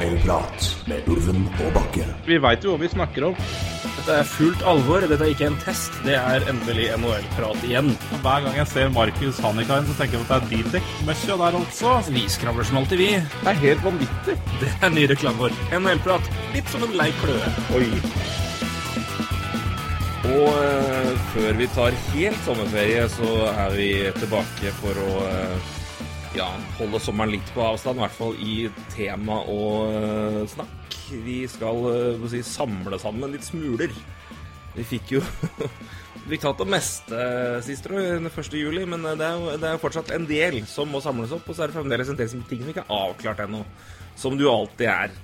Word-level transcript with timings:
NHL-prat 0.00 0.66
med 0.88 1.08
Ulven 1.10 1.44
og 1.60 1.74
Bakke. 1.76 2.06
Vi 2.26 2.38
veit 2.40 2.64
jo 2.64 2.72
hva 2.72 2.80
vi 2.82 2.90
snakker 2.92 3.26
om. 3.28 3.36
Dette 3.82 4.14
er 4.18 4.26
fullt 4.26 4.62
alvor. 4.66 5.04
Dette 5.06 5.26
er 5.26 5.34
ikke 5.34 5.48
en 5.50 5.58
test. 5.62 5.94
Det 6.06 6.14
er 6.18 6.46
endelig 6.50 6.88
NHL-prat 6.96 7.66
igjen. 7.68 7.92
Hver 8.24 8.46
gang 8.46 8.56
jeg 8.58 8.70
ser 8.72 8.94
Markus 8.94 9.40
Hannikain, 9.44 9.86
så 9.88 9.98
tenker 9.98 10.18
jeg 10.18 10.24
at 10.24 10.32
det 10.32 10.38
er 10.38 10.48
Bildekk-møkkja 10.52 11.38
der 11.42 11.58
altså. 11.60 11.96
Vi 12.14 12.24
skravler 12.32 12.68
som 12.68 12.80
alltid, 12.82 13.02
vi. 13.02 13.10
Det 13.20 13.52
er 13.52 13.60
helt 13.66 13.84
vanvittig. 13.86 14.38
Det 14.62 14.72
er 14.80 14.94
ny 14.96 15.06
reklame 15.12 15.44
vår. 15.44 15.60
NHL-prat. 15.78 16.32
Litt 16.56 16.72
som 16.72 16.86
en 16.88 16.96
lei 16.98 17.10
kløe. 17.20 17.52
Oi. 17.78 17.86
Og 20.32 20.48
eh, 20.56 21.12
før 21.34 21.56
vi 21.58 21.70
tar 21.74 22.02
helt 22.12 22.42
sommerferie, 22.46 23.06
så 23.10 23.30
er 23.52 23.76
vi 23.76 23.92
tilbake 24.18 24.74
for 24.80 24.98
å 25.02 25.22
eh, 25.28 25.72
ja, 26.36 26.48
holde 26.78 27.00
sommeren 27.02 27.34
litt 27.34 27.50
på 27.52 27.64
avstand, 27.64 27.98
i 27.98 28.04
hvert 28.06 28.16
fall 28.16 28.38
i 28.40 28.54
tema 28.94 29.42
og 29.52 29.96
eh, 29.98 30.38
snakk. 30.48 30.96
Vi 31.26 31.42
skal 31.50 31.88
eh, 31.90 32.28
si, 32.32 32.40
samle 32.46 32.98
sammen 33.00 33.34
litt 33.34 33.44
smuler. 33.44 33.92
Vi 34.72 34.86
fikk 34.88 35.18
jo 35.18 35.20
Vi 36.22 36.36
fikk 36.36 36.44
tatt 36.44 36.60
det 36.62 36.68
meste 36.70 37.24
sist, 37.66 37.84
tror 37.84 37.98
den 37.98 38.30
1. 38.30 38.54
juli, 38.56 38.86
men 38.88 39.04
eh, 39.10 39.18
det 39.18 39.26
er, 39.28 39.36
jo, 39.36 39.58
det 39.60 39.68
er 39.68 39.76
jo 39.76 39.82
fortsatt 39.82 40.14
en 40.16 40.28
del 40.28 40.62
som 40.70 40.88
må 40.92 41.02
samles 41.04 41.34
opp, 41.36 41.44
og 41.50 41.58
så 41.58 41.66
er 41.66 41.72
det 41.72 41.76
fremdeles 41.76 42.12
en 42.12 42.20
del 42.20 42.32
ting 42.32 42.62
som 42.62 42.72
ikke 42.72 42.86
er 42.86 42.96
avklart 43.02 43.44
ennå. 43.44 43.64
Som 44.16 44.36
du 44.40 44.46
alltid 44.48 44.88
er. 44.88 45.14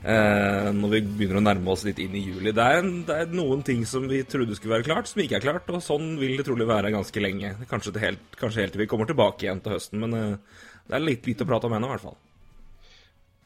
Eh, 0.00 0.68
når 0.72 0.92
vi 0.94 1.00
begynner 1.04 1.40
å 1.40 1.44
nærme 1.44 1.72
oss 1.74 1.82
litt 1.84 1.98
inn 2.00 2.14
i 2.16 2.22
juli. 2.24 2.54
Det 2.56 2.64
er, 2.64 2.78
en, 2.80 3.02
det 3.04 3.16
er 3.20 3.34
noen 3.36 3.60
ting 3.66 3.82
som 3.88 4.06
vi 4.08 4.22
trodde 4.24 4.56
skulle 4.56 4.78
være 4.78 4.86
klart, 4.86 5.10
som 5.10 5.20
ikke 5.20 5.36
er 5.36 5.44
klart. 5.44 5.68
Og 5.68 5.84
sånn 5.84 6.14
vil 6.20 6.38
det 6.40 6.46
trolig 6.48 6.68
være 6.70 6.94
ganske 6.94 7.22
lenge. 7.22 7.52
Kanskje, 7.68 7.92
helt, 8.00 8.24
kanskje 8.40 8.64
helt 8.64 8.76
til 8.76 8.84
vi 8.86 8.88
kommer 8.90 9.10
tilbake 9.10 9.44
igjen 9.44 9.60
til 9.64 9.76
høsten. 9.76 10.00
Men 10.00 10.16
eh, 10.16 10.66
det 10.88 10.96
er 10.96 11.04
litt 11.04 11.28
lite 11.28 11.44
å 11.44 11.50
prate 11.50 11.68
om 11.68 11.76
ennå, 11.76 11.90
i 11.90 11.94
hvert 11.96 12.06
fall. 12.08 12.18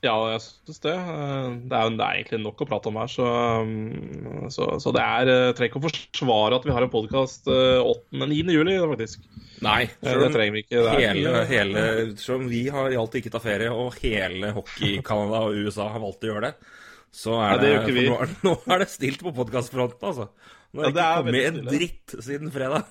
Ja, 0.05 0.15
jeg 0.35 0.41
syns 0.45 0.81
det. 0.85 0.93
Eh, 0.93 1.47
Det 1.71 1.79
er, 1.79 1.93
det 1.97 2.05
er 2.05 2.19
egentlig 2.19 2.41
nok 2.45 2.61
å 2.61 2.67
prate 2.69 2.91
om 2.91 2.99
her, 3.01 3.09
så, 3.09 3.25
um, 3.65 4.49
så, 4.53 4.67
så 4.83 4.93
det 4.93 5.01
er 5.05 5.31
trenger 5.57 5.71
ikke 5.71 5.81
å 5.81 5.85
forsvare 5.87 6.59
at 6.59 6.67
vi 6.69 6.75
har 6.77 6.85
en 6.85 6.93
podkast 6.93 7.49
8.-9. 7.49 8.53
juli, 8.53 8.75
faktisk. 8.85 9.25
Nei, 9.65 9.85
Eh, 9.89 10.11
selv 10.11 10.21
Det 10.21 10.27
om, 10.29 10.35
trenger 10.37 10.53
vi 10.59 10.63
ikke. 10.67 10.83
Det 10.85 10.97
hele, 11.01 11.35
hele, 11.49 11.85
selv 12.21 12.43
om 12.43 12.49
vi 12.53 12.63
har 12.75 12.93
alltid 13.01 13.23
ikke 13.25 13.33
tatt 13.39 13.47
ferie, 13.47 13.71
og 13.73 13.97
hele 14.03 14.53
hockey-Canada 14.59 15.41
og 15.49 15.57
USA 15.65 15.89
har 15.95 16.03
valgt 16.05 16.27
å 16.27 16.33
gjøre 16.35 16.51
det, 16.51 16.55
så 17.15 17.39
er 17.41 17.57
Nei, 17.57 17.63
det 17.65 17.95
vi. 17.95 18.05
Nå, 18.11 18.19
er- 18.27 18.37
nå 18.45 18.55
er 18.75 18.85
det 18.85 18.91
stilt 18.93 19.23
på 19.25 19.33
podkastfronten, 19.37 20.05
altså. 20.11 20.29
Nå 20.75 20.83
Ja, 20.91 20.91
har 20.91 21.23
det 21.23 21.33
det 21.33 21.41
ikke 21.41 21.55
kommet 21.55 21.65
en 21.65 21.79
dritt 21.79 22.15
siden 22.27 22.53
fredag. 22.53 22.85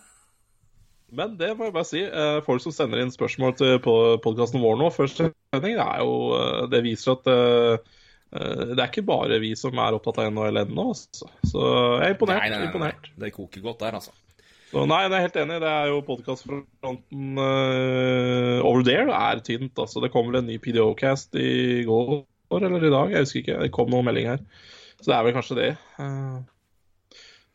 Men 1.14 1.36
det 1.38 1.52
må 1.58 1.68
jeg 1.68 1.76
bare 1.76 1.88
si. 1.88 2.02
eh, 2.06 2.40
Folk 2.46 2.64
som 2.64 2.74
sender 2.76 3.02
inn 3.04 3.14
spørsmål 3.14 3.54
til 3.60 3.78
podkasten 3.84 4.64
vår 4.64 4.80
nå 4.82 4.90
før 4.96 5.12
sending, 5.12 5.76
det 5.78 5.86
er 5.86 6.02
jo 6.02 6.16
eh, 6.38 6.64
Det 6.72 6.82
viser 6.86 7.14
at 7.18 7.30
eh, 7.30 7.94
det 8.34 8.80
er 8.80 8.88
ikke 8.88 9.06
bare 9.06 9.38
vi 9.38 9.52
som 9.54 9.78
er 9.78 9.94
opptatt 9.94 10.18
av 10.24 10.32
NHL 10.34 10.64
ennå. 10.64 10.88
altså. 10.90 11.28
Så 11.46 11.62
jeg 12.02 12.08
er 12.08 12.16
imponert. 12.16 12.42
Nei, 12.42 12.50
nei, 12.50 12.60
nei. 12.64 12.70
imponert. 12.72 13.10
Det 13.22 13.30
koker 13.36 13.62
godt 13.62 13.84
der, 13.86 14.00
altså. 14.00 14.16
Så 14.72 14.88
nei, 14.90 15.04
jeg 15.04 15.12
er 15.14 15.22
helt 15.28 15.36
enig. 15.38 15.60
Det 15.62 15.70
er 15.70 15.90
jo 15.92 16.00
podkastfronten 16.08 17.38
uh, 17.38 18.58
over 18.66 18.82
there 18.88 19.14
er 19.14 19.44
tynt. 19.46 19.78
altså. 19.78 20.02
Det 20.02 20.10
kom 20.16 20.32
vel 20.32 20.40
en 20.40 20.50
ny 20.50 20.58
PDO-cast 20.58 21.38
i 21.38 21.84
går 21.86 22.24
eller 22.58 22.88
i 22.88 22.94
dag, 22.96 23.14
jeg 23.14 23.28
husker 23.28 23.44
ikke. 23.44 23.60
Det 23.62 23.70
kom 23.76 23.94
noen 23.94 24.08
melding 24.10 24.32
her. 24.32 24.42
Så 24.98 25.12
det 25.12 25.16
er 25.20 25.28
vel 25.28 25.38
kanskje 25.38 25.60
det. 25.60 25.70
Uh, 26.02 26.42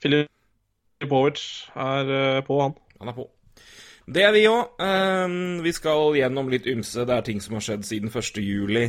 Filipovic 0.04 1.42
er 1.74 2.14
uh, 2.14 2.38
på, 2.46 2.60
han. 2.62 2.78
Han 3.02 3.10
er 3.10 3.18
på. 3.18 3.26
Det 4.08 4.22
er 4.24 4.32
vi 4.32 4.46
òg. 4.48 4.80
vi 5.64 5.72
skal 5.76 6.16
gjennom 6.16 6.48
litt 6.48 6.66
ymse. 6.70 7.04
Det 7.04 7.14
er 7.14 7.26
ting 7.26 7.42
som 7.44 7.58
har 7.58 7.66
skjedd 7.66 7.84
siden 7.84 8.08
1. 8.08 8.40
juli. 8.40 8.86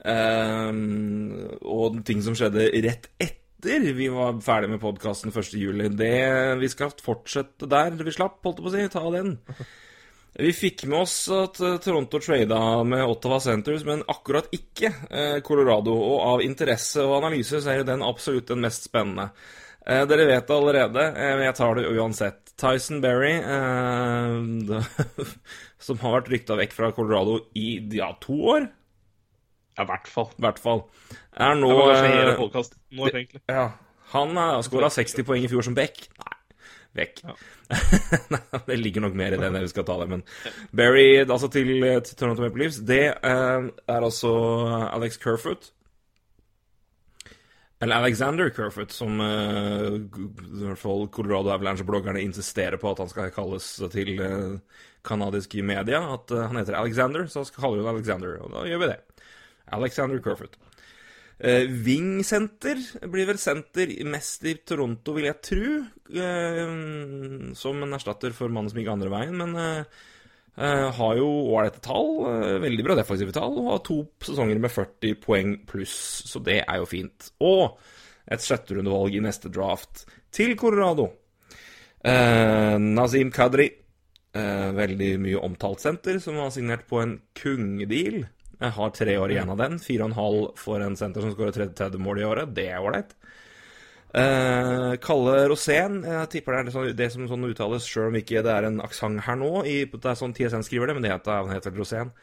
Um, 0.00 1.36
og 1.60 2.00
ting 2.08 2.22
som 2.24 2.34
skjedde 2.34 2.70
rett 2.86 3.10
etter 3.20 3.84
vi 3.92 4.06
var 4.08 4.38
ferdig 4.40 4.70
med 4.72 4.80
podkasten 4.80 5.30
1. 5.34 5.52
juli. 5.60 5.90
Det, 5.92 6.14
vi 6.60 6.70
skal 6.72 6.94
fortsette 7.04 7.68
der 7.68 7.92
vi 8.00 8.14
slapp, 8.14 8.40
holdt 8.44 8.62
jeg 8.62 8.64
på 8.64 8.72
å 8.72 8.74
si. 8.74 8.88
Ta 8.94 9.04
den. 9.14 9.36
Vi 10.40 10.52
fikk 10.54 10.86
med 10.88 11.02
oss 11.02 11.16
at 11.34 11.58
eh, 11.60 11.78
Toronto 11.82 12.20
trada 12.22 12.60
med 12.86 13.02
Ottawa 13.04 13.40
Centres, 13.42 13.82
men 13.84 14.04
akkurat 14.08 14.48
ikke 14.54 14.92
eh, 15.10 15.38
Colorado. 15.44 15.92
Og 15.92 16.20
av 16.22 16.44
interesse 16.44 17.02
og 17.04 17.18
analyse 17.18 17.60
så 17.60 17.72
er 17.72 17.82
jo 17.82 17.88
den 17.90 18.06
absolutt 18.06 18.48
den 18.48 18.62
mest 18.64 18.86
spennende. 18.88 19.30
Eh, 19.90 20.04
dere 20.06 20.26
vet 20.28 20.46
det 20.46 20.54
allerede, 20.54 21.04
eh, 21.18 21.32
men 21.34 21.46
jeg 21.48 21.56
tar 21.58 21.74
det 21.78 21.88
uansett. 21.90 22.52
Tyson 22.60 23.00
Berry, 23.02 23.32
eh, 23.40 24.34
det, 24.68 24.82
som 25.86 25.98
har 26.04 26.18
vært 26.20 26.30
rykta 26.30 26.58
vekk 26.60 26.76
fra 26.76 26.90
Colorado 26.94 27.40
i 27.58 27.80
ja, 27.96 28.12
to 28.22 28.36
år, 28.54 28.68
Ja, 29.78 29.86
i 29.86 29.88
hvert 29.88 30.10
fall. 30.12 30.28
i 30.36 30.44
hvert 30.44 30.60
fall, 30.60 30.84
er 31.34 31.56
nå 31.58 31.70
Det 31.72 31.78
var 31.78 31.88
kanskje 31.94 32.12
hele 32.12 32.34
eh, 32.34 32.38
podcasten 32.38 32.78
nå, 32.98 33.08
egentlig. 33.08 33.42
ja, 33.48 33.70
Han 34.12 34.36
har 34.36 34.62
skåra 34.66 34.90
60 34.92 35.26
poeng 35.26 35.46
i 35.46 35.50
fjor 35.50 35.66
som 35.66 35.74
back. 35.78 36.04
Nei, 36.20 36.36
vekk. 37.00 37.22
Ja. 37.24 37.34
Nei, 38.34 38.42
det 38.66 38.78
ligger 38.78 39.06
nok 39.06 39.18
mer 39.18 39.34
i 39.34 39.38
det 39.40 39.46
enn 39.48 39.58
vi 39.62 39.72
skal 39.72 39.86
ta 39.88 39.96
det, 40.02 40.08
men 40.12 40.22
Berry, 40.76 41.24
altså 41.24 41.50
til, 41.50 41.72
til 42.06 42.14
Toronto 42.18 42.44
Maple 42.44 42.66
Leafs, 42.66 42.78
det 42.86 43.04
eh, 43.10 43.70
er 43.96 44.06
altså 44.06 44.32
Alex 44.90 45.18
Kerfoot. 45.22 45.72
Eller 47.80 47.96
Alexander 47.96 48.50
Kerfoot, 48.52 48.92
som 48.92 49.20
uh, 49.24 49.94
i 49.96 50.64
hvert 50.66 50.80
fall 50.80 51.06
Colorado 51.08 51.48
Avalanche-bloggerne 51.54 52.20
insisterer 52.20 52.76
på 52.76 52.90
at 52.92 53.00
han 53.00 53.08
skal 53.08 53.30
kalles 53.32 53.68
til 53.94 54.20
uh, 54.20 54.82
kanadiske 55.06 55.64
media. 55.64 56.02
At 56.12 56.28
uh, 56.34 56.44
han 56.44 56.60
heter 56.60 56.76
Alexander, 56.76 57.24
så 57.24 57.46
skal 57.48 57.64
kaller 57.64 57.80
vi 57.80 57.86
ham 57.86 57.96
Alexander. 57.96 58.36
Og 58.44 58.52
da 58.52 58.66
gjør 58.68 58.82
vi 58.84 58.90
det. 58.92 59.24
Alexander 59.72 60.20
Kerfoot. 60.20 60.60
Uh, 61.40 61.64
Wing-senter 61.86 62.84
blir 63.08 63.30
vel 63.30 63.40
senter 63.40 63.96
mest 64.04 64.44
i 64.44 64.58
Toronto, 64.60 65.16
vil 65.16 65.30
jeg 65.30 65.40
tro. 65.48 65.80
Uh, 66.12 67.54
som 67.56 67.80
en 67.80 67.96
erstatter 67.96 68.36
for 68.36 68.52
mannen 68.52 68.68
som 68.68 68.80
gikk 68.82 68.92
andre 68.92 69.12
veien, 69.12 69.36
men 69.40 69.56
eh, 69.56 69.80
eh, 69.80 69.84
har 70.56 71.16
jo 71.16 71.28
ålreite 71.54 71.80
tall. 71.84 72.26
eh, 72.30 72.58
veldig 72.60 72.84
bra 72.84 72.94
defensive 72.98 73.32
tall. 73.32 73.58
Og 73.58 73.70
har 73.70 73.82
to 73.86 74.00
sesonger 74.20 74.58
med 74.60 74.70
40 74.70 75.14
poeng 75.22 75.56
pluss, 75.66 76.24
så 76.26 76.42
det 76.42 76.64
er 76.66 76.80
jo 76.80 76.88
fint. 76.90 77.30
Og 77.40 77.78
et 78.30 78.40
sjetterundevalg 78.40 79.14
i 79.16 79.22
neste 79.24 79.50
draft 79.50 80.04
til 80.32 80.56
Colorado. 80.56 81.10
Eh, 82.04 82.78
Nazim 82.78 83.30
Kadri. 83.30 83.70
Eh, 84.32 84.70
veldig 84.72 85.18
mye 85.18 85.40
omtalt 85.42 85.80
senter, 85.82 86.20
som 86.22 86.36
har 86.38 86.50
signert 86.54 86.86
på 86.86 87.00
en 87.02 87.16
kungedeal. 87.34 88.28
Jeg 88.60 88.76
har 88.76 88.90
tre 88.94 89.16
år 89.18 89.32
igjen 89.32 89.50
av 89.50 89.58
den. 89.58 89.78
Fire 89.82 90.04
og 90.04 90.10
en 90.10 90.18
halv 90.18 90.42
for 90.60 90.84
en 90.84 90.96
senter 90.96 91.24
som 91.24 91.32
skårer 91.32 91.56
30 91.74 91.98
mål 91.98 92.20
i 92.20 92.26
året. 92.28 92.54
Det 92.54 92.68
er 92.68 92.78
ålreit. 92.78 93.16
Eh, 94.10 94.92
Kalle 95.04 95.36
Rosén. 95.50 96.00
Jeg 96.06 96.30
tipper 96.34 96.56
det 96.56 96.60
er 96.60 96.68
det, 96.68 96.74
sånn, 96.74 96.92
det 96.98 97.10
som 97.14 97.30
sånn 97.30 97.48
uttales, 97.50 97.86
sjøl 97.86 98.10
om 98.10 98.20
ikke 98.20 98.44
det 98.46 98.52
er 98.54 98.68
en 98.68 98.82
aksent 98.84 99.24
her 99.26 99.38
nå. 99.38 99.52
I, 99.68 99.84
det 99.92 100.12
er 100.12 100.18
sånn 100.18 100.34
TSN 100.36 100.66
skriver 100.66 100.90
det, 100.90 100.98
men 100.98 101.06
det 101.06 101.14
heter, 101.14 101.44
han 101.44 101.54
heter 101.54 101.74
Rosén. 101.78 102.14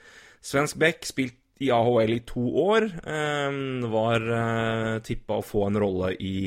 Svensk 0.44 0.80
Beck, 0.82 1.08
spilt 1.08 1.40
i 1.64 1.72
AHL 1.74 2.14
i 2.14 2.22
to 2.28 2.44
år. 2.68 2.90
Eh, 3.02 3.60
var 3.94 4.30
uh, 4.30 4.96
tippa 5.06 5.40
å 5.40 5.46
få 5.46 5.68
en 5.70 5.80
rolle 5.82 6.14
i 6.20 6.38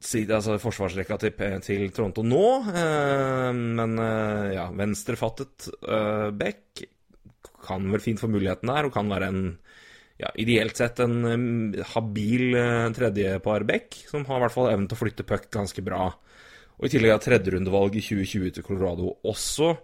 side, 0.00 0.32
altså 0.32 0.56
forsvarsrekka 0.60 1.18
til, 1.20 1.34
til 1.64 1.90
Toronto 1.92 2.24
nå. 2.24 2.46
eh, 2.72 3.50
men 3.52 3.98
eh, 4.00 4.54
ja, 4.56 4.70
venstrefattet 4.72 5.68
uh, 5.84 6.30
Beck 6.32 6.84
kan 7.60 7.90
vel 7.92 8.00
fint 8.00 8.20
få 8.20 8.30
muligheten 8.32 8.70
der, 8.72 8.88
og 8.88 8.94
kan 8.94 9.10
være 9.12 9.28
en 9.28 9.42
ja, 10.20 10.30
ideelt 10.40 10.76
sett 10.76 11.00
en 11.02 11.16
um, 11.24 11.46
habil 11.94 12.54
uh, 12.56 12.90
tredjepar 12.96 13.64
Beck, 13.68 13.96
som 14.10 14.26
har 14.28 14.40
i 14.40 14.44
hvert 14.44 14.56
fall 14.56 14.70
evnen 14.72 14.88
til 14.90 14.98
å 14.98 15.00
flytte 15.00 15.26
puck 15.28 15.48
ganske 15.54 15.84
bra. 15.86 16.10
Og 16.80 16.86
i 16.88 16.92
tillegg 16.92 17.14
har 17.14 17.24
tredjerundevalg 17.24 17.96
i 17.96 18.04
2020 18.04 18.54
til 18.56 18.66
Colorado 18.66 19.14
også. 19.28 19.74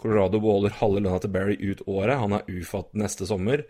Colorado 0.00 0.40
beholder 0.42 0.78
halve 0.80 1.02
lønna 1.02 1.20
til 1.22 1.34
Barry 1.34 1.58
ut 1.60 1.84
året. 1.86 2.18
Han 2.18 2.34
er 2.38 2.48
ufatt 2.50 2.94
neste 2.98 3.28
sommer. 3.28 3.66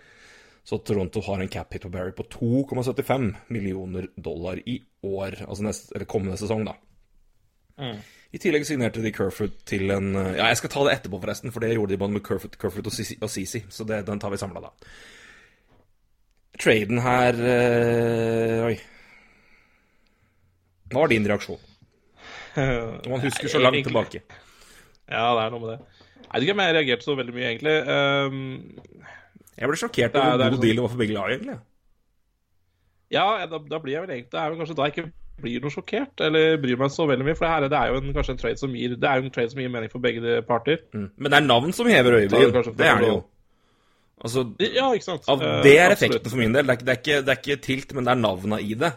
Så 0.64 0.78
Toronto 0.84 1.22
har 1.26 1.40
en 1.40 1.50
cap 1.50 1.72
hit 1.74 1.84
på 1.84 1.92
Barry 1.92 2.12
på 2.16 2.24
2,75 2.36 3.30
millioner 3.52 4.08
dollar 4.16 4.60
i 4.68 4.78
år. 5.04 5.42
Altså 5.46 5.66
neste, 5.66 5.92
eller 5.96 6.08
kommende 6.08 6.38
sesong, 6.40 6.64
da. 6.68 6.76
I 8.30 8.38
tillegg 8.38 8.66
signerte 8.68 9.02
de 9.02 9.12
Kerfoot 9.14 9.62
til 9.66 9.90
en 9.90 10.12
uh, 10.14 10.34
Ja, 10.36 10.50
jeg 10.52 10.60
skal 10.60 10.72
ta 10.72 10.84
det 10.86 10.98
etterpå, 10.98 11.18
forresten, 11.22 11.52
for 11.54 11.64
det 11.64 11.72
gjorde 11.74 11.96
de 11.96 12.00
både 12.00 12.14
med 12.14 12.24
Kerfoot, 12.26 12.86
og 12.86 13.32
Sisi, 13.32 13.64
så 13.72 13.86
det, 13.88 14.04
den 14.06 14.20
tar 14.22 14.32
vi 14.32 14.38
samla, 14.40 14.68
da. 14.68 14.92
Traden 16.60 16.98
her 17.00 17.38
uh, 17.40 18.66
Oi. 18.68 18.76
Hva 20.90 21.04
var 21.04 21.12
din 21.12 21.26
reaksjon? 21.30 21.60
Når 22.56 23.08
man 23.12 23.22
husker 23.24 23.48
så 23.48 23.60
langt 23.62 23.78
Egentlig- 23.78 23.92
tilbake. 23.92 24.22
Ja, 25.10 25.24
det 25.36 25.44
er 25.46 25.50
noe 25.54 25.60
med 25.62 25.70
det. 25.72 25.78
Jeg 26.20 26.32
vet 26.34 26.44
ikke 26.46 26.54
om 26.54 26.60
jeg 26.62 26.74
reagerte 26.76 27.06
så 27.06 27.14
veldig 27.18 27.32
mye, 27.34 27.46
egentlig. 27.50 27.76
Um, 27.90 28.36
Jeg 29.58 29.68
ble 29.70 29.78
sjokkert 29.80 30.14
er- 30.14 30.20
over 30.20 30.30
er 30.30 30.36
hvor 30.36 30.50
god 30.50 30.58
sånn- 30.58 30.62
deal 30.66 30.76
det 30.76 30.82
var 30.84 30.92
for 30.92 31.00
begge 31.02 31.14
lag, 31.16 31.30
egentlig. 31.34 31.56
ja, 33.10 33.24
da, 33.50 33.58
da 33.58 33.78
blir 33.82 33.92
jeg 33.96 34.02
vel 34.04 34.10
egentlig 34.14 34.30
Det 34.30 34.38
er 34.40 34.50
vel 34.52 34.58
kanskje 34.60 34.76
da 34.78 34.84
jeg 34.86 34.94
ikke 34.94 35.12
blir 35.40 35.60
noe 35.64 35.72
sjokkert, 35.74 36.20
eller 36.20 36.56
bryr 36.60 36.76
meg 36.78 36.90
så 36.94 37.06
veldig 37.08 37.24
mye. 37.26 37.34
For 37.38 37.46
det 37.46 37.52
her 37.54 37.68
det 37.72 37.78
er 37.80 37.88
jo 37.94 37.96
en, 38.02 38.12
kanskje 38.14 38.34
en 38.36 38.40
trade 38.42 38.58
som 38.60 38.74
gir 38.76 38.94
Det 39.00 39.08
er 39.08 39.16
jo 39.18 39.24
en 39.24 39.30
trade 39.34 39.50
som 39.54 39.60
gir 39.62 39.70
mening 39.72 39.90
for 39.90 39.98
begge 40.04 40.42
parter. 40.46 40.82
Mm. 40.92 41.08
Men 41.16 41.30
det 41.32 41.38
er 41.40 41.46
navn 41.46 41.72
som 41.72 41.86
hever 41.88 42.18
øyebryn. 42.20 42.52
det 42.52 42.76
Det 42.76 42.86
er 42.86 42.98
det 43.00 43.08
jo. 43.08 43.22
Altså, 44.24 44.44
Ja, 44.60 44.90
ikke 44.92 45.04
sant? 45.06 45.28
av, 45.28 45.40
Eh, 45.42 45.62
det 45.64 45.78
er 45.78 45.90
effekten 45.94 46.16
effekten 46.18 46.30
for 46.30 46.38
min 46.42 46.52
del. 46.52 46.66
Det 46.66 46.74
er, 46.74 46.84
det 46.84 46.92
er, 46.92 47.00
ikke, 47.00 47.22
det 47.24 47.32
er 47.34 47.40
ikke 47.40 47.62
tilt, 47.64 47.94
men 47.94 48.04
det 48.04 48.12
er 48.12 48.20
navna 48.20 48.58
i 48.60 48.74
det. 48.74 48.92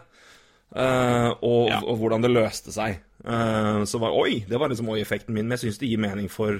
Uh, 0.74 1.30
og, 1.40 1.68
Ja. 1.70 1.78
og 1.86 1.98
hvordan 2.00 2.22
det 2.24 2.30
løste 2.34 2.72
seg. 2.74 2.96
Uh, 3.24 3.84
så 3.86 4.00
var 4.02 4.10
Oi! 4.12 4.40
Det 4.48 4.58
var 4.58 4.68
liksom 4.68 4.88
oi-effekten 4.90 5.30
min. 5.34 5.46
Men 5.46 5.56
jeg 5.56 5.68
syns 5.70 5.78
det 5.78 5.88
gir 5.88 6.00
mening 6.02 6.28
for, 6.28 6.58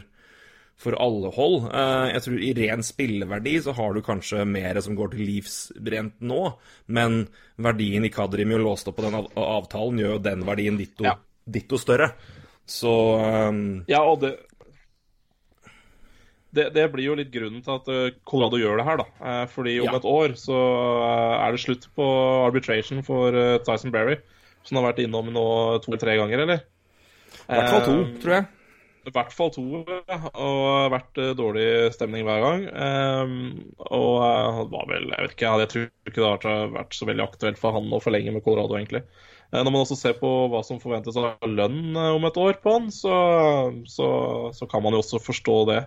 for 0.78 0.94
alle 1.02 1.32
hold. 1.34 1.66
Jeg 2.12 2.22
tror 2.22 2.38
i 2.38 2.52
ren 2.54 2.82
spilleverdi 2.86 3.56
så 3.64 3.74
har 3.74 3.92
du 3.94 4.00
kanskje 4.06 4.44
mer 4.46 4.80
som 4.80 4.94
går 4.96 5.10
til 5.16 5.26
livsbrent 5.26 6.20
nå, 6.22 6.54
men 6.86 7.26
verdien 7.58 8.04
i 8.06 8.12
Kadrimi 8.14 8.54
og 8.54 8.64
låst 8.68 8.88
opp 8.88 8.96
på 9.00 9.02
den 9.08 9.14
av 9.18 9.28
avtalen 9.34 9.98
gjør 9.98 10.16
jo 10.16 10.22
den 10.30 10.46
verdien 10.46 10.78
ditto, 10.78 11.04
Ja. 11.04 11.16
ditto 11.50 11.76
større. 11.76 12.12
Så 12.66 12.88
um, 13.50 13.84
Ja, 13.88 14.00
og 14.02 14.20
det, 14.22 14.36
det 16.54 16.68
Det 16.76 16.84
blir 16.92 17.08
jo 17.10 17.16
litt 17.18 17.32
grunnen 17.34 17.62
til 17.64 17.74
at 17.76 17.88
eh, 17.92 18.16
Colorado 18.28 18.60
gjør 18.60 18.78
det 18.80 18.86
her, 18.88 19.00
da. 19.02 19.06
Eh, 19.20 19.46
Fordi 19.52 19.76
om 19.82 19.90
Ja. 19.90 19.96
et 19.98 20.08
år 20.08 20.34
så 20.40 20.58
eh, 21.04 21.46
er 21.46 21.52
det 21.56 21.62
slutt 21.64 21.88
på 21.98 22.06
arbitration 22.46 23.02
for 23.06 23.34
eh, 23.34 23.58
Tyson 23.66 23.92
Berry, 23.94 24.16
som 24.64 24.78
har 24.80 24.92
vært 24.92 25.02
innom 25.04 25.32
nå 25.34 25.46
to-tre 25.84 26.16
ganger, 26.20 26.44
eller? 26.46 26.62
i 27.44 27.56
hvert 27.58 27.72
fall 27.74 27.82
to, 27.84 27.96
Eh, 28.04 28.20
tror 28.22 28.34
jeg. 28.38 28.46
I 29.04 29.10
hvert 29.12 29.32
fall 29.36 29.50
to, 29.52 29.62
og 29.84 30.92
vært 30.94 31.18
eh, 31.20 31.34
dårlig 31.36 31.66
stemning 31.92 32.24
hver 32.24 32.40
gang. 32.40 32.62
Ehm, 32.72 33.34
og 33.90 34.22
eh, 34.24 34.60
det 34.62 34.70
var 34.72 34.86
vel, 34.88 35.10
jeg 35.12 35.26
vet 35.26 35.34
ikke, 35.36 35.50
jeg 35.60 35.68
tror 35.74 35.84
ikke 36.08 36.22
det 36.22 36.30
har 36.54 36.72
vært 36.78 36.96
så 36.96 37.08
veldig 37.10 37.26
aktuelt 37.26 37.60
for 37.60 37.76
han 37.76 37.92
å 37.92 38.00
forlenge 38.00 38.32
med 38.32 38.44
Colorado, 38.46 38.78
egentlig. 38.78 39.02
Eh, 39.52 39.60
når 39.60 39.70
man 39.74 39.82
også 39.84 39.98
ser 40.00 40.16
på 40.22 40.30
hva 40.48 40.62
som 40.64 40.80
forventes 40.80 41.18
av 41.20 41.36
lønn 41.44 41.92
eh, 41.92 42.14
om 42.16 42.24
et 42.30 42.40
år 42.40 42.56
på 42.64 42.78
han, 42.78 42.88
så, 42.94 43.12
så, 43.92 44.08
så 44.56 44.70
kan 44.72 44.82
man 44.86 44.96
jo 44.96 45.02
også 45.04 45.20
forstå 45.20 45.58
det. 45.74 45.82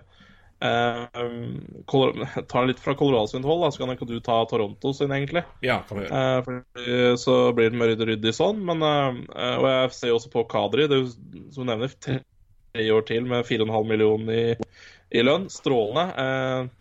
Um, 0.58 1.84
tar 2.50 2.66
litt 2.66 2.80
fra 2.82 2.94
Colorado 2.98 3.30
sin 3.30 3.46
hold, 3.46 3.62
da, 3.62 3.70
så 3.70 3.82
kan 3.82 3.94
ikke 3.94 4.08
du 4.08 4.18
ta 4.24 4.40
Toronto 4.50 4.92
sin, 4.96 5.12
egentlig. 5.14 5.44
Ja, 5.64 5.80
kan 5.88 6.00
vi 6.00 6.06
gjøre. 6.06 6.22
Eh, 6.22 6.40
fordi, 6.46 6.96
så 7.22 7.36
blir 7.56 7.70
det 7.70 7.80
mer 7.80 7.94
ryddig 7.94 8.34
sånn. 8.36 8.64
Men, 8.66 8.82
eh, 8.82 9.54
og 9.58 9.68
jeg 9.70 9.94
ser 9.98 10.16
også 10.16 10.32
på 10.34 10.46
Kadri, 10.50 10.88
det 10.90 10.98
er 10.98 11.04
jo, 11.04 11.12
som 11.54 11.62
du 11.62 11.70
nevner, 11.72 11.94
tre 12.02 12.90
år 12.94 13.06
til 13.08 13.30
med 13.30 13.46
4,5 13.48 13.92
millioner 13.92 14.34
i, 14.34 14.74
i 15.14 15.24
lønn. 15.24 15.48
Strålende. 15.52 16.08
Eh, 16.24 16.74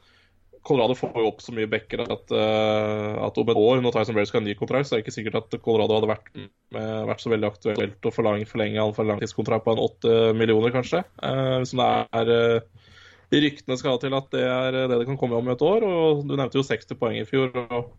Colorado 0.68 0.95
får 1.00 1.15
jo 1.15 1.30
opp 1.30 1.41
så 1.41 1.53
mye 1.56 1.69
backer 1.71 2.01
at, 2.03 2.31
uh, 2.33 3.13
at 3.23 3.38
om 3.39 3.51
et 3.51 3.59
år, 3.62 3.80
når 3.80 3.94
Tyson 3.95 4.18
Berry 4.18 4.27
skal 4.27 4.41
ha 4.41 4.44
en 4.44 4.50
ny 4.50 4.56
kontrakt, 4.59 4.89
så 4.89 4.95
er 4.95 5.00
det 5.00 5.06
ikke 5.06 5.15
sikkert 5.15 5.38
at 5.39 5.56
Colorado 5.63 5.95
hadde 5.95 6.09
vært, 6.12 6.27
med, 6.75 6.89
vært 7.07 7.23
så 7.23 7.31
veldig 7.31 7.47
aktuelt 7.47 8.09
å 8.09 8.12
forlenge, 8.12 8.50
forlenge 8.50 8.83
for 8.97 9.07
langtidskontrakt 9.07 9.63
på 9.63 9.77
en 9.77 9.83
8 9.85 10.18
millioner, 10.35 10.73
kanskje. 10.75 11.06
Uh, 11.23 11.63
som 11.68 11.80
det 11.80 11.88
er 12.19 12.33
eh, 12.33 12.87
Ryktene 13.27 13.75
skal 13.79 13.97
til 14.00 14.13
at 14.15 14.29
det 14.31 14.44
er 14.47 14.75
det 14.77 14.88
det 14.94 15.06
kan 15.09 15.18
komme 15.19 15.35
om 15.39 15.50
i 15.50 15.56
et 15.56 15.63
år. 15.65 15.83
og 15.83 16.24
Du 16.27 16.35
nevnte 16.35 16.59
jo 16.59 16.63
60 16.63 17.00
poeng 17.00 17.19
i 17.19 17.27
fjor. 17.27 17.51
og 17.56 17.91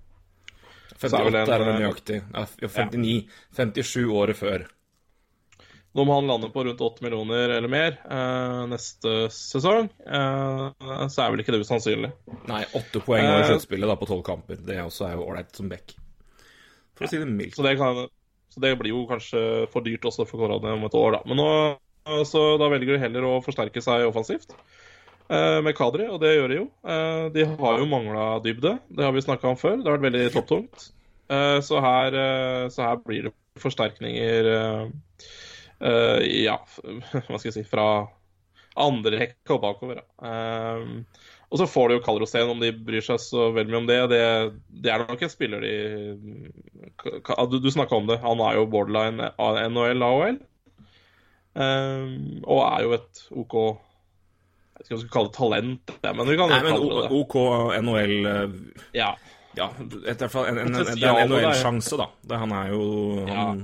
58 0.98 1.52
er 1.52 1.62
det 1.62 1.76
nøyaktig. 1.76 2.18
Ja, 2.34 2.44
59. 2.64 3.28
57 3.54 4.08
året 4.08 4.38
før. 4.38 4.66
Nå 5.96 6.04
må 6.04 6.14
han 6.18 6.28
lande 6.28 6.50
på 6.52 6.62
rundt 6.66 6.80
8 6.84 7.04
millioner 7.04 7.54
eller 7.56 7.70
mer 7.72 7.94
eh, 8.04 8.64
neste 8.70 9.14
sesong. 9.34 9.88
Eh, 10.04 10.64
så 11.10 11.24
er 11.24 11.32
vel 11.32 11.42
ikke 11.42 11.54
det 11.54 11.62
usannsynlig. 11.64 12.10
Nei, 12.50 12.60
åtte 12.76 13.02
poeng 13.04 13.24
over 13.24 13.44
Eh, 13.44 13.48
sluttspillet 13.52 14.00
på 14.00 14.08
tolv 14.10 14.24
kamper. 14.26 14.60
Det 14.64 14.78
også 14.84 15.08
er 15.08 15.16
jo 15.16 15.26
ålreit 15.26 15.56
som 15.56 15.70
back. 15.70 15.96
For 16.98 17.06
å 17.06 17.10
si 17.10 17.20
det 17.20 17.30
mildt. 17.30 17.56
Så 17.56 17.64
det, 17.66 17.76
kan, 17.80 18.04
så 18.52 18.62
det 18.64 18.74
blir 18.80 18.94
jo 18.94 19.06
kanskje 19.10 19.42
for 19.72 19.86
dyrt 19.86 20.06
også 20.10 20.26
for 20.28 20.42
Corrado 20.42 20.74
om 20.74 20.86
et 20.88 20.98
år, 20.98 21.18
da. 21.18 21.22
Men 21.30 21.40
nå, 21.40 21.48
så 22.28 22.44
da 22.60 22.68
velger 22.72 22.96
de 22.96 23.02
heller 23.06 23.26
å 23.28 23.38
forsterke 23.44 23.82
seg 23.84 24.06
offensivt 24.08 24.52
eh, 24.54 24.87
med 25.28 25.76
Kadri, 25.76 26.06
og 26.08 26.22
det 26.22 26.30
gjør 26.32 26.48
de 26.48 26.56
jo. 26.56 26.66
Eh, 26.88 27.24
de 27.34 27.44
har 27.50 27.80
jo 27.82 27.88
mangla 27.90 28.28
dybde, 28.44 28.78
det 28.88 29.04
har 29.04 29.12
vi 29.12 29.24
snakka 29.24 29.50
om 29.50 29.58
før. 29.60 29.76
Det 29.76 29.90
har 29.90 29.98
vært 29.98 30.06
veldig 30.08 30.30
topptungt. 30.32 30.88
Eh, 31.28 31.60
så, 31.60 31.80
her, 31.84 32.14
eh, 32.16 32.68
så 32.72 32.86
her 32.86 33.00
blir 33.04 33.28
det 33.28 33.34
forsterkninger 33.60 34.46
eh, 34.54 34.84
eh, 35.84 36.28
Ja, 36.46 36.56
hva 37.28 37.36
skal 37.36 37.50
jeg 37.50 37.58
si 37.58 37.64
Fra 37.68 38.06
andre 38.78 39.18
rekka 39.24 39.56
og 39.56 39.64
bakover. 39.64 40.00
Ja. 40.00 40.30
Eh, 40.30 41.26
og 41.48 41.56
så 41.60 41.64
får 41.68 41.88
du 41.88 41.94
jo 41.96 42.02
Kalrosen, 42.04 42.50
om 42.52 42.60
de 42.60 42.70
bryr 42.72 43.04
seg 43.04 43.20
så 43.24 43.48
veldig 43.56 43.72
mye 43.72 43.80
om 43.80 43.86
det. 43.88 43.98
Det, 44.12 44.22
det 44.84 44.90
er 44.92 45.04
nok 45.08 45.22
en 45.24 45.32
spiller 45.32 45.64
de 45.64 45.72
Du, 47.48 47.56
du 47.56 47.70
snakka 47.72 47.96
om 47.96 48.08
det. 48.10 48.18
Han 48.20 48.42
er 48.44 48.58
jo 48.58 48.66
borderline 48.68 49.30
NHL, 49.40 50.04
AHL. 50.04 50.40
Um, 51.58 52.44
og 52.44 52.60
er 52.66 52.84
jo 52.84 52.92
et 52.94 53.22
OK 53.40 53.56
Jeg 54.78 54.84
vet 54.84 54.86
ikke 54.86 54.94
om 54.94 55.00
jeg 55.00 55.04
skal 55.04 55.14
kalle 55.16 55.30
det 55.32 55.36
talent, 55.38 55.92
men 56.18 56.28
vi 56.30 56.36
kan 56.38 56.52
Nei, 56.52 56.60
men 56.62 56.76
kalle 56.76 56.94
det 56.94 57.08
det. 57.08 57.18
OK 57.18 57.36
NHL 57.82 58.16
eh, 58.30 58.86
Ja. 59.00 59.10
Ja, 59.58 59.72
et, 60.06 60.20
en, 60.22 60.30
en, 60.38 60.58
en, 60.60 60.76
en 60.78 61.30
NHL-sjanse, 61.32 61.96
da. 61.98 62.04
Det, 62.22 62.36
han 62.38 62.52
er 62.54 62.68
jo 62.70 62.82
han, 63.26 63.62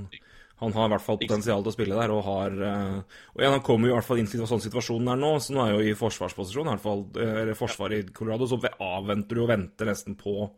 han 0.59 0.73
har 0.75 0.89
i 0.89 0.91
hvert 0.95 1.03
fall 1.05 1.19
potensial 1.21 1.61
til 1.63 1.71
å 1.71 1.75
spille 1.75 1.95
der, 1.95 2.11
og 2.11 2.25
har 2.25 2.55
eh, 2.67 2.97
Og 3.31 3.39
igjen, 3.43 3.53
han 3.55 3.63
kommer 3.63 3.87
jo 3.87 3.93
i 3.93 3.97
hvert 3.99 4.07
fall 4.09 4.19
inn 4.19 4.27
til 4.31 4.43
sånn 4.49 4.63
situasjonen 4.65 5.13
er 5.13 5.21
nå, 5.21 5.29
så 5.43 5.55
nå 5.55 5.63
er 5.63 5.75
jo 5.77 5.85
i 5.85 5.95
forsvarsposisjon, 5.99 6.67
i 6.67 6.73
hvert 6.73 6.83
fall 6.83 7.05
eh, 7.21 7.35
eller 7.45 7.59
forsvaret 7.59 8.01
i 8.01 8.15
Colorado, 8.15 8.49
så 8.49 8.59
avventer 8.83 9.39
du 9.39 9.43
og 9.45 9.51
venter 9.53 9.91
nesten 9.93 10.17
på, 10.19 10.49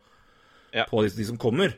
Ja. 0.73 0.87
på 0.89 1.03
de, 1.05 1.13
de 1.19 1.27
som 1.29 1.37
kommer. 1.41 1.75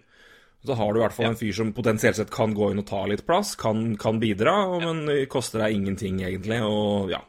Så 0.65 0.75
har 0.75 0.91
du 0.91 0.99
i 0.99 1.03
hvert 1.05 1.15
fall 1.15 1.29
en 1.31 1.37
fyr 1.39 1.53
som 1.55 1.69
potensielt 1.75 2.17
sett 2.19 2.31
kan 2.35 2.51
gå 2.55 2.71
inn 2.73 2.81
og 2.81 2.87
ta 2.89 3.05
litt 3.07 3.25
plass, 3.27 3.53
kan, 3.59 3.93
kan 3.99 4.19
bidra, 4.19 4.55
men 4.81 5.05
det 5.07 5.21
koster 5.31 5.63
deg 5.63 5.77
ingenting, 5.77 6.19
egentlig. 6.27 6.57
Og 6.67 7.11
ja, 7.13 7.21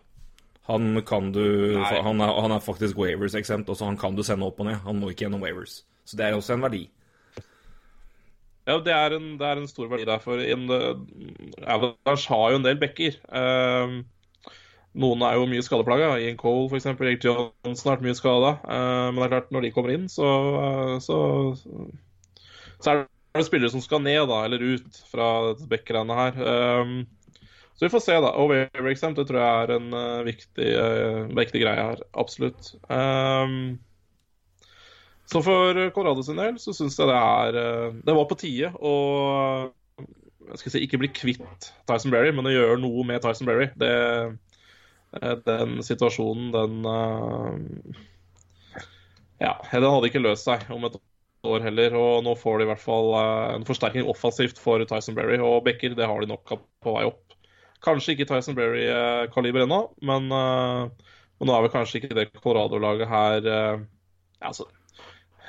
han 0.70 1.02
kan 1.06 1.32
du 1.34 1.44
han 1.80 2.22
er, 2.22 2.32
han 2.42 2.54
er 2.54 2.62
faktisk 2.64 2.98
waivers 2.98 3.36
exempt, 3.38 3.68
også 3.68 3.90
han 3.90 3.98
kan 4.00 4.16
du 4.16 4.22
sende 4.26 4.46
opp 4.46 4.60
og 4.62 4.70
ned. 4.70 4.80
Han 4.86 5.00
må 5.00 5.10
ikke 5.10 5.26
gjennom 5.26 5.42
waivers. 5.44 5.82
Så 6.08 6.18
det 6.18 6.26
er 6.26 6.38
også 6.38 6.56
en 6.56 6.64
verdi. 6.64 6.84
Ja, 8.68 8.78
det 8.84 8.92
er 8.94 9.16
en, 9.16 9.34
det 9.40 9.46
er 9.46 9.58
en 9.58 9.68
stor 9.70 9.88
verdi 9.90 10.06
der. 10.06 10.22
For 10.22 10.38
eh, 10.38 11.66
Avalanche 11.66 12.30
har 12.30 12.50
jo 12.52 12.60
en 12.60 12.66
del 12.66 12.80
backer. 12.80 13.16
Um, 13.28 14.02
noen 15.00 15.22
er 15.22 15.38
jo 15.38 15.46
mye 15.50 15.62
skadeplaga. 15.64 16.12
Ian 16.18 16.38
Cole 16.40 16.68
f.eks. 16.70 16.88
Erik 16.92 17.24
Johnson 17.24 17.90
har 17.90 17.96
vært 17.96 18.06
mye 18.08 18.18
skada. 18.18 18.56
men 18.66 19.20
det 19.20 19.26
er 19.26 19.34
klart, 19.34 19.52
når 19.54 19.66
de 19.66 19.72
kommer 19.74 19.94
inn, 19.94 20.08
så, 20.10 20.28
eh, 20.60 20.96
så, 21.04 21.18
så 22.82 22.92
er 22.92 23.04
det 23.38 23.46
spillere 23.46 23.70
som 23.70 23.82
skal 23.84 24.02
ned 24.02 24.26
da, 24.30 24.42
eller 24.46 24.64
ut 24.74 25.02
fra 25.10 25.30
dette 25.50 25.70
backerne 25.70 26.18
her. 26.18 26.40
Um, 26.82 26.96
så 27.80 27.86
vi 27.86 27.94
får 27.94 28.02
se, 28.04 28.14
da. 28.20 28.30
Og 28.36 28.50
det 28.52 29.24
tror 29.24 29.36
jeg 29.40 29.60
er 29.64 29.70
en 29.72 29.94
uh, 29.96 30.24
viktig, 30.26 30.66
uh, 30.76 31.20
viktig 31.32 31.62
greie 31.62 31.80
her. 31.80 32.02
Absolutt. 32.12 32.74
Um, 32.92 33.78
så 35.24 35.40
for 35.40 35.78
Colorado 35.94 36.20
sin 36.26 36.36
del 36.36 36.58
så 36.60 36.74
syns 36.76 36.98
jeg 36.98 37.08
det 37.08 37.16
er 37.16 37.56
eh, 37.56 37.92
Det 38.02 38.14
var 38.16 38.26
på 38.26 38.34
tide 38.34 38.72
å 38.82 38.94
jeg 40.50 40.58
skal 40.58 40.72
si, 40.74 40.80
ikke 40.82 40.98
bli 40.98 41.10
kvitt 41.14 41.68
Tyson 41.86 42.10
Berry, 42.10 42.32
men 42.34 42.48
å 42.50 42.52
gjøre 42.52 42.80
noe 42.82 43.04
med 43.06 43.22
Tyson 43.22 43.46
Berry. 43.46 43.68
Den 45.46 45.78
situasjonen, 45.86 46.50
den 46.50 46.82
Ja, 49.38 49.54
den 49.70 49.86
hadde 49.86 50.10
ikke 50.10 50.24
løst 50.24 50.50
seg 50.50 50.66
om 50.74 50.88
et 50.88 50.98
år 51.46 51.62
heller. 51.68 51.94
Og 51.94 52.26
nå 52.26 52.34
får 52.42 52.58
de 52.58 52.66
i 52.66 52.72
hvert 52.72 52.82
fall 52.82 53.14
en 53.22 53.68
forsterkning 53.68 54.10
offensivt 54.10 54.58
for 54.58 54.82
Tyson 54.90 55.14
Berry. 55.14 55.38
Og 55.38 55.62
Becker, 55.68 55.94
det 55.94 56.10
har 56.10 56.18
de 56.18 56.34
nok 56.34 56.58
på 56.58 56.98
vei 56.98 57.06
opp. 57.06 57.29
Kanskje 57.84 58.12
ikke 58.14 58.26
Tyson 58.28 58.56
Berry-kaliber 58.58 59.64
ennå, 59.64 59.78
men, 60.04 60.26
eh, 60.32 61.14
men 61.40 61.48
nå 61.48 61.54
er 61.56 61.64
vel 61.64 61.72
kanskje 61.72 62.00
ikke 62.02 62.16
det 62.18 62.26
Colorado-laget 62.42 63.08
her 63.08 63.46
eh, 63.48 63.86
altså, 64.44 64.66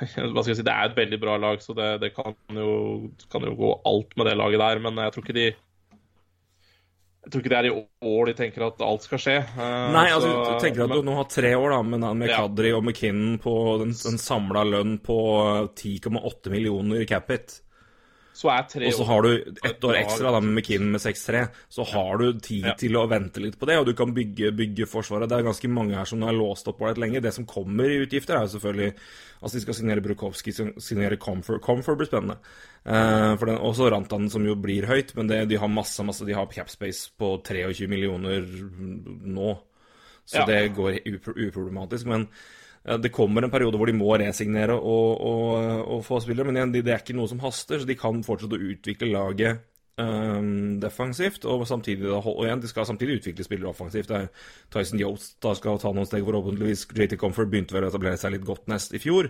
hva 0.00 0.40
skal 0.42 0.54
jeg 0.54 0.60
si, 0.62 0.64
Det 0.66 0.72
er 0.72 0.88
et 0.88 0.96
veldig 0.96 1.18
bra 1.22 1.36
lag, 1.38 1.60
så 1.62 1.76
det, 1.76 1.90
det 2.02 2.14
kan, 2.16 2.32
jo, 2.56 3.10
kan 3.30 3.44
jo 3.46 3.52
gå 3.58 3.74
alt 3.86 4.16
med 4.16 4.26
det 4.30 4.38
laget 4.40 4.64
der. 4.64 4.80
Men 4.82 4.96
jeg 5.04 5.12
tror 5.14 5.26
ikke 5.26 5.36
de 5.36 5.50
jeg 7.22 7.30
tror 7.30 7.38
ikke 7.44 7.50
det 7.52 7.58
er 7.60 7.66
i 7.68 7.74
år 8.10 8.26
de 8.26 8.32
tenker 8.34 8.64
at 8.66 8.80
alt 8.82 9.04
skal 9.06 9.20
skje. 9.22 9.34
Eh, 9.38 9.90
Nei, 9.94 10.08
altså, 10.10 10.26
så- 10.32 10.56
du 10.56 10.64
tenker 10.64 10.82
at 10.88 10.90
du 10.96 11.04
nå 11.06 11.14
har 11.14 11.28
tre 11.30 11.52
år 11.54 11.70
da, 11.70 11.82
med, 11.86 12.00
med 12.18 12.32
Ja. 12.32 12.40
Kadri 12.40 12.72
og 12.74 12.82
McKinnon 12.82 13.36
på 13.38 13.52
den, 13.78 13.92
den 13.94 14.18
samla 14.18 14.64
lønn 14.66 14.96
på 14.98 15.18
10,8 15.78 16.50
millioner 16.50 17.04
cap-hit. 17.06 17.60
Så 18.34 18.48
er 18.50 18.62
tre 18.68 18.86
Og 18.88 18.94
så 18.96 19.04
har 19.04 19.22
du 19.22 19.28
ett 19.64 19.84
år 19.84 19.96
ekstra 20.00 20.30
da 20.32 20.40
med 20.40 20.54
McKinnon 20.56 20.92
med 20.92 21.00
6-3. 21.02 21.48
Så 21.68 21.84
har 21.92 22.16
du 22.18 22.38
tid 22.40 22.64
Ja. 22.64 22.74
til 22.74 22.92
å 22.96 23.06
vente 23.08 23.40
litt 23.40 23.58
på 23.60 23.66
det, 23.68 23.76
og 23.78 23.86
du 23.86 23.92
kan 23.94 24.14
bygge, 24.14 24.52
bygge 24.56 24.86
Forsvaret. 24.88 25.28
Det 25.28 25.36
er 25.38 25.42
ganske 25.44 25.68
mange 25.68 25.94
her 25.94 26.04
som 26.08 26.22
er 26.22 26.32
låst 26.32 26.66
opp 26.68 26.78
på 26.78 26.88
det 26.88 26.98
lenge. 26.98 27.20
Det 27.20 27.32
som 27.34 27.44
kommer 27.44 27.84
i 27.84 28.00
utgifter, 28.06 28.36
er 28.36 28.46
jo 28.48 28.58
selvfølgelig 28.58 28.94
Altså, 29.42 29.56
de 29.58 29.60
skal 29.62 29.74
signere 29.74 30.00
Brukowski, 30.04 30.52
signere 30.78 31.16
Comfort. 31.18 31.60
Comfort 31.62 31.98
blir 31.98 32.06
spennende. 32.06 32.36
Eh, 32.86 33.36
for 33.36 33.46
den, 33.46 33.58
også 33.58 33.90
Rantan, 33.90 34.30
som 34.30 34.44
jo 34.46 34.54
blir 34.54 34.86
høyt, 34.86 35.16
men 35.16 35.26
det, 35.26 35.48
de 35.48 35.56
har 35.58 35.66
masse, 35.66 35.98
masse 36.06 36.24
De 36.24 36.32
har 36.32 36.46
capspace 36.46 37.10
på 37.18 37.42
23 37.42 37.88
millioner 37.88 38.46
nå. 39.26 39.58
Så 40.24 40.38
Ja. 40.38 40.46
det 40.46 40.74
går 40.76 41.00
upro 41.04 41.32
uproblematisk. 41.34 42.06
Men 42.06 42.28
det 42.82 43.12
kommer 43.14 43.44
en 43.46 43.52
periode 43.52 43.78
hvor 43.78 43.86
de 43.86 43.94
må 43.94 44.08
resignere 44.18 44.74
og, 44.74 45.20
og, 45.22 45.82
og 45.96 46.00
få 46.06 46.18
spillere. 46.24 46.48
Men 46.48 46.58
igjen, 46.58 46.72
det, 46.74 46.86
er 46.90 47.04
ikke 47.04 47.14
noe 47.14 47.30
som 47.30 47.42
haster, 47.44 47.78
så 47.78 47.86
de 47.88 47.98
kan 47.98 48.24
fortsette 48.26 48.58
å 48.58 48.72
utvikle 48.72 49.12
laget 49.12 49.68
Um, 50.00 50.78
defensivt, 50.80 51.44
og 51.44 51.66
samtidig 51.68 52.08
og 52.08 52.46
igjen, 52.46 52.62
de 52.62 52.68
skal 52.70 52.86
samtidig 52.88 53.18
utvikle 53.18 53.44
spillere 53.44 53.68
offensivt. 53.74 54.08
Det 54.08 54.16
er 54.16 54.46
Tyson 54.72 55.02
Yost 55.02 55.34
da 55.44 55.52
skal 55.54 55.76
ta 55.82 55.92
noen 55.92 56.08
steg, 56.08 56.24
forhåpentligvis. 56.24 56.86
JT 56.96 57.18
Comfort 57.20 57.50
begynte 57.52 57.76
vel 57.76 57.84
å 57.84 57.90
etablere 57.92 58.16
seg 58.16 58.32
litt 58.32 58.46
godt 58.46 58.70
nest 58.72 58.96
i 58.96 59.02
fjor. 59.02 59.28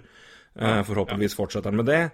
Uh, 0.54 0.84
forhåpentligvis 0.86 1.34
fortsetter 1.34 1.72
han 1.72 1.80
med 1.82 1.90
det. 1.90 2.04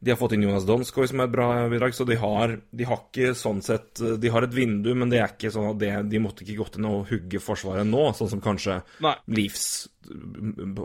De 0.00 0.10
har 0.10 0.16
fått 0.16 0.32
inn 0.32 0.46
Jonas 0.46 0.64
Donskoy, 0.64 1.04
som 1.10 1.20
er 1.20 1.26
et 1.28 1.32
bra 1.34 1.46
bidrag, 1.68 1.92
så 1.92 2.06
de 2.08 2.16
har, 2.16 2.54
de 2.72 2.84
har 2.88 3.02
ikke 3.02 3.34
sånn 3.36 3.58
sett 3.62 4.00
De 4.20 4.30
har 4.32 4.46
et 4.46 4.54
vindu, 4.56 4.94
men 4.96 5.10
det 5.12 5.18
er 5.20 5.28
ikke 5.34 5.50
sånn 5.52 5.74
at 5.74 5.78
det, 5.82 5.90
de 6.08 6.22
måtte 6.24 6.40
ikke 6.46 6.56
gått 6.62 6.78
inn 6.80 6.86
og 6.88 7.10
hugge 7.10 7.40
Forsvaret 7.44 7.84
nå, 7.86 8.06
sånn 8.16 8.30
som 8.32 8.40
kanskje 8.40 8.78
Nei. 9.04 9.12
Leafs 9.36 9.66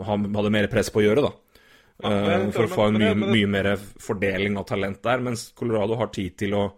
hadde 0.06 0.52
mer 0.52 0.68
press 0.68 0.90
på 0.92 1.00
å 1.00 1.06
gjøre, 1.06 1.24
da. 1.28 1.32
Ja, 2.04 2.10
men- 2.10 2.48
Eh, 2.48 2.52
for 2.52 2.64
å 2.66 2.68
få 2.68 2.88
en 2.88 2.98
mye, 3.00 3.14
mye 3.16 3.48
mer 3.48 3.76
fordeling 3.76 4.58
av 4.58 4.66
talent 4.66 5.00
der, 5.02 5.18
mens 5.18 5.50
Colorado 5.56 5.96
har 5.96 6.08
tid 6.08 6.36
til 6.36 6.50
å 6.52 6.72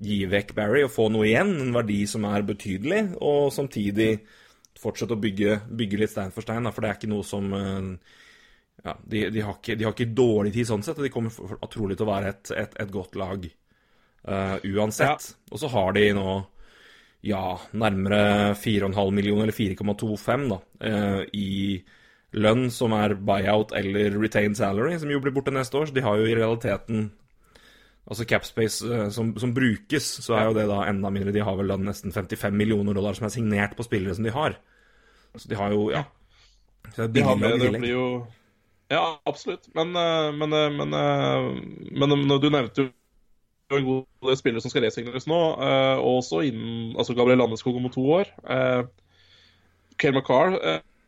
gi 0.00 0.24
vekk 0.26 0.54
Barry 0.54 0.82
og 0.84 0.90
få 0.90 1.10
noe 1.10 1.26
igjen, 1.26 1.60
en 1.60 1.72
verdi 1.74 2.06
som 2.08 2.24
er 2.24 2.42
betydelig, 2.42 3.16
og 3.20 3.52
samtidig 3.52 4.20
fortsette 4.78 5.10
å 5.12 5.20
bygge, 5.20 5.60
bygge 5.68 5.98
litt 5.98 6.10
stein 6.10 6.30
for 6.30 6.40
stein, 6.40 6.62
da, 6.64 6.70
for 6.70 6.80
det 6.80 6.90
er 6.90 6.94
ikke 6.94 7.12
noe 7.12 7.24
som 7.24 7.52
eh, 7.52 7.96
ja, 8.84 8.94
de, 9.04 9.24
de, 9.34 9.42
har 9.42 9.56
ikke, 9.58 9.74
de 9.74 9.86
har 9.86 9.94
ikke 9.94 10.14
dårlig 10.16 10.52
tid 10.54 10.68
sånn 10.68 10.84
sett, 10.86 10.98
og 11.00 11.06
de 11.06 11.12
kommer 11.12 11.34
for, 11.34 11.50
for, 11.50 11.70
trolig 11.72 11.98
til 11.98 12.06
å 12.06 12.12
være 12.12 12.32
et, 12.34 12.52
et, 12.54 12.78
et 12.84 12.94
godt 12.94 13.18
lag 13.18 13.44
uh, 13.48 14.56
uansett. 14.62 15.32
Og 15.50 15.60
så 15.62 15.70
har 15.72 15.94
de 15.96 16.06
nå 16.16 16.28
ja, 17.26 17.42
nærmere 17.74 18.54
4,5 18.58 19.14
millioner, 19.14 19.48
eller 19.48 19.56
4,25 19.56 20.46
da, 20.52 20.60
uh, 20.86 21.22
i 21.34 21.80
lønn 22.38 22.68
som 22.70 22.92
er 22.92 23.16
buyout 23.16 23.72
eller 23.76 24.14
retained 24.20 24.58
salary, 24.58 24.98
som 25.00 25.10
jo 25.10 25.20
blir 25.24 25.34
borte 25.34 25.54
neste 25.54 25.80
år. 25.80 25.88
Så 25.88 25.96
de 25.96 26.04
har 26.06 26.20
jo 26.20 26.28
i 26.28 26.36
realiteten 26.38 27.08
Altså 28.08 28.24
capspace 28.24 28.86
uh, 28.88 29.10
som, 29.12 29.34
som 29.36 29.50
brukes, 29.52 30.06
så 30.24 30.32
er 30.38 30.46
jo 30.46 30.54
det 30.56 30.62
da 30.70 30.78
enda 30.88 31.10
mindre. 31.12 31.34
De 31.34 31.42
har 31.44 31.58
vel 31.58 31.68
da 31.68 31.76
nesten 31.76 32.14
55 32.14 32.54
millioner 32.56 32.96
dollar 32.96 33.12
som 33.18 33.26
er 33.28 33.34
signert 33.34 33.74
på 33.76 33.84
spillere 33.84 34.16
som 34.16 34.24
de 34.24 34.32
har. 34.32 34.56
Så 35.36 35.50
de 35.50 35.58
har 35.58 35.74
jo 35.74 35.90
Ja. 35.92 36.06
Så 36.94 37.04
det 37.04 37.20
det 37.20 37.68
blir 37.76 37.90
jo 37.92 38.06
Ja, 38.88 39.20
absolutt. 39.24 39.68
Men, 39.74 39.96
eh, 39.96 40.32
men, 40.32 40.52
eh, 40.52 40.70
men, 40.70 40.92
eh, 40.94 41.62
men, 41.90 42.40
du 42.40 42.50
nevnte 42.50 42.88
jo 42.88 43.76
en 43.76 43.84
god 43.84 44.28
del 44.30 44.36
spillere 44.40 44.64
som 44.64 44.72
skal 44.72 44.86
resigneres 44.86 45.26
nå, 45.28 45.38
og 46.00 46.22
også 46.22 46.40
innen 46.48 46.94
altså 46.96 47.12
Gabriel 47.12 47.42
Landeskog 47.42 47.76
om 47.76 47.90
to 47.92 48.00
år. 48.00 48.30
Kale 50.00 50.14
McCarr 50.16 50.54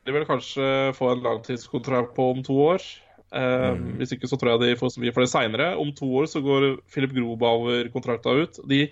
de 0.05 0.13
vil 0.13 0.27
kanskje 0.29 0.67
få 0.93 1.09
en 1.15 1.23
langtidskontrakt 1.25 2.13
på 2.19 2.27
om 2.35 2.43
to 2.45 2.59
år. 2.61 2.85
Mm. 3.33 3.97
Hvis 3.97 4.13
ikke 4.13 4.29
så 4.29 4.37
tror 4.37 4.53
jeg 4.53 4.61
de 4.61 4.77
får 4.77 4.93
så 4.93 5.01
mye 5.01 5.15
for 5.17 5.25
det 5.25 5.33
seinere. 5.33 5.71
Om 5.81 5.95
to 5.97 6.11
år 6.21 6.29
så 6.29 6.45
går 6.45 6.83
Philip 6.93 7.17
Grobauer-kontrakta 7.17 8.37
ut. 8.43 8.61
De 8.69 8.91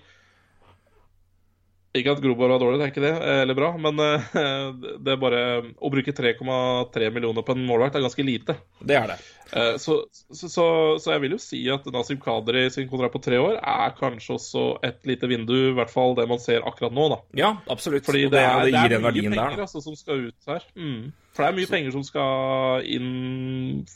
Ikke 1.97 2.13
at 2.13 2.19
Grobar 2.21 2.51
var 2.53 2.59
dårlig, 2.61 2.77
det 2.77 2.85
er 2.85 2.91
ikke 2.91 3.01
det, 3.01 3.15
eh, 3.17 3.39
eller 3.41 3.57
bra, 3.57 3.71
men 3.81 3.97
eh, 4.03 4.25
det 5.03 5.09
er 5.15 5.17
bare 5.17 5.39
Å 5.73 5.89
bruke 5.89 6.13
3,3 6.13 7.07
millioner 7.15 7.41
på 7.45 7.55
en 7.55 7.63
målvakt 7.65 7.97
er 7.97 8.03
ganske 8.05 8.25
lite. 8.27 8.53
Det 8.77 8.93
er 8.99 9.07
det. 9.09 9.15
Eh, 9.57 9.71
Så, 9.81 9.95
så, 10.13 10.45
så, 10.53 10.65
så 11.01 11.15
jeg 11.15 11.23
vil 11.23 11.33
jo 11.33 11.39
si 11.41 11.63
at 11.73 11.87
Nasim 11.89 12.19
Kadri 12.21 12.67
sin 12.69 12.85
kontrakt 12.91 13.15
på 13.17 13.23
tre 13.25 13.39
år 13.41 13.57
er 13.57 13.95
kanskje 13.97 14.35
også 14.37 14.65
et 14.85 15.01
lite 15.09 15.31
vindu, 15.31 15.55
i 15.71 15.73
hvert 15.79 15.89
fall 15.89 16.13
det 16.19 16.27
man 16.29 16.37
ser 16.43 16.61
akkurat 16.69 16.93
nå, 16.93 17.07
da. 17.15 17.19
Ja, 17.41 17.51
absolutt. 17.73 18.05
Fordi 18.05 18.27
og 18.27 18.35
det, 18.37 18.45
er, 18.45 18.61
det, 18.61 18.69
det 18.69 18.77
er 18.77 18.85
gir 18.85 18.93
den 18.93 19.01
mye 19.01 19.09
verdien 19.09 19.33
penger 19.33 19.57
der. 19.57 19.65
altså, 19.65 19.81
som 19.81 19.97
skal 19.97 20.27
ut 20.29 20.53
her. 20.53 20.69
Mm. 20.77 21.09
For 21.33 21.41
det 21.41 21.49
er 21.49 21.57
mye 21.63 21.73
penger 21.73 21.97
som 21.97 22.05
skal 22.05 22.85
inn 22.85 23.11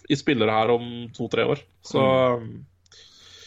i 0.10 0.18
spillere 0.18 0.58
her 0.64 0.74
om 0.74 0.90
to-tre 1.14 1.46
år. 1.54 1.62
Så 1.86 2.02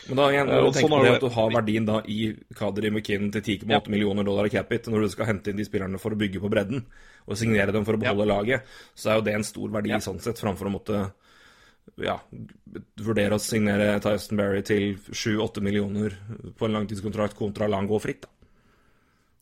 Men 0.08 0.16
da 0.20 0.26
igjen, 0.30 0.48
Eh, 0.48 0.60
du 0.60 0.70
tenker 0.70 0.80
sånn 0.86 0.90
på 0.94 1.02
det 1.04 1.14
at 1.16 1.20
du 1.20 1.28
har 1.34 1.50
verdien 1.50 1.86
da 1.86 2.00
i 2.06 2.36
Kadri 2.54 2.90
McKinnon 2.90 3.32
til 3.32 3.42
10,8 3.42 3.70
Ja. 3.70 3.80
millioner 3.90 4.24
dollar 4.24 4.46
i 4.46 4.50
capit 4.50 4.86
når 4.86 5.00
du 5.02 5.08
skal 5.08 5.26
hente 5.26 5.50
inn 5.50 5.56
de 5.56 5.64
spillerne 5.64 5.98
for 5.98 6.10
å 6.14 6.18
bygge 6.18 6.40
på 6.40 6.50
bredden 6.50 6.84
og 7.26 7.36
signere 7.36 7.72
dem 7.72 7.84
for 7.84 7.94
å 7.94 7.98
beholde 8.00 8.26
laget, 8.26 8.62
så 8.94 9.10
er 9.10 9.14
jo 9.16 9.22
det 9.22 9.34
en 9.34 9.42
stor 9.44 9.68
verdi 9.68 9.90
Ja. 9.90 9.98
sånn 9.98 10.20
sett, 10.20 10.38
framfor 10.38 10.66
å 10.66 10.72
måtte 10.78 11.12
ja, 11.98 12.18
vurdere 12.98 13.34
å 13.34 13.40
signere 13.40 14.00
Tyson 14.02 14.36
Berry 14.36 14.62
til 14.62 14.96
7-8 15.10 15.60
millioner 15.62 16.10
på 16.58 16.66
en 16.66 16.72
langtidskontrakt 16.72 17.34
kontra 17.38 17.68
la 17.68 17.76
han 17.78 17.88
gå 17.88 18.00
fritt. 18.00 18.22
da. 18.22 18.28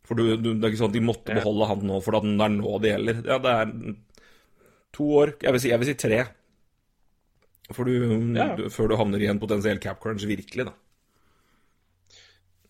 For 0.04 0.14
du, 0.14 0.36
du, 0.36 0.54
det 0.54 0.64
er 0.64 0.70
ikke 0.74 0.82
sånn 0.84 0.92
at 0.92 0.98
de 0.98 1.00
måtte 1.00 1.28
Ja. 1.32 1.40
beholde 1.40 1.66
han 1.66 1.80
nå, 1.88 2.02
for 2.02 2.12
det 2.12 2.22
er 2.24 2.48
nå 2.52 2.78
det 2.80 2.90
gjelder. 2.92 3.24
Ja, 3.24 3.38
det 3.38 3.50
er 3.50 3.94
to 4.92 5.04
år 5.04 5.34
Jeg 5.40 5.52
vil 5.52 5.60
si, 5.60 5.68
jeg 5.70 5.78
vil 5.80 5.86
si 5.88 5.94
tre. 5.94 6.26
Du, 7.72 8.34
Ja. 8.36 8.54
du, 8.56 8.66
før 8.68 8.88
du 8.90 8.96
havner 9.00 9.22
i 9.22 9.28
en 9.30 9.40
potensiell 9.40 9.78
cap 9.80 10.00
crunch, 10.02 10.26
virkelig, 10.28 10.66
da. 10.68 10.74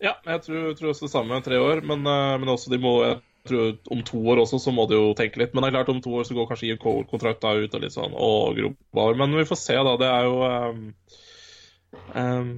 ja, 0.01 0.13
jeg 0.25 0.41
tror, 0.45 0.73
tror 0.77 0.89
også 0.93 1.07
det 1.07 1.11
samme 1.11 1.41
tre 1.43 1.59
år. 1.59 1.81
Men, 1.83 2.05
eh, 2.07 2.37
men 2.39 2.51
også 2.53 2.71
de 2.71 2.79
må 2.79 2.93
jeg 3.03 3.17
tror 3.45 3.75
om 3.93 4.01
to 4.07 4.17
år 4.31 4.39
også 4.41 4.57
så 4.57 4.71
må 4.73 4.87
de 4.89 4.95
jo 4.97 5.13
tenke 5.13 5.37
litt. 5.37 5.53
Men 5.53 5.61
det 5.63 5.69
er 5.69 5.75
klart 5.77 5.91
om 5.93 5.99
to 6.01 6.15
år 6.17 6.23
så 6.25 6.33
går 6.37 6.47
kanskje 6.49 6.69
Ian 6.71 6.79
Cole-kontrakta 6.81 7.51
ut 7.59 7.75
og 7.77 7.83
litt 7.83 7.93
sånn, 7.93 8.15
og 8.15 8.55
grobar. 8.57 9.15
Men 9.19 9.35
vi 9.37 9.45
får 9.45 9.59
se, 9.61 9.75
da. 9.75 9.93
Det 10.01 10.07
er 10.09 10.23
jo 10.25 10.39
um, 10.47 10.81
um, 12.15 12.49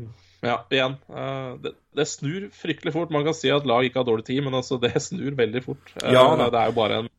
Ja, 0.45 0.59
igjen. 0.71 0.95
det, 1.63 1.73
det 1.97 2.05
snur 2.07 2.47
fryktelig 2.53 2.93
fort. 2.93 3.11
Man 3.11 3.25
kan 3.25 3.33
si 3.35 3.49
at 3.51 3.65
lag 3.67 3.83
ikke 3.83 3.99
har 4.03 4.07
dårlig 4.07 4.27
tid, 4.29 4.43
men 4.45 4.53
altså, 4.55 4.77
det 4.79 4.93
snur 5.01 5.35
veldig 5.35 5.63
fort. 5.65 5.91
Ja, 6.05 6.23
det 6.37 6.53
er 6.53 6.69
jo 6.71 6.77
bare 6.77 7.01
en 7.01 7.09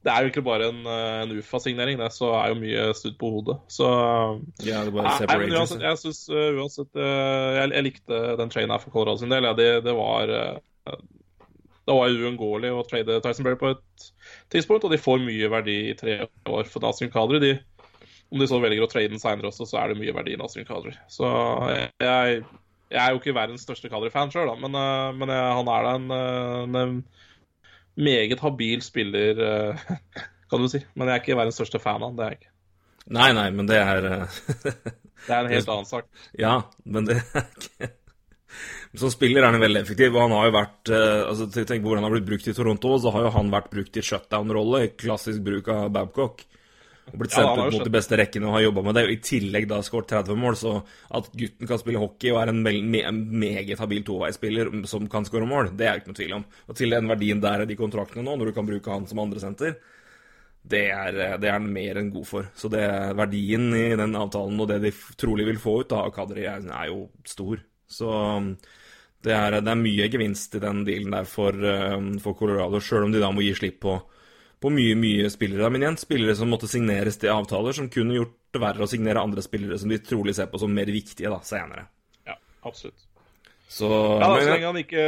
det 0.00 0.12
er 0.12 0.24
jo 0.24 0.30
ikke 0.30 0.44
bare 0.44 0.70
en, 0.70 0.80
eh, 0.88 1.22
en 1.26 1.32
UFA-signering, 1.36 1.98
det, 2.00 2.08
så 2.14 2.30
er 2.38 2.54
jo 2.54 2.60
mye 2.62 2.84
studd 2.96 3.18
på 3.20 3.30
hodet. 3.34 3.58
Så 3.68 3.86
Ja, 4.64 4.80
det 4.86 4.94
bare 4.94 5.12
Nei, 5.12 5.36
men 5.42 5.56
uansett, 5.58 5.84
jeg 5.84 6.00
synes 6.00 6.22
uh, 6.32 6.56
uansett 6.56 6.88
uh, 6.96 7.58
jeg, 7.58 7.72
jeg 7.74 7.86
likte 7.90 8.20
den 8.40 8.52
trainen 8.52 8.72
her 8.72 8.80
for 8.80 8.94
Colorado 8.94 9.20
sin 9.20 9.32
del. 9.32 9.44
Ja, 9.44 9.52
det, 9.56 9.68
det 9.84 9.96
var 9.96 10.32
Det 11.84 11.96
var 11.98 12.16
uunngåelig 12.16 12.72
å 12.72 12.86
trade 12.88 13.20
Tyson 13.20 13.44
Berry 13.44 13.60
på 13.60 13.74
et 13.74 14.08
tidspunkt, 14.52 14.86
og 14.88 14.94
de 14.94 15.00
får 15.00 15.20
mye 15.20 15.52
verdi 15.52 15.76
i 15.90 15.98
tre 15.98 16.16
år 16.48 16.68
for 16.70 16.80
Nasrin 16.84 17.12
Kadri. 17.12 17.42
De, 17.42 17.54
om 18.32 18.40
de 18.40 18.48
så 18.48 18.60
velger 18.62 18.86
å 18.86 18.88
trade 18.88 19.12
den 19.12 19.20
seinere 19.20 19.50
også, 19.50 19.68
så 19.68 19.82
er 19.82 19.92
det 19.92 20.00
mye 20.00 20.16
verdi 20.16 20.32
i 20.36 20.40
Nasrin 20.40 20.68
Kadri. 20.68 20.94
Så 21.12 21.28
jeg, 21.74 21.90
jeg, 22.00 22.44
er 22.94 23.10
jo 23.10 23.20
ikke 23.20 23.36
verdens 23.36 23.66
største 23.66 23.90
Kadri-fan 23.92 24.32
sjøl, 24.32 24.54
men, 24.62 24.76
men 25.18 25.32
jeg, 25.34 25.56
han 25.60 25.72
er 25.74 25.88
da 25.88 25.96
en, 25.98 26.14
en 26.70 27.00
meget 28.02 28.42
habil 28.42 28.82
spiller, 28.84 29.40
uh, 29.40 29.84
kan 30.50 30.64
du 30.64 30.70
si. 30.72 30.82
Men 30.94 31.08
jeg 31.08 31.16
er 31.16 31.24
ikke 31.24 31.38
verdens 31.38 31.60
største 31.60 31.82
fan 31.82 32.02
av. 32.06 32.16
Det 32.16 32.26
er 32.26 32.34
jeg 32.34 32.42
ikke. 32.42 32.52
Nei, 33.10 33.30
nei, 33.34 33.46
men 33.54 33.68
det 33.70 33.78
er 33.80 34.06
eh, 34.06 34.36
Det 35.26 35.32
er 35.32 35.40
en 35.40 35.54
helt 35.54 35.70
annen 35.74 35.88
sak. 35.88 36.06
Ja, 36.38 36.60
men 36.84 37.08
det 37.08 37.16
er 37.20 37.48
ikke 37.48 37.90
Som 39.00 39.12
spiller 39.12 39.42
er 39.42 39.52
han 39.52 39.62
veldig 39.62 39.82
effektiv, 39.82 40.14
og 40.14 40.26
han 40.26 40.36
har 40.36 40.48
jo 40.48 40.54
vært 40.58 40.92
eh, 40.94 41.22
altså 41.24 41.48
Tenk 41.54 41.82
på 41.82 41.90
hvordan 41.90 42.04
han 42.04 42.10
har 42.10 42.16
blitt 42.18 42.28
brukt 42.28 42.50
i 42.50 42.54
Toronto, 42.56 42.94
så 43.02 43.14
har 43.14 43.26
jo 43.26 43.34
han 43.38 43.52
vært 43.52 43.70
brukt 43.72 43.98
i 43.98 44.04
shutdown-rolle, 44.04 44.84
klassisk 45.00 45.42
bruk 45.46 45.70
av 45.72 45.90
Babcock. 45.94 46.44
Blitt 47.12 47.34
sendt 47.34 47.56
ja, 47.56 47.66
ut 47.66 47.74
mot 47.74 47.86
de 47.86 47.92
beste 47.94 48.18
rekkene 48.20 48.48
og 48.48 48.56
har 48.56 48.64
jobba 48.66 48.84
med 48.86 48.96
det, 48.98 49.04
og 49.06 49.14
i 49.14 49.20
tillegg 49.24 49.68
da 49.70 49.80
skåret 49.86 50.10
30 50.12 50.40
mål, 50.40 50.58
så 50.58 50.74
at 51.18 51.30
gutten 51.32 51.70
kan 51.70 51.80
spille 51.80 52.02
hockey 52.02 52.32
og 52.34 52.40
er 52.42 52.52
en 52.52 52.60
me 52.62 53.02
meget 53.44 53.80
habil 53.82 54.04
toveispiller 54.06 54.72
som 54.90 55.08
kan 55.10 55.26
skåre 55.28 55.48
mål, 55.48 55.72
det 55.78 55.88
er 55.88 56.00
ikke 56.00 56.12
noe 56.12 56.20
tvil 56.20 56.36
om. 56.40 56.44
Og 56.68 56.78
til 56.78 56.94
den 56.94 57.10
verdien 57.10 57.42
der 57.42 57.64
er 57.64 57.70
de 57.70 57.78
kontraktene 57.78 58.26
nå, 58.26 58.36
når 58.36 58.50
du 58.50 58.56
kan 58.56 58.68
bruke 58.68 58.94
han 58.94 59.08
som 59.10 59.22
andresenter, 59.22 59.78
det 60.60 60.84
er, 60.92 61.16
det 61.40 61.48
er 61.48 61.56
han 61.56 61.70
mer 61.72 61.98
enn 62.00 62.12
god 62.12 62.26
for. 62.28 62.50
Så 62.56 62.68
det 62.72 62.82
er 62.84 63.16
verdien 63.18 63.70
i 63.76 63.88
den 63.96 64.16
avtalen 64.18 64.60
og 64.60 64.68
det 64.68 64.80
de 64.84 64.92
trolig 65.18 65.48
vil 65.48 65.60
få 65.60 65.80
ut 65.82 65.94
av 65.96 66.12
Kadri, 66.14 66.44
er, 66.48 66.66
er 66.68 66.90
jo 66.90 67.06
stor. 67.26 67.62
Så 67.90 68.10
um, 68.10 68.52
det 69.24 69.34
er, 69.36 69.58
det 69.60 69.72
er 69.72 69.80
mye 69.80 70.08
gevinst 70.12 70.54
i 70.56 70.62
den 70.62 70.84
dealen 70.86 71.16
der 71.16 71.28
for, 71.28 71.56
um, 71.56 72.12
for 72.22 72.36
Colorado, 72.38 72.80
sjøl 72.80 73.08
om 73.08 73.14
de 73.14 73.22
da 73.22 73.32
må 73.32 73.44
gi 73.44 73.54
slipp 73.56 73.80
på, 73.84 73.96
på 74.60 74.70
mye, 74.72 74.94
mye 74.98 75.30
spillere. 75.32 75.70
Men 75.72 75.82
igjen, 75.86 75.96
spillere 76.00 76.34
som 76.36 76.50
måtte 76.52 76.68
signeres 76.68 77.16
til 77.20 77.32
avtaler, 77.32 77.72
som 77.76 77.88
kunne 77.92 78.16
gjort 78.18 78.34
det 78.52 78.60
verre 78.60 78.84
å 78.84 78.90
signere 78.90 79.22
andre 79.22 79.42
spillere 79.44 79.78
som 79.80 79.88
de 79.92 79.98
trolig 80.04 80.34
ser 80.36 80.50
på 80.52 80.58
som 80.60 80.72
mer 80.74 80.90
viktige 80.92 81.30
da, 81.32 81.38
senere. 81.46 81.86
Ja, 82.28 82.34
absolutt. 82.68 83.06
Så 83.70 83.88
Ja, 84.20 84.34
men- 84.34 84.44
Så 84.44 84.50
lenge 84.50 84.66
han 84.66 84.76
ikke 84.82 85.04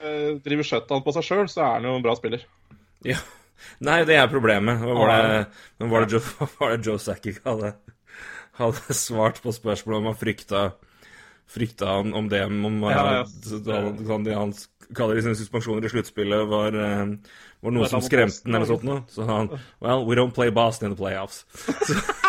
eh, 0.00 0.38
driver 0.44 0.62
shutdown 0.62 1.02
på 1.02 1.12
seg 1.16 1.24
sjøl, 1.26 1.48
så 1.48 1.62
er 1.64 1.72
han 1.80 1.82
jo 1.88 1.96
en 1.96 2.02
bra 2.02 2.14
spiller. 2.14 2.44
Ja. 3.04 3.16
Nei, 3.80 4.04
det 4.04 4.14
er 4.14 4.28
problemet. 4.30 4.78
Hva 4.78 4.94
var 4.94 5.08
det, 5.10 5.46
men 5.80 5.90
var 5.90 6.04
det 6.04 6.12
Joe, 6.12 6.48
var 6.60 6.76
det 6.76 6.86
Joe 6.86 6.98
Sackick 7.02 7.40
hadde, 7.44 7.72
hadde 8.60 8.94
svart 8.94 9.40
på 9.42 9.50
spørsmålet 9.50 9.98
om 9.98 10.12
han 10.12 10.14
frykta 10.20 10.68
Frykta 11.48 11.86
han 11.96 12.12
om 12.12 12.26
det 12.28 12.42
om 12.44 12.82
Ja, 12.84 13.22
ja. 13.22 13.24
sånn 13.24 14.24
det 14.26 14.34
han 14.36 14.52
kaller 14.96 15.18
i 15.18 15.22
sine 15.24 15.36
suspensjoner 15.36 15.84
i 15.84 15.90
sluttspillet, 15.92 16.46
var, 16.48 16.74
eh, 16.74 17.04
var 17.64 17.74
noe 17.74 17.88
som 17.90 18.02
skremte 18.04 18.44
den, 18.46 18.54
eller 18.56 18.70
sånt 18.70 18.86
noe. 18.88 19.02
Så 19.12 19.26
han 19.28 19.50
Well, 19.84 20.06
we 20.08 20.16
don't 20.18 20.34
play 20.36 20.50
Boston 20.54 20.90
in 20.90 20.96
the 20.96 21.02
playoffs. 21.02 21.44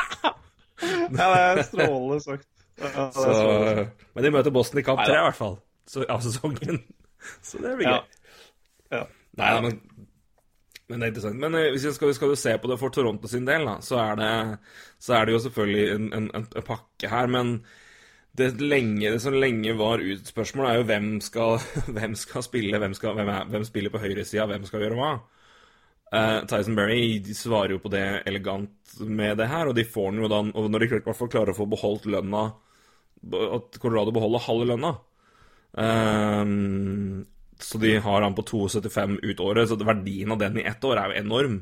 Ja, 0.80 1.26
det 1.28 1.40
er 1.60 1.64
strålende 1.68 2.22
sagt. 2.24 2.48
Ja, 2.80 3.10
Så, 3.12 3.88
men 4.16 4.24
de 4.24 4.32
møter 4.32 4.54
Boston 4.56 4.80
i 4.80 4.84
kamp 4.88 5.02
tre, 5.04 5.18
i 5.18 5.26
hvert 5.26 5.36
fall. 5.36 5.58
Så, 5.90 6.06
av 6.08 6.22
sesongen. 6.24 6.80
Så 7.48 7.60
det 7.60 7.74
blir 7.80 7.90
gøy. 7.90 8.06
Ja. 8.96 9.02
Nei, 9.40 9.50
men, 9.66 9.76
men 10.88 11.02
det 11.02 11.10
er 11.10 11.12
interessant. 11.12 11.40
Men 11.42 11.58
eh, 11.60 11.68
hvis 11.74 11.90
vi 11.90 11.94
skal, 11.98 12.14
skal 12.16 12.32
du 12.32 12.40
se 12.40 12.56
på 12.62 12.72
det 12.72 12.80
for 12.80 12.96
Toronto 12.96 13.28
sin 13.28 13.48
del, 13.48 13.68
da, 13.68 13.76
så 13.84 14.00
er 14.06 14.22
det, 14.22 14.32
så 15.04 15.18
er 15.18 15.28
det 15.28 15.36
jo 15.36 15.44
selvfølgelig 15.48 15.86
en, 15.98 16.08
en, 16.16 16.30
en 16.40 16.68
pakke 16.72 17.12
her. 17.12 17.28
Men 17.36 17.58
det, 18.40 18.54
lenge, 18.64 19.12
det 19.12 19.20
som 19.24 19.36
lenge 19.36 19.74
var 19.78 20.02
ut 20.02 20.28
spørsmålet, 20.28 20.72
er 20.72 20.80
jo 20.80 20.88
hvem 20.90 21.10
skal, 21.24 21.58
hvem 21.98 22.16
skal 22.20 22.46
spille, 22.46 22.80
hvem, 22.82 22.96
skal, 22.98 23.18
hvem, 23.18 23.32
er, 23.34 23.52
hvem 23.52 23.68
spiller 23.68 23.94
på 23.94 24.02
høyresida, 24.02 24.48
hvem 24.50 24.66
skal 24.68 24.86
gjøre 24.86 24.98
hva? 25.00 25.12
Uh, 26.10 26.40
Tyson 26.50 26.74
Berry 26.74 27.22
svarer 27.38 27.76
jo 27.76 27.84
på 27.84 27.92
det 27.94 28.24
elegant 28.26 28.96
med 29.06 29.38
det 29.38 29.46
her, 29.52 29.70
og 29.70 29.76
de 29.78 29.86
får 29.86 30.08
den 30.10 30.24
jo 30.24 30.30
da 30.32 30.40
Og 30.42 30.70
når 30.72 30.82
de 30.82 30.88
i 30.88 31.02
hvert 31.06 31.18
fall 31.20 31.30
klarer 31.30 31.54
å 31.54 31.58
få 31.60 31.68
beholdt 31.70 32.08
lønna 32.10 32.48
At 33.30 33.78
Colorado 33.78 34.10
beholder 34.16 34.42
halve 34.42 34.66
lønna 34.72 34.90
um, 35.78 37.22
Så 37.62 37.78
de 37.78 37.94
har 38.02 38.26
han 38.26 38.34
på 38.34 38.48
2,75 38.50 39.20
ut 39.22 39.44
året, 39.46 39.70
så 39.70 39.78
verdien 39.78 40.34
av 40.34 40.42
den 40.42 40.58
i 40.58 40.66
ett 40.66 40.82
år 40.90 40.98
er 40.98 41.14
jo 41.14 41.22
enorm. 41.22 41.60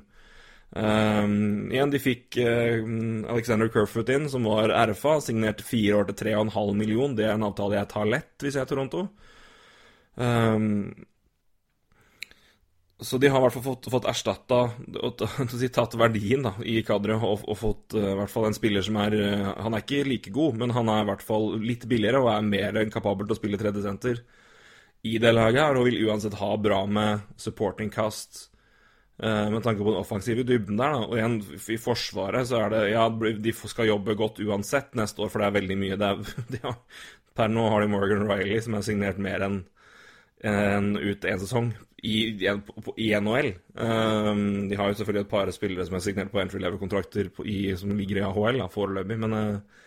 Um, 0.75 1.69
igjen, 1.71 1.91
de 1.93 1.99
fikk 2.01 2.37
uh, 2.43 2.81
Alexander 3.31 3.69
Kerfoot 3.71 4.09
inn, 4.11 4.27
som 4.29 4.47
var 4.47 4.73
RFA. 4.89 5.17
Signerte 5.23 5.65
fire 5.65 6.01
år 6.01 6.09
til 6.09 6.33
3,5 6.33 6.73
million. 6.77 7.15
Det 7.15 7.27
er 7.27 7.37
en 7.37 7.47
avtale 7.47 7.79
jeg 7.79 7.91
tar 7.93 8.09
lett 8.09 8.43
hvis 8.43 8.57
jeg 8.57 8.65
er 8.65 8.71
Toronto. 8.71 9.05
Um, 10.15 10.91
så 12.97 13.19
de 13.21 13.29
har 13.29 13.37
i 13.37 13.45
hvert 13.45 13.53
fall 13.53 13.65
fått, 13.67 13.87
fått 13.93 14.07
erstatta 14.09 14.57
Tatt 15.75 15.97
verdien 16.01 16.47
da, 16.47 16.55
i 16.65 16.79
kadret 16.81 17.21
og, 17.21 17.43
og, 17.45 17.53
fått 17.59 17.93
uh, 17.93 18.07
i 18.15 18.15
hvert 18.17 18.33
fall 18.33 18.47
en 18.47 18.57
spiller 18.57 18.81
som 18.81 18.97
er 19.03 19.13
uh, 19.13 19.51
Han 19.61 19.77
er 19.77 19.83
ikke 19.85 20.07
like 20.07 20.33
god, 20.33 20.57
men 20.57 20.73
han 20.73 20.89
er 20.89 21.03
i 21.03 21.07
hvert 21.11 21.21
fall 21.21 21.51
litt 21.61 21.85
billigere 21.85 22.23
og 22.23 22.31
er 22.33 22.49
mer 22.49 22.81
enn 22.81 22.89
kapabel 22.89 23.29
til 23.29 23.37
å 23.37 23.39
spille 23.39 23.61
tredjesenter 23.61 24.23
i 25.05 25.19
det 25.21 25.29
laget 25.29 25.61
her, 25.61 25.77
og 25.77 25.85
vil 25.85 26.09
uansett 26.09 26.39
ha 26.39 26.49
bra 26.57 26.81
med 26.89 27.21
supporting 27.37 27.93
cast 27.93 28.47
Eh, 28.47 28.56
med 29.17 29.63
tanke 29.65 29.81
på 29.81 29.89
den 29.89 29.97
offensive 29.97 30.43
dybden 30.45 30.77
der, 30.77 30.93
da. 30.93 31.05
Og 31.07 31.15
igjen, 31.17 31.39
i 31.73 31.77
Forsvaret 31.81 32.45
så 32.49 32.59
er 32.61 32.73
det 32.73 32.81
Ja, 32.91 33.07
de 33.09 33.53
skal 33.57 33.89
jobbe 33.89 34.13
godt 34.19 34.43
uansett 34.45 34.93
neste 34.99 35.23
år, 35.25 35.31
for 35.33 35.41
det 35.41 35.47
er 35.47 35.55
veldig 35.55 35.77
mye. 35.81 35.97
Det 35.97 36.11
er, 36.11 36.35
de 36.53 36.59
har, 36.61 36.77
per 37.37 37.49
nå 37.49 37.65
har 37.73 37.81
de 37.81 37.89
Morgan 37.89 38.27
Riley, 38.29 38.61
som 38.61 38.77
er 38.77 38.85
signert 38.85 39.17
mer 39.17 39.47
enn 39.47 39.63
en 40.45 40.91
ut 41.01 41.25
én 41.25 41.39
sesong 41.41 41.71
i, 42.05 42.17
i, 42.45 43.07
NHL. 43.17 43.53
Um, 43.73 44.69
de 44.69 44.77
har 44.77 44.91
jo 44.91 44.99
selvfølgelig 44.99 45.25
et 45.25 45.31
par 45.31 45.49
spillere 45.51 45.85
som 45.87 45.97
er 45.97 46.03
signert 46.05 46.31
på 46.31 46.41
entry 46.41 46.61
level-kontrakter 46.61 47.31
som 47.79 47.95
ligger 47.97 48.19
i 48.19 48.25
AHL 48.27 48.61
foreløpig, 48.73 49.17
men 49.23 49.33
uh, 49.33 49.81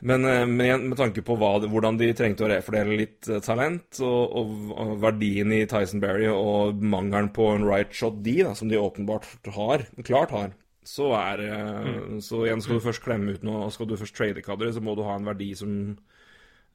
men, 0.00 0.24
eh, 0.24 0.46
men 0.46 0.88
med 0.88 0.98
tanke 0.98 1.22
på 1.24 1.36
hva, 1.36 1.52
hvordan 1.68 1.98
de 2.00 2.10
trengte 2.16 2.46
å 2.46 2.50
refordele 2.50 2.96
litt 3.02 3.28
eh, 3.28 3.42
talent, 3.44 4.00
og, 4.00 4.36
og, 4.40 4.54
og, 4.72 4.94
verdien 5.02 5.52
i 5.52 5.64
Tyson 5.68 6.00
Berry 6.02 6.28
og 6.32 6.80
mangelen 6.80 7.28
på 7.36 7.50
en 7.52 7.66
right 7.68 7.92
shot 7.94 8.22
D, 8.24 8.38
da, 8.46 8.54
som 8.56 8.70
de 8.70 8.80
åpenbart 8.80 9.28
har, 9.56 9.84
klart 10.06 10.32
har, 10.36 10.54
så 10.86 11.10
er 11.18 11.44
eh, 11.44 11.90
mm. 11.90 12.20
Så 12.24 12.46
igjen, 12.46 12.62
skal 12.64 12.80
du 12.80 12.86
først 12.86 13.04
klemme 13.04 13.36
ut 13.36 13.44
noe, 13.46 13.68
skal 13.74 13.90
du 13.90 13.98
først 14.00 14.16
trade 14.16 14.44
kadre, 14.44 14.72
så 14.72 14.82
må 14.84 14.96
du 14.96 15.04
ha 15.06 15.18
en 15.18 15.28
verdi 15.28 15.52
som, 15.58 15.74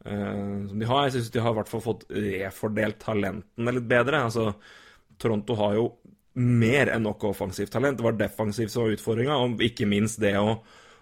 uh, 0.05 0.59
som 0.69 0.79
de 0.79 0.89
har. 0.89 1.07
Jeg 1.07 1.17
syns 1.17 1.31
de 1.33 1.41
har 1.43 1.55
i 1.55 1.59
hvert 1.59 1.71
fall 1.71 1.83
fått 1.83 2.05
refordelt 2.13 2.99
talentene 3.01 3.73
litt 3.75 3.87
bedre. 3.89 4.21
Altså, 4.29 4.51
Toronto 5.21 5.57
har 5.59 5.79
jo 5.79 5.87
mer 6.35 6.91
enn 6.93 7.05
nok 7.07 7.25
offensivt 7.31 7.73
talent. 7.73 7.97
Det 7.99 8.05
var 8.05 8.17
defensivt 8.19 8.73
som 8.73 8.85
var 8.85 8.95
utfordringa, 8.95 9.39
og 9.41 9.65
ikke 9.65 9.89
minst 9.89 10.21
det 10.23 10.35
å, 10.39 10.59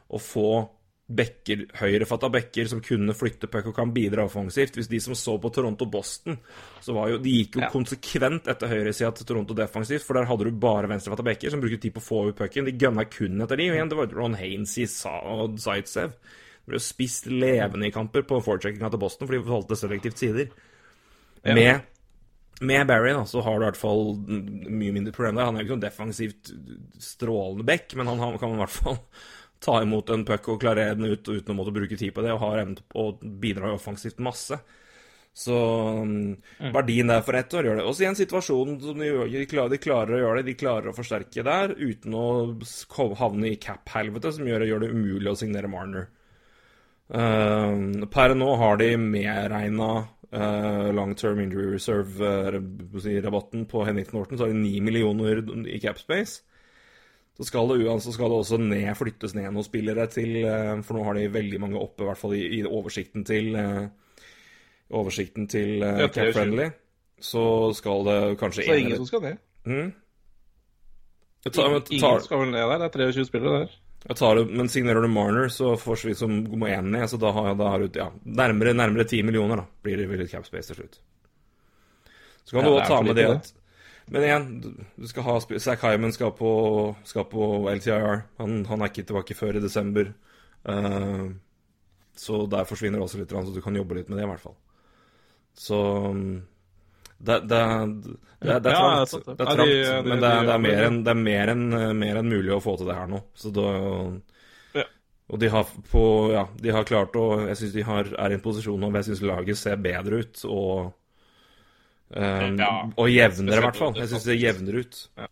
å 0.08 0.22
få 0.22 0.50
bekker, 1.04 1.66
høyrefatta 1.82 2.30
bekker 2.32 2.70
som 2.72 2.80
kunne 2.84 3.16
flytte 3.18 3.50
puck 3.52 3.68
og 3.70 3.76
kan 3.76 3.92
bidra 3.94 4.24
offensivt. 4.26 4.78
Hvis 4.80 4.90
de 4.92 5.02
som 5.04 5.16
så 5.18 5.36
på 5.42 5.52
Toronto-Boston, 5.54 6.38
så 6.82 6.96
var 6.96 7.12
jo 7.12 7.20
De 7.24 7.34
gikk 7.38 7.58
jo 7.60 7.66
ja. 7.66 7.72
konsekvent 7.74 8.48
etter 8.52 8.72
høyresida 8.72 9.12
til 9.18 9.28
Toronto 9.28 9.58
defensivt, 9.58 10.06
for 10.08 10.18
der 10.18 10.30
hadde 10.30 10.48
du 10.48 10.62
bare 10.64 10.90
venstrefatta 10.92 11.26
bekker 11.28 11.54
som 11.54 11.64
brukte 11.64 11.82
tid 11.84 11.96
på 11.96 12.04
å 12.04 12.08
få 12.08 12.22
ut 12.30 12.40
pucken. 12.40 12.70
De 12.70 12.76
gønna 12.80 13.06
kun 13.12 13.44
etter 13.44 13.60
de, 13.60 13.70
og 13.70 13.78
igjen, 13.78 13.92
det 13.92 14.00
var 14.00 14.16
Ron 14.16 14.40
Hainsey 14.40 14.88
og 15.12 15.60
Zaitsev. 15.64 16.16
De 16.64 16.72
ble 16.72 16.80
jo 16.80 16.86
spist 16.86 17.28
levende 17.28 17.90
i 17.90 17.96
kamper 17.96 18.24
på 18.28 18.40
forecheckinga 18.46 18.94
til 18.94 19.04
Boston, 19.04 19.28
fordi 19.28 19.42
de 19.44 19.52
valgte 19.52 19.80
selektivt 19.80 20.24
sider. 20.24 20.54
Ja. 21.44 21.58
Med 21.58 21.90
med 22.64 22.88
Barry 22.88 23.12
da, 23.12 23.26
så 23.26 23.42
har 23.42 23.58
du 23.58 23.66
i 23.66 23.68
hvert 23.68 23.80
fall 23.80 24.14
mye 24.24 24.94
mindre 24.94 25.12
problem 25.12 25.36
der. 25.36 25.48
Han 25.50 25.58
er 25.58 25.64
jo 25.64 25.66
ikke 25.66 25.74
sånn 25.74 25.84
defensivt 25.84 26.52
strålende 27.02 27.66
back, 27.68 27.92
men 28.00 28.08
han, 28.08 28.22
han 28.22 28.38
kan 28.40 28.54
i 28.56 28.60
hvert 28.62 28.76
fall 28.78 29.00
ta 29.64 29.80
imot 29.82 30.12
en 30.14 30.26
puck 30.28 30.50
og 30.52 30.62
klarere 30.62 30.96
den 30.98 31.12
ut 31.14 31.28
uten 31.28 31.54
å 31.54 31.58
måtte 31.58 31.74
bruke 31.76 31.98
tid 32.00 32.14
på 32.16 32.24
det, 32.26 32.34
og 32.34 32.42
har 32.44 32.64
evne 32.64 32.80
til 32.80 33.00
å 33.00 33.10
bidra 33.44 33.74
offensivt 33.74 34.20
masse. 34.24 34.60
Så 35.34 35.56
um, 36.04 36.36
verdien 36.76 37.10
der 37.10 37.24
for 37.26 37.34
ett 37.34 37.54
år 37.58 37.66
gjør 37.66 37.80
det. 37.80 37.86
Også 37.90 38.06
i 38.06 38.10
en 38.12 38.18
situasjon 38.18 38.76
som 38.84 39.00
de, 39.02 39.10
de, 39.34 39.46
klarer, 39.50 39.72
de, 39.74 39.80
klarer, 39.82 40.14
å 40.14 40.22
gjøre 40.22 40.42
det, 40.42 40.52
de 40.52 40.60
klarer 40.60 40.92
å 40.92 40.98
forsterke 40.98 41.46
der 41.48 41.74
uten 41.80 42.14
å 42.14 42.26
havne 43.18 43.50
i 43.50 43.62
cap-helvete, 43.62 44.36
som 44.36 44.48
gjør, 44.48 44.68
gjør, 44.70 44.86
det 44.86 44.92
umulig 44.94 45.32
å 45.32 45.40
signere 45.40 45.72
Marner. 45.72 46.12
Uh, 47.14 48.06
per 48.14 48.38
nå 48.38 48.52
har 48.62 48.78
de 48.80 48.94
medregna 49.02 49.90
uh, 50.06 50.88
long 50.94 51.18
term 51.18 51.42
injury 51.42 51.72
reserve-rabatten 51.74 53.66
uh, 53.66 53.70
på 53.74 53.86
Henrik 53.90 54.14
Norton, 54.14 54.38
så 54.38 54.46
har 54.46 54.54
de 54.54 54.62
9 54.62 54.86
millioner 54.86 55.42
i 55.66 55.82
cap 55.82 55.98
space 56.02 56.44
så 57.38 57.48
skal 57.48 57.72
det 57.72 57.88
uansett 57.88 58.14
skal 58.14 58.30
det 58.30 58.40
også 58.44 58.60
ned, 58.62 58.92
flyttes 58.98 59.34
ned 59.34 59.50
noen 59.50 59.66
spillere 59.66 60.06
til 60.12 60.36
eh, 60.44 60.76
For 60.86 60.98
nå 60.98 61.06
har 61.08 61.18
de 61.18 61.32
veldig 61.34 61.60
mange 61.64 61.80
oppe, 61.82 62.04
i 62.04 62.10
hvert 62.10 62.22
fall 62.22 62.36
i, 62.38 62.44
i 62.60 62.62
oversikten 62.68 63.26
til 63.26 63.56
eh, 63.58 63.84
Oversikten 64.94 65.48
til 65.50 65.82
uh, 65.82 66.04
Cap 66.14 66.36
Friendly. 66.36 66.68
Så 67.18 67.44
skal 67.74 68.04
det 68.06 68.18
kanskje 68.38 68.66
Så 68.68 68.76
ingen 68.78 69.00
som 69.00 69.08
skal 69.10 69.24
ned? 69.24 69.40
Mm? 69.66 69.88
Tar, 71.48 71.66
ingen, 71.66 71.88
ingen 71.90 72.22
skal 72.22 72.44
vel 72.44 72.52
ned 72.52 72.68
der? 72.70 72.84
Det 72.84 73.08
er 73.08 73.16
23 73.16 73.26
spillere 73.26 73.64
der. 73.64 73.74
Det, 74.04 74.44
men 74.52 74.70
signerer 74.70 75.02
du 75.02 75.08
Marner, 75.08 75.48
så 75.48 75.74
får 75.80 76.06
vi 76.06 76.14
som 76.20 76.36
må 76.44 76.68
én 76.68 76.92
ned. 76.92 77.08
Så 77.10 77.18
da 77.18 77.32
har, 77.32 77.56
da 77.56 77.72
har 77.74 77.80
du 77.80 78.00
ja, 78.00 78.10
nærmere, 78.24 78.76
nærmere 78.76 79.08
10 79.08 79.24
millioner, 79.24 79.64
da, 79.64 79.66
blir 79.82 79.98
det 79.98 80.10
vel 80.12 80.28
Cap 80.30 80.46
Space 80.46 80.70
til 80.70 80.84
slutt. 80.84 81.00
Så 82.44 82.58
kan 82.58 82.66
ja, 82.66 82.70
du 82.70 82.76
òg 82.76 82.88
ta 82.88 83.02
med 83.02 83.16
det 83.18 83.30
at 83.32 83.54
men 84.12 84.26
igjen, 84.26 84.48
du 84.96 85.08
skal 85.08 85.26
ha 85.28 85.38
Zack 85.42 85.84
Hyman 85.86 86.14
skal 86.16 86.34
på, 86.36 86.52
skal 87.08 87.28
på 87.32 87.48
LTIR. 87.72 88.26
Han, 88.42 88.64
han, 88.68 88.82
er 88.82 88.92
ikke 88.92 89.06
tilbake 89.08 89.38
før 89.38 89.60
i 89.60 89.64
desember. 89.64 90.12
Uh, 90.68 91.32
så 92.16 92.44
der 92.52 92.68
forsvinner 92.70 93.02
også 93.02 93.22
litt, 93.22 93.32
så 93.32 93.54
du 93.56 93.62
kan 93.64 93.76
jobbe 93.76 93.98
litt 93.98 94.12
med 94.12 94.20
det, 94.20 94.28
i 94.28 94.32
hvert 94.32 94.44
fall. 94.44 94.58
Så 95.54 95.80
det, 97.24 97.40
det, 97.48 97.62
det, 98.04 98.18
det 98.44 98.54
er 98.54 98.62
trangt, 98.66 99.14
det 99.28 99.34
er 99.34 99.56
trangt 99.56 100.08
men 100.10 100.22
det, 100.24 100.32
er 101.14 101.18
mer 101.18 101.54
enn 101.54 101.66
en, 101.80 102.04
en, 102.04 102.30
mulig 102.30 102.54
å 102.56 102.62
få 102.64 102.76
til 102.80 102.90
det 102.90 102.98
her 102.98 103.10
nå. 103.10 103.22
Så 103.38 103.54
da 103.56 103.70
og 105.34 105.40
de 105.40 105.50
har, 105.50 105.70
på, 105.90 106.04
ja, 106.34 106.44
de 106.60 106.74
har 106.76 106.84
klart 106.86 107.16
å 107.18 107.24
Jeg 107.48 107.58
syns 107.58 107.72
de 107.74 107.86
har, 107.88 108.10
er 108.20 108.34
i 108.34 108.36
en 108.38 108.44
posisjon 108.44 108.78
nå 108.78 108.90
hvor 108.90 109.00
jeg 109.00 109.08
syns 109.08 109.24
laget 109.26 109.58
ser 109.60 109.80
bedre 109.82 110.20
ut. 110.22 110.44
Og 110.46 110.92
Um, 112.14 112.60
ja, 112.62 112.74
og 112.94 113.10
jevnere, 113.10 113.58
i 113.58 113.66
hvert 113.66 113.80
fall. 113.80 113.96
Jeg 113.98 114.12
syns 114.12 114.28
det 114.30 114.38
jevner 114.38 114.82
ut. 114.84 115.00
Ja. 115.18 115.30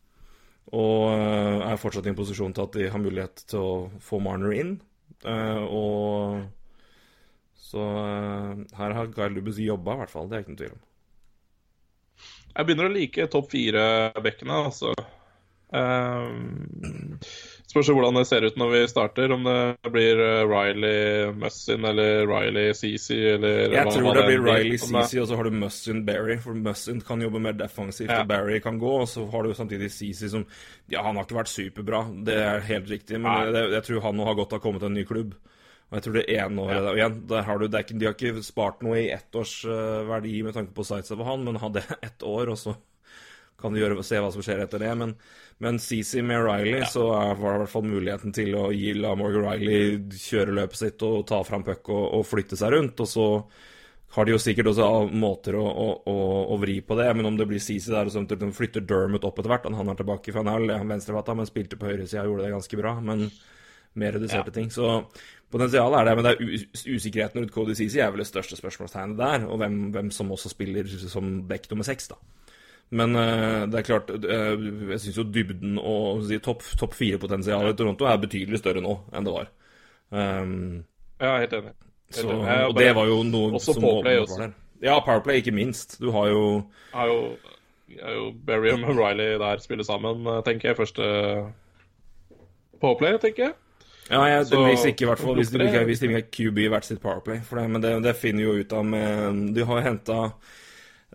Og 0.71 1.03
uh, 1.11 1.67
er 1.67 1.81
fortsatt 1.81 2.07
i 2.07 2.11
en 2.13 2.17
posisjon 2.17 2.55
til 2.55 2.65
at 2.65 2.77
de 2.77 2.87
har 2.93 3.03
mulighet 3.03 3.43
til 3.51 3.61
å 3.61 3.73
få 4.01 4.21
Marner 4.23 4.55
inn. 4.57 4.77
Uh, 5.21 5.61
og 5.67 7.59
så 7.61 7.83
uh, 7.85 8.63
her 8.79 8.95
har 8.97 9.11
Guy 9.13 9.29
Lubus 9.35 9.59
jobba, 9.61 9.95
i 9.95 10.03
hvert 10.03 10.13
fall. 10.13 10.31
Det 10.31 10.39
er 10.39 10.45
ikke 10.45 10.55
noe 10.55 10.63
tvil 10.63 10.77
om. 10.77 10.85
Jeg 12.51 12.67
begynner 12.67 12.89
å 12.89 12.93
like 12.95 13.27
topp 13.31 13.51
fire-bekkene, 13.53 14.61
altså. 14.67 14.95
Um, 15.71 17.15
Spørs 17.71 17.87
hvordan 17.87 18.17
det 18.19 18.25
ser 18.27 18.43
ut 18.43 18.57
når 18.59 18.71
vi 18.73 18.79
starter. 18.91 19.31
Om 19.31 19.45
det 19.47 19.91
blir 19.93 20.19
eh, 20.19 20.41
Riley 20.49 21.31
Mussin 21.39 21.85
eller 21.87 22.25
Riley 22.27 22.73
CC 22.75 23.15
eller 23.35 23.77
Jeg 23.77 23.93
tror 23.95 24.17
det 24.17 24.25
blir 24.27 24.43
Riley 24.43 24.79
CC, 24.81 25.21
og 25.21 25.29
så 25.29 25.37
har 25.39 25.47
du 25.47 25.55
Mussin 25.55 26.01
Barry. 26.07 26.35
For 26.43 26.57
Mussin 26.57 26.99
kan 27.07 27.23
jobbe 27.23 27.39
mer 27.43 27.55
defensivt, 27.55 28.11
ja. 28.11 28.25
og 28.25 28.31
Barry 28.31 28.59
kan 28.63 28.81
gå. 28.81 28.91
Og 29.05 29.07
så 29.07 29.23
har 29.31 29.47
du 29.47 29.55
samtidig 29.55 29.91
CC 29.93 30.27
som 30.33 30.43
Ja, 30.91 31.05
han 31.05 31.15
har 31.15 31.23
ikke 31.23 31.39
vært 31.39 31.53
superbra, 31.53 32.03
det 32.27 32.35
er 32.35 32.67
helt 32.67 32.89
riktig, 32.91 33.21
men 33.23 33.55
jeg, 33.55 33.69
jeg 33.77 33.87
tror 33.87 34.03
han 34.03 34.17
nå 34.19 34.27
har 34.27 34.35
godt 34.35 34.57
av 34.57 34.63
komme 34.63 34.81
til 34.81 34.91
en 34.91 34.97
ny 34.99 35.05
klubb. 35.07 35.37
Og 35.91 35.97
jeg 35.97 36.05
tror 36.05 36.15
det 36.15 36.27
ene 36.31 36.63
året 36.63 36.85
ja. 36.85 36.91
igjen, 36.95 37.15
har 37.47 37.59
du, 37.59 37.65
ikke, 37.67 37.95
De 37.99 38.07
har 38.07 38.15
ikke 38.15 38.43
spart 38.47 38.83
noe 38.83 38.99
i 38.99 39.09
ett 39.11 39.35
års 39.35 39.57
uh, 39.67 40.03
verdi 40.07 40.37
med 40.43 40.55
tanke 40.55 40.71
på 40.75 40.85
sites 40.87 41.11
av 41.11 41.23
han, 41.27 41.43
men 41.47 41.59
hadde 41.59 41.83
ett 42.07 42.23
år, 42.23 42.51
og 42.51 42.59
så 42.59 42.75
kan 43.61 43.73
du 43.73 43.81
gjøre, 43.81 44.03
se 44.05 44.19
hva 44.21 44.31
som 44.33 44.43
skjer 44.45 44.63
etter 44.63 44.81
det. 44.83 44.91
Men, 44.99 45.15
men 45.63 45.79
CC 45.81 46.23
med 46.25 46.43
Riley, 46.45 46.81
ja. 46.81 46.89
så 46.91 47.07
er, 47.17 47.35
var 47.39 47.53
det 47.55 47.59
i 47.59 47.63
hvert 47.65 47.73
fall 47.75 47.89
muligheten 47.89 48.35
til 48.35 48.55
å 48.59 48.69
gi 48.75 48.95
la 48.97 49.13
Morgan 49.19 49.47
Riley 49.47 49.99
kjøre 50.17 50.57
løpet 50.57 50.81
sitt 50.81 51.05
og 51.07 51.25
ta 51.29 51.43
fram 51.47 51.65
puck 51.67 51.91
og, 51.93 52.03
og, 52.19 52.25
flytte 52.27 52.59
seg 52.59 52.75
rundt. 52.75 53.03
Og 53.03 53.09
så 53.09 53.27
har 54.15 54.27
de 54.27 54.35
jo 54.35 54.41
sikkert 54.43 54.73
også 54.73 54.89
måter 55.15 55.55
å, 55.55 55.63
å, 55.63 56.17
å 56.51 56.59
vri 56.61 56.81
på 56.83 56.97
det. 56.99 57.07
Men 57.15 57.31
om 57.31 57.39
det 57.39 57.47
blir 57.49 57.63
CC 57.63 57.93
der 57.93 58.09
og 58.09 58.15
så 58.15 58.25
de 58.27 58.51
flytter 58.55 58.83
Dermot 58.83 59.25
opp 59.27 59.39
etter 59.39 59.53
hvert 59.53 59.69
Han 59.71 59.93
er 59.93 60.01
tilbake, 60.01 60.33
i 60.33 60.37
han 60.37 60.51
er 60.51 60.89
venstrefatta, 60.89 61.37
men 61.37 61.49
spilte 61.49 61.79
på 61.79 61.87
høyresida 61.89 62.25
og 62.25 62.33
gjorde 62.33 62.49
det 62.49 62.55
ganske 62.57 62.81
bra. 62.81 62.97
Men 63.05 63.29
mer 63.93 64.15
reduserte 64.15 64.51
ja. 64.51 64.55
ting. 64.55 64.69
Så 64.71 64.87
potensialet 65.51 65.99
er 65.99 66.07
det, 66.07 66.15
men 66.15 66.27
det 66.27 66.33
er 66.33 66.95
usikkerheten 66.95 67.41
rundt 67.41 67.53
Cody 67.55 67.75
CC 67.75 67.99
er 67.99 68.11
vel 68.13 68.23
det 68.23 68.29
største 68.29 68.59
spørsmålstegnet 68.59 69.19
der. 69.19 69.47
Og 69.47 69.59
hvem, 69.61 69.81
hvem 69.95 70.11
som 70.15 70.31
også 70.31 70.51
spiller 70.53 70.87
som 71.01 71.41
back 71.49 71.67
nummer 71.71 71.87
seks, 71.87 72.11
da. 72.11 72.19
Men 72.91 73.15
uh, 73.15 73.65
det 73.71 73.79
er 73.79 73.85
klart, 73.87 74.09
uh, 74.11 74.65
jeg 74.91 74.99
syns 74.99 75.17
jo 75.21 75.23
dybden 75.23 75.77
og 75.79 76.25
si, 76.27 76.39
topp 76.43 76.63
top 76.79 76.93
fire-potensialet 76.97 77.71
i 77.71 77.77
Toronto 77.79 78.05
er 78.09 78.17
betydelig 78.19 78.59
større 78.59 78.81
nå 78.83 78.97
enn 79.15 79.23
det 79.27 79.35
var. 79.37 79.47
Um, 80.11 80.83
ja, 81.21 81.37
helt 81.39 81.53
enig. 81.55 81.71
Så, 82.11 82.25
enig. 82.27 82.43
jeg 82.49 82.65
og 82.67 82.75
bare- 82.75 82.83
det 82.83 82.95
var 82.97 83.07
jo 83.07 83.21
noe 83.23 83.53
også 83.55 83.73
som 83.77 83.85
Powerplay 83.85 84.19
også. 84.25 84.49
Ja, 84.83 84.97
Powerplay, 84.99 85.39
ikke 85.39 85.53
minst. 85.55 85.99
Du 86.01 86.11
har 86.11 86.27
jo 86.33 86.43
Har 86.91 87.07
jo, 87.07 87.19
er 87.95 88.13
jo 88.17 88.31
Barry 88.45 88.73
og 88.75 88.83
Riley 88.99 89.37
der 89.39 89.63
spiller 89.63 89.83
sammen, 89.87 90.27
eh, 90.27 90.41
tenker 90.43 90.69
jeg. 90.73 90.77
Første 90.81 91.07
Powerplay, 92.81 93.17
tenker 93.21 93.43
jeg. 93.45 93.53
Ja, 94.11 94.23
jeg, 94.27 94.45
Så- 94.47 94.65
hvis 94.67 94.85
ikke 94.85 95.01
i 95.05 95.07
hvert 95.07 95.19
fall 95.19 95.35
hvis 95.35 95.49
de 95.51 96.07
ikke 96.07 96.13
har 96.13 96.21
QB 96.31 96.67
hvert 96.69 96.85
sitt 96.85 96.99
Powerplay. 97.01 97.39
For 97.39 97.55
det, 97.59 97.69
men 97.69 97.81
det, 97.81 98.03
det 98.03 98.15
finner 98.15 98.43
jo 98.43 98.53
ut 98.59 98.73
av 98.73 98.85
med 98.85 99.53
De 99.55 99.63
har 99.65 99.81
henta 99.81 100.33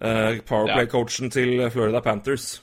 Powerplay-coachen 0.01 1.31
til 1.33 1.63
Florida 1.73 2.01
Panthers. 2.05 2.61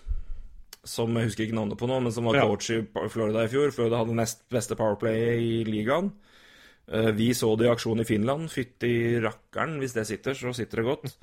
Som 0.84 1.16
jeg 1.16 1.30
husker 1.30 1.46
ikke 1.48 1.56
navnet 1.56 1.80
på 1.80 1.88
nå, 1.88 2.02
men 2.04 2.12
som 2.12 2.26
var 2.28 2.42
coach 2.44 2.70
i 2.76 2.82
Florida 3.10 3.46
i 3.46 3.52
fjor. 3.52 3.72
Florida 3.72 4.02
hadde 4.02 4.18
nest 4.20 4.44
beste 4.52 4.76
Powerplay 4.76 5.38
i 5.40 5.64
ligaen. 5.68 6.12
Eh, 6.92 7.12
Vi 7.16 7.32
så 7.34 7.54
det 7.58 7.70
i 7.70 7.72
aksjon 7.72 8.04
i 8.04 8.08
Finland. 8.08 8.50
Fytti 8.52 9.20
rakkeren, 9.24 9.78
hvis 9.80 9.96
det 9.96 10.06
sitter, 10.10 10.34
så 10.36 10.52
sitter 10.54 10.82
det 10.82 10.86
godt. 10.90 11.14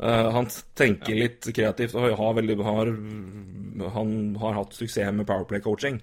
Eh, 0.00 0.30
han 0.32 0.48
tenker 0.74 1.14
litt 1.14 1.44
kreativt 1.54 1.94
og 1.94 2.16
har, 2.18 2.34
veldig, 2.34 2.56
har, 2.64 2.90
han 3.94 4.14
har 4.40 4.56
hatt 4.62 4.72
suksess 4.74 5.12
med 5.12 5.26
Powerplay-coaching. 5.28 6.00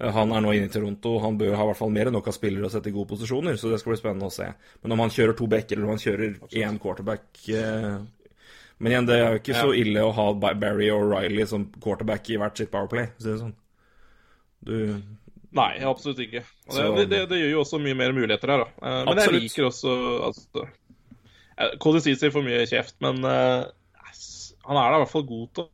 Eh, 0.00 0.12
Han 0.14 0.30
er 0.32 0.40
nå 0.40 0.52
inne 0.54 0.70
i 0.70 0.72
Toronto, 0.72 1.18
han 1.18 1.36
bør 1.36 1.56
ha 1.58 1.64
i 1.66 1.72
hvert 1.72 1.80
fall 1.82 1.90
mer 1.90 2.06
enn 2.06 2.14
nok 2.14 2.28
av 2.30 2.36
spillere 2.38 2.70
å 2.70 2.70
sette 2.70 2.88
i 2.88 2.94
gode 2.94 3.10
posisjoner, 3.10 3.58
så 3.58 3.68
det 3.72 3.80
skal 3.82 3.96
bli 3.96 3.98
spennende 4.00 4.30
å 4.30 4.32
se. 4.32 4.46
Men 4.84 4.94
om 4.94 5.02
han 5.02 5.10
kjører 5.10 5.36
to 5.36 5.46
backer, 5.50 5.74
eller 5.76 5.90
om 5.90 5.96
han 5.96 6.04
kjører 6.06 6.38
én 6.62 6.78
quarterback 6.78 7.42
eh, 7.50 7.98
Men 8.78 8.92
igjen, 8.92 9.06
det 9.08 9.16
er 9.18 9.32
jo 9.32 9.40
ikke 9.40 9.56
så 9.58 9.70
ille 9.74 10.02
å 10.06 10.12
ha 10.14 10.26
Barry 10.38 10.90
og 10.94 11.08
Riley 11.10 11.46
som 11.50 11.64
quarterback 11.82 12.28
i 12.30 12.36
hvert 12.38 12.60
sitt 12.60 12.70
Powerplay, 12.70 13.08
for 13.16 13.18
å 13.18 13.24
si 13.24 13.32
det 13.32 13.40
sånn. 13.40 13.56
Du 14.68 14.76
Nei, 15.58 15.78
absolutt 15.88 16.18
ikke. 16.20 16.42
Og 16.68 16.74
Så- 16.76 16.94
det, 16.96 17.06
det, 17.08 17.22
det 17.30 17.38
gjør 17.40 17.50
jo 17.54 17.60
også 17.62 17.80
mye 17.80 17.96
mer 17.96 18.12
muligheter 18.12 18.50
her, 18.52 18.64
da. 18.64 18.68
Eh, 18.82 19.04
Men 19.04 19.14
Absolutt. 19.14 19.32
jeg 19.32 19.42
liker 19.42 19.64
også 19.70 19.94
altså, 20.28 20.66
Cody 21.80 22.00
Ceesay 22.04 22.30
får 22.30 22.44
mye 22.44 22.66
kjeft, 22.70 22.94
men 23.00 23.24
uh, 23.24 23.64
han 24.68 24.76
er 24.76 24.90
da 24.92 24.98
i 24.98 25.02
hvert 25.02 25.10
fall 25.10 25.26
god 25.26 25.46
til 25.56 25.68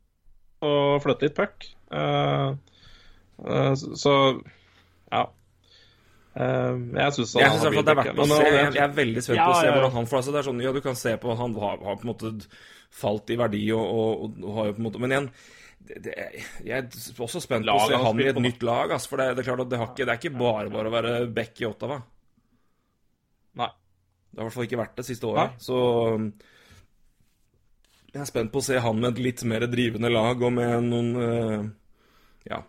å 0.65 1.01
flytte 1.05 1.27
litt 1.27 1.37
puck. 1.37 1.67
Uh, 1.93 2.55
uh, 3.45 3.75
så, 3.75 4.15
ja. 5.13 5.25
Jeg 6.35 7.13
syns 7.15 7.35
Jeg 7.39 7.51
det 7.63 7.83
er 7.85 7.99
verdt 8.01 8.19
å 8.19 8.25
se. 8.27 8.39
Jeg, 8.43 8.71
jeg 8.75 8.83
er 8.83 8.95
veldig 8.95 9.23
spent 9.23 9.39
på 9.39 9.51
å 9.53 9.59
se 9.59 9.67
ja, 9.67 9.69
ja. 9.69 9.75
hvordan 9.77 9.93
han 9.95 10.09
får 10.11 10.17
altså, 10.19 10.33
det. 10.35 10.41
er 10.41 10.47
sånn, 10.49 10.63
Ja, 10.65 10.73
du 10.75 10.81
kan 10.83 10.97
se 10.99 11.13
på 11.23 11.37
Han 11.39 11.53
har, 11.63 11.77
har 11.79 12.01
på 12.01 12.03
en 12.03 12.11
måte 12.11 12.33
falt 12.95 13.31
i 13.35 13.39
verdi 13.41 13.67
og, 13.75 13.85
og, 13.85 14.41
og 14.43 14.59
har 14.59 14.71
jo 14.71 14.77
på 14.77 14.83
en 14.83 14.89
måte 14.89 15.03
Men 15.03 15.15
igjen 15.15 15.31
det, 15.85 15.99
det, 16.07 16.15
jeg 16.65 16.79
er 16.79 17.21
også 17.21 17.43
spent 17.45 17.67
på 17.69 17.77
å 17.77 17.89
se 17.91 17.99
han 18.01 18.21
i 18.23 18.29
et 18.31 18.39
nytt 18.41 18.63
lag. 18.65 18.95
ass, 18.97 19.05
for 19.11 19.21
det, 19.21 19.35
det 19.37 19.43
er 19.43 19.49
klart 19.51 19.67
at 19.67 19.73
det, 19.73 19.81
har 19.83 19.91
ikke, 19.91 20.07
det 20.07 20.15
er 20.15 20.21
ikke 20.23 20.39
bare 20.41 20.71
bare 20.73 20.89
å 20.89 20.95
være 20.95 21.11
back 21.37 21.61
i 21.61 21.67
Ottawa. 21.69 21.99
Nei. 23.61 23.69
Det 24.31 24.41
har 24.41 24.47
i 24.47 24.49
hvert 24.49 24.57
fall 24.57 24.69
ikke 24.71 24.81
vært 24.81 24.97
det 24.97 25.05
siste 25.11 25.29
året. 25.29 25.59
Så 25.61 25.77
um, 26.17 26.31
jeg 28.15 28.23
er 28.23 28.31
spent 28.31 28.55
på 28.55 28.63
å 28.63 28.65
se 28.65 28.81
han 28.81 29.03
med 29.03 29.13
et 29.13 29.21
litt 29.27 29.45
mer 29.51 29.69
drivende 29.69 30.09
lag 30.09 30.41
og 30.41 30.57
med 30.57 30.89
noen 30.89 31.13
eh, 31.21 31.67
Ja 32.49 32.63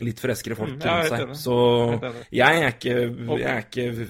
Litt 0.00 0.22
freskere 0.22 0.56
folk 0.56 0.72
Mm, 0.72 0.80
rundt 0.80 1.10
seg. 1.12 1.32
Så 1.36 1.56
jeg 2.32 2.62
er, 2.62 2.70
ikke, 2.72 2.94
jeg, 3.36 3.42
er 3.44 3.58
ikke, 3.66 4.06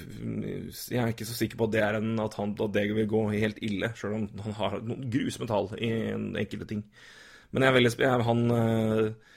jeg 0.95 1.01
er 1.03 1.11
ikke 1.11 1.27
så 1.27 1.35
sikker 1.35 1.59
på 1.59 1.67
at 1.67 1.75
det 1.75 1.83
er 1.83 1.99
en, 1.99 2.13
at, 2.23 2.37
han, 2.39 2.55
at 2.55 2.77
det 2.77 2.85
vil 2.95 3.09
gå 3.11 3.25
helt 3.35 3.59
ille, 3.67 3.91
sjøl 3.99 4.15
om 4.21 4.29
han 4.45 4.57
har 4.61 4.79
noen 4.87 5.09
grusomme 5.11 5.51
tall 5.51 5.73
i 5.83 5.91
en 6.15 6.31
enkelte 6.39 6.71
ting. 6.71 6.87
Men 7.51 7.67
jeg 7.67 7.73
er 7.73 7.77
veldig, 7.81 7.93
jeg, 7.99 8.27
han, 8.31 8.45
eh, 8.57 9.37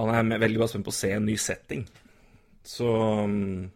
han 0.00 0.32
er 0.32 0.42
veldig 0.46 0.62
bare 0.64 0.72
spent 0.72 0.88
på 0.88 0.94
å 0.94 0.96
se 0.96 1.12
en 1.12 1.28
ny 1.28 1.36
setting. 1.38 1.84
Så 2.66 2.88
um, 3.28 3.68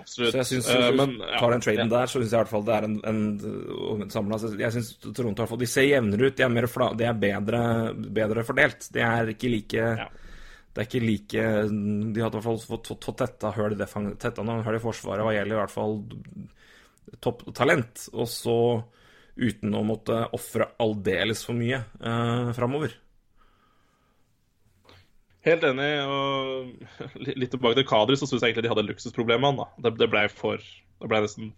Absolutt. 0.00 0.32
så 0.32 0.40
jeg 0.40 0.48
syns 0.54 0.70
uh, 0.72 0.88
men, 0.96 1.18
ja, 1.20 1.34
tar 1.42 1.52
den 1.52 1.66
traden 1.66 1.84
ja. 1.84 1.92
der, 1.98 2.08
så 2.08 2.22
syns 2.22 2.30
jeg 2.30 2.38
i 2.38 2.40
hvert 2.40 2.52
fall 2.54 2.64
det 2.64 2.78
er 2.78 2.86
en, 2.88 2.96
en, 3.10 4.06
samlet, 4.14 4.46
Jeg 4.62 4.72
syns 4.78 4.94
Toronto 5.02 5.34
i 5.34 5.42
hvert 5.42 5.50
fall 5.50 5.60
De 5.60 5.68
ser 5.68 5.90
jevnere 5.90 6.30
ut. 6.30 6.38
De 6.38 6.46
er, 6.46 6.54
mer 6.54 6.70
fla, 6.70 6.88
de 6.96 7.10
er 7.10 7.20
bedre, 7.26 7.62
bedre 7.92 8.46
fordelt. 8.48 8.88
De 8.94 9.04
er 9.04 9.34
ikke 9.34 9.52
like 9.52 9.88
Ja. 10.06 10.08
Det 10.72 10.80
er 10.80 10.88
ikke 10.88 11.04
like 11.04 11.42
De 11.68 12.22
hadde 12.22 12.32
i 12.32 12.38
hvert 12.38 12.46
fall 12.46 12.60
fått, 12.64 12.92
tetta 13.20 13.52
hull 13.58 13.76
i 13.76 14.82
forsvaret 14.82 15.26
hva 15.26 15.34
gjelder 15.36 15.58
i 15.58 15.60
hvert 15.60 15.74
fall 15.74 15.98
topptalent. 17.20 18.06
Og 18.16 18.28
så 18.30 18.58
uten 19.36 19.76
å 19.76 19.84
måtte 19.86 20.18
ofre 20.36 20.70
aldeles 20.82 21.44
for 21.46 21.56
mye 21.56 21.80
eh, 21.80 22.52
framover. 22.56 22.96
Helt 25.42 25.64
enig. 25.66 25.90
og 26.06 27.20
litt 27.26 27.50
tilbake 27.50 27.80
til 27.80 27.88
Kadri, 27.88 28.16
så 28.18 28.28
syns 28.28 28.42
jeg 28.42 28.52
egentlig 28.52 28.68
de 28.68 28.72
hadde 28.72 28.86
luksusproblemene. 28.86 29.66
Det, 29.82 29.94
det 29.98 30.10
ble 30.12 30.26
Det 31.02 31.10
ble 31.10 31.22
nesten 31.24 31.52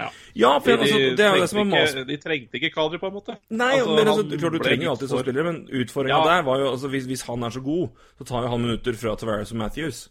Ja. 0.00 0.06
Ja, 0.40 0.52
for 0.64 0.70
De, 0.70 0.86
altså, 0.86 0.98
det 1.18 1.24
er 1.26 1.34
jo 1.36 1.42
det 1.44 1.50
som 1.50 1.60
trengte 1.60 1.76
mas... 2.00 2.06
de 2.08 2.16
trengte 2.22 2.60
ikke 2.60 2.70
Kadri, 2.74 3.00
på 3.02 3.10
en 3.10 3.16
måte. 3.18 3.36
Nei, 3.50 3.74
Altså, 3.80 3.96
men 3.98 4.08
altså, 4.14 4.24
klart, 4.32 4.56
du 4.56 4.64
trenger 4.64 4.86
jo 4.86 4.94
alltid 4.94 5.12
sånne 5.12 5.44
men 5.50 5.60
utfordringa 5.82 6.16
Ja. 6.16 6.24
der 6.30 6.42
var 6.48 6.62
jo 6.62 6.70
altså, 6.72 6.88
hvis, 6.92 7.06
hvis 7.10 7.26
han 7.28 7.44
er 7.46 7.54
så 7.56 7.62
god, 7.66 8.02
så 8.18 8.28
tar 8.32 8.46
jo 8.46 8.52
han 8.54 8.64
minutter 8.64 8.98
fra 9.00 9.14
Tavares 9.20 9.52
og 9.52 9.60
Matthews. 9.60 10.02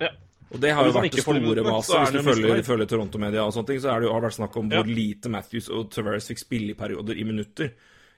Ja. 0.00 0.10
Og 0.48 0.62
det 0.62 0.70
har 0.72 0.86
jo 0.88 0.94
vært 0.96 1.12
det 1.12 1.20
store 1.26 1.62
maset. 1.66 1.98
Hvis 1.98 2.14
du 2.14 2.22
følger, 2.24 2.62
følger 2.64 2.88
Toronto-media 2.88 3.42
og 3.44 3.52
sånne 3.52 3.68
ting, 3.72 3.80
så 3.82 3.92
det 4.00 4.08
jo, 4.08 4.12
har 4.14 4.22
det 4.22 4.28
vært 4.30 4.38
snakk 4.38 4.56
om 4.56 4.70
Ja. 4.72 4.80
hvor 4.80 4.88
lite 4.88 5.28
Matthews 5.28 5.68
og 5.68 5.90
Tavares 5.92 6.28
fikk 6.30 6.40
spille 6.40 6.72
i 6.72 6.78
perioder, 6.78 7.18
i 7.20 7.24
minutter, 7.28 7.74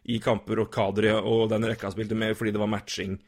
i 0.07 0.19
kamper, 0.23 0.61
og 0.63 0.71
Kadri 0.73 1.11
og 1.11 1.49
den 1.51 1.67
rekka 1.67 1.91
spilte 1.91 2.15
med 2.15 2.37
fordi 2.39 2.53
det 2.55 2.61
var 2.63 2.71
matching. 2.71 3.19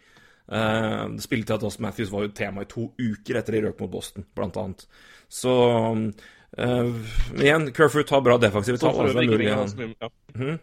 Uh, 0.52 1.16
Spilletida 1.22 1.58
til 1.58 1.68
oss 1.68 1.78
Matthews 1.82 2.10
var 2.12 2.26
jo 2.26 2.32
tema 2.36 2.62
i 2.62 2.68
to 2.70 2.88
uker 2.98 3.38
etter 3.38 3.56
de 3.56 3.60
røk 3.66 3.80
mot 3.80 3.90
Boston, 3.90 4.24
blant 4.36 4.56
annet. 4.60 4.86
Så 5.32 5.52
uh, 6.58 6.90
igjen, 7.38 7.68
Kerfoot 7.76 8.10
har 8.10 8.24
bra 8.24 8.38
defensive 8.42 8.80
tall. 8.82 8.98
Altså, 8.98 9.18
det 9.18 9.26
er 9.26 9.32
mulig 9.32 9.52
han 9.52 9.94
ja. 10.00 10.10
Mhm. 10.34 10.58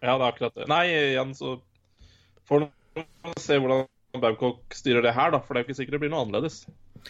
ja, 0.00 0.14
det 0.14 0.14
er 0.14 0.28
akkurat 0.28 0.54
det. 0.58 0.68
Nei, 0.70 0.84
igjen 1.12 1.34
så 1.38 1.58
får 2.48 2.64
du 2.64 3.04
se 3.40 3.58
hvordan 3.58 3.86
Babcock 4.20 4.74
styrer 4.76 5.02
det 5.02 5.14
her, 5.16 5.32
da. 5.34 5.40
For 5.42 5.54
det 5.54 5.62
er 5.62 5.64
jo 5.64 5.70
ikke 5.70 5.78
sikkert 5.80 5.96
det 5.96 6.02
blir 6.04 6.12
noe 6.12 6.26
annerledes. 6.26 6.64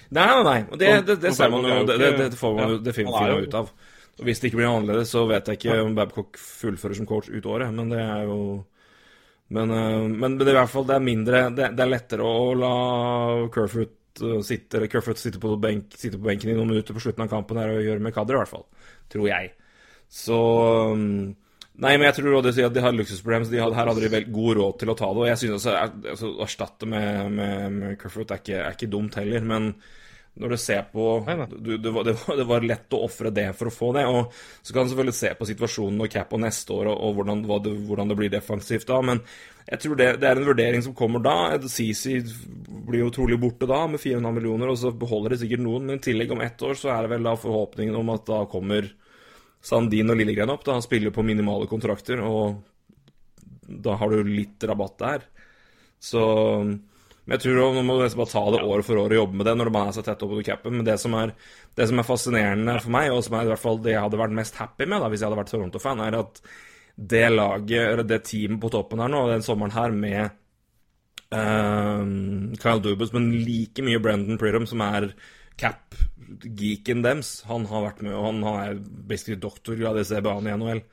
Nei, 0.08 0.24
nei, 0.24 0.44
nei. 0.46 0.60
Og 0.70 0.78
Det, 0.80 0.92
det, 1.06 1.18
det 1.22 1.34
ser 1.36 1.50
man 1.52 1.66
jo. 1.68 1.80
Det, 1.88 1.98
det, 2.00 2.12
det 2.32 2.38
får 2.38 2.54
man 2.56 2.72
jo 2.74 2.78
det 2.82 2.94
finner 2.96 3.26
er 3.28 3.48
ut 3.48 3.58
av. 3.58 3.72
Og 4.14 4.28
Hvis 4.28 4.40
det 4.40 4.50
ikke 4.50 4.60
blir 4.60 4.70
noe 4.70 4.78
annerledes, 4.80 5.10
så 5.10 5.24
vet 5.28 5.50
jeg 5.50 5.58
ikke 5.58 5.80
om 5.82 5.96
Babcock 5.96 6.38
fullfører 6.38 6.98
som 7.00 7.08
coach 7.10 7.30
ut 7.32 7.50
året, 7.50 7.74
men 7.74 7.90
det 7.92 8.00
er 8.02 8.30
jo 8.30 8.38
Men, 9.52 9.68
men, 9.68 10.14
men 10.16 10.38
det 10.40 10.48
er 10.48 10.54
i 10.54 10.60
hvert 10.62 10.72
fall 10.72 10.86
det 10.88 10.94
er 10.96 11.02
mindre 11.04 11.40
Det, 11.52 11.66
det 11.76 11.82
er 11.84 11.90
lettere 11.90 12.24
å 12.24 12.54
la 12.56 12.70
Kerfoot 13.52 13.90
eh, 14.22 14.40
sitte, 14.46 14.78
eller 14.78 14.90
Kerfoot 14.92 15.20
sitte, 15.20 15.40
på 15.42 15.56
benk, 15.60 15.94
sitte 15.98 16.20
på 16.20 16.28
benken 16.28 16.52
i 16.52 16.58
noen 16.58 16.70
minutter 16.70 16.96
på 16.96 17.02
slutten 17.02 17.24
av 17.26 17.32
kampen 17.32 17.58
her 17.60 17.72
og 17.74 17.86
gjøre 17.86 18.04
med 18.04 18.14
kadder, 18.14 18.38
i 18.38 18.42
hvert 18.42 18.52
fall. 18.52 18.66
Tror 19.12 19.30
jeg. 19.30 19.54
Så 20.14 20.38
um, 20.94 21.34
Nei, 21.74 21.96
men 21.98 22.06
jeg 22.06 22.20
tror 22.20 22.36
også 22.38 22.52
sier 22.54 22.68
at 22.68 22.74
de 22.76 22.82
har 22.84 22.94
luksusproblemer. 22.94 23.48
så 23.48 23.50
De 23.50 23.58
hadde, 23.58 23.74
her 23.74 23.88
hadde 23.90 24.02
de 24.04 24.10
vel 24.12 24.28
god 24.30 24.58
råd 24.60 24.76
til 24.78 24.92
å 24.92 24.94
ta 24.98 25.08
det. 25.10 25.22
Og 25.24 25.26
jeg 25.26 25.40
synes 25.40 25.56
også 25.56 25.72
altså, 26.12 26.30
Å 26.30 26.44
erstatte 26.46 26.86
med, 26.86 27.32
med, 27.34 27.64
med 27.80 27.96
Kerfoot 27.98 28.30
er 28.36 28.44
er 28.60 28.76
ikke 28.76 28.92
dumt 28.92 29.18
heller, 29.18 29.42
men 29.42 29.72
når 30.34 30.50
du 30.50 30.56
ser 30.58 30.82
på 30.90 31.04
du, 31.54 31.76
det, 31.78 31.90
var, 31.94 32.04
det, 32.04 32.44
var, 32.44 32.64
lett 32.66 32.94
å 32.96 33.04
ofre 33.06 33.30
det 33.30 33.46
for 33.54 33.70
å 33.70 33.74
få 33.74 33.90
det. 33.94 34.02
Og 34.10 34.32
så 34.34 34.74
kan 34.74 34.86
du 34.86 34.90
selvfølgelig 34.90 35.16
se 35.18 35.30
på 35.38 35.46
situasjonen 35.46 36.02
og 36.02 36.10
cap 36.10 36.32
og 36.34 36.42
neste 36.42 36.74
år, 36.74 36.90
og, 36.90 37.02
og 37.06 37.18
hvordan, 37.20 37.44
det, 37.44 37.74
hvordan 37.86 38.10
det 38.10 38.16
blir 38.18 38.32
defensivt 38.32 38.88
da. 38.90 38.98
Men 39.06 39.22
jeg 39.68 39.80
tror 39.84 40.00
det, 40.00 40.08
det 40.22 40.28
er 40.28 40.40
en 40.40 40.48
vurdering 40.48 40.82
som 40.84 40.96
kommer 40.98 41.22
da. 41.22 41.36
CC 41.70 42.18
blir 42.88 43.04
jo 43.04 43.12
trolig 43.14 43.38
borte 43.40 43.68
da, 43.70 43.84
med 43.90 44.02
400 44.02 44.34
millioner, 44.34 44.72
og 44.72 44.80
så 44.80 44.90
beholder 44.90 45.36
de 45.36 45.42
sikkert 45.44 45.62
noen. 45.64 45.86
Men 45.86 46.02
i 46.02 46.04
tillegg 46.08 46.34
om 46.34 46.42
ett 46.44 46.66
år 46.66 46.74
så 46.82 46.90
er 46.96 47.04
det 47.04 47.14
vel 47.14 47.30
da 47.30 47.36
forhåpningen 47.38 47.98
om 48.00 48.10
at 48.16 48.26
da 48.28 48.42
kommer 48.50 48.90
Sandin 49.64 50.10
og 50.10 50.18
Lillegren 50.18 50.50
opp. 50.52 50.66
Da 50.66 50.74
han 50.74 50.84
spiller 50.84 51.14
på 51.14 51.24
minimale 51.24 51.70
kontrakter, 51.70 52.20
og 52.26 52.58
da 53.64 53.94
har 54.02 54.10
du 54.10 54.34
litt 54.34 54.66
rabatt 54.66 54.98
der. 55.00 55.24
Så 56.02 56.24
men 57.24 57.38
jeg 57.38 57.44
tror 57.46 57.72
nå 57.72 57.82
må 57.88 57.96
du 57.96 58.04
bare 58.04 58.28
ta 58.28 58.42
det 58.52 58.60
år 58.60 58.82
for 58.84 59.00
år 59.00 59.14
og 59.14 59.16
jobbe 59.16 59.38
med 59.40 59.46
det 59.48 59.54
når 59.56 59.70
man 59.72 59.88
er 59.88 59.96
så 59.96 60.02
tett 60.04 60.20
oppunder 60.26 60.44
capen. 60.44 60.74
Men 60.76 60.84
det 60.84 60.98
som, 61.00 61.14
er, 61.16 61.32
det 61.78 61.86
som 61.88 62.00
er 62.00 62.04
fascinerende 62.04 62.76
for 62.84 62.92
meg, 62.92 63.08
og 63.14 63.22
som 63.24 63.38
er 63.38 63.46
i 63.46 63.52
hvert 63.52 63.62
fall 63.62 63.80
det 63.80 63.94
jeg 63.94 64.04
hadde 64.04 64.20
vært 64.20 64.36
mest 64.36 64.58
happy 64.60 64.88
med 64.90 65.00
da, 65.00 65.08
hvis 65.08 65.24
jeg 65.24 65.30
hadde 65.30 65.38
vært 65.40 65.52
Toronto-fan, 65.54 66.02
er 66.04 66.18
at 66.20 66.42
det 66.94 67.22
laget, 67.32 67.80
eller 67.80 68.06
det 68.06 68.20
teamet 68.28 68.60
på 68.60 68.70
toppen 68.74 69.00
her 69.02 69.10
nå, 69.10 69.22
den 69.32 69.46
sommeren 69.46 69.72
her 69.74 69.94
med 69.96 70.20
uh, 71.34 72.04
Kyle 72.60 72.84
Dubus, 72.84 73.14
men 73.16 73.32
like 73.40 73.82
mye 73.86 74.02
Brendan 74.04 74.38
Pridham, 74.38 74.68
som 74.68 74.84
er 74.84 75.08
cap-geeken 75.60 77.02
dems. 77.06 77.38
Han 77.48 77.64
har 77.70 77.88
vært 77.88 78.04
med, 78.04 78.14
og 78.18 78.28
han 78.28 78.44
er 78.52 78.84
basically 79.08 79.40
doktorgrad 79.40 80.02
i 80.02 80.06
CBA-en 80.12 80.52
i 80.52 80.58
NHL. 80.60 80.84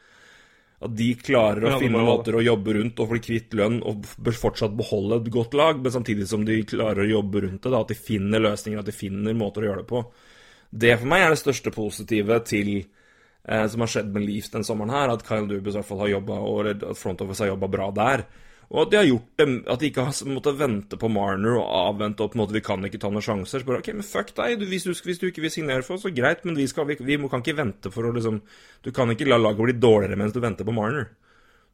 At 0.82 0.96
de 0.98 1.12
klarer 1.20 1.68
å 1.68 1.74
Ja, 1.76 1.80
finne 1.82 2.02
måter 2.02 2.36
å 2.38 2.42
jobbe 2.42 2.74
rundt 2.74 3.00
og 3.04 3.12
bli 3.12 3.20
kvitt 3.22 3.54
lønn 3.58 3.84
og 3.86 4.08
bør 4.18 4.38
fortsatt 4.48 4.74
beholde 4.74 5.20
et 5.22 5.30
godt 5.34 5.54
lag, 5.54 5.78
men 5.78 5.94
samtidig 5.94 6.26
som 6.30 6.46
de 6.48 6.58
klarer 6.66 7.04
å 7.04 7.12
jobbe 7.12 7.44
rundt 7.46 7.62
det. 7.62 7.70
Da, 7.70 7.84
at 7.84 7.94
de 7.94 7.98
finner 8.00 8.42
løsninger, 8.42 8.82
at 8.82 8.90
de 8.90 8.96
finner 8.96 9.38
måter 9.38 9.62
å 9.62 9.70
gjøre 9.70 9.84
det 9.84 9.90
på. 9.92 10.02
Det 10.72 10.96
for 10.98 11.12
meg 11.12 11.26
er 11.26 11.36
det 11.36 11.42
største 11.44 11.74
positive 11.76 12.40
til 12.50 12.72
eh, 12.80 13.66
som 13.70 13.84
har 13.84 13.92
skjedd 13.94 14.10
med 14.16 14.26
Leafs 14.26 14.50
den 14.56 14.66
sommeren 14.66 14.96
her, 14.96 15.14
at 15.14 15.26
Kyle 15.28 15.46
Dubis 15.46 15.76
i 15.76 15.82
hvert 15.82 15.90
fall 15.92 16.02
har 16.06 16.16
jobba, 16.16 16.40
og 16.50 16.72
at 16.74 16.98
Front 16.98 17.22
Office 17.22 17.46
har 17.46 17.54
jobba 17.54 17.70
bra 17.78 17.92
der. 18.02 18.26
Og 18.72 18.86
at 18.86 18.92
de 18.92 19.00
har 19.02 19.08
gjort 19.10 19.42
det, 19.42 19.46
at 19.68 19.82
de 19.82 19.88
ikke 19.92 20.04
har 20.08 20.28
måttet 20.32 20.60
vente 20.60 20.98
på 21.00 21.10
Marner 21.12 21.58
og 21.60 21.72
avvente 21.76 22.24
og 22.24 22.32
på 22.32 22.38
en 22.38 22.42
måte 22.46 22.56
Vi 22.56 22.62
kan 22.64 22.86
ikke 22.88 23.02
ta 23.04 23.10
noen 23.12 23.26
sjanser. 23.26 23.60
Så 23.60 23.68
bare, 23.68 23.82
ok, 23.84 23.90
men 23.98 24.08
fuck 24.08 24.32
deg. 24.38 24.64
Hvis, 24.70 24.86
du, 24.88 24.94
hvis, 24.96 25.20
du, 25.20 25.26
ikke 25.28 25.44
vil 25.44 25.52
signere 25.52 25.84
for 25.84 25.98
oss, 25.98 26.06
så 26.06 26.14
greit, 26.16 26.46
men 26.48 26.56
vi, 26.56 26.70
skal, 26.72 26.88
vi, 26.88 26.96
vi 27.04 27.18
kan 27.32 27.44
ikke 27.44 27.58
vente 27.58 27.92
for 27.92 28.08
å 28.08 28.14
liksom 28.16 28.40
Du 28.86 28.94
kan 28.96 29.12
ikke 29.12 29.28
la 29.28 29.42
laget 29.42 29.68
bli 29.68 29.76
dårligere 29.76 30.20
mens 30.20 30.32
du 30.32 30.40
venter 30.44 30.68
på 30.68 30.76
Marner. 30.76 31.10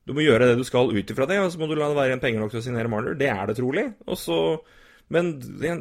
Du 0.08 0.16
må 0.16 0.24
gjøre 0.24 0.48
det 0.50 0.58
du 0.58 0.66
skal 0.66 0.90
ut 0.90 1.14
ifra 1.14 1.28
det, 1.30 1.38
og 1.44 1.52
så 1.54 1.62
må 1.62 1.68
du 1.70 1.76
la 1.78 1.92
det 1.92 2.00
være 2.00 2.14
igjen 2.14 2.24
penger 2.24 2.42
nok 2.42 2.56
til 2.56 2.62
å 2.62 2.66
signere 2.66 2.92
Marner. 2.92 3.18
Det 3.20 3.30
er 3.30 3.44
det 3.46 3.58
trolig. 3.60 3.86
Og 4.08 4.18
så 4.18 4.40
Men 5.14 5.36
det, 5.40 5.76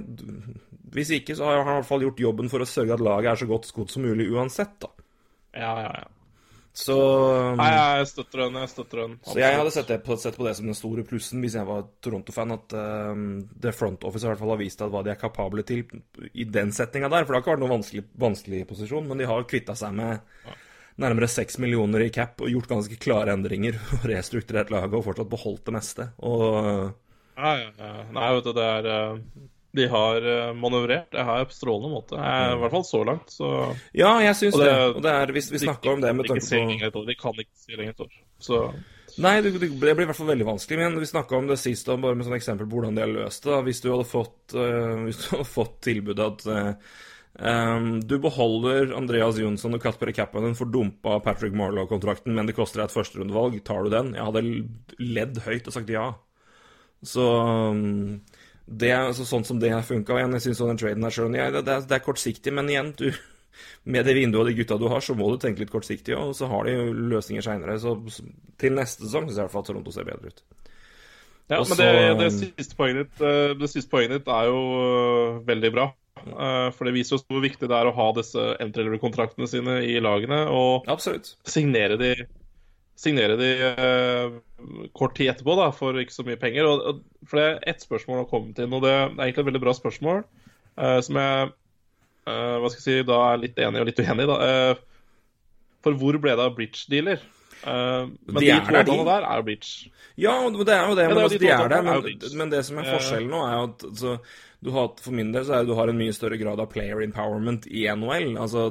hvis 0.95 1.15
ikke, 1.17 1.35
så 1.39 1.49
har 1.49 1.65
han 1.65 1.79
i 1.79 1.79
hvert 1.81 1.89
fall 1.89 2.05
gjort 2.05 2.21
jobben 2.23 2.51
for 2.53 2.63
å 2.63 2.69
sørge 2.69 2.95
at 2.95 3.03
laget 3.03 3.33
er 3.33 3.41
så 3.41 3.49
godt 3.49 3.67
skodd 3.67 3.91
som 3.91 4.05
mulig 4.07 4.29
uansett, 4.31 4.77
da. 4.85 4.93
Ja, 5.57 5.73
ja, 5.81 5.95
ja. 6.03 6.16
Så 6.77 6.95
Nei, 7.57 7.71
jeg 7.73 8.09
støtter 8.11 8.43
den. 8.43 8.59
Jeg 8.61 8.69
støtter 8.69 9.01
den. 9.01 9.15
Så 9.25 9.39
jeg 9.41 9.57
hadde 9.57 9.73
sett, 9.73 9.93
på, 10.05 10.17
sett 10.21 10.37
på 10.37 10.45
det 10.45 10.53
som 10.59 10.69
den 10.69 10.77
store 10.77 11.07
plussen 11.09 11.41
hvis 11.41 11.57
jeg 11.57 11.65
var 11.65 11.87
Toronto-fan, 12.05 12.53
at 12.53 12.77
uh, 12.77 13.23
The 13.65 13.73
front 13.73 14.05
office 14.05 14.27
i 14.27 14.29
hvert 14.29 14.43
fall 14.43 14.53
har 14.53 14.61
vist 14.61 14.85
at 14.85 14.93
hva 14.93 15.01
de 15.07 15.15
er 15.15 15.21
kapable 15.21 15.65
til 15.65 15.87
i 16.37 16.45
den 16.45 16.75
settinga 16.77 17.09
der. 17.09 17.25
For 17.25 17.33
det 17.33 17.39
har 17.39 17.47
ikke 17.47 17.55
vært 17.55 17.65
noen 17.65 17.77
vanskelig, 17.79 18.05
vanskelig 18.21 18.63
posisjon, 18.69 19.09
men 19.09 19.23
de 19.23 19.31
har 19.31 19.49
kvitta 19.49 19.77
seg 19.79 19.97
med 19.97 20.53
nærmere 21.01 21.29
seks 21.33 21.57
millioner 21.65 22.05
i 22.05 22.13
cap 22.13 22.41
og 22.45 22.53
gjort 22.53 22.71
ganske 22.75 23.01
klare 23.01 23.33
endringer. 23.37 23.81
og 23.97 24.07
Restrukturert 24.13 24.73
laget 24.75 25.01
og 25.01 25.09
fortsatt 25.09 25.33
beholdt 25.33 25.65
det 25.71 25.77
meste. 25.79 26.11
Og 26.29 26.93
Nei, 27.37 27.57
ja, 27.61 27.73
ja. 27.81 28.05
Nei, 28.17 28.29
vet 28.37 28.47
du, 28.47 28.53
det 28.57 28.69
er 28.77 28.87
uh, 28.93 29.49
De 29.77 29.87
har 29.93 30.25
uh, 30.25 30.51
manøvrert 30.57 31.11
det 31.13 31.25
her 31.29 31.47
på 31.49 31.57
strålende 31.57 31.93
måte. 31.93 32.17
I 32.19 32.59
hvert 32.63 32.73
fall 32.75 32.85
så 32.89 33.05
langt, 33.07 33.31
så 33.35 33.51
Ja, 33.97 34.17
jeg 34.25 34.35
syns 34.39 34.57
det. 34.59 34.67
det- 34.67 34.97
Og 34.97 35.03
det 35.05 35.13
er, 35.13 35.33
hvis 35.37 35.51
vi 35.53 35.61
snakker 35.63 35.93
om 35.93 36.01
det 36.05 36.15
med 36.17 36.27
tanke 36.31 36.91
på 36.91 37.03
år. 37.03 37.07
De 37.07 37.15
kan 37.21 37.33
ikke 37.45 37.65
se 37.67 37.77
lenger 37.77 37.97
et 37.97 38.05
år. 38.07 38.15
Så 38.41 38.61
Nei, 39.19 39.41
det, 39.41 39.55
det 39.57 39.71
blir 39.81 39.95
i 39.95 40.05
hvert 40.05 40.17
fall 40.19 40.29
veldig 40.29 40.45
vanskelig. 40.45 40.77
Men 40.79 40.99
vi 41.01 41.07
snakka 41.09 41.39
om 41.39 41.47
det 41.49 41.57
sist, 41.63 41.89
og 41.89 42.03
bare 42.03 42.17
med 42.19 42.27
sånn 42.27 42.37
eksempel 42.37 42.67
på 42.69 42.77
hvordan 42.77 42.97
de 42.99 43.01
har 43.05 43.13
løst 43.15 43.45
det. 43.47 43.53
da. 43.55 43.61
Hvis 43.65 43.81
du 43.81 43.91
hadde 43.93 44.09
fått, 44.11 44.55
uh, 44.59 44.97
hvis 45.07 45.23
du 45.23 45.29
hadde 45.37 45.49
fått 45.49 45.79
tilbudet 45.87 46.27
at 46.27 46.45
uh, 46.53 46.75
um, 47.41 47.89
du 48.05 48.19
beholder 48.21 48.93
Andreas 48.99 49.39
Jonsson 49.41 49.75
og 49.79 49.81
Kasper 49.83 50.13
Kappanen 50.13 50.57
for 50.59 50.69
dumpa 50.69 51.17
Patrick 51.25 51.57
Marlow-kontrakten, 51.57 52.35
men 52.37 52.47
det 52.51 52.57
koster 52.59 52.83
deg 52.83 52.91
et 52.91 52.97
førsterundevalg, 52.99 53.57
tar 53.65 53.85
du 53.87 53.91
den? 53.95 54.13
Jeg 54.19 54.29
hadde 54.29 54.45
ledd 55.01 55.41
høyt 55.47 55.71
og 55.71 55.77
sagt 55.79 55.95
ja. 55.97 56.11
Så 57.07 57.25
um, 57.73 58.21
det 58.67 58.91
er 58.91 59.07
altså, 59.07 59.25
sånn 59.29 59.47
som 59.47 59.61
det 59.63 59.71
har 59.73 59.87
funka. 59.87 60.19
Jeg 60.19 60.43
syns 60.43 60.61
den 60.63 60.81
traden 60.81 61.07
er 61.07 61.15
sjøl 61.15 61.35
ja, 61.39 61.49
det, 61.55 61.65
det, 61.67 61.97
er- 61.97 62.05
kortsiktig, 62.05 62.53
men 62.55 62.71
igjen, 62.73 62.93
du 62.99 63.11
med 63.89 64.05
det 64.05 64.17
vinduet 64.19 64.43
og 64.43 64.49
de 64.51 64.57
gutta 64.59 64.77
du 64.81 64.89
har, 64.91 65.01
så 65.01 65.15
må 65.17 65.31
du 65.33 65.39
tenke 65.41 65.63
litt 65.63 65.73
kortsiktig, 65.73 66.17
og 66.19 66.35
så 66.37 66.49
har 66.51 66.67
de 66.67 66.75
jo 66.75 66.87
løsninger 67.15 67.45
seinere. 67.47 67.79
Så 67.81 67.95
til 68.61 68.75
neste 68.77 69.07
sesong 69.07 69.29
syns 69.29 69.39
jeg 69.39 69.45
i 69.45 69.47
hvert 69.47 69.55
fall 69.55 69.67
Toronto 69.69 69.95
ser 69.95 70.09
bedre 70.09 70.33
ut. 70.33 70.43
Ja, 71.47 71.61
Også... 71.61 71.77
men 71.79 72.19
det, 72.19 72.25
det, 72.25 72.33
siste 72.59 72.77
poenget 72.79 73.07
ditt, 73.07 73.23
eh, 73.23 73.53
det 73.55 73.71
siste 73.71 73.93
poenget 73.93 74.19
ditt 74.19 74.33
er 74.35 74.49
jo 74.51 74.59
eh, 74.81 75.39
veldig 75.47 75.71
bra. 75.77 75.87
Eh, 76.27 76.69
For 76.75 76.89
det 76.89 76.97
viser 76.97 77.19
oss 77.19 77.27
hvor 77.31 77.45
viktig 77.45 77.71
det 77.71 77.77
er 77.79 77.87
å 77.87 77.95
ha 77.95 78.09
disse 78.17 78.49
entry-level-kontraktene 78.65 79.47
sine 79.51 79.79
i 79.87 80.01
lagene, 80.03 80.43
og 80.51 80.91
Absolutt. 80.91 81.37
signere 81.47 82.01
de, 82.01 82.11
signere 82.97 83.37
de 83.37 83.51
eh, 83.69 84.37
kort 84.97 85.17
tid 85.19 85.31
etterpå 85.35 85.57
da, 85.59 85.69
for 85.77 85.99
ikke 86.01 86.15
så 86.15 86.25
mye 86.27 86.41
penger. 86.41 86.69
Og, 86.69 87.05
for 87.29 87.41
det 87.41 87.47
er 87.47 87.63
ett 87.75 87.85
spørsmål 87.85 88.25
å 88.25 88.29
komme 88.31 88.57
til, 88.57 88.73
og 88.73 88.85
det 88.87 88.93
er 88.95 89.07
egentlig 89.13 89.45
et 89.45 89.51
veldig 89.51 89.65
bra 89.67 89.77
spørsmål, 89.77 90.23
eh, 90.81 90.99
som 91.05 91.21
jeg 91.21 91.49
eh, 91.51 92.57
hva 92.63 92.73
skal 92.73 92.81
jeg 92.81 92.87
si, 92.89 92.99
da 93.09 93.23
er 93.31 93.43
litt 93.45 93.61
enig 93.63 93.83
og 93.85 93.91
litt 93.91 94.01
uenig 94.03 94.29
da. 94.33 94.39
For 95.87 95.99
hvor 96.01 96.17
ble 96.19 96.33
det 96.35 96.47
av 96.49 96.57
bridge-dealer? 96.57 97.21
Men 97.67 98.11
De 98.37 98.41
de, 98.43 98.49
er 98.53 98.65
to 98.67 98.75
der, 98.75 98.89
de. 98.89 98.97
der 99.09 99.25
er 99.27 99.45
bridge. 99.47 99.91
Ja, 100.21 100.35
det 100.51 100.51
er 100.51 100.59
jo 100.59 100.65
det. 100.67 100.75
Ja, 100.77 100.87
Men 100.89 100.97
det 100.97 101.05
er 101.07 101.23
altså, 101.23 101.39
de 101.39 101.49
er 101.51 101.71
der. 101.71 101.77
er 101.79 101.87
Men, 101.87 102.19
men 102.41 102.51
det 102.53 102.61
som 102.67 102.81
er 102.81 102.91
forskjellen 102.91 103.31
nå, 103.33 103.41
er 103.47 103.63
at 103.69 103.85
altså, 103.87 104.17
du 104.67 104.71
har, 104.75 104.91
for 105.03 105.15
min 105.17 105.31
del 105.35 105.47
så 105.47 105.57
er 105.57 105.65
det 105.65 105.71
du 105.71 105.79
har 105.79 105.91
en 105.93 105.99
mye 105.99 106.15
større 106.17 106.39
grad 106.41 106.61
av 106.63 106.69
player 106.73 107.03
empowerment 107.05 107.69
i 107.71 107.87
NHL. 107.93 108.37
Altså 108.41 108.67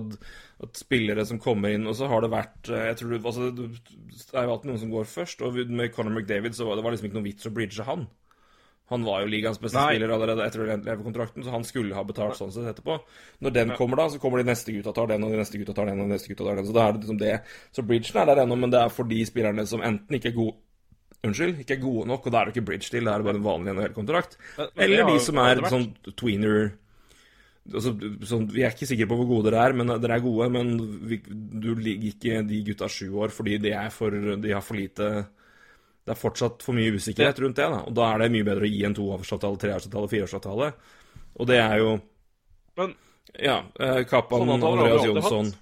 at, 0.63 0.77
spillere 0.79 1.25
som 1.27 1.39
kommer 1.41 1.73
inn 1.75 1.87
Og 1.89 1.97
så 1.99 2.07
har 2.07 2.23
det 2.23 2.31
vært 2.31 2.69
eh, 2.71 2.85
Jeg 2.91 2.99
tror 3.01 3.15
altså, 3.17 3.49
Det 3.51 3.65
er 4.31 4.45
jo 4.47 4.53
alltid 4.53 4.69
noen 4.71 4.83
som 4.83 4.93
går 4.93 5.09
først. 5.11 5.41
Og 5.43 5.57
med 5.67 5.91
Conor 5.95 6.15
McDavid 6.15 6.55
så 6.55 6.67
var 6.67 6.79
det 6.79 6.85
var 6.85 6.95
liksom 6.95 7.09
ikke 7.09 7.19
noen 7.19 7.27
vits 7.27 7.49
å 7.49 7.53
bridge 7.55 7.87
han. 7.87 8.07
Han 8.93 9.05
var 9.05 9.23
jo 9.23 9.29
ligaens 9.31 9.57
beste 9.57 9.79
Nei. 9.79 9.95
spiller 9.95 10.11
allerede 10.13 10.45
etter 10.45 10.67
leverkontrakten, 10.69 11.41
så 11.41 11.53
han 11.55 11.63
skulle 11.65 11.95
ha 11.97 12.03
betalt 12.05 12.37
sånn 12.37 12.51
sett 12.53 12.67
etterpå. 12.69 12.99
Når 13.41 13.55
den 13.55 13.73
kommer, 13.79 13.97
da, 13.97 14.11
så 14.13 14.19
kommer 14.21 14.41
de 14.41 14.51
neste 14.51 14.75
gutta 14.75 14.93
tar 14.93 15.09
den, 15.09 15.25
og 15.25 15.33
de 15.33 15.39
neste 15.41 15.57
gutta 15.57 15.73
tar 15.73 15.89
den, 15.89 16.03
og 16.03 16.05
de 16.05 16.13
neste 16.13 16.29
gutta 16.29 16.45
tar 16.45 16.59
den. 16.59 16.67
Så 16.67 16.75
da 16.75 16.83
er 16.83 16.93
det 16.93 17.01
liksom 17.01 17.17
det. 17.23 17.33
Så 17.73 17.85
bridgen 17.89 18.21
er 18.21 18.29
der 18.29 18.43
ennå, 18.43 18.59
men 18.61 18.75
det 18.75 18.83
er 18.83 18.93
for 18.93 19.09
de 19.09 19.23
spillerne 19.25 19.65
som 19.69 19.81
enten 19.85 20.19
ikke 20.19 20.31
er 20.33 20.37
gode 20.37 20.61
Unnskyld, 21.25 21.61
ikke 21.63 21.73
er 21.73 21.81
gode 21.81 22.03
nok, 22.05 22.27
og 22.27 22.33
da 22.33 22.37
er 22.37 22.45
det 22.45 22.53
ikke 22.53 22.67
bridge 22.67 22.91
til, 22.93 23.07
det 23.07 23.09
er 23.09 23.23
bare 23.25 23.39
en 23.39 23.45
vanlig 23.47 23.71
NHL-kontrakt. 23.73 24.35
Eller 24.77 25.07
de 25.07 25.15
som 25.23 25.39
er 25.41 25.61
sånn 25.71 25.87
tweener 26.11 26.75
altså, 27.73 27.93
sånn, 28.29 28.47
Vi 28.53 28.63
er 28.63 28.73
ikke 28.73 28.87
sikre 28.89 29.07
på 29.09 29.17
hvor 29.19 29.27
gode 29.29 29.49
dere 29.51 29.63
er, 29.69 29.73
men 29.77 29.87
dere 30.01 30.17
er 30.19 30.23
gode. 30.25 30.49
Men 30.53 30.75
vi, 31.09 31.17
du 31.25 31.71
ligger 31.75 32.11
ikke 32.11 32.43
de 32.49 32.61
gutta 32.69 32.89
sju 32.91 33.07
år 33.23 33.33
fordi 33.33 33.57
de, 33.63 33.73
er 33.73 33.89
for, 33.93 34.11
de 34.11 34.53
har 34.53 34.61
for 34.65 34.77
lite 34.79 35.09
Det 36.05 36.13
er 36.13 36.19
fortsatt 36.21 36.61
for 36.61 36.77
mye 36.77 36.93
usikkerhet 36.93 37.39
rundt 37.41 37.57
det. 37.57 37.69
da, 37.71 37.81
Og 37.89 37.95
da 37.97 38.11
er 38.13 38.23
det 38.25 38.31
mye 38.35 38.45
bedre 38.45 38.67
å 38.67 38.71
gi 38.71 38.83
en 38.85 38.93
toårsavtale, 38.97 39.57
treårsavtale, 39.63 40.11
fireårsavtale. 40.11 40.71
Og 41.39 41.47
det 41.49 41.59
er 41.61 41.77
jo 41.81 41.99
Men 42.77 42.95
Ja. 43.41 43.63
Eh, 43.79 44.03
Kappan, 44.05 44.45
vi 44.47 44.53
Andreas 44.53 45.05
Jonsson 45.05 45.53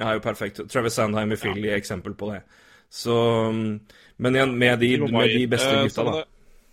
er 0.00 0.14
jo 0.16 0.20
perfekt. 0.24 0.60
Travis 0.70 0.94
Sandheim 0.96 1.32
i 1.32 1.36
Philly 1.36 1.68
er 1.68 1.76
eksempel 1.80 2.14
på 2.16 2.30
det. 2.32 2.42
Så 2.90 3.16
um, 3.50 3.80
Men 4.16 4.36
igjen, 4.36 4.54
med 4.58 4.78
de, 4.80 4.98
med 5.00 5.28
de 5.28 5.46
beste 5.46 5.68
eh, 5.68 5.82
gutta, 5.84 5.94
sånn 6.04 6.12
da, 6.14 6.22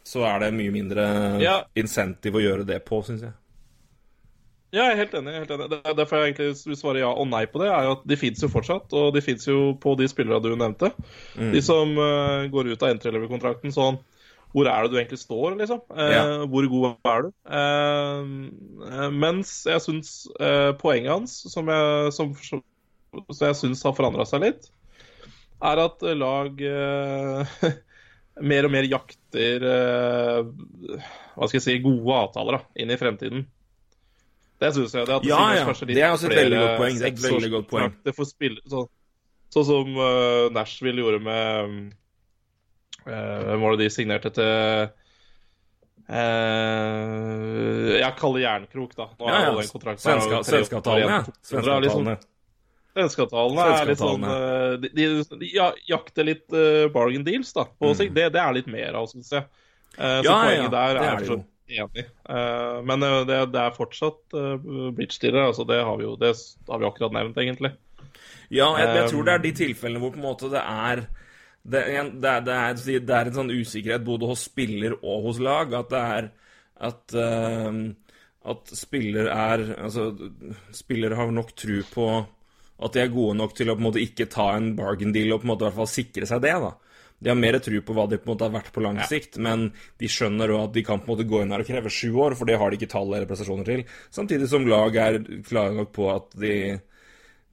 så 0.08 0.24
er 0.30 0.40
det 0.46 0.54
mye 0.56 0.72
mindre 0.72 1.04
Ja. 1.44 1.58
insentiv 1.76 2.36
å 2.40 2.42
gjøre 2.44 2.66
det 2.68 2.80
på, 2.86 3.02
syns 3.04 3.26
jeg. 3.28 3.34
Ja, 4.78 4.92
jeg 4.92 4.94
er 4.94 5.00
helt 5.02 5.16
enig. 5.18 5.34
helt 5.40 5.54
enig. 5.56 5.70
Det 5.72 5.80
er 5.82 5.96
Derfor 5.98 6.22
jeg 6.22 6.34
egentlig 6.36 6.52
vil 6.70 6.78
svare 6.78 7.02
ja 7.02 7.10
og 7.10 7.26
nei 7.32 7.46
på 7.50 7.62
det, 7.64 7.72
er 7.74 7.88
jo 7.88 7.96
at 7.96 8.04
de 8.10 8.18
fins 8.20 8.44
jo 8.44 8.50
fortsatt. 8.52 8.94
Og 8.94 9.10
de 9.16 9.24
fins 9.26 9.48
jo 9.50 9.72
på 9.82 9.96
de 9.98 10.10
spillerne 10.12 10.44
du 10.44 10.54
nevnte. 10.54 10.92
Mm. 11.34 11.50
De 11.56 11.64
som 11.66 11.96
uh, 11.98 12.46
går 12.54 12.70
ut 12.70 12.86
av 12.86 12.94
entry-level-kontrakten 12.94 13.74
sånn 13.74 13.98
Hvor 14.54 14.70
er 14.70 14.86
det 14.86 14.94
du 14.94 15.00
egentlig 15.00 15.20
står, 15.24 15.58
liksom? 15.60 15.82
Uh, 15.90 16.06
Ja. 16.14 16.22
Hvor 16.46 16.70
god 16.72 17.10
er 17.10 17.26
du? 17.26 17.32
Eh, 17.58 19.10
mens 19.12 19.58
jeg 19.68 19.84
syns 19.84 20.14
poenget 20.82 21.12
hans, 21.12 21.36
som 21.52 21.68
jeg, 21.74 22.14
som, 22.16 22.32
som 22.38 23.44
jeg 23.50 23.60
syns 23.60 23.84
har 23.84 23.98
forandra 23.98 24.26
seg 24.30 24.46
litt, 24.46 24.70
er 25.68 25.82
at 25.82 26.06
lag 26.16 26.64
mer 28.52 28.68
og 28.68 28.72
mer 28.72 28.86
jakter 28.86 29.64
Hva 29.66 31.48
skal 31.50 31.58
jeg 31.58 31.66
si 31.66 31.78
gode 31.82 32.20
avtaler 32.22 32.60
da, 32.60 32.66
inn 32.78 32.94
i 32.94 33.00
fremtiden. 33.00 33.48
Det 34.60 34.72
syns 34.74 34.94
jeg. 34.98 35.06
Det, 35.06 35.18
Ja, 35.30 35.42
ja. 35.54 35.66
Det 35.86 36.02
er 36.02 36.12
også 36.16 36.26
et 36.32 36.38
veldig 36.38 36.58
godt 36.64 36.78
poeng. 36.82 36.96
Det 36.98 37.06
er 37.06 37.12
et 37.14 37.24
veldig 37.24 37.52
godt 37.54 37.68
poeng. 37.70 37.92
seksårskontrakter 37.94 38.16
for 38.18 38.26
spill- 38.26 38.62
Sånn 38.68 38.88
sånn 39.54 39.66
som 39.68 39.92
uh, 39.96 40.50
Nashville 40.52 41.00
gjorde 41.04 41.20
med 41.24 41.94
uh, 43.08 43.40
Hvem 43.48 43.62
var 43.64 43.76
det 43.78 43.86
de 43.86 43.90
signerte 43.94 44.32
til 44.36 44.90
uh, 46.10 47.94
Jeg 48.02 48.14
kaller 48.20 48.42
Jernkrok, 48.44 48.96
da. 48.98 49.06
Nå 49.20 49.28
Ja, 49.30 49.36
er 49.36 49.46
ja. 49.46 49.52
jo 49.54 49.62
den 49.62 49.72
kontrakten 49.72 50.04
her 50.10 50.18
Svenska- 50.18 50.36
over 50.36 50.44
tre 50.84 51.00
ja. 51.04 51.22
Svenskavtalen, 52.98 53.58
er 53.62 53.78
er 53.78 53.86
litt 53.92 54.02
sånn 54.02 54.24
eh, 54.26 54.72
De, 54.82 54.90
de, 54.90 55.08
de 55.38 55.48
ja, 55.54 55.68
jakter 55.86 56.26
litt 56.26 56.48
bargain 56.96 57.24
deals, 57.24 57.52
da. 57.54 57.68
På 57.78 57.92
sikt. 57.94 58.16
Det, 58.18 58.32
det 58.34 58.42
er 58.42 58.56
litt 58.58 58.68
mer 58.74 58.98
av, 58.98 59.06
syns 59.12 59.30
jeg. 59.36 59.44
Så 59.46 59.54
Mm. 59.98 60.26
Poenget 60.28 60.72
der 60.72 60.94
det 60.94 61.02
er 61.02 61.08
er 61.08 61.18
det 61.18 61.28
fortsatt 61.28 61.46
enig. 61.70 62.06
Eh, 62.30 62.78
men 62.88 63.04
eh, 63.04 63.20
det, 63.30 63.38
det 63.54 63.62
er 63.62 63.76
fortsatt 63.76 64.36
uh, 64.38 64.56
bridge-dealer. 64.96 65.50
Altså, 65.50 65.66
det 65.68 65.80
har 65.84 65.98
vi 66.00 66.06
jo 66.08 66.16
det 66.22 66.32
har 66.70 66.82
vi 66.82 66.88
akkurat 66.90 67.16
nevnt, 67.18 67.38
egentlig. 67.44 67.74
Ja, 68.54 68.70
jeg, 68.80 68.94
jeg 68.96 69.10
tror 69.12 69.28
det 69.28 69.34
er 69.34 69.44
de 69.44 69.52
tilfellene 69.60 70.00
hvor 70.02 70.14
på 70.16 70.22
en 70.22 70.28
måte 70.30 70.50
det 70.54 70.62
er 70.64 71.02
det, 71.68 71.82
er- 71.84 72.12
det, 72.16 72.30
er, 72.32 72.44
det, 72.48 72.56
er, 72.56 73.00
det 73.10 73.16
er 73.18 73.28
en 73.32 73.36
sånn 73.42 73.52
usikkerhet 73.52 74.06
både 74.08 74.30
hos 74.30 74.46
spiller 74.48 74.96
og 75.02 75.28
hos 75.28 75.42
lag. 75.44 75.74
At 75.76 75.90
det 75.92 76.04
er 76.18 76.30
At, 76.88 77.16
uh, 77.18 77.74
at 78.48 78.72
spiller 78.78 79.28
er 79.34 79.64
Altså, 79.82 80.12
spillere 80.72 81.18
har 81.18 81.32
nok 81.34 81.56
tro 81.58 81.82
på 81.92 82.08
at 82.78 82.94
de 82.94 83.02
er 83.02 83.10
gode 83.10 83.34
nok 83.40 83.56
til 83.58 83.72
å 83.72 83.74
på 83.74 83.82
en 83.82 83.88
måte 83.88 84.02
ikke 84.04 84.28
ta 84.30 84.52
en 84.54 84.76
bargain 84.78 85.10
deal 85.16 85.32
og 85.34 85.40
på 85.42 85.48
en 85.48 85.50
måte 85.50 85.66
i 85.66 85.68
hvert 85.68 85.80
fall 85.80 85.88
sikre 85.90 86.28
seg 86.30 86.44
det. 86.44 86.52
da. 86.62 86.70
De 87.20 87.32
har 87.32 87.38
mer 87.40 87.58
tro 87.66 87.80
på 87.82 87.96
hva 87.98 88.06
de 88.10 88.20
på 88.22 88.28
en 88.28 88.34
måte 88.36 88.46
har 88.46 88.54
vært 88.54 88.74
på 88.76 88.84
lang 88.86 89.00
sikt, 89.10 89.40
men 89.42 89.72
de 89.98 90.10
skjønner 90.12 90.54
òg 90.54 90.68
at 90.68 90.76
de 90.76 90.84
kan 90.86 91.02
på 91.02 91.10
en 91.10 91.16
måte 91.16 91.30
gå 91.30 91.42
inn 91.42 91.54
her 91.56 91.64
og 91.64 91.70
kreve 91.70 91.94
sju 91.94 92.12
år, 92.14 92.36
for 92.38 92.50
det 92.50 92.60
har 92.62 92.70
de 92.70 92.78
ikke 92.78 92.92
tall 92.92 93.10
eller 93.10 93.30
prestasjoner 93.30 93.66
til. 93.66 93.88
Samtidig 94.14 94.50
som 94.52 94.68
lag 94.70 95.00
er 95.02 95.18
klare 95.48 95.74
nok 95.80 95.96
på 95.98 96.12
at 96.14 96.38
de 96.38 96.54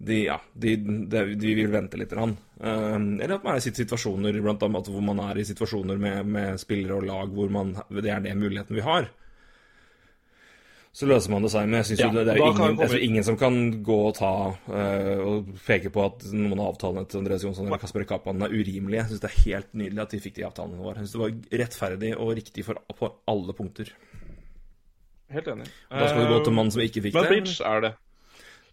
de, 0.04 0.24
ja, 0.24 0.40
de, 0.52 0.76
de, 0.76 1.24
de 1.34 1.54
vil 1.56 1.70
vente 1.72 1.96
litt. 1.96 2.12
Eh, 2.12 2.36
eller 2.60 3.36
at 3.36 3.44
man 3.46 3.56
er 3.56 3.62
i 3.62 3.72
situasjoner 3.72 4.40
blant 4.42 4.64
annet 4.66 4.90
hvor 4.90 5.04
man 5.04 5.22
er 5.28 5.40
i 5.40 5.46
situasjoner 5.48 6.00
med, 6.00 6.26
med 6.28 6.60
spillere 6.60 6.98
og 6.98 7.06
lag 7.08 7.34
hvor 7.34 7.52
man, 7.52 7.72
det 7.88 8.10
er 8.10 8.24
det 8.24 8.34
muligheten 8.38 8.76
vi 8.76 8.84
har. 8.84 9.08
Så 10.94 11.08
løser 11.10 11.32
man 11.32 11.42
det 11.42 11.50
seg. 11.50 11.66
Men 11.66 11.80
jeg 11.80 11.88
syns 11.90 12.02
Ja, 12.04 12.08
det, 12.14 12.22
det 12.28 12.34
er 12.36 12.42
ingen, 12.44 12.76
jeg 12.78 12.90
tror 12.92 13.04
ingen 13.08 13.24
som 13.26 13.38
kan 13.40 13.56
gå 13.82 13.96
og 14.08 14.12
ta 14.14 14.30
uh, 14.54 15.22
og 15.26 15.48
peke 15.66 15.90
på 15.94 16.04
at 16.06 16.22
noen 16.30 16.54
av 16.60 16.68
avtalene 16.70 17.02
til 17.10 17.18
Andreas 17.22 17.42
Jonsson 17.46 17.66
eller 17.66 17.82
Kasper 17.82 18.06
Kapan 18.06 18.46
er 18.46 18.54
urimelige. 18.54 19.00
Jeg 19.00 19.10
syns 19.10 19.24
det 19.24 19.30
er 19.32 19.40
helt 19.48 19.72
nydelig 19.74 20.04
at 20.04 20.14
de 20.14 20.22
fikk 20.22 20.38
de 20.38 20.46
avtalene 20.46 20.78
våre. 20.78 21.02
Jeg 21.02 21.08
syns 21.08 21.16
det 21.16 21.24
var 21.24 21.64
rettferdig 21.64 22.12
og 22.14 22.30
riktig 22.38 22.66
for, 22.68 22.78
på 23.00 23.10
alle 23.34 23.56
punkter. 23.58 23.90
Helt 25.34 25.50
enig. 25.50 25.66
Da 25.90 26.06
skal 26.06 26.22
vi 26.22 26.30
gå 26.30 26.40
til 26.46 26.54
mannen 26.54 26.74
som 26.74 26.82
ikke 26.84 27.02
fikk 27.08 27.16
Men 27.16 27.26
det. 27.26 27.34
bridge 27.34 27.58
er 27.74 27.86
det. 27.88 27.92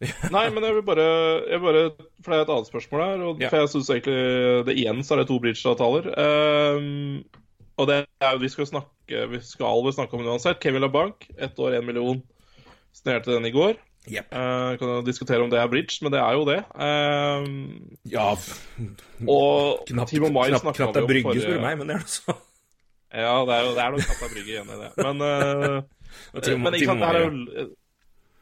Nei, 0.33 0.47
men 0.49 0.65
jeg 0.65 0.73
vil 0.79 0.85
bare, 0.85 1.03
jeg 1.45 1.61
bare 1.61 1.81
For 2.25 2.33
det 2.33 2.37
er 2.39 2.43
et 2.47 2.53
annet 2.55 2.69
spørsmål 2.71 3.03
her. 3.05 3.25
Og 3.29 3.41
Ja. 3.43 3.49
For 3.51 3.61
jeg 3.61 3.73
syns 3.73 3.89
egentlig 3.93 4.65
det 4.69 4.77
igjen 4.81 5.03
så 5.05 5.15
er 5.15 5.21
det 5.21 5.27
to 5.29 5.37
bridge-avtaler. 5.41 6.09
Ehm, 6.21 7.21
og 7.81 7.87
det 7.89 8.01
er 8.21 8.35
jo 8.35 8.41
Vi 8.41 8.49
skal 8.53 8.67
snakke 8.69 9.27
Vi 9.31 9.39
skal 9.45 9.81
vel 9.85 9.95
snakke 9.95 10.17
om 10.17 10.23
det 10.23 10.33
uansett. 10.33 10.59
Kevin 10.63 10.85
LaBanc, 10.85 11.25
ett 11.37 11.59
år, 11.59 11.79
én 11.79 11.87
million. 11.87 12.21
Signerte 12.95 13.33
den 13.33 13.47
i 13.49 13.53
går. 13.55 13.79
Yep. 14.09 14.31
Uh, 14.33 14.77
kan 14.81 14.87
jo 14.87 15.01
diskutere 15.05 15.43
om 15.43 15.51
det 15.51 15.59
er 15.61 15.67
bridge, 15.69 15.99
men 16.01 16.13
det 16.13 16.19
er 16.19 16.33
jo 16.33 16.45
det. 16.47 16.61
Uh, 16.73 17.43
Ja, 18.09 18.31
og 19.29 19.83
knapt, 19.87 20.09
Timo 20.09 20.31
Mai 20.33 20.49
knapt, 20.49 20.73
knapt 20.73 20.97
er 20.97 21.05
brygge, 21.05 21.27
forrige 21.27 21.43
spør 21.45 21.59
du 21.59 21.65
meg, 21.67 21.77
men 21.77 21.91
det 21.91 21.99
er 21.99 22.07
det 22.07 22.15
så. 22.15 22.35
Ja, 23.11 23.35
det 23.45 23.53
er 23.53 23.67
jo 23.67 23.75
det 23.75 23.83
er 23.83 23.93
noe 23.93 24.07
knapt 24.07 24.25
er 24.25 24.33
brygge 24.33 24.55
igjen 24.55 24.71
i 24.73 24.79
det. 24.81 24.89
Men, 24.97 25.21
uh, 25.21 25.77
Og 26.35 26.43
Timo, 26.43 26.63
men 26.65 26.79
ikke 26.79 26.89
sant, 26.89 27.03
det 27.03 27.11
her 27.11 27.19
er 27.19 27.27
jo 27.27 27.67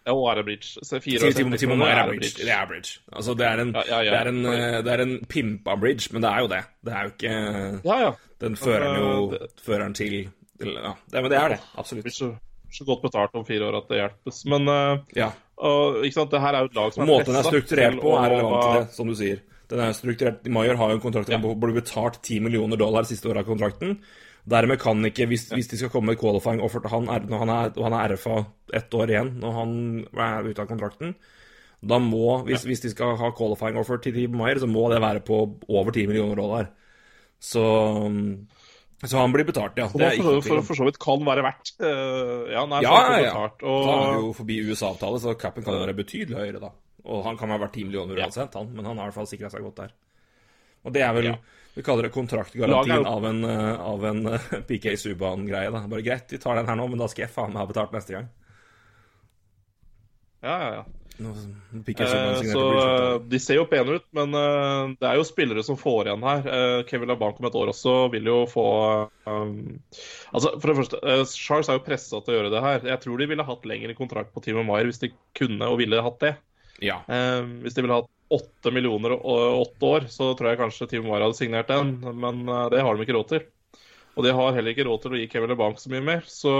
Jo, 0.10 0.18
er 0.32 0.40
det 0.40 0.46
bridge? 0.48 0.72
Så 0.84 1.00
fire 1.04 1.20
og 1.22 1.84
er 1.86 2.08
bridge. 2.10 2.32
Det 2.42 2.50
er 2.56 2.66
bridge. 2.72 2.98
Altså, 3.14 3.36
det 3.38 3.46
er 3.48 3.62
en, 3.64 3.72
Ja, 3.78 3.84
ja, 3.88 4.00
ja. 4.02 4.12
Det 4.12 4.20
er 4.20 4.32
en, 4.34 4.42
eh, 4.50 4.82
det 4.88 4.94
er 4.96 5.04
en 5.06 5.14
pimpa 5.30 5.76
bridge, 5.80 6.10
men 6.16 6.22
det 6.26 6.30
er 6.34 6.40
jo 6.44 6.48
det. 6.52 6.62
Det 6.86 6.94
er 6.94 7.02
jo 7.08 7.14
ikke 7.16 7.34
Ja, 7.86 7.98
ja. 8.08 8.12
Den 8.42 8.56
fører 8.56 8.86
den 8.88 9.02
jo 9.04 9.10
Altså, 9.10 9.40
det- 9.40 9.64
fører 9.66 9.84
den 9.86 9.94
til 9.94 10.30
til- 10.60 10.74
Ja, 10.76 10.94
det, 11.12 11.22
men 11.24 11.32
det 11.32 11.38
er 11.40 11.48
det. 11.50 11.60
Absolutt. 11.78 12.04
blir 12.04 12.12
så, 12.12 12.36
så 12.72 12.86
godt 12.86 13.02
betalt 13.02 13.36
om 13.36 13.46
fire 13.46 13.64
år 13.70 13.78
at 13.78 13.88
det 13.90 13.98
hjelpes. 14.02 14.46
Men 14.46 14.68
eh, 14.68 14.98
Ja. 15.16 15.30
og, 15.58 16.04
ikke 16.04 16.14
sant, 16.14 16.32
det 16.32 16.42
her 16.42 16.54
er 16.54 16.60
jo 16.60 16.66
et 16.66 16.76
lag 16.76 16.94
som 16.94 17.04
er 17.04 17.08
måten 17.08 17.26
den 17.26 17.36
er 17.36 17.44
strukturert 17.44 18.02
på, 18.02 18.12
er 18.18 18.30
relevant 18.30 18.64
til 18.64 18.82
det, 18.82 18.92
som 18.96 19.08
du 19.08 19.16
sier. 19.16 19.40
Den 19.70 19.80
er 19.80 19.92
strukturert 19.94 20.48
Mayer 20.50 20.76
har 20.76 20.90
jo 20.90 20.96
en 20.96 21.02
kontrakt 21.02 21.30
Ja. 21.30 21.38
der 21.38 21.48
han 21.48 21.60
blir 21.60 21.74
betalt 21.82 22.22
10 22.24 22.40
millioner 22.40 22.76
dollar 22.78 23.04
siste 23.04 23.30
året 23.30 23.38
av 23.38 23.46
kontrakten. 23.46 24.00
Dermed 24.50 24.80
kan 24.80 25.04
ikke, 25.06 25.28
hvis, 25.28 25.50
hvis 25.52 25.68
de 25.68 25.78
skal 25.78 25.90
komme 25.94 26.14
med 26.14 26.20
qualifying 26.22 26.62
offer 26.64 26.80
til 26.82 26.90
han, 26.94 27.10
er, 27.12 27.26
når 27.28 27.44
han 27.44 27.50
er, 27.50 27.74
han 27.84 27.94
er 27.94 28.14
RFA 28.16 28.38
ett 28.74 28.94
år 28.96 29.12
igjen 29.12 29.34
når 29.42 29.52
han 29.58 29.74
er 30.16 30.48
ute 30.48 30.64
av 30.64 30.70
kontrakten, 30.70 31.16
da 31.80 32.00
må, 32.04 32.42
hvis, 32.48 32.66
hvis 32.68 32.82
de 32.84 32.92
skal 32.92 33.18
ha 33.20 33.30
qualifying 33.36 33.78
offer 33.80 34.00
til 34.04 34.16
Team 34.16 34.36
Maier, 34.40 34.60
så 34.60 34.68
må 34.68 34.88
det 34.92 35.02
være 35.04 35.22
på 35.24 35.38
over 35.68 35.92
10 35.96 36.08
millioner 36.10 36.36
dollar. 36.40 36.72
Så, 37.40 37.62
så 39.06 39.16
han 39.22 39.32
blir 39.32 39.48
betalt, 39.48 39.78
ja. 39.80 39.88
Det 39.88 40.10
ikke 40.18 40.26
for, 40.26 40.42
for, 40.44 40.66
for 40.72 40.80
så 40.82 40.88
vidt 40.90 41.00
kan 41.00 41.24
være 41.28 41.46
verdt. 41.46 41.72
Eh, 41.80 42.52
ja, 42.52 42.66
nei, 42.68 42.82
Ja, 42.84 42.98
ja, 43.16 43.30
Betalt, 43.30 43.56
betalt, 43.62 43.88
Da 43.88 43.96
er 43.96 44.12
vi 44.18 44.26
jo 44.26 44.34
forbi 44.42 44.60
USA-avtale, 44.68 45.22
så 45.24 45.38
capen 45.40 45.64
kan 45.64 45.80
være 45.80 45.96
betydelig 46.02 46.36
høyere 46.36 46.64
da. 46.66 46.74
Og 47.08 47.24
han 47.30 47.40
kan 47.40 47.54
være 47.54 47.64
verdt 47.68 47.78
10 47.80 47.88
millioner 47.88 48.20
Ja. 48.20 48.28
han, 48.28 48.74
men 48.76 48.86
han 48.86 48.98
har 48.98 49.08
i 49.08 49.12
hvert 49.12 49.20
fall 49.22 49.32
sikra 49.32 49.52
seg 49.54 49.64
godt 49.64 49.80
der. 49.86 49.96
Og 50.84 50.94
det 50.96 51.02
er 51.06 51.14
vel 51.16 51.32
Ja. 51.32 51.38
Vi 51.78 51.86
kaller 51.86 52.08
det 52.08 52.14
kontraktgarantien 52.16 53.06
av 53.06 53.26
en, 53.30 53.44
eh, 53.46 53.82
av 53.82 54.06
en 54.06 54.26
eh, 54.34 54.52
PK 54.68 54.98
Subhaan-greie. 54.98 55.72
da. 55.72 55.86
Bare 55.88 56.06
greit, 56.06 56.32
vi 56.32 56.42
tar 56.42 56.60
den 56.60 56.68
her 56.68 56.80
nå, 56.80 56.88
men 56.92 57.00
da 57.00 57.08
skal 57.12 57.28
jeg 57.28 57.34
faen 57.34 57.54
meg 57.54 57.64
ha 57.64 57.70
betalt 57.70 57.94
neste 57.96 58.18
gang. 58.18 58.32
ja, 60.42 60.56
ja, 60.56 60.72
ja. 60.80 60.88
Nå, 61.20 61.34
PK 61.86 62.04
Eh, 62.04 62.42
så 62.48 62.62
eh, 62.80 63.22
de 63.28 63.40
ser 63.44 63.60
jo 63.60 63.66
pene 63.68 63.98
ut, 64.00 64.06
men 64.16 64.36
uh, 64.36 64.92
det 65.00 65.08
er 65.10 65.18
jo 65.20 65.26
spillere 65.28 65.64
som 65.68 65.78
får 65.80 66.08
igjen 66.08 66.24
her. 66.24 66.46
Uh, 66.48 66.84
Kevin 66.88 67.12
LaBanc 67.12 67.42
om 67.42 67.48
et 67.50 67.58
år 67.60 67.72
også 67.74 67.96
vil 68.14 68.30
jo 68.32 68.38
få 68.48 68.68
um, 69.28 69.58
Altså, 70.32 70.54
for 70.56 70.72
det 70.72 70.78
første, 70.78 71.02
uh, 71.04 71.26
Charles 71.28 71.72
er 71.72 71.80
jo 71.80 71.84
pressa 71.84 72.22
til 72.24 72.34
å 72.34 72.38
gjøre 72.38 72.54
det 72.54 72.64
her. 72.64 72.88
Jeg 72.94 73.04
tror 73.04 73.20
de 73.20 73.28
ville 73.34 73.48
hatt 73.50 73.68
lengre 73.68 73.98
kontrakt 73.98 74.32
på 74.36 74.46
Team 74.46 74.62
Maier 74.68 74.88
hvis 74.88 75.04
de 75.04 75.12
kunne 75.38 75.68
og 75.68 75.82
ville 75.84 76.00
hatt 76.06 76.24
det. 76.24 76.34
Ja. 76.80 77.02
Hvis 77.60 77.76
de 77.76 77.84
ville 77.84 77.98
hatt 78.00 78.08
åtte 78.30 78.74
millioner 78.74 79.16
og 79.18 79.64
åtte 79.64 79.90
år, 79.90 80.10
så 80.14 80.34
tror 80.38 80.52
jeg 80.52 80.60
kanskje 80.60 80.90
Team 80.92 81.08
Wire 81.10 81.26
hadde 81.26 81.40
signert 81.40 81.72
den, 81.72 81.96
men 82.22 82.44
eh, 82.46 82.68
det 82.74 82.84
har 82.86 82.96
de 82.96 83.06
ikke 83.06 83.18
råd 83.18 83.32
til. 83.34 83.48
Og 84.18 84.26
de 84.26 84.34
har 84.36 84.56
heller 84.56 84.74
ikke 84.74 84.86
råd 84.88 85.04
til 85.04 85.16
å 85.16 85.20
gi 85.20 85.28
Kevin 85.32 85.54
LeBanc 85.54 85.80
så 85.80 85.92
mye 85.94 86.04
mer, 86.04 86.24
så, 86.28 86.54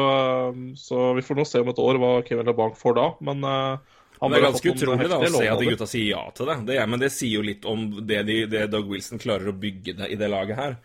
så 0.80 1.10
vi 1.18 1.24
får 1.26 1.40
nå 1.40 1.46
se 1.48 1.62
om 1.64 1.72
et 1.72 1.82
år 1.84 2.00
hva 2.00 2.12
Kevin 2.28 2.48
LeBanc 2.48 2.78
får 2.80 2.96
da, 2.98 3.08
men 3.28 3.44
eh, 3.50 3.98
han 4.20 4.34
Det 4.34 4.40
er 4.40 4.46
ganske 4.50 4.72
utrolig 4.74 5.08
da, 5.08 5.18
å 5.24 5.32
se 5.32 5.48
at 5.48 5.62
de 5.62 5.68
gutta 5.70 5.88
sier 5.88 6.10
ja 6.12 6.22
til 6.36 6.50
det. 6.52 6.58
det 6.68 6.80
er, 6.80 6.88
men 6.92 7.00
det 7.00 7.12
sier 7.16 7.38
jo 7.40 7.44
litt 7.46 7.68
om 7.70 7.86
det, 8.04 8.24
de, 8.28 8.40
det 8.52 8.66
Doug 8.72 8.90
Wilson 8.92 9.22
klarer 9.22 9.52
å 9.52 9.56
bygge 9.56 9.96
det, 10.02 10.10
i 10.12 10.18
det 10.20 10.28
laget 10.32 10.60
her. 10.60 10.80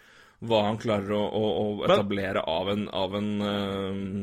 Hva 0.44 0.61
han 0.68 0.79
klarer 0.79 1.14
å, 1.16 1.23
å, 1.25 1.49
å 1.64 1.66
etablere 1.88 2.44
av 2.47 2.70
en, 2.70 2.85
av 2.94 3.16
en 3.18 3.31
eh, 3.49 4.20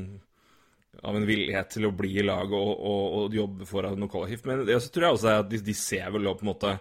av 1.02 1.18
en 1.18 1.26
villighet 1.26 1.72
til 1.74 1.88
å 1.88 1.94
bli 1.98 2.12
i 2.22 2.26
laget 2.26 2.54
og, 2.58 2.72
og, 2.78 3.06
og 3.18 3.36
jobbe 3.36 3.68
for 3.70 3.88
noe 3.98 4.12
kollektivt. 4.12 4.46
Men 4.50 4.66
det 4.68 4.78
så 4.84 4.92
tror 4.94 5.08
jeg 5.08 5.18
også 5.18 5.32
er 5.32 5.44
at 5.44 5.52
de, 5.52 5.62
de 5.66 5.76
ser 5.78 6.12
vel 6.14 6.30
på 6.30 6.46
en 6.46 6.52
måte 6.52 6.74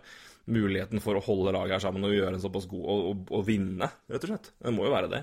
muligheten 0.50 1.02
for 1.02 1.16
å 1.16 1.24
holde 1.24 1.54
laget 1.54 1.78
her 1.78 1.85
sammen 1.85 2.06
og 2.09 2.14
gjøre 2.14 2.35
en 2.37 2.42
såpass 2.42 2.66
god 2.70 2.83
og, 2.85 3.04
og, 3.11 3.28
og 3.38 3.44
vinne, 3.46 3.90
rett 4.11 4.26
og 4.26 4.33
slett. 4.33 4.50
Det 4.61 4.74
må 4.74 4.88
jo 4.88 4.94
være 4.94 5.12
det. 5.12 5.22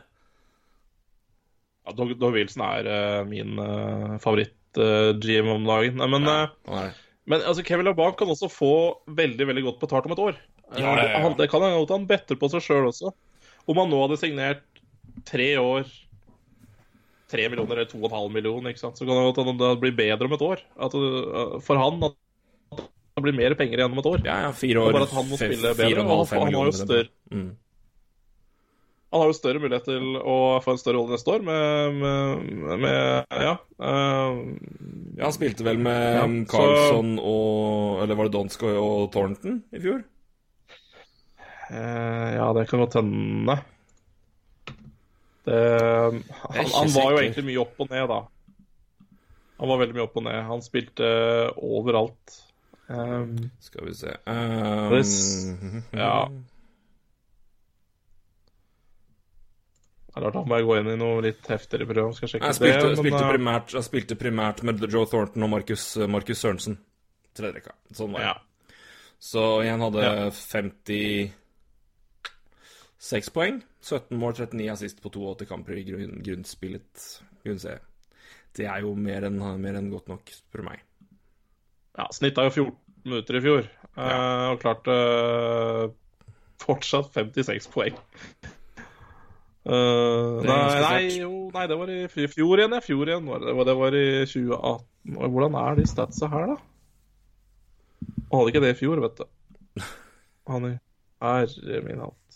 Ja, 1.87 1.95
Doug, 1.95 2.15
Dog 2.19 2.35
Wilson 2.35 2.63
er 2.67 2.89
uh, 2.91 3.27
min 3.27 3.59
uh, 3.59 4.17
favoritt-GM 4.23 5.51
om 5.53 5.67
dagen. 5.67 6.01
Nei, 6.01 6.09
men, 6.11 6.27
ja, 6.27 6.87
men 7.27 7.43
altså, 7.43 7.63
Kevin 7.67 7.87
LaBanc 7.87 8.17
kan 8.19 8.31
også 8.33 8.49
få 8.51 8.73
veldig 9.19 9.47
veldig 9.51 9.65
godt 9.69 9.83
betalt 9.85 10.09
om 10.09 10.15
et 10.15 10.23
år. 10.25 10.41
Eh, 10.73 10.81
Ja, 10.83 10.97
ja. 10.99 11.21
Han, 11.23 11.37
det 11.39 11.49
kan 11.51 11.63
hende 11.63 11.85
han 11.93 12.09
better 12.09 12.39
på 12.39 12.49
seg 12.51 12.65
sjøl 12.65 12.89
også. 12.89 13.13
Om 13.67 13.81
han 13.81 13.91
nå 13.91 14.01
hadde 14.03 14.19
signert 14.19 14.65
tre 15.27 15.53
år 15.59 15.87
Tre 17.27 17.49
millioner 17.51 17.81
eller 17.81 17.89
to 17.91 17.97
og 17.99 18.07
en 18.07 18.15
halv 18.15 18.31
million, 18.31 18.67
ikke 18.71 18.79
sant? 18.79 18.95
så 18.95 19.03
kan 19.03 19.57
det 19.59 19.71
blir 19.81 19.95
bedre 19.97 20.29
om 20.29 20.33
et 20.37 20.43
år. 20.47 20.61
At, 20.79 20.93
eh, 20.95 21.59
for 21.65 21.75
han 21.81 22.03
at 22.07 22.15
det 23.17 23.23
blir 23.25 23.35
mer 23.35 23.55
penger 23.59 23.81
igjen 23.81 23.91
om 23.91 23.99
et 23.99 24.05
år. 24.13 24.21
Ja, 24.23 24.35
ja, 24.45 24.51
fire 24.55 24.79
år. 24.83 24.93
Bare 24.95 25.07
at 25.09 25.15
han 25.17 25.25
må 25.27 25.39
spille 25.39 25.73
bedre, 25.75 26.05
og 26.07 26.27
fem 26.29 26.43
han 26.45 26.53
har 26.53 26.69
jo 26.71 26.75
større- 26.77 27.09
Mm. 27.31 27.55
Han 29.11 29.21
har 29.21 29.29
jo 29.31 29.35
større 29.37 29.59
mulighet 29.63 29.85
til 29.87 30.17
å 30.19 30.59
få 30.61 30.71
en 30.73 30.77
større 30.81 30.97
rolle 30.99 31.15
neste 31.15 31.31
år 31.31 31.41
med, 31.41 31.93
med, 31.95 32.79
med 32.83 33.25
Ja. 33.31 33.53
uh, 33.79 34.35
Ja, 35.17 35.23
han 35.23 35.31
spilte 35.31 35.63
vel 35.63 35.77
med 35.79 36.15
Ja, 36.17 36.25
Carlsson 36.51 37.15
så- 37.17 37.23
og 37.23 38.03
Eller 38.03 38.15
var 38.15 38.25
det 38.27 38.33
Donskoy 38.33 38.75
og 38.75 39.11
Thornton 39.13 39.63
i 39.73 39.79
fjor? 39.79 40.03
Uh, 41.71 42.35
ja, 42.35 42.53
det 42.53 42.67
kan 42.69 42.79
godt 42.79 42.93
hende. 42.99 43.57
Det, 45.47 45.59
han, 46.27 46.65
han 46.73 46.89
var 46.91 47.13
jo 47.13 47.21
egentlig 47.21 47.45
mye 47.47 47.61
opp 47.63 47.77
og 47.85 47.93
ned, 47.93 48.09
da. 48.11 48.19
Han 49.57 49.71
var 49.71 49.79
veldig 49.81 49.95
mye 49.95 50.03
opp 50.03 50.19
og 50.19 50.25
ned. 50.27 50.41
Han 50.49 50.65
spilte 50.65 51.07
overalt. 51.55 52.35
Um, 52.87 53.31
Skal 53.59 53.83
vi 53.83 53.91
se 53.99 54.13
um, 54.31 54.93
Det 54.93 55.01
ja. 55.99 56.11
da 60.23 60.31
må 60.47 60.55
jeg 60.55 60.63
gå 60.65 60.77
inn 60.79 60.87
i 60.93 60.95
noe 60.97 61.21
litt 61.25 61.43
heftigere 61.51 61.85
prøve. 61.89 62.13
Skal 62.17 62.29
sjekke 62.31 62.47
Jeg 62.47 62.55
spilte, 62.57 62.79
det, 62.79 62.87
men, 62.87 62.97
spilte, 63.01 63.23
eh, 63.23 63.31
primært, 63.35 63.67
jeg 63.75 63.83
spilte 63.85 64.15
primært 64.17 64.59
med 64.65 64.75
Joe 64.87 65.05
Thornton 65.09 65.45
og 65.45 65.51
Marcus, 65.51 65.83
Marcus 66.09 66.39
Sørensen. 66.41 66.75
Tredjerekka. 67.37 67.71
Sånn 67.93 68.11
var 68.15 68.21
det. 68.23 68.27
ja. 68.31 68.35
Så 69.19 69.61
igjen 69.65 69.81
hadde 69.81 70.01
Ja. 70.05 70.29
56 70.31 73.29
poeng. 73.33 73.63
17 73.87 74.17
mål, 74.19 74.35
39 74.35 74.71
assist 74.73 74.99
på 75.03 75.11
82 75.13 75.47
kamper 75.49 75.79
i 75.79 75.85
grunn, 75.87 76.17
grunnspillet. 76.25 77.05
Grunnserie. 77.45 77.83
Det 78.57 78.67
er 78.67 78.83
jo 78.83 78.93
mer 78.97 79.27
enn 79.27 79.39
mer 79.61 79.77
enn 79.79 79.91
godt 79.93 80.09
nok, 80.11 80.33
spør 80.33 80.63
du 80.63 80.67
meg. 80.71 80.83
ja, 81.97 82.07
Snittet 82.15 82.41
er 82.41 82.49
jo 82.49 82.67
14 82.67 83.07
minutter 83.07 83.37
i 83.37 83.41
fjor, 83.43 83.67
eh, 83.95 84.45
og 84.51 84.61
klarte 84.61 84.95
eh, 84.97 85.83
fortsatt 86.63 87.13
56 87.15 87.69
poeng. 87.73 87.97
Uh, 89.67 90.39
nei, 90.47 90.57
nei, 90.79 90.99
jo, 91.19 91.31
nei, 91.51 91.65
det 91.67 91.75
var 91.75 91.89
i 91.91 92.27
fjor 92.31 92.61
igjen. 92.61 92.75
Ja, 92.77 92.83
fjor 92.83 93.09
igjen 93.09 93.25
var 93.27 93.41
det. 93.43 93.55
Det 93.67 93.73
var, 93.75 93.97
i 93.99 94.05
2018. 94.23 94.85
Og 95.17 95.33
Hvordan 95.33 95.57
er 95.59 95.75
de 95.75 95.87
statsa 95.91 96.29
her, 96.31 96.53
da? 96.53 96.55
Han 98.29 98.39
hadde 98.39 98.53
ikke 98.53 98.63
det 98.63 98.71
i 98.71 98.77
fjor, 98.79 99.01
vet 99.03 99.19
du. 99.19 99.83
Han 100.47 100.69
er 100.69 100.77
Herre 101.23 101.81
min 101.83 101.99
hatt. 102.05 102.26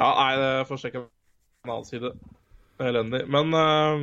Ja, 0.00 0.10
nei, 0.16 0.30
det 0.40 0.52
får 0.68 0.80
sjekke 0.80 1.02
en 1.04 1.72
annen 1.74 1.88
side. 1.88 2.14
Elendig. 2.80 3.26
Men 3.28 3.52
uh, 3.52 4.00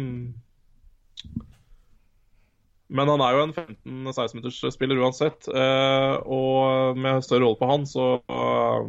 Men 2.87 3.09
han 3.11 3.21
er 3.25 3.35
jo 3.35 3.43
en 3.43 3.55
15-16-meters 3.57 4.61
spiller 4.71 5.01
uansett. 5.01 5.49
Uh, 5.51 6.21
og 6.23 6.99
med 7.01 7.25
større 7.25 7.43
rolle 7.43 7.59
på 7.59 7.67
han, 7.67 7.87
så 7.89 8.19
uh, 8.31 8.85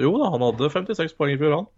Jo 0.00 0.14
da, 0.22 0.30
han 0.32 0.46
hadde 0.46 0.70
56 0.72 1.18
poeng 1.18 1.34
i 1.34 1.40
fjor, 1.40 1.58
han. 1.58 1.68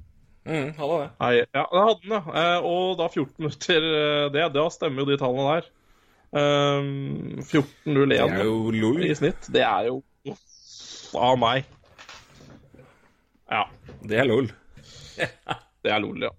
Mm, 0.45 0.75
hadde 0.77 0.97
det. 1.01 1.09
Nei, 1.23 1.33
ja, 1.41 1.63
det 1.73 1.83
hadde 1.87 2.03
han, 2.05 2.13
ja. 2.13 2.35
Eh, 2.37 2.67
og 2.69 2.99
da 3.01 3.09
14 3.09 3.31
minutter 3.41 3.87
eh, 3.89 4.25
det, 4.35 4.43
Da 4.53 4.65
stemmer 4.73 5.01
jo 5.03 5.09
de 5.09 5.17
tallene 5.21 5.55
der. 5.55 5.71
Um, 6.35 7.39
14-0-1 7.41 8.11
Det 8.11 8.19
er 8.21 8.43
jo 8.45 8.59
lol. 8.75 9.05
i 9.07 9.15
snitt. 9.17 9.49
Det 9.55 9.63
er 9.65 9.89
jo 9.89 10.03
av 11.15 11.39
meg. 11.39 11.65
Ja. 13.49 13.65
Det 14.03 14.19
er 14.19 14.29
lol. 14.29 14.51
Det 15.85 15.93
er 15.93 16.01
lol, 16.01 16.23
ja. 16.25 16.31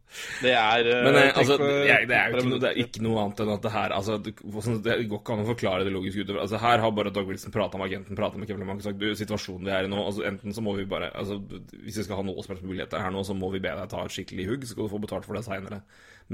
Det 0.41 0.51
er 0.57 0.88
eh, 0.89 1.03
Men 1.05 1.17
jeg, 1.19 1.34
altså, 1.38 1.55
på- 1.61 1.67
det 1.69 1.91
er, 1.93 2.05
det 2.09 2.15
er 2.17 2.32
jo 2.32 2.39
ikke 2.39 2.49
noe, 2.49 2.69
ikke 2.82 3.01
noe 3.05 3.19
annet 3.21 3.41
enn 3.43 3.51
at 3.53 3.65
det 3.67 3.71
her 3.76 3.93
altså, 3.93 4.15
det, 4.26 4.32
går 4.41 5.19
ikke 5.19 5.36
an 5.36 5.43
å 5.43 5.47
forklare 5.51 5.86
det 5.86 5.93
logisk 5.93 6.23
utover. 6.23 6.39
Altså, 6.41 6.57
her 6.63 6.82
har 6.82 6.95
bare 6.97 7.11
Doug 7.13 7.30
Wilson 7.30 7.53
prata 7.53 7.78
med 7.78 7.91
agenten, 7.91 8.17
prata 8.17 8.41
med 8.41 8.49
Kevin 8.49 8.73
og 8.73 8.82
sagt 8.82 8.97
du, 9.03 9.05
situasjonen 9.19 9.69
vi 9.69 9.76
er 9.76 9.86
i 9.86 9.91
nå 9.91 10.01
altså, 10.01 10.26
Enten 10.26 10.55
så 10.57 10.65
må 10.65 10.73
vi 10.80 10.88
bare 10.89 11.11
altså, 11.13 11.38
Hvis 11.76 11.99
vi 12.01 12.07
skal 12.07 12.23
ha 12.23 12.26
noe 12.26 12.41
som 12.41 12.55
helst 12.55 12.65
muligheter 12.65 13.05
her 13.05 13.13
nå, 13.13 13.21
så 13.28 13.38
må 13.38 13.51
vi 13.53 13.61
be 13.61 13.76
deg 13.78 13.93
ta 13.93 14.01
et 14.01 14.17
skikkelig 14.17 14.49
hugg, 14.49 14.65
så 14.65 14.73
skal 14.73 14.89
du 14.89 14.93
få 14.95 15.03
betalt 15.05 15.30
for 15.30 15.38
det 15.38 15.45
seinere. 15.45 15.84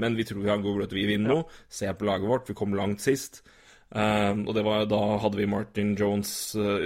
Men 0.00 0.16
vi 0.16 0.24
tror 0.24 0.40
vi 0.40 0.48
har 0.48 0.56
en 0.56 0.64
god 0.64 0.78
mulighet 0.78 0.94
til 0.96 1.04
å 1.04 1.12
vinne 1.12 1.34
noe. 1.34 1.60
Se 1.68 1.92
på 1.92 2.08
laget 2.08 2.32
vårt, 2.32 2.48
vi 2.48 2.56
kom 2.56 2.72
langt 2.78 3.04
sist. 3.04 3.42
Um, 3.92 4.46
og 4.48 4.56
det 4.56 4.64
var, 4.64 4.86
da 4.88 5.04
hadde 5.20 5.36
vi 5.36 5.52
Martin 5.52 5.92
Jones 6.00 6.30
uh, 6.56 6.80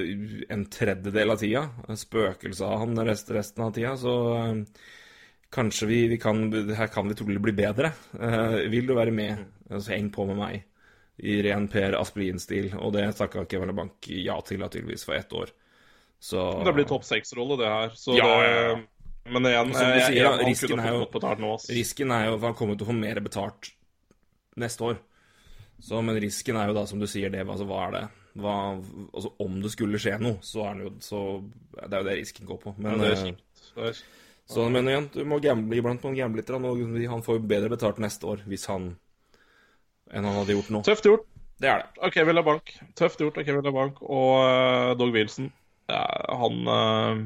en 0.50 0.66
tredjedel 0.74 1.36
av 1.36 1.38
tida. 1.38 1.68
Spøkelset 2.02 2.66
av 2.66 2.80
han 2.82 2.98
resten, 3.06 3.38
resten 3.38 3.62
av 3.62 3.76
tida. 3.76 3.94
Så 4.00 4.14
um, 4.34 4.64
kanskje 5.56 5.88
vi, 5.90 6.00
vi 6.12 6.18
kan 6.20 6.46
Her 6.76 6.90
kan 6.92 7.08
vi 7.08 7.16
trolig 7.18 7.40
bli 7.42 7.54
bedre. 7.56 7.92
Uh, 8.14 8.62
vil 8.72 8.88
du 8.88 8.94
være 8.96 9.14
med? 9.14 9.46
Altså, 9.70 9.94
heng 9.94 10.10
på 10.14 10.26
med 10.28 10.38
meg. 10.40 10.64
I 11.16 11.38
ren 11.46 11.66
Per 11.72 11.96
Aspelin-stil. 11.96 12.74
Og 12.76 12.92
det 12.94 13.08
takka 13.16 13.46
Kevin 13.48 13.74
Bank 13.76 14.10
ja 14.12 14.36
til, 14.44 14.60
da, 14.60 14.68
tydeligvis, 14.72 15.06
for 15.08 15.16
ett 15.16 15.32
år. 15.32 15.54
Så 16.20 16.64
Det 16.64 16.74
blir 16.76 16.88
topp 16.88 17.04
seks-rolle, 17.04 17.58
det 17.60 17.72
her. 17.72 17.96
Så 17.96 18.16
Ja, 18.16 18.28
det, 18.28 18.50
ja, 18.50 18.68
ja. 18.68 18.76
Men 19.26 19.46
igjen, 19.48 19.72
Som 19.74 19.90
du 19.90 20.00
sier, 20.00 20.24
da, 20.24 20.44
risken 20.46 20.80
er 20.80 20.92
jo- 20.92 21.36
nå. 21.40 21.56
Risken 21.68 22.12
er 22.12 22.26
jo 22.26 22.34
at 22.36 22.42
han 22.42 22.54
kommer 22.54 22.78
til 22.78 22.86
å 22.86 22.90
få 22.90 22.98
mer 22.98 23.20
betalt 23.20 23.72
neste 24.56 24.80
år. 24.80 24.98
Så, 25.80 26.02
men 26.02 26.16
risken 26.20 26.56
er 26.56 26.68
jo 26.68 26.74
da, 26.74 26.86
som 26.86 26.98
du 26.98 27.06
sier, 27.06 27.28
det 27.30 27.46
altså, 27.46 27.66
Hva 27.66 27.88
er 27.88 27.90
det? 27.92 28.08
Hva, 28.36 28.54
altså, 29.12 29.32
om 29.40 29.60
det 29.60 29.72
skulle 29.72 29.98
skje 29.98 30.20
noe, 30.20 30.38
så 30.44 30.70
er 30.70 30.74
det 30.74 30.84
jo 30.84 30.92
så, 31.00 31.20
Det 31.74 31.92
er 31.92 32.02
jo 32.02 32.08
det 32.08 32.18
risken 32.20 32.46
går 32.46 32.58
på. 32.62 32.74
Ja, 32.76 32.82
Men, 32.90 33.00
det 33.00 33.08
er 33.08 33.12
eh, 33.12 33.24
kjipt. 33.24 33.74
Det 33.74 33.82
er 33.82 33.92
kjipt. 33.92 34.22
Så, 34.46 34.68
men 34.70 34.86
igjen, 34.86 35.08
du 35.10 35.24
må 35.26 35.40
gamble 35.42 35.78
iblant 35.80 36.02
på 36.02 36.12
en 36.12 36.18
gamble 36.18 36.38
litt. 36.38 36.50
Og 36.54 37.08
han 37.10 37.24
får 37.26 37.40
jo 37.40 37.48
bedre 37.50 37.72
betalt 37.72 37.98
neste 38.02 38.28
år 38.30 38.44
hvis 38.46 38.68
han 38.70 38.92
enn 40.14 40.26
han 40.26 40.38
hadde 40.38 40.54
gjort 40.54 40.70
nå. 40.70 40.82
Tøft 40.86 41.08
gjort 41.08 41.24
Det 41.58 41.70
er 41.70 41.82
det. 41.82 41.88
av 41.98 42.12
Kevin 42.14 42.42
Bank. 42.46 42.74
Tøft 42.98 43.22
gjort 43.22 43.40
av 43.40 43.46
Kevin 43.48 43.74
Bank 43.74 44.02
og 44.04 44.34
uh, 44.38 44.92
Dog 44.98 45.14
Wilson. 45.16 45.50
Ja, 45.90 46.04
han 46.42 46.70
uh, 46.70 47.24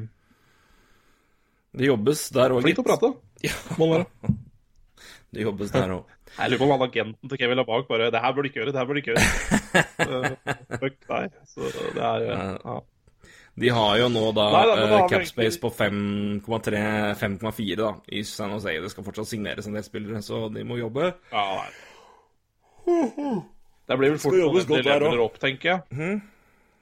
Det 1.77 1.89
jobbes 1.91 2.27
der 2.33 2.55
òg, 2.55 2.63
Flink 2.65 2.79
til 2.79 2.85
å 2.85 2.89
prate. 2.89 3.13
Ja, 3.45 3.53
Må 3.77 3.87
være. 3.89 4.33
det 5.33 5.45
jobbes 5.45 5.73
der 5.73 5.93
òg. 5.99 6.17
Jeg 6.39 6.53
lurer 6.53 6.61
på 6.61 6.65
om 6.69 6.73
han 6.77 6.85
agenten 6.87 7.29
til 7.29 7.39
Kevin 7.41 7.59
LaBank 7.59 7.89
bare 7.89 8.07
Det 8.13 8.21
her 8.23 8.33
bør 8.33 8.45
du 8.45 8.49
ikke 8.49 8.61
gjøre, 8.61 8.71
det 8.71 8.79
her 8.79 8.87
bør 8.87 8.97
du 8.97 9.01
ikke 9.01 9.13
gjøre. 9.13 9.85
Uh, 10.01 10.77
fuck 10.79 10.97
deg. 11.09 11.39
Så 11.51 11.71
det 11.97 12.05
er 12.07 12.27
uh, 12.31 12.53
ja. 12.55 12.77
De 13.59 13.69
har 13.75 13.97
jo 13.99 14.07
nå 14.11 14.23
da 14.35 14.45
Nei, 14.53 14.65
eh, 14.79 15.07
capspace 15.11 15.59
på 15.59 15.69
5,3 15.75 16.81
5,4 17.19 17.75
da 17.81 17.91
i 18.07 18.23
San 18.27 18.53
Jose. 18.55 18.77
Det 18.81 18.91
skal 18.93 19.05
fortsatt 19.05 19.27
signeres 19.27 19.67
en 19.67 19.75
del 19.75 19.83
spillere, 19.85 20.21
så 20.23 20.45
de 20.53 20.63
må 20.67 20.79
jobbe. 20.79 21.13
ja. 21.31 21.69
Det 23.87 23.97
blir 23.99 24.13
vel 24.13 24.21
fort 24.21 24.37
noen 24.37 24.55
godt 24.55 24.69
der 24.71 24.85
leveler 24.87 25.23
opp, 25.25 25.39
tenker 25.41 25.73
jeg. 25.73 26.21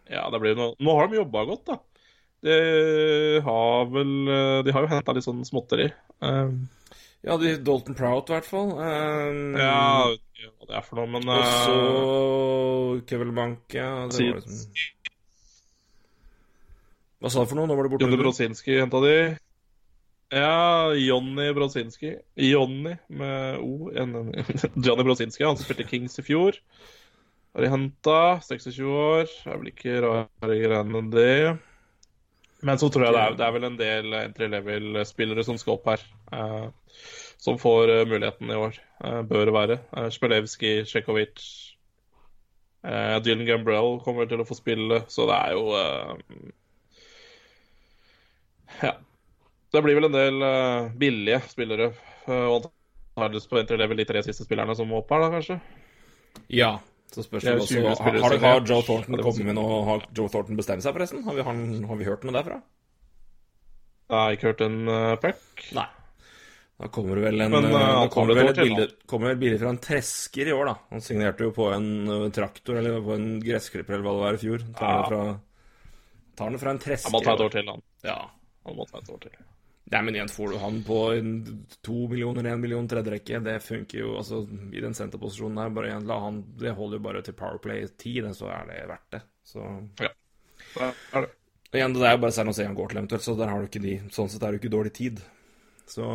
Ja, 0.09 0.25
det 0.33 0.39
blir 0.41 0.57
noe 0.57 0.73
Nå 0.81 0.95
har 0.97 1.09
de 1.09 1.19
jobba 1.19 1.45
godt, 1.49 1.63
da. 1.69 1.79
De 2.45 2.55
har 3.43 3.89
vel 3.91 4.11
uh, 4.31 4.59
De 4.63 4.71
har 4.71 4.85
jo 4.85 4.91
henta 4.93 5.15
litt 5.15 5.25
sånn 5.25 5.41
småtteri. 5.47 5.89
Um, 6.23 6.67
Ja, 7.25 7.35
de, 7.35 7.57
Dalton 7.59 7.97
Prout 7.99 8.29
i 8.31 8.37
hvert 8.37 8.47
fall. 8.47 8.69
Um, 8.79 9.57
ja, 9.59 10.07
hva 10.55 10.69
det 10.69 10.77
er 10.79 10.85
for 10.87 11.01
noe, 11.01 11.09
men 11.17 11.27
Og 11.27 11.41
uh, 11.41 11.49
så 11.65 13.01
Kevin 13.09 13.33
Bank, 13.35 13.65
ja. 13.75 13.89
Det 14.07 14.29
var 14.29 14.39
liksom 14.39 14.69
Hva 17.19 17.31
sa 17.31 17.43
du 17.43 17.49
for 17.51 17.59
noe? 17.59 17.67
Nå 17.67 17.75
var 17.75 17.87
det 17.87 17.91
borte. 17.93 18.07
Jonny 18.07 18.19
Brosinski 18.21 18.77
henta 18.79 19.01
de. 19.03 19.15
Ja, 20.31 20.91
Jonny 20.95 21.49
Brosinski. 21.57 22.13
Jonny 22.39 22.95
med 23.07 23.59
O. 23.59 23.89
Johnny 24.85 25.03
Brosinski, 25.07 25.43
han 25.43 25.59
spilte 25.59 25.87
Kings 25.89 26.19
i 26.21 26.25
fjor. 26.25 26.59
Har 27.53 27.65
de 27.65 27.71
henta. 27.73 28.19
26 28.45 28.79
år. 28.85 29.25
Det 29.27 29.51
er 29.51 29.59
vel 29.63 29.73
ikke 29.73 29.97
rare 30.05 30.59
greiene, 30.63 31.03
det. 31.11 31.33
Men 32.63 32.79
så 32.79 32.89
tror 32.91 33.07
jeg 33.07 33.15
det 33.15 33.23
er, 33.23 33.35
det 33.39 33.45
er 33.47 33.55
vel 33.55 33.67
en 33.69 33.79
del 33.79 34.15
entry 34.19 34.49
level-spillere 34.51 35.45
som 35.47 35.59
skal 35.59 35.77
opp 35.77 35.87
her. 35.93 36.01
eh, 36.35 36.67
som 37.39 37.59
får 37.59 37.91
eh, 37.93 38.05
muligheten 38.07 38.51
i 38.51 38.55
år. 38.59 38.79
Eh, 39.03 39.21
bør 39.27 39.45
det 39.47 39.55
være. 39.55 39.77
Eh, 39.95 40.09
Spelevskij, 40.11 40.81
Tsjekhovic 40.85 41.43
eh, 42.83 43.15
Dylan 43.23 43.47
Gambrell 43.47 43.99
kommer 44.03 44.27
til 44.27 44.43
å 44.43 44.47
få 44.47 44.57
spille, 44.59 45.05
så 45.07 45.27
det 45.29 45.37
er 45.37 45.55
jo 45.55 45.69
eh, 45.79 46.49
ja. 48.81 48.93
Det 49.69 49.81
blir 49.85 49.99
vel 49.99 50.09
en 50.09 50.15
del 50.15 50.41
uh, 50.41 50.89
billige 50.97 51.41
spillere. 51.51 51.91
Uh, 52.25 52.57
antakeligvis 53.19 53.49
på 53.51 53.59
entry 53.59 53.77
level 53.77 53.99
de 53.99 54.07
tre 54.09 54.23
siste 54.25 54.45
spillerne 54.47 54.75
som 54.77 54.89
må 54.89 55.03
opp 55.03 55.11
her, 55.13 55.25
da, 55.25 55.29
kanskje. 55.35 55.59
Ja. 56.53 56.71
Så 57.09 57.25
spørs 57.25 57.45
det 57.45 57.55
Det 57.57 57.61
også 57.63 58.01
har, 58.05 58.17
har, 58.21 58.35
har 58.43 58.59
Joe 58.69 58.83
Thornton 58.85 59.15
Ja, 59.15 59.17
det 59.17 59.23
kommet 59.25 59.47
med 59.47 59.55
noe 59.57 59.77
Har 59.87 60.03
Joe 60.13 60.29
Thornton 60.29 60.59
bestemt 60.59 60.83
seg, 60.85 60.93
forresten? 60.93 61.23
Har 61.25 61.33
vi, 61.33 61.41
har, 61.41 61.61
har 61.89 61.97
vi 61.97 62.05
hørt 62.05 62.25
noe 62.27 62.35
derfra? 62.35 62.59
Jeg 64.09 64.17
har 64.17 64.35
ikke 64.35 64.51
hørt 64.51 64.61
en 64.65 64.77
uh, 64.89 65.15
puck. 65.21 65.65
Nei. 65.77 65.87
Da 66.79 66.87
kommer 66.95 67.19
det 67.19 67.25
vel 67.27 67.43
en 67.43 67.51
Men, 67.53 67.67
uh, 67.69 67.75
da 67.75 68.05
kommer 68.13 68.37
vel 68.37 68.51
et 68.53 68.61
bilde, 68.61 68.87
kommer 69.09 69.33
vel 69.33 69.41
bilde 69.41 69.59
fra 69.61 69.73
en 69.73 69.81
tresker 69.83 70.49
i 70.49 70.55
år, 70.55 70.69
da. 70.71 70.75
Han 70.95 71.03
signerte 71.05 71.45
jo 71.45 71.53
på 71.53 71.67
en 71.75 72.31
traktor, 72.33 72.79
eller 72.79 73.01
på 73.05 73.13
en 73.17 73.27
gressklipper, 73.43 73.97
eller 73.97 74.07
hva 74.07 74.15
det 74.15 74.23
var, 74.23 74.37
i 74.37 74.43
fjor. 74.45 74.65
Tar 74.79 74.89
Ja. 74.89 74.95
den 74.95 75.11
fra, 75.11 75.21
tar 76.39 76.53
den 76.53 76.61
fra 76.63 76.73
en 76.73 76.81
tresker. 76.85 77.09
Han 77.09 77.17
må 77.17 77.25
ta 77.25 77.35
et 77.35 77.45
år 77.45 77.53
til, 77.57 77.73
han. 77.73 77.85
Ja. 78.07 78.19
Han 78.69 78.77
måtte 78.77 78.95
ta 78.95 79.01
et 79.03 79.11
år 79.15 79.23
til. 79.25 79.39
Nei, 79.89 80.01
men 80.05 80.13
igjen 80.19 80.29
får 80.29 80.51
du 80.53 80.57
han 80.61 80.83
på 80.85 80.97
en, 81.17 81.31
to 81.85 81.95
millioner, 82.11 82.45
én 82.51 82.61
million 82.61 82.85
tredjerekke. 82.89 83.39
Det 83.45 83.55
funker 83.65 84.03
jo 84.03 84.11
altså 84.19 84.43
i 84.69 84.83
den 84.83 84.93
senterposisjonen 84.93 85.57
der. 85.57 85.71
Bare 85.73 85.89
igjen, 85.89 86.05
la 86.09 86.19
han, 86.21 86.43
Det 86.61 86.75
holder 86.77 86.99
jo 86.99 87.05
bare 87.07 87.23
til 87.25 87.33
Powerplay 87.39 87.87
10, 87.89 88.29
så 88.37 88.51
er 88.53 88.69
det 88.69 88.83
verdt 88.91 89.17
det. 89.17 89.21
Så 89.49 89.65
Ja. 90.03 90.13
Det 90.75 90.85
er 90.85 91.25
det. 91.25 91.31
Igjen, 91.73 91.93
det 91.93 92.05
er 92.05 92.15
jo 92.15 92.21
bare 92.21 92.33
San 92.33 92.49
Jose 92.49 92.65
han 92.65 92.77
går 92.77 92.89
til 92.89 92.97
eventuelt, 93.01 93.25
så 93.25 93.35
der 93.37 93.49
har 93.49 93.61
du 93.61 93.67
ikke 93.67 93.81
de 93.81 93.95
Sånn 94.13 94.29
sett 94.29 94.41
er 94.43 94.51
det 94.51 94.59
jo 94.59 94.61
ikke 94.63 94.75
dårlig 94.77 94.93
tid. 94.93 95.21
Så 95.89 96.05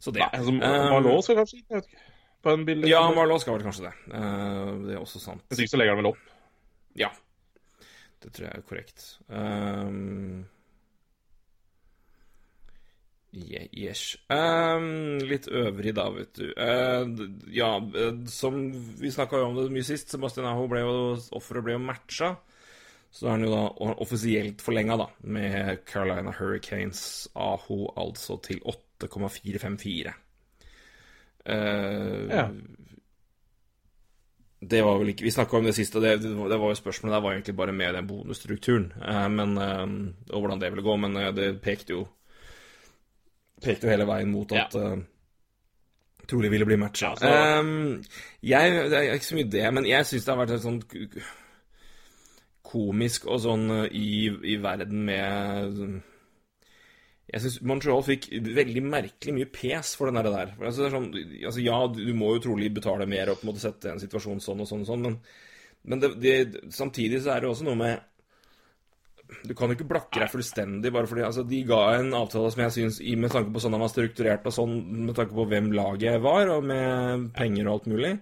Så 0.00 0.14
det. 0.14 0.22
Nei, 0.22 0.30
altså, 0.32 0.54
Eh, 0.54 1.22
skal 1.22 1.36
kanskje 1.36 1.58
jeg 1.58 1.76
vet 1.76 1.86
ikke. 1.90 2.06
På 2.42 2.54
en 2.54 2.64
billig 2.64 2.88
Ja, 2.88 3.02
Marlowe 3.12 3.40
skal 3.40 3.58
vel 3.58 3.66
kanskje 3.66 3.90
det. 3.90 3.94
Eh, 4.14 4.70
det 4.86 4.94
er 4.94 5.00
også 5.02 5.20
sant. 5.20 5.42
Hvis 5.50 5.60
ikke 5.60 5.74
så 5.74 5.80
legger 5.80 5.94
han 5.94 6.02
vel 6.02 6.12
opp. 6.12 6.22
Ja. 6.96 7.10
Det 8.20 8.32
tror 8.36 8.46
jeg 8.46 8.58
er 8.58 8.64
korrekt. 8.68 9.04
Um, 9.28 10.44
yes. 13.32 14.16
Um, 14.28 15.18
litt 15.24 15.48
øvrig, 15.48 15.94
da, 15.96 16.08
vet 16.12 16.34
du. 16.36 16.50
Uh, 16.52 17.24
ja, 17.54 17.70
eh, 17.78 18.12
som 18.28 18.58
vi 19.00 19.12
snakka 19.14 19.40
om 19.46 19.56
det 19.56 19.70
mye 19.72 19.86
sist, 19.86 20.12
Sebastian 20.12 20.48
Aho 20.50 20.66
ble 20.70 20.82
jo 20.82 20.96
Offeret 21.38 21.64
ble 21.64 21.78
jo 21.78 21.84
matcha. 21.84 22.34
Så 23.10 23.26
er 23.26 23.38
han 23.38 23.46
jo 23.46 23.50
da 23.54 23.94
offisielt 24.04 24.60
forlenga, 24.62 24.98
da, 25.00 25.08
med 25.26 25.80
Carolina 25.88 26.34
Hurricanes 26.36 27.28
Aho 27.34 27.88
altså 27.98 28.36
til 28.44 28.60
8,454. 28.62 30.12
Uh, 31.48 32.28
Ja. 32.28 32.50
Det 34.60 34.82
var 34.84 34.98
vel 35.00 35.08
ikke 35.14 35.24
Vi 35.24 35.30
snakka 35.32 35.56
om 35.56 35.64
det 35.64 35.72
siste, 35.74 35.96
og 35.96 36.02
det, 36.04 36.18
det 36.22 36.58
var 36.60 36.68
jo 36.68 36.74
spørsmålet 36.76 37.14
der 37.16 37.22
var 37.24 37.32
egentlig 37.32 37.56
bare 37.56 37.72
med 37.72 37.94
den 37.96 38.06
bonusstrukturen 38.10 38.90
eh, 39.00 39.28
men, 39.32 39.54
eh, 39.56 40.34
og 40.34 40.40
hvordan 40.42 40.60
det 40.60 40.68
ville 40.74 40.84
gå, 40.84 40.96
men 41.00 41.16
eh, 41.16 41.30
det 41.32 41.48
pekte 41.64 41.94
jo 41.96 42.06
Pekte 43.64 43.86
jo 43.86 43.90
hele 43.92 44.06
veien 44.08 44.30
mot 44.32 44.52
at 44.52 44.74
eh, 44.76 45.00
trolig 46.28 46.50
ville 46.52 46.64
bli 46.68 46.76
matcha. 46.80 47.10
Ja, 47.10 47.16
så- 47.16 47.26
Eh, 47.26 48.00
jeg, 48.42 48.90
det 48.90 48.96
er 48.98 49.12
ikke 49.16 49.26
så 49.30 49.34
mye 49.40 49.50
det, 49.52 49.64
men 49.74 49.86
jeg 49.88 50.06
syns 50.06 50.24
det 50.24 50.34
har 50.34 50.40
vært 50.46 50.54
et 50.58 50.62
sånn 50.64 50.80
komisk 52.70 53.26
og 53.26 53.40
sånn 53.42 53.66
i, 53.90 54.28
i 54.52 54.56
verden 54.62 55.04
med 55.08 55.80
jeg 57.30 57.42
syns 57.44 57.60
Montreal 57.62 58.02
fikk 58.02 58.26
veldig 58.42 58.82
merkelig 58.82 59.34
mye 59.36 59.48
pes 59.54 59.92
for 59.98 60.10
den 60.10 60.18
der. 60.18 60.50
For 60.56 60.66
Altså, 60.66 60.86
er 60.86 60.94
sånn, 60.96 61.10
altså, 61.46 61.62
ja, 61.62 61.78
du 61.94 62.12
må 62.18 62.34
jo 62.34 62.44
trolig 62.48 62.72
betale 62.74 63.06
mer 63.10 63.30
og 63.30 63.38
på 63.38 63.46
en 63.46 63.52
måte 63.52 63.62
sette 63.62 63.92
en 63.92 64.02
situasjon 64.02 64.42
sånn 64.42 64.64
og 64.64 64.70
sånn 64.70 64.82
og 64.82 64.88
sånn, 64.88 65.04
men, 65.06 65.18
men 65.86 66.02
det, 66.02 66.10
det, 66.22 66.64
samtidig 66.74 67.22
så 67.22 67.36
er 67.36 67.44
det 67.44 67.52
også 67.52 67.68
noe 67.68 67.78
med 67.78 68.06
Du 69.46 69.54
kan 69.54 69.70
jo 69.70 69.76
ikke 69.78 69.86
blakke 69.92 70.18
deg 70.18 70.32
fullstendig 70.32 70.90
bare 70.92 71.06
fordi 71.08 71.22
altså, 71.22 71.44
De 71.46 71.62
ga 71.68 71.78
en 72.00 72.10
avtale 72.18 72.50
som 72.50 72.64
jeg 72.64 72.74
syns, 72.76 72.98
med 73.22 73.32
tanke 73.32 73.54
på 73.54 73.62
sånn 73.62 73.78
han 73.78 73.84
var 73.86 73.94
strukturert 73.94 74.50
og 74.50 74.56
sånn, 74.56 74.74
med 75.06 75.14
tanke 75.16 75.36
på 75.36 75.46
hvem 75.52 75.70
laget 75.76 76.18
var, 76.24 76.50
og 76.50 76.66
med 76.66 77.30
penger 77.38 77.68
og 77.68 77.76
alt 77.76 77.90
mulig 77.94 78.14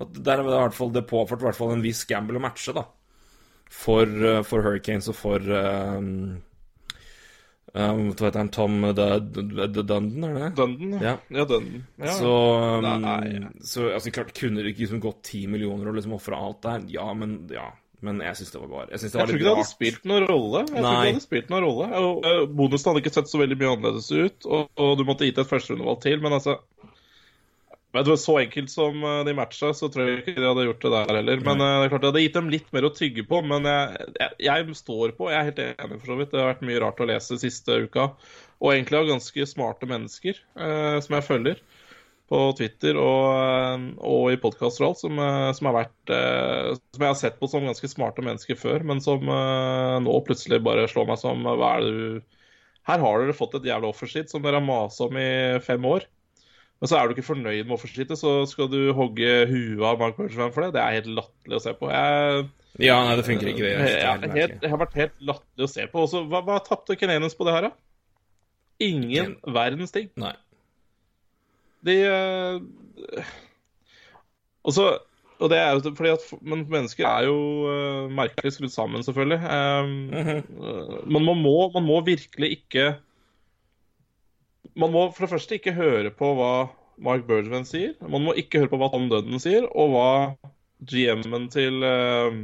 at 0.00 0.22
Der 0.24 0.40
var 0.40 0.48
det 0.48 0.56
i 0.56 0.62
hvert 0.62 0.78
fall 0.78 0.94
det 0.94 1.04
påført 1.10 1.42
hvert 1.44 1.58
fall 1.58 1.74
en 1.74 1.84
viss 1.84 2.06
gamble 2.08 2.38
å 2.38 2.42
matche, 2.46 2.72
da. 2.72 2.86
For, 3.72 4.06
eh, 4.06 4.40
for 4.44 4.64
Hurricanes 4.64 5.10
og 5.12 5.16
for 5.18 5.52
um, 5.52 6.38
um, 7.74 8.08
Hva 8.12 8.26
heter 8.28 8.40
han? 8.42 8.50
Tom 8.52 8.80
Dud- 8.96 9.32
Dundon, 9.32 10.24
er 10.28 10.34
det 10.38 10.54
Dunden, 10.58 10.96
Ja. 11.00 11.14
ja. 11.28 11.44
Dundon. 11.44 11.84
Ja. 11.98 12.16
Så, 12.16 12.32
um, 12.78 12.88
Nei. 13.04 13.46
så 13.62 13.92
altså, 13.94 14.12
klart 14.14 14.34
kunne 14.38 14.62
det 14.62 14.74
ikke 14.74 14.84
liksom 14.86 15.00
gått 15.04 15.22
ti 15.30 15.46
millioner 15.46 15.88
og 15.88 15.96
liksom 15.96 16.16
ofre 16.18 16.36
alt 16.36 16.60
der? 16.66 16.84
Ja, 16.92 17.08
men 17.14 17.48
ja. 17.52 17.70
Men 18.02 18.18
jeg 18.18 18.34
syns 18.34 18.50
det 18.50 18.58
var 18.58 18.66
bare 18.66 18.88
Jeg 18.90 18.98
det 18.98 19.14
var 19.14 19.20
Jeg 19.20 19.28
tror 19.28 19.36
ikke 19.38 19.46
det 19.46 19.54
hadde 19.54 19.68
spilt 19.70 20.06
noen 20.10 20.24
rolle. 20.26 20.62
Jeg 20.66 20.68
tror 20.72 20.82
ikke 20.82 21.02
det 21.06 21.12
hadde 21.14 21.26
spilt 21.28 21.50
noen 21.52 21.64
rolle. 21.68 21.86
Og, 22.02 22.24
uh, 22.26 22.46
Bonusen 22.50 22.90
hadde 22.90 23.02
ikke 23.04 23.14
sett 23.14 23.30
så 23.30 23.38
veldig 23.38 23.58
mye 23.60 23.74
annerledes 23.76 24.08
ut, 24.10 24.46
og, 24.50 24.70
og 24.74 24.96
du 24.98 25.04
måtte 25.06 25.28
gitt 25.28 25.38
et 25.38 25.46
førsterundevalg 25.50 26.00
til, 26.02 26.18
men 26.24 26.34
altså 26.34 26.58
Vet 27.92 28.08
var 28.08 28.16
Så 28.16 28.38
enkelt 28.40 28.70
som 28.72 29.02
eh, 29.04 29.18
de 29.28 29.34
matcha, 29.36 29.72
så 29.76 29.88
tror 29.92 30.08
jeg 30.08 30.22
ikke 30.22 30.38
de 30.38 30.46
hadde 30.48 30.64
gjort 30.64 30.84
det 30.84 30.92
der 30.94 31.18
heller. 31.18 31.42
Men 31.44 31.60
eh, 31.60 31.74
det 31.76 31.88
er 31.88 31.92
klart 31.92 32.04
det 32.04 32.12
hadde 32.12 32.22
gitt 32.24 32.38
dem 32.38 32.48
litt 32.52 32.70
mer 32.72 32.86
å 32.88 32.94
tygge 32.96 33.24
på. 33.28 33.42
Men 33.44 33.68
jeg, 33.68 34.06
jeg, 34.16 34.38
jeg 34.46 34.78
står 34.78 35.12
på, 35.18 35.28
jeg 35.28 35.38
er 35.38 35.50
helt 35.50 35.60
enig 35.66 35.98
for 35.98 36.12
så 36.12 36.16
vidt. 36.20 36.32
Det 36.32 36.40
har 36.40 36.50
vært 36.54 36.64
mye 36.70 36.80
rart 36.86 37.02
å 37.04 37.08
lese 37.10 37.40
siste 37.42 37.82
uka. 37.84 38.08
Og 38.62 38.72
egentlig 38.72 39.00
av 39.00 39.10
ganske 39.10 39.46
smarte 39.50 39.88
mennesker 39.90 40.40
eh, 40.40 40.98
som 41.04 41.18
jeg 41.18 41.28
følger 41.28 41.60
på 42.32 42.40
Twitter 42.56 42.96
og, 42.96 43.26
eh, 43.36 43.86
og 44.08 44.24
i 44.32 44.40
podkaster 44.40 44.86
og 44.86 44.92
alt, 44.94 45.02
som, 45.02 45.20
som 45.58 45.68
har 45.68 45.78
vært 45.82 46.12
eh, 46.16 46.70
Som 46.94 47.04
jeg 47.04 47.10
har 47.10 47.18
sett 47.20 47.36
på 47.40 47.50
som 47.50 47.68
ganske 47.68 47.90
smarte 47.92 48.24
mennesker 48.24 48.56
før, 48.56 48.86
men 48.88 49.04
som 49.04 49.28
eh, 49.28 49.98
nå 50.06 50.16
plutselig 50.24 50.62
bare 50.64 50.88
slår 50.88 51.10
meg 51.10 51.20
som 51.20 51.44
Hva 51.44 51.74
er 51.74 51.84
det 51.84 51.92
du 51.92 52.40
Her 52.88 53.04
har 53.04 53.20
dere 53.20 53.36
fått 53.36 53.58
et 53.60 53.68
jævla 53.68 53.92
offersheet 53.92 54.32
som 54.32 54.40
dere 54.44 54.62
har 54.62 54.66
masa 54.66 55.10
om 55.10 55.20
i 55.20 55.60
fem 55.66 55.84
år. 55.92 56.08
Men 56.82 56.90
så 56.90 56.96
er 56.98 57.06
du 57.06 57.12
ikke 57.14 57.22
fornøyd 57.22 57.68
med 57.68 57.76
offerslitet, 57.76 58.18
så 58.18 58.40
skal 58.50 58.66
du 58.66 58.90
hogge 58.98 59.26
huet 59.46 59.84
av 59.86 60.00
Mark 60.00 60.16
Bergevin 60.16 60.50
for 60.50 60.64
det. 60.64 60.72
Det 60.74 60.80
er 60.82 60.96
helt 60.96 61.12
latterlig 61.14 61.54
å 61.54 61.62
se 61.62 61.74
på. 61.78 61.86
Jeg, 61.92 62.48
Ja, 62.82 62.96
nei, 63.06 63.12
det 63.20 63.26
funker 63.28 63.50
ikke, 63.52 63.62
det. 63.62 63.70
Jeg 63.70 63.84
det 63.84 63.92
jeg, 63.92 64.08
helt 64.08 64.34
helt, 64.40 64.56
det 64.64 64.70
har 64.72 64.80
vært 64.80 64.96
helt 64.98 65.14
latterlig 65.28 65.68
å 65.68 65.70
se 65.70 65.86
på. 65.92 66.02
Også, 66.08 66.24
hva 66.32 66.40
hva 66.48 66.56
tapte 66.66 66.96
Canadiens 66.98 67.38
på 67.38 67.46
det 67.46 67.54
her, 67.54 67.68
da? 67.68 67.70
Ingen 68.82 69.36
verdens 69.54 69.94
ting. 69.94 70.10
Nei. 70.18 70.32
De 71.86 71.96
eh, 72.08 73.30
Og 74.66 74.74
så 74.74 74.90
og 75.42 75.50
det 75.50 75.58
er 75.58 75.72
jo 75.74 75.90
fordi 75.98 76.10
at 76.12 76.26
Men 76.46 76.66
mennesker 76.70 77.06
er 77.08 77.24
jo 77.26 77.38
eh, 77.70 78.10
merkelig 78.14 78.56
skrudd 78.56 78.74
sammen, 78.74 79.06
selvfølgelig. 79.06 79.38
Um, 79.42 79.94
eh, 80.14 80.42
Men 81.06 81.30
man 81.30 81.40
må, 81.46 81.56
man 81.74 81.86
må 81.86 82.02
virkelig 82.06 82.56
ikke 82.58 82.92
Man 84.78 84.92
må 84.94 85.08
for 85.12 85.26
det 85.26 85.32
første 85.34 85.58
ikke 85.58 85.74
høre 85.76 86.12
på 86.16 86.32
hva 86.38 86.52
Mark 87.02 87.26
Bergman 87.28 87.66
sier. 87.68 87.94
Man 88.00 88.24
må 88.24 88.34
ikke 88.38 88.62
høre 88.62 88.72
på 88.72 88.80
hva 88.80 88.90
Tom 88.92 89.08
Dudden 89.10 89.40
sier, 89.42 89.66
og 89.68 89.92
hva 89.92 90.10
GM-en 90.88 91.48
til 91.52 91.84
uh, 91.84 92.36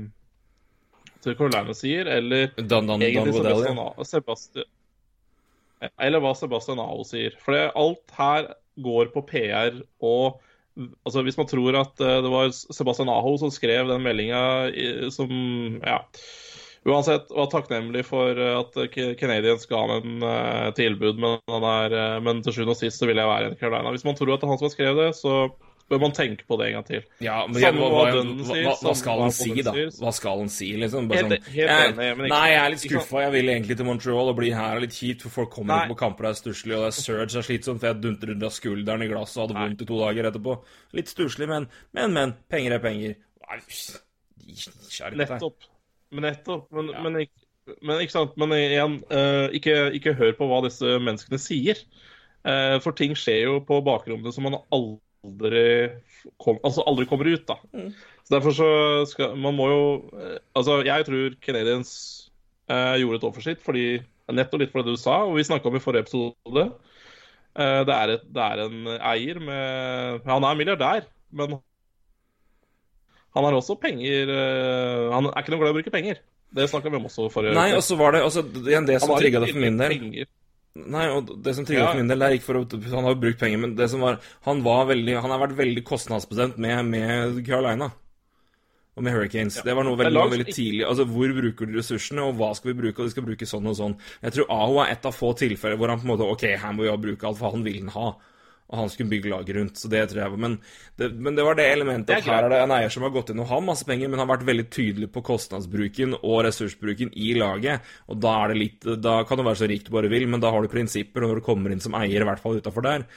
til 1.24 1.38
Carolina 1.38 1.74
sier, 1.76 2.08
eller 2.10 2.52
Dan, 2.58 2.86
Dan, 2.86 3.02
Dan 3.02 3.32
Sebastian. 3.34 3.80
Sebastian 4.06 4.68
Eller 5.98 6.22
hva 6.22 6.34
Sebastian 6.38 6.82
Aho 6.82 7.06
sier. 7.06 7.34
For 7.42 7.58
alt 7.58 8.18
her 8.18 8.52
går 8.78 9.10
på 9.14 9.24
PR 9.30 9.80
og 9.98 10.44
Altså 10.78 11.24
Hvis 11.26 11.34
man 11.34 11.48
tror 11.50 11.74
at 11.74 12.00
eh, 12.06 12.20
det 12.22 12.30
var 12.30 12.52
Sebastian 12.54 13.08
Aho 13.10 13.32
som 13.40 13.50
skrev 13.50 13.88
den 13.90 14.04
meldinga 14.04 14.42
som 15.10 15.32
Ja. 15.82 16.04
Uansett 16.86 17.30
var 17.34 17.48
takknemlig 17.52 18.04
for 18.06 18.38
eh, 18.38 18.58
at 18.60 18.76
Canadiens 19.18 19.66
ga 19.68 19.80
ham 19.82 19.94
en 19.98 20.22
uh, 20.22 20.68
tilbud, 20.78 21.18
men, 21.18 21.40
han 21.50 21.64
er, 21.68 21.96
uh, 21.96 22.18
men 22.24 22.42
til 22.44 22.54
sjuende 22.54 22.76
og 22.76 22.80
sist 22.80 23.00
så 23.00 23.08
vil 23.08 23.18
jeg 23.18 23.28
være 23.28 23.54
i 23.54 23.58
Carolina. 23.58 23.90
Hvis 23.94 24.06
man 24.06 24.14
tror 24.18 24.34
at 24.34 24.40
det 24.40 24.46
er 24.48 24.52
han 24.54 24.60
som 24.60 24.68
har 24.68 24.76
skrevet 24.76 25.02
det, 25.02 25.10
så 25.18 25.34
bør 25.88 26.00
man 26.02 26.12
tenke 26.12 26.44
på 26.44 26.56
det 26.60 26.66
en 26.68 26.74
gang 26.76 26.84
til. 26.84 27.04
Ja, 27.24 27.38
men 27.48 27.60
Samme 27.62 27.80
hva, 27.80 27.88
hva 27.88 28.00
hva, 28.12 28.22
hva, 28.22 28.46
sier, 28.50 28.66
hva, 28.66 28.74
hva 28.84 28.94
skal 29.00 29.22
han 29.24 29.32
si, 29.32 29.54
da? 29.64 29.72
Hva 29.96 30.12
skal 30.12 30.42
han 30.42 30.50
si, 30.52 30.68
liksom? 30.82 31.08
Bare 31.08 31.22
Helt- 31.22 31.32
sånn, 31.32 31.54
helt 31.54 31.72
jeg, 31.72 31.92
enig, 31.92 32.08
men 32.18 32.26
ikke- 32.26 32.32
Nei, 32.34 32.48
jeg 32.52 32.60
er 32.60 32.74
litt 32.74 32.82
skuffa. 32.84 33.22
Jeg 33.24 33.32
vil 33.32 33.52
egentlig 33.54 33.76
til 33.78 33.88
Montreal 33.88 34.32
og 34.32 34.36
bli 34.36 34.50
her 34.52 34.76
er 34.76 34.84
litt 34.84 34.96
kjipt, 34.96 35.24
for 35.24 35.36
folk 35.38 35.50
kommer 35.54 35.74
Nei. 35.74 35.80
ikke 35.86 35.94
på 35.94 36.00
kamper 36.02 36.28
og 36.28 36.30
er 36.30 36.40
stusslige, 36.42 36.76
og 36.76 36.84
det 36.84 36.92
er 36.92 36.98
surge 37.00 37.40
er 37.40 37.46
slitsomt, 37.48 37.80
for 37.80 37.88
jeg 37.88 38.00
dunter 38.04 38.34
under 38.36 38.52
skulderen 38.52 39.02
i 39.02 39.08
glasset 39.08 39.40
og 39.40 39.46
hadde 39.46 39.60
vondt 39.62 39.80
i 39.86 39.88
to 39.88 40.02
dager 40.04 40.30
etterpå. 40.30 40.58
Litt 41.00 41.08
stusslig, 41.08 41.48
men, 41.48 41.68
men, 41.96 42.12
men. 42.12 42.36
Penger 42.52 42.76
er 42.76 42.84
penger. 42.84 43.16
Nei. 43.48 43.60
Nettopp. 45.24 45.56
Men 46.14 46.28
nettopp. 46.28 46.68
Men, 46.74 46.92
men, 47.04 47.18
ikke, 47.24 47.76
men 47.84 48.02
ikke 48.02 48.14
sant. 48.14 48.36
Men 48.40 48.54
igjen, 48.56 48.98
eh, 49.12 49.46
ikke, 49.58 49.76
ikke 49.98 50.16
hør 50.18 50.36
på 50.38 50.48
hva 50.50 50.62
disse 50.64 50.98
menneskene 51.04 51.40
sier. 51.42 51.80
Eh, 52.48 52.76
for 52.84 52.96
ting 52.96 53.16
skjer 53.18 53.44
jo 53.48 53.58
på 53.66 53.80
bakrommene 53.86 54.32
som 54.34 54.46
man 54.46 54.60
aldri 54.74 55.64
kom, 56.40 56.60
altså 56.62 56.84
aldri 56.86 57.08
kommer 57.10 57.28
ut, 57.28 57.44
da. 57.48 57.58
Så 58.22 58.34
derfor 58.36 58.54
så 58.54 58.68
skal 59.10 59.34
Man 59.40 59.56
må 59.56 59.66
jo 59.68 59.82
eh, 60.14 60.38
Altså, 60.56 60.82
jeg 60.86 61.04
tror 61.08 61.34
Canadians 61.44 61.90
eh, 62.70 63.00
gjorde 63.02 63.20
et 63.20 63.28
offersitt 63.28 63.64
fordi 63.64 63.88
Nettopp 64.28 64.60
litt 64.60 64.72
for 64.72 64.84
det 64.84 64.92
du 64.92 65.00
sa, 65.00 65.22
og 65.24 65.38
vi 65.38 65.46
snakka 65.48 65.70
om 65.70 65.76
i 65.78 65.80
forrige 65.80 66.04
episode. 66.04 66.64
Det, 67.56 67.94
er 67.94 68.10
et, 68.12 68.26
det 68.28 68.42
er 68.44 68.60
en 68.60 68.90
eier 69.08 69.38
med 69.40 70.26
Han 70.28 70.44
er 70.44 70.58
milliardær, 70.58 71.06
men 71.32 71.56
han 73.36 73.44
har 73.44 73.54
også 73.58 73.76
penger 73.80 74.30
eh, 74.32 75.10
Han 75.12 75.28
er 75.30 75.42
ikke 75.42 75.52
noe 75.54 75.60
glad 75.60 75.70
i 75.70 75.74
å 75.74 75.78
bruke 75.82 75.92
penger. 75.94 76.20
Det 76.54 76.64
snakka 76.70 76.88
vi 76.90 76.96
om 76.96 77.06
også 77.10 77.28
forrige 77.30 77.52
Nei, 77.58 77.70
og 77.76 77.82
så 77.84 77.96
var 78.00 78.16
det 78.16 78.22
altså, 78.24 78.42
igjen 78.64 78.86
det 78.88 79.00
som 79.02 79.12
trigga 79.18 79.42
det 79.44 79.52
for 79.52 79.60
min 79.62 79.76
del. 79.80 79.94
penger. 79.98 80.28
Nei, 80.78 81.06
og 81.10 81.32
det 81.44 81.54
som 81.56 81.66
trigga 81.66 81.82
Ja. 81.84 81.90
for 81.92 82.00
min 82.00 82.08
del, 82.08 82.18
det 82.22 82.26
er 82.28 82.36
ikke 82.38 82.46
for 82.48 82.60
å 82.60 82.82
Han 82.94 83.04
har 83.04 83.14
jo 83.14 83.20
brukt 83.20 83.40
penger, 83.40 83.58
men 83.58 83.74
det 83.76 83.88
som 83.90 84.00
var 84.00 84.20
Han 84.46 84.62
var 84.62 84.86
veldig 84.86 85.16
Han 85.20 85.30
har 85.34 85.42
vært 85.46 85.56
veldig 85.58 85.84
kostnadsbestemt 85.84 86.56
med, 86.56 86.84
med 86.86 87.40
Carolina. 87.46 87.90
Og 88.98 89.04
med 89.04 89.12
Hurricanes. 89.14 89.60
Det 89.62 89.74
var 89.76 89.84
noe 89.86 89.94
veldig, 89.94 90.18
er 90.18 90.30
veldig 90.32 90.54
tidlig. 90.54 90.82
Altså, 90.88 91.04
hvor 91.06 91.30
bruker 91.36 91.68
du 91.70 91.76
ressursene, 91.78 92.24
og 92.26 92.34
hva 92.34 92.48
skal 92.56 92.72
vi 92.72 92.80
bruke? 92.80 92.98
Og 92.98 93.06
de 93.06 93.12
skal 93.14 93.26
bruke 93.28 93.46
sånn 93.46 93.68
og 93.70 93.76
sånn. 93.78 93.94
Jeg 94.24 94.34
tror 94.34 94.48
Aho 94.50 94.80
er 94.82 94.90
et 94.96 95.06
av 95.06 95.14
få 95.14 95.30
tilfeller 95.38 95.78
hvor 95.78 95.92
han 95.92 96.00
på 96.00 96.08
en 96.08 96.10
måte 96.16 96.26
OK, 96.26 96.42
her 96.58 96.72
må 96.74 96.82
vi 96.82 96.96
bruke 97.04 97.28
alt, 97.28 97.38
for 97.38 97.54
han 97.54 97.62
vil 97.62 97.78
den 97.84 97.92
ha. 97.94 98.08
Og 98.68 98.82
han 98.82 98.90
skulle 98.92 99.08
bygge 99.08 99.30
laget 99.32 99.56
rundt. 99.56 99.78
Så 99.80 99.88
det 99.88 100.02
tror 100.10 100.22
jeg 100.22 100.34
var 100.34 100.42
Men 100.44 100.58
det, 101.00 101.08
men 101.16 101.38
det 101.38 101.46
var 101.46 101.56
det 101.56 101.70
elementet 101.72 102.18
at 102.18 102.26
er 102.26 102.34
her 102.34 102.48
er 102.48 102.52
det 102.52 102.58
en 102.66 102.74
eier 102.76 102.92
som 102.92 103.06
har 103.06 103.14
gått 103.14 103.32
inn 103.32 103.40
og 103.40 103.48
har 103.48 103.64
masse 103.64 103.88
penger, 103.88 104.10
men 104.12 104.20
har 104.20 104.28
vært 104.28 104.44
veldig 104.48 104.66
tydelig 104.68 105.08
på 105.14 105.24
kostnadsbruken 105.24 106.18
og 106.18 106.44
ressursbruken 106.44 107.14
i 107.16 107.32
laget. 107.38 107.88
Og 108.12 108.20
da 108.20 108.34
er 108.42 108.52
det 108.52 108.60
litt 108.60 108.92
Da 109.08 109.22
kan 109.24 109.40
du 109.40 109.46
være 109.46 109.62
så 109.62 109.70
rik 109.70 109.88
du 109.88 109.94
bare 109.94 110.12
vil, 110.12 110.28
men 110.28 110.44
da 110.44 110.52
har 110.52 110.62
du 110.62 110.72
prinsipper, 110.72 111.24
når 111.24 111.40
du 111.40 111.48
kommer 111.48 111.72
inn 111.72 111.84
som 111.84 111.96
eier, 111.96 112.20
i 112.20 112.28
hvert 112.28 112.44
fall 112.44 112.60
utafor 112.60 112.84
der 112.84 113.08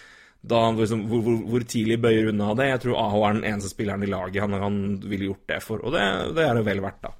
da, 0.42 0.72
liksom, 0.74 1.04
hvor, 1.10 1.22
hvor, 1.22 1.36
hvor 1.54 1.64
tidlig 1.70 2.00
bøyer 2.02 2.32
unna 2.32 2.54
det? 2.58 2.72
Jeg 2.72 2.82
tror 2.86 2.98
Aho 2.98 3.20
er 3.28 3.36
den 3.38 3.44
eneste 3.46 3.70
spilleren 3.70 4.06
i 4.06 4.10
laget 4.10 4.42
han, 4.42 4.56
han 4.58 4.80
ville 5.06 5.30
gjort 5.30 5.44
det 5.52 5.60
for, 5.62 5.84
og 5.86 5.94
det, 5.94 6.06
det 6.38 6.48
er 6.48 6.58
det 6.58 6.64
vel 6.66 6.82
verdt, 6.82 7.04
da. 7.04 7.14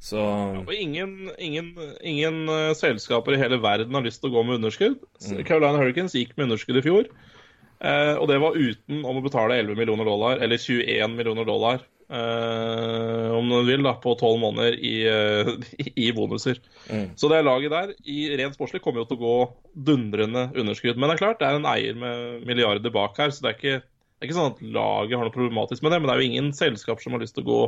Så 0.00 0.20
Og 0.20 0.70
ingen, 0.72 1.28
ingen, 1.36 1.74
ingen 2.00 2.48
eh, 2.48 2.70
selskaper 2.78 3.36
i 3.36 3.40
hele 3.42 3.58
verden 3.60 3.98
har 3.98 4.06
lyst 4.06 4.22
til 4.22 4.30
å 4.30 4.38
gå 4.38 4.44
med 4.48 4.56
underskudd. 4.56 5.02
Mm. 5.26 5.42
Caroline 5.44 5.76
Hurricanes 5.82 6.14
gikk 6.16 6.32
med 6.38 6.46
underskudd 6.46 6.78
i 6.80 6.84
fjor. 6.86 7.10
Eh, 7.80 8.14
og 8.16 8.28
det 8.30 8.38
var 8.42 8.58
uten 8.58 9.00
om 9.06 9.18
å 9.18 9.24
betale 9.24 9.58
11 9.60 9.78
millioner 9.78 10.08
dollar, 10.08 10.40
eller 10.44 10.60
21 10.60 11.16
millioner 11.16 11.48
dollar, 11.48 11.82
eh, 12.10 13.28
om 13.36 13.48
du 13.50 13.58
vil, 13.68 13.84
da, 13.86 13.94
på 14.02 14.14
12 14.14 14.40
måneder 14.42 14.76
i, 14.76 14.94
eh, 15.08 15.52
i 16.06 16.10
bonuser. 16.16 16.60
Mm. 16.90 17.10
Så 17.20 17.30
det 17.32 17.42
laget 17.46 17.74
der, 17.74 17.94
i 18.04 18.30
rent 18.40 18.58
sportslig, 18.58 18.82
kommer 18.84 19.02
jo 19.02 19.10
til 19.10 19.20
å 19.20 19.24
gå 19.24 19.36
dundrende 19.90 20.48
underskudd. 20.54 20.98
Men 20.98 21.10
det 21.10 21.18
er 21.18 21.24
klart, 21.24 21.40
det 21.42 21.50
er 21.50 21.60
en 21.60 21.70
eier 21.70 21.98
med 21.98 22.46
milliarder 22.48 22.94
bak 22.94 23.18
her, 23.20 23.34
så 23.34 23.46
det 23.46 23.52
er 23.52 23.58
ikke, 23.58 23.84
det 23.84 24.26
er 24.26 24.30
ikke 24.30 24.40
sånn 24.40 24.54
at 24.54 24.64
laget 24.80 25.18
har 25.18 25.28
noe 25.28 25.36
problematisk 25.36 25.84
med 25.84 25.94
det. 25.94 26.02
Men 26.02 26.10
det 26.10 26.16
er 26.16 26.22
jo 26.22 26.30
ingen 26.32 26.52
selskap 26.56 27.02
som 27.02 27.16
har 27.16 27.24
lyst 27.24 27.38
til 27.38 27.46
å 27.46 27.52
gå 27.52 27.62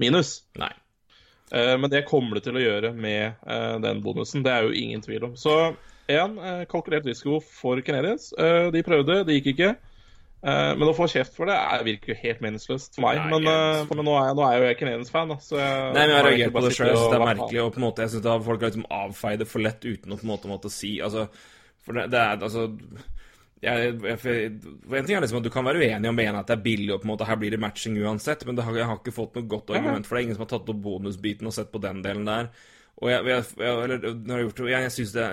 minus. 0.00 0.40
nei. 0.60 0.72
Men 1.50 1.90
det 1.90 2.04
kommer 2.06 2.38
det 2.38 2.44
til 2.44 2.54
å 2.54 2.60
gjøre 2.62 2.92
med 2.94 3.40
den 3.82 3.98
bonusen. 4.04 4.44
Det 4.46 4.52
er 4.54 4.68
jo 4.68 4.76
ingen 4.78 5.00
tvil 5.02 5.24
om. 5.26 5.32
Så 5.34 5.72
igjen, 6.12 6.34
uh, 6.40 6.64
kalkulert 6.70 7.06
risiko 7.08 7.38
for 7.44 7.80
Canadiens. 7.86 8.32
Eh, 8.38 8.68
De 8.74 8.82
prøvde, 8.86 9.22
det 9.28 9.38
gikk 9.40 9.52
ikke. 9.54 9.70
Eh, 10.40 10.70
Men 10.80 10.88
å 10.88 10.94
få 10.96 11.04
kjeft 11.12 11.34
for 11.36 11.50
det 11.50 11.56
er, 11.58 11.82
virker 11.84 12.14
jo 12.14 12.18
helt 12.22 12.40
meningsløst 12.40 12.94
for 12.96 13.04
meg. 13.04 13.18
Nei, 13.20 13.40
Men, 13.44 13.88
men 13.90 14.06
nå, 14.08 14.14
er, 14.16 14.30
nå 14.38 14.44
er 14.46 14.54
jo 14.56 14.68
jeg 14.70 14.78
Canadiens-fan. 14.80 15.34
Så 15.44 15.58
jeg, 15.60 15.78
Nei, 15.92 16.00
men 16.06 16.14
jeg 16.14 16.16
har 16.16 16.28
reagert 16.30 16.54
på 16.54 16.62
det 16.64 16.74
sjøl. 16.78 16.92
det 16.96 17.18
er 17.18 17.24
merkelig. 17.28 17.62
Og 17.66 17.72
på 17.74 17.80
en 17.82 17.84
måte, 17.84 18.06
jeg 18.06 18.14
synes 18.14 18.46
folk 18.46 18.64
har 18.64 18.72
liksom 18.72 18.86
avfeid 19.02 19.42
det 19.42 19.48
for 19.50 19.66
lett 19.66 19.84
uten 19.84 20.14
å 20.14 20.20
på 20.20 20.24
en 20.24 20.32
måte 20.32 20.48
måtte 20.48 20.72
si 20.72 20.94
Altså, 21.04 21.26
for 21.84 21.98
det, 21.98 22.06
det 22.14 22.20
er 22.22 22.40
altså 22.40 22.64
jeg, 23.60 23.92
jeg, 24.00 24.50
En 24.96 25.04
ting 25.04 25.16
er 25.18 25.20
liksom 25.20 25.42
at 25.42 25.44
du 25.44 25.52
kan 25.52 25.66
være 25.68 25.82
uenig 25.84 26.08
og 26.08 26.16
mene 26.16 26.40
at 26.40 26.48
det 26.48 26.56
er 26.56 26.64
billig, 26.64 26.88
og 26.94 27.02
på 27.02 27.08
en 27.08 27.12
måte 27.12 27.28
her 27.28 27.36
blir 27.40 27.52
det 27.52 27.60
matching 27.60 27.98
uansett, 28.00 28.46
men 28.48 28.56
det 28.56 28.64
har, 28.64 28.76
jeg 28.80 28.88
har 28.88 29.00
ikke 29.00 29.12
fått 29.12 29.36
noe 29.36 29.48
godt 29.50 29.72
argument 29.76 30.08
for 30.08 30.16
det. 30.16 30.24
Ingen 30.24 30.38
som 30.38 30.46
har 30.46 30.52
tatt 30.54 30.72
opp 30.72 30.80
bonusbiten 30.86 31.50
og 31.50 31.52
sett 31.56 31.68
på 31.72 31.82
den 31.84 32.00
delen 32.06 32.24
der. 32.28 32.48
Og 33.00 33.08
jeg, 33.08 33.24
jeg, 33.30 33.44
jeg, 33.56 33.76
jeg, 33.80 34.00
det, 34.04 34.64
jeg, 34.68 34.92
synes 34.92 35.12
det, 35.14 35.26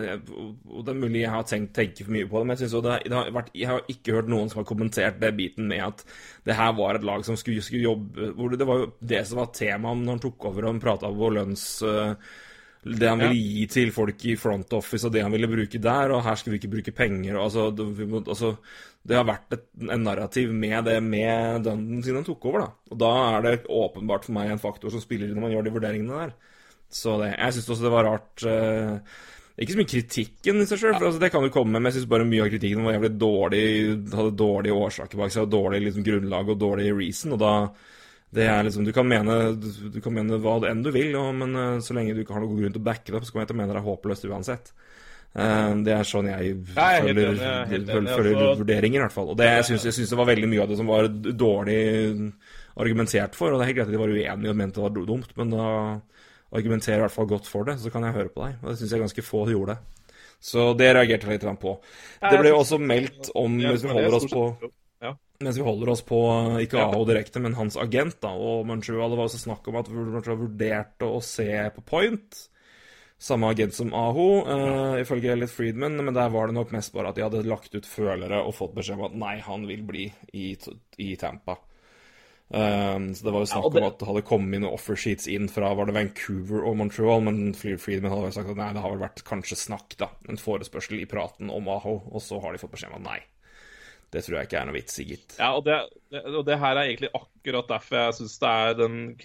og 0.72 0.86
det 0.88 0.94
er 0.94 1.00
mulig 1.02 1.24
jeg 1.26 1.34
har 1.34 1.48
tenkt 1.50 1.74
tenke 1.76 2.06
for 2.06 2.16
mye 2.16 2.28
på 2.30 2.40
det, 2.40 2.48
men 2.48 2.62
jeg, 2.62 2.84
det, 2.86 2.98
det 3.12 3.18
har 3.18 3.32
vært, 3.36 3.50
jeg 3.60 3.68
har 3.68 3.92
ikke 3.92 4.16
hørt 4.16 4.32
noen 4.32 4.52
som 4.52 4.62
har 4.62 4.70
kommentert 4.70 5.20
det 5.20 5.34
biten 5.36 5.68
med 5.68 5.84
at 5.90 6.06
det 6.48 6.56
her 6.56 6.72
var 6.78 6.96
et 6.96 7.08
lag 7.08 7.26
som 7.28 7.36
skulle, 7.40 7.66
skulle 7.66 7.84
jobbe 7.84 8.32
hvor 8.38 8.54
det, 8.54 8.62
det 8.62 8.70
var 8.70 8.84
jo 8.86 8.92
det 9.12 9.24
som 9.28 9.42
var 9.42 9.52
temaet 9.58 10.00
når 10.04 10.16
han 10.16 10.24
tok 10.24 10.48
over 10.48 10.64
og 10.64 10.76
han 10.76 10.84
prata 10.86 11.12
om 11.12 11.26
lønns... 11.40 11.70
øh, 11.84 12.14
det 12.88 13.10
han 13.10 13.20
ville 13.20 13.36
gi 13.36 13.64
til 13.72 13.90
folk 13.92 14.22
i 14.30 14.36
front 14.40 14.72
office, 14.78 15.04
og 15.08 15.14
det 15.14 15.24
han 15.26 15.34
ville 15.34 15.50
bruke 15.50 15.80
der, 15.82 16.14
og 16.16 16.24
her 16.24 16.38
skal 16.40 16.54
vi 16.54 16.60
ikke 16.62 16.72
bruke 16.72 16.94
penger 16.96 17.36
og 17.36 17.48
altså, 17.48 17.66
det, 17.76 18.08
må, 18.08 18.22
altså, 18.22 18.54
det 19.08 19.18
har 19.18 19.26
vært 19.28 19.58
et, 19.58 19.66
en 19.82 20.06
narrativ 20.06 20.54
med 20.56 20.86
det 20.88 20.98
med 21.04 21.66
Dunden 21.68 22.04
siden 22.04 22.22
han 22.22 22.28
tok 22.28 22.48
over, 22.48 22.64
da. 22.64 22.70
Og 22.94 23.02
da 23.02 23.12
er 23.34 23.46
det 23.46 23.56
åpenbart 23.68 24.28
for 24.28 24.38
meg 24.38 24.54
en 24.54 24.62
faktor 24.62 24.94
som 24.94 25.04
spiller 25.04 25.28
inn 25.28 25.36
når 25.36 25.48
man 25.48 25.56
gjør 25.56 25.68
de 25.68 25.76
vurderingene 25.76 26.22
der. 26.22 26.36
Så 26.90 27.18
det, 27.22 27.34
jeg 27.34 27.56
syns 27.56 27.70
også 27.74 27.84
det 27.84 27.92
var 27.92 28.08
rart 28.08 28.46
uh, 28.48 29.18
Ikke 29.60 29.74
så 29.74 29.82
mye 29.82 29.92
kritikken 29.92 30.64
i 30.64 30.68
seg 30.70 30.80
sjøl, 30.80 30.96
for 30.96 31.10
altså, 31.10 31.22
det 31.22 31.32
kan 31.34 31.44
du 31.44 31.52
komme, 31.54 31.74
med, 31.74 31.84
men 31.84 31.92
jeg 31.92 32.00
syns 32.00 32.12
bare 32.14 32.28
mye 32.30 32.46
av 32.46 32.52
kritikken 32.54 32.88
var 32.88 32.96
jævlig 32.96 33.14
dårlig, 33.20 33.64
hadde 34.14 34.40
dårlige 34.40 34.82
årsaker 34.88 35.20
bak 35.20 35.34
seg, 35.34 35.48
og 35.48 35.54
dårlig 35.56 35.84
liksom, 35.84 36.06
grunnlag 36.08 36.52
og 36.54 36.60
dårlig 36.62 36.92
reason, 36.96 37.36
og 37.36 37.44
da 37.44 37.54
Det 38.38 38.44
er 38.44 38.64
liksom, 38.68 38.84
Du 38.84 38.92
kan 38.96 39.08
mene, 39.08 39.36
du, 39.56 40.00
kan 40.04 40.14
mene 40.14 40.40
hva 40.44 40.60
enn 40.70 40.84
du 40.84 40.92
vil, 40.96 41.16
og, 41.20 41.34
men 41.42 41.56
uh, 41.58 41.80
så 41.84 41.98
lenge 41.98 42.16
du 42.16 42.24
ikke 42.24 42.38
har 42.38 42.44
noen 42.44 42.54
god 42.54 42.64
grunn 42.64 42.78
til 42.78 42.84
å 42.86 42.88
backe 42.88 43.12
det 43.12 43.20
opp, 43.20 43.28
så 43.28 43.36
kan 43.36 43.44
jeg 43.44 43.56
å 43.56 43.60
mene 43.60 43.74
det 43.74 43.82
er 43.82 43.90
håpløst 43.90 44.30
uansett. 44.30 44.72
Uh, 45.38 45.74
det 45.86 45.92
er 45.94 46.08
sånn 46.08 46.30
jeg 46.32 46.54
er 46.74 47.02
er 47.04 47.04
føler 47.04 48.40
altså. 48.40 48.62
vurderinger, 48.62 49.02
i 49.02 49.04
hvert 49.04 49.16
fall. 49.16 49.34
Og 49.34 49.38
det, 49.38 49.50
jeg 49.60 49.82
syns 49.84 50.14
det 50.14 50.20
var 50.20 50.30
veldig 50.32 50.50
mye 50.54 50.64
av 50.64 50.72
det 50.72 50.78
som 50.80 50.90
var 50.90 51.10
dårlig 51.12 51.82
argumentert 52.78 53.36
for. 53.36 53.52
Og 53.52 53.60
det 53.60 53.66
er 53.66 53.72
helt 53.72 53.80
greit 53.82 53.90
at 53.90 53.96
de 53.96 54.02
var 54.02 54.14
uenige 54.14 54.54
og 54.54 54.58
mente 54.58 54.80
det 54.80 54.86
var 54.88 55.10
dumt, 55.12 55.34
men 55.38 55.54
da 55.54 55.68
argumenterer 56.56 57.02
i 57.02 57.06
hvert 57.06 57.16
fall 57.16 57.30
godt 57.30 57.48
for 57.50 57.68
det, 57.68 57.78
så 57.82 57.92
kan 57.94 58.06
jeg 58.08 58.16
høre 58.16 58.34
på 58.34 58.46
deg. 58.46 58.58
Og 58.64 58.72
det 58.72 58.80
syns 58.80 58.96
jeg 58.96 59.04
ganske 59.04 59.26
få 59.26 59.46
gjorde. 59.52 59.76
det. 59.76 59.98
Så 60.40 60.74
det 60.78 60.92
reagerte 60.94 61.28
jeg 61.28 61.40
litt 61.40 61.62
på. 61.62 61.78
Det 62.22 62.42
ble 62.42 62.52
også 62.54 62.78
meldt 62.82 63.32
om, 63.38 63.58
hvis 63.58 63.86
vi 63.86 63.96
holder 63.96 64.20
oss 64.20 64.28
på 64.32 64.44
Ja. 65.02 65.14
mens 65.42 65.58
vi 65.58 65.66
holder 65.66 65.90
oss 65.94 66.02
på 66.02 66.20
eh, 66.34 66.64
ikke 66.66 66.82
AH 66.82 67.06
direkte, 67.06 67.40
men 67.40 67.54
hans 67.54 67.78
agent, 67.78 68.20
da, 68.22 68.32
og 68.34 68.66
Manchua, 68.66 69.10
det 69.10 69.18
var 69.18 69.28
også 69.28 69.42
snakk 69.44 69.68
om 69.70 69.76
at 69.78 69.90
Manchua 69.90 70.38
vurderte 70.38 71.10
å 71.10 71.22
se 71.22 71.50
på 71.76 71.84
Point. 71.86 72.40
Samme 73.18 73.50
agent 73.50 73.74
som 73.74 73.94
Aho, 73.98 74.44
uh, 74.46 74.98
ifølge 75.02 75.32
Elliot 75.34 75.50
Friedman, 75.50 75.96
men 76.06 76.14
der 76.14 76.30
var 76.30 76.50
det 76.50 76.54
nok 76.54 76.70
mest 76.76 76.94
bare 76.94 77.10
at 77.10 77.18
de 77.18 77.24
hadde 77.26 77.48
lagt 77.50 77.74
ut 77.74 77.90
følere 77.90 78.44
og 78.46 78.54
fått 78.54 78.76
beskjed 78.76 79.00
om 79.00 79.08
at 79.08 79.16
nei, 79.18 79.40
han 79.42 79.66
vil 79.66 79.82
bli 79.88 80.04
i, 80.38 80.52
i 81.02 81.16
Tampa. 81.18 81.56
Eh, 82.48 83.00
så 83.12 83.24
det 83.28 83.32
var 83.34 83.42
jo 83.44 83.50
snakk 83.52 83.64
ja, 83.66 83.70
det- 83.74 83.82
om 83.82 83.88
at 83.90 83.98
det 84.00 84.08
hadde 84.08 84.22
kommet 84.24 84.62
noen 84.62 84.72
offersheets 84.74 85.28
inn 85.28 85.50
fra 85.52 85.74
var 85.76 85.86
det 85.90 85.96
Vancouver 85.98 86.64
og 86.64 86.78
Montreal, 86.80 87.22
men 87.26 87.54
Freedom 87.54 88.08
hadde 88.12 88.34
sagt 88.38 88.50
at 88.54 88.56
nei, 88.60 88.70
det 88.74 88.82
har 88.86 88.94
vel 88.94 89.04
vært 89.04 89.24
kanskje 89.28 89.58
snakk, 89.60 89.98
da. 90.00 90.08
En 90.30 90.38
forespørsel 90.40 91.02
i 91.02 91.06
praten 91.12 91.50
om 91.52 91.68
Aho, 91.68 91.98
og 92.08 92.22
så 92.24 92.40
har 92.42 92.54
de 92.56 92.62
fått 92.62 92.72
beskjed 92.72 92.94
om 92.96 93.02
at 93.02 93.10
nei. 93.10 93.20
Det 94.16 94.24
tror 94.24 94.38
jeg 94.40 94.48
ikke 94.48 94.62
er 94.62 94.66
noe 94.70 94.78
vits 94.78 95.00
i, 95.04 95.04
gitt. 95.10 95.36
Ja, 95.38 95.50
og 95.58 95.66
det, 95.68 95.82
og 96.24 96.46
det 96.48 96.56
her 96.62 96.78
er 96.80 96.86
egentlig 96.88 97.10
akkurat 97.14 97.68
derfor 97.68 97.98
jeg 98.06 98.14
syns 98.22 98.38
den 98.80 99.18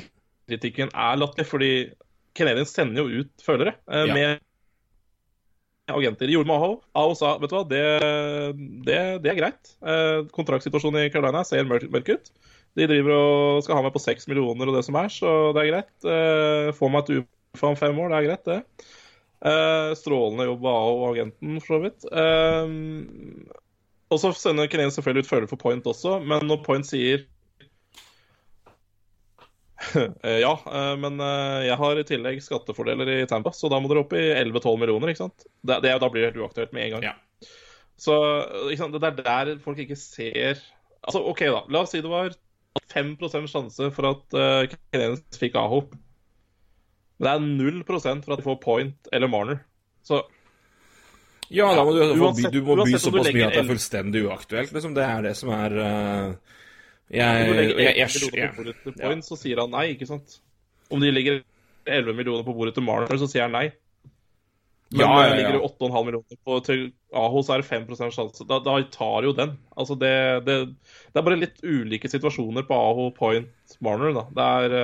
kritikken 0.51 0.91
er 0.91 1.21
latterlig. 1.21 1.47
Fordi 1.47 1.71
Canadiens 2.35 2.73
sender 2.75 3.05
jo 3.07 3.23
ut 3.23 3.45
følere 3.47 3.77
eh, 3.87 4.07
Ja. 4.09 4.15
med 4.17 4.41
agenter. 5.93 6.27
De 6.27 6.33
gjorde 6.35 6.49
med 6.51 6.57
Aho. 6.57 6.81
Aho 6.99 7.15
sa 7.15 7.37
vet 7.39 7.51
du 7.53 7.57
hva, 7.57 7.63
det, 7.69 7.83
det, 8.87 8.99
det 9.23 9.31
er 9.31 9.39
greit. 9.39 9.73
Eh, 9.85 10.23
kontraktsituasjonen 10.35 11.07
i 11.07 11.11
Carolina 11.15 11.45
ser 11.47 11.63
mørk, 11.69 11.87
mørk 11.93 12.09
ut. 12.17 12.31
De 12.79 12.89
driver 12.89 13.15
og 13.15 13.63
skal 13.65 13.79
ha 13.79 13.85
meg 13.85 13.95
på 13.95 14.03
seks 14.03 14.29
millioner 14.31 14.71
og 14.71 14.79
det 14.79 14.85
som 14.87 14.97
er, 15.01 15.11
så 15.13 15.33
det 15.53 15.63
er 15.63 15.71
greit. 15.71 15.95
Uh, 16.07 16.73
få 16.77 16.89
meg 16.93 17.05
et 17.05 17.23
UFA 17.23 17.73
om 17.73 17.79
fem 17.79 17.99
år, 18.01 18.13
det 18.13 18.19
er 18.19 18.29
greit, 18.29 18.49
det. 18.49 18.89
Uh, 19.43 19.91
strålende 19.99 20.47
jobb 20.47 20.65
av 20.71 20.79
AO 20.79 20.95
og 21.03 21.11
agenten, 21.11 21.59
for 21.61 21.77
så 21.77 21.83
vidt. 21.85 22.09
Uh, 22.09 23.61
og 24.13 24.21
så 24.21 24.33
sender 24.37 24.69
Canadiens 24.69 24.97
selvfølgelig 24.99 25.27
ut 25.27 25.31
følger 25.31 25.53
for 25.53 25.61
Point 25.61 25.87
også, 25.89 26.19
men 26.25 26.45
når 26.49 26.65
Point 26.67 26.89
sier 26.89 27.27
Eh, 30.23 30.39
Ja, 30.43 30.53
eh, 30.67 30.97
men 31.01 31.21
eh, 31.21 31.67
jeg 31.69 31.79
har 31.81 31.99
i 31.99 32.07
tillegg 32.07 32.43
skattefordeler 32.45 33.09
i 33.15 33.19
Tampa, 33.31 33.53
så 33.57 33.71
da 33.73 33.81
må 33.83 33.91
dere 33.91 34.05
opp 34.05 34.15
i 34.17 34.25
11-12 34.31 34.79
millioner, 34.81 35.13
ikke 35.13 35.25
sant? 35.25 35.47
Det, 35.61 35.81
det, 35.85 35.97
da 36.03 36.11
blir 36.13 36.25
det 36.25 36.33
helt 36.33 36.45
uaktuelt 36.45 36.75
med 36.77 36.87
en 36.87 36.95
gang. 36.97 37.09
Ja. 37.11 37.49
Så 38.01 38.15
ikke 38.69 38.81
sant? 38.81 38.97
det 38.99 39.11
er 39.11 39.19
der 39.21 39.59
folk 39.63 39.83
ikke 39.83 39.99
ser 39.99 40.63
Altså, 41.03 41.19
OK, 41.27 41.41
da. 41.51 41.65
La 41.75 41.83
oss 41.83 41.91
si 41.91 42.01
det 42.03 42.11
var 42.11 42.31
5 42.91 43.49
sjanse 43.51 43.91
for 43.95 44.09
at 44.11 44.37
uh, 44.37 44.63
Canadiens 44.71 45.39
fikk 45.39 45.57
Aho. 45.61 45.85
Men 47.23 47.27
det 47.27 47.33
er 47.33 47.81
0 47.81 47.83
for 47.87 48.09
at 48.09 48.41
de 48.41 48.47
får 48.47 48.61
Point 48.63 49.13
eller 49.13 49.31
Marner. 49.31 49.61
Så 50.03 50.23
Ja, 51.53 51.69
da 51.77 51.85
må 51.85 51.93
du, 51.93 52.01
hvert 52.17 52.39
by- 52.41 52.51
du 52.51 52.63
må 52.65 52.77
by 52.81 52.87
uansett 52.87 53.05
såpass 53.05 53.29
mye 53.29 53.47
at 53.47 53.55
det 53.55 53.63
er 53.63 53.69
fullstendig 53.69 54.25
uaktuelt. 54.27 54.73
Liksom. 54.73 54.95
Det 54.97 55.05
er 55.05 55.23
det 55.29 55.37
som 55.37 55.53
er 55.55 55.77
uh, 55.79 56.35
jeg, 57.13 57.49
du 57.49 57.53
legger 57.53 57.79
jeg, 57.83 57.93
11 57.93 57.99
jeg, 58.01 58.09
millioner 58.09 58.49
på 58.57 58.63
bordet 58.63 58.77
til 58.83 58.95
Point, 58.97 59.27
så 59.27 59.37
sier 59.37 59.61
han 59.61 59.75
nei, 59.75 59.87
ikke 59.93 60.09
sant? 60.09 60.39
Om 60.93 61.03
de 61.03 61.13
legger 61.13 61.43
11 61.85 62.17
millioner 62.17 62.47
på 62.47 62.55
bordet 62.57 62.75
til 62.77 62.87
Marner, 62.87 63.21
så 63.21 63.29
sier 63.29 63.45
han 63.47 63.53
nei. 63.57 63.67
Men 64.93 65.01
Ja, 65.01 65.13
ja, 65.23 65.29
ja. 65.29 65.35
ligger 65.37 65.53
det 65.53 65.59
8,5 65.59 66.05
millioner 66.05 66.39
på 66.45 66.59
til 66.67 66.85
Aho, 67.17 67.43
så 67.43 67.55
er 67.55 67.63
det 67.63 67.69
5 67.69 67.87
sjanse. 68.13 68.45
Da, 68.49 68.59
da 68.65 68.77
tar 68.93 69.27
jo 69.27 69.33
den. 69.37 69.57
Altså 69.77 69.97
det, 69.97 70.15
det, 70.47 70.57
det 71.13 71.21
er 71.21 71.27
bare 71.27 71.41
litt 71.41 71.63
ulike 71.65 72.11
situasjoner 72.13 72.67
på 72.69 72.77
Aho, 72.77 73.11
Point, 73.17 73.77
Marner, 73.85 74.13
da. 74.17 74.25
Det 74.37 74.49
er 74.57 74.77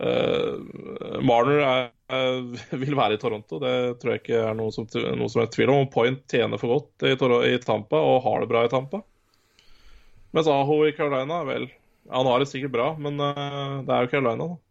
uh, 0.00 1.20
Marner 1.24 1.62
er, 1.64 1.88
uh, 2.12 2.56
vil 2.82 2.96
være 2.96 3.16
i 3.16 3.20
Toronto, 3.20 3.60
det 3.62 3.74
tror 4.00 4.14
jeg 4.14 4.24
ikke 4.24 4.42
er 4.50 4.56
noe 4.56 4.72
som, 4.74 4.88
noe 4.88 5.32
som 5.32 5.44
er 5.44 5.52
tvil 5.52 5.72
om. 5.74 5.88
Point 5.92 6.24
tjener 6.32 6.60
for 6.60 6.78
godt 6.78 7.08
i, 7.08 7.16
i 7.52 7.58
Tampa 7.64 8.00
og 8.00 8.22
har 8.26 8.42
det 8.42 8.50
bra 8.52 8.64
i 8.66 8.72
Tampa. 8.72 9.02
Mens 10.36 10.48
Aho 10.52 10.82
i 10.84 10.94
Carolina, 10.96 11.40
vel 11.48 11.70
Han 12.12 12.28
har 12.28 12.38
det 12.38 12.46
sikkert 12.50 12.74
bra, 12.74 12.92
men 13.02 13.18
uh, 13.18 13.82
det 13.84 13.92
er 13.92 14.04
jo 14.04 14.12
Carolina, 14.12 14.46
da. 14.46 14.65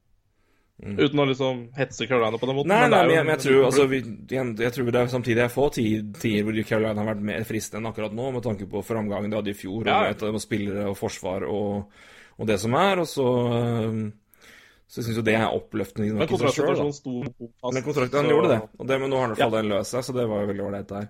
Uten 0.76 1.22
å 1.24 1.26
liksom 1.30 1.60
hetse 1.78 2.04
Carolina 2.06 2.36
på 2.38 2.48
den 2.50 2.58
måten. 2.58 2.72
Mm. 2.72 2.76
Nei, 2.76 2.90
nei, 2.92 3.04
men 3.08 3.14
jeg, 3.16 3.26
men 3.26 3.34
jeg 3.38 3.44
tror 3.46 3.62
altså, 3.70 3.86
vi, 3.88 4.00
jeg, 4.28 4.50
jeg 4.60 4.74
tror 4.76 4.90
det 4.92 5.00
er 5.02 5.08
samtidig 5.14 5.44
er 5.46 5.54
få 5.54 5.70
tid- 5.72 6.10
tider 6.20 6.44
hvor 6.44 6.58
Carolina 6.68 7.00
har 7.00 7.08
vært 7.14 7.22
mer 7.30 7.46
fristende 7.48 7.80
enn 7.80 7.92
akkurat 7.94 8.18
nå, 8.18 8.26
med 8.36 8.44
tanke 8.44 8.68
på 8.68 8.82
framgangen 8.84 9.32
de 9.32 9.40
hadde 9.40 9.54
i 9.54 9.56
fjor, 9.56 9.88
Ja. 9.88 10.02
og 10.12 10.26
og, 10.28 10.42
spillere 10.44 10.90
og 10.92 10.98
forsvar 11.00 11.48
og, 11.48 11.88
og 12.36 12.48
det 12.52 12.60
som 12.60 12.76
er. 12.76 13.00
Og 13.00 13.08
så 13.08 13.26
øhm, 13.56 14.04
Så 14.86 15.00
jeg 15.00 15.06
syns 15.08 15.18
jo 15.18 15.24
det 15.26 15.34
er 15.40 15.48
oppløftende 15.48 16.14
Men 16.14 16.28
kontraktsituasjonen 16.28 16.94
sto 16.94 17.14
fast. 17.24 17.74
Men 17.74 17.84
kontrakten 17.88 18.20
han 18.20 18.26
så- 18.28 18.36
gjorde 18.36 18.50
det, 18.52 18.62
og 18.78 18.88
det, 18.88 19.00
men 19.02 19.10
nå 19.10 19.16
har 19.16 19.22
han 19.26 19.32
i 19.32 19.36
hvert 19.40 19.46
fall 19.48 19.58
den 19.62 19.72
løst 19.72 19.96
seg, 19.96 20.04
så 20.04 20.14
det 20.14 20.28
var 20.30 20.44
jo 20.44 20.50
veldig 20.52 20.66
ålreit 20.68 20.88
der. 20.92 21.08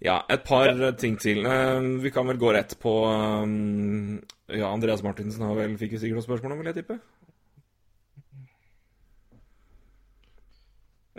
Ja, 0.00 0.22
et 0.30 0.44
par 0.48 0.70
ja. 0.70 0.92
ting 0.96 1.18
til. 1.20 1.42
Eh, 1.44 1.80
vi 2.00 2.10
kan 2.14 2.26
vel 2.30 2.38
gå 2.40 2.54
rett 2.54 2.78
på 2.80 2.94
um, 3.04 4.22
Ja, 4.48 4.70
Andreas 4.72 5.02
Martinsen 5.04 5.42
har 5.44 5.54
vel, 5.58 5.74
fikk 5.76 5.92
vi 5.92 5.98
sikkert 5.98 6.22
noen 6.22 6.28
spørsmål 6.30 6.54
om, 6.54 6.62
vil 6.62 6.70
jeg 6.72 6.78
tippe? 6.80 6.96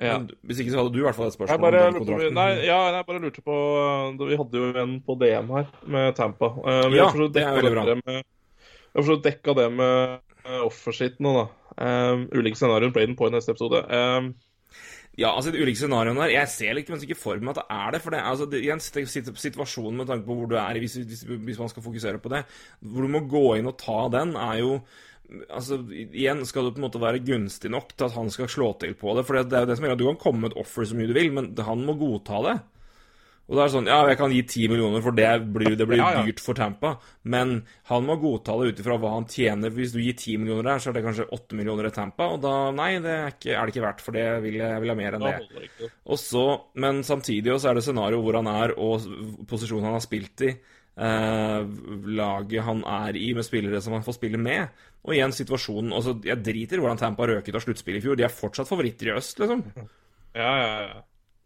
Ja. 0.01 0.15
Hvis 0.49 0.59
ikke 0.63 0.71
så 0.73 0.79
hadde 0.81 0.93
du 0.95 0.99
i 0.99 1.05
hvert 1.05 1.13
fall 1.15 1.27
et 1.29 1.35
Jeg 1.35 1.37
spørsmål 1.37 1.61
bare, 1.61 1.81
om 1.93 2.05
den 2.07 2.33
nei, 2.33 2.49
ja, 2.65 2.77
jeg 2.95 3.05
bare 3.05 3.19
lurte 3.21 3.41
på 3.45 3.55
Vi 4.17 4.37
hadde 4.39 4.57
jo 4.57 4.69
en 4.81 4.95
på 5.05 5.15
DM 5.21 5.51
her 5.53 5.67
med 5.85 6.15
Tampa. 6.17 6.49
Eh, 6.65 6.89
vi 6.89 6.97
Ja, 6.97 7.05
har 7.11 7.27
det 7.29 7.43
er 7.43 7.53
veldig 7.61 7.73
bra. 7.75 7.83
med- 7.95 8.23
Vi 8.23 8.97
har 8.97 9.03
for 9.03 9.11
så 9.11 9.15
vidt 9.19 9.27
dekka 9.29 9.53
det 9.55 9.71
med 9.71 10.19
uh, 10.45 10.65
offershit 10.65 11.19
nå, 11.21 11.33
da. 11.37 11.45
Um, 12.13 12.27
ulike 12.33 12.57
scenarioer. 12.57 12.91
Braden 12.91 13.15
på 13.15 13.27
i 13.27 13.35
neste 13.37 13.51
episode. 13.53 13.85
Um, 13.89 14.33
Ja, 15.19 15.35
altså 15.35 15.51
de 15.51 15.59
ulike 15.61 15.75
scenarioene 15.77 16.15
der 16.23 16.29
Jeg 16.31 16.47
ser 16.47 16.73
liksom 16.73 16.95
ikke 17.03 17.17
for 17.19 17.35
meg 17.37 17.49
at 17.49 17.55
det 17.61 17.65
er 17.69 17.91
det. 17.91 18.01
For 18.01 18.09
det, 18.11 18.19
er, 18.19 18.23
altså, 18.31 18.45
det, 18.49 18.61
igjen, 18.63 18.79
sit- 18.79 19.07
sit- 19.11 19.37
situasjonen 19.37 19.97
med 19.97 20.07
tanke 20.07 20.25
på 20.25 20.33
hvor 20.35 20.47
du 20.49 20.55
er, 20.55 20.79
hvis, 20.79 20.95
hvis, 20.95 21.23
hvis 21.27 21.59
man 21.59 21.69
skal 21.69 21.83
fokusere 21.83 22.17
på 22.17 22.29
det 22.31 22.45
Hvor 22.81 23.01
du 23.01 23.07
må 23.11 23.19
gå 23.27 23.57
inn 23.59 23.67
og 23.67 23.77
ta 23.77 24.07
den, 24.09 24.35
er 24.35 24.57
jo 24.63 24.79
Altså, 25.47 25.77
igjen 25.91 26.43
skal 26.47 26.67
det 26.67 26.73
på 26.75 26.81
en 26.81 26.87
måte 26.89 27.01
være 27.01 27.23
gunstig 27.23 27.71
nok 27.71 27.93
til 27.95 28.09
at 28.09 28.17
han 28.17 28.31
skal 28.33 28.49
slå 28.51 28.73
til 28.81 28.97
på 28.99 29.15
det. 29.15 29.23
For 29.27 29.37
det, 29.39 29.47
det 29.51 29.57
er 29.59 29.65
jo 29.65 29.71
det 29.71 29.79
som 29.79 29.87
gjør 29.87 29.95
at 29.95 30.03
du 30.03 30.09
kan 30.09 30.21
komme 30.25 30.43
med 30.43 30.51
et 30.53 30.61
offer 30.63 30.87
så 30.87 30.97
mye 30.97 31.07
du 31.11 31.15
vil, 31.15 31.31
men 31.35 31.51
han 31.55 31.85
må 31.87 31.95
godta 31.99 32.41
det. 32.49 32.57
Og 33.51 33.57
da 33.57 33.63
er 33.63 33.67
det 33.67 33.73
sånn 33.73 33.87
Ja, 33.89 33.99
jeg 34.07 34.17
kan 34.19 34.31
gi 34.31 34.41
ti 34.47 34.61
millioner, 34.71 35.01
for 35.03 35.15
det 35.17 35.27
blir, 35.51 35.73
det 35.75 35.87
blir 35.89 35.99
Ja, 35.99 36.11
ja. 36.15 36.21
dyrt 36.23 36.39
for 36.39 36.55
Tampa. 36.55 36.93
Men 37.27 37.65
han 37.89 38.05
må 38.07 38.15
godta 38.21 38.53
det 38.61 38.69
ut 38.71 38.79
ifra 38.83 38.95
hva 39.01 39.11
han 39.17 39.25
tjener. 39.27 39.73
Hvis 39.75 39.91
du 39.91 39.99
gir 39.99 40.15
ti 40.19 40.37
millioner 40.39 40.69
der, 40.69 40.79
så 40.83 40.91
er 40.91 40.95
det 40.95 41.03
kanskje 41.03 41.27
åtte 41.35 41.57
millioner 41.59 41.89
i 41.89 41.93
Tampa. 41.95 42.29
Og 42.31 42.39
da 42.45 42.53
Nei, 42.75 42.93
det 43.03 43.11
er, 43.11 43.33
ikke, 43.33 43.55
er 43.57 43.65
det 43.67 43.73
ikke 43.75 43.83
verdt, 43.87 44.03
for 44.05 44.15
det 44.15 44.27
vil 44.45 44.59
jeg, 44.61 44.83
vil 44.83 44.93
jeg 44.93 44.99
mer 45.01 45.17
enn 45.17 45.25
det. 45.27 45.33
det 45.51 45.65
ikke. 45.67 45.91
Og 46.07 46.21
så, 46.21 46.45
Men 46.79 47.01
samtidig 47.07 47.57
så 47.59 47.71
er 47.71 47.79
det 47.79 47.83
scenario 47.87 48.21
hvor 48.23 48.39
han 48.39 48.51
er, 48.51 48.75
og 48.79 49.09
posisjonen 49.51 49.89
han 49.89 49.97
har 49.99 50.05
spilt 50.05 50.45
i. 50.47 50.53
Eh, 51.01 51.59
laget 52.11 52.65
han 52.67 52.81
er 52.87 53.15
i, 53.19 53.33
med 53.35 53.47
spillere 53.47 53.83
som 53.83 53.95
han 53.97 54.03
får 54.07 54.15
spille 54.21 54.39
med. 54.39 54.67
Og 55.01 55.15
igjen 55.15 55.33
situasjonen 55.33 55.95
altså, 55.97 56.13
Jeg 56.25 56.43
driter 56.45 56.77
i 56.77 56.83
hvordan 56.83 56.99
Tampa 57.01 57.25
røket 57.29 57.55
av 57.57 57.63
sluttspillet 57.63 58.01
i 58.01 58.05
fjor. 58.05 58.19
De 58.19 58.25
er 58.27 58.33
fortsatt 58.33 58.69
favoritter 58.69 59.09
i 59.09 59.15
øst, 59.15 59.39
liksom. 59.41 59.63
Ja, 60.37 60.51
ja, 60.61 60.75
ja. 60.85 61.01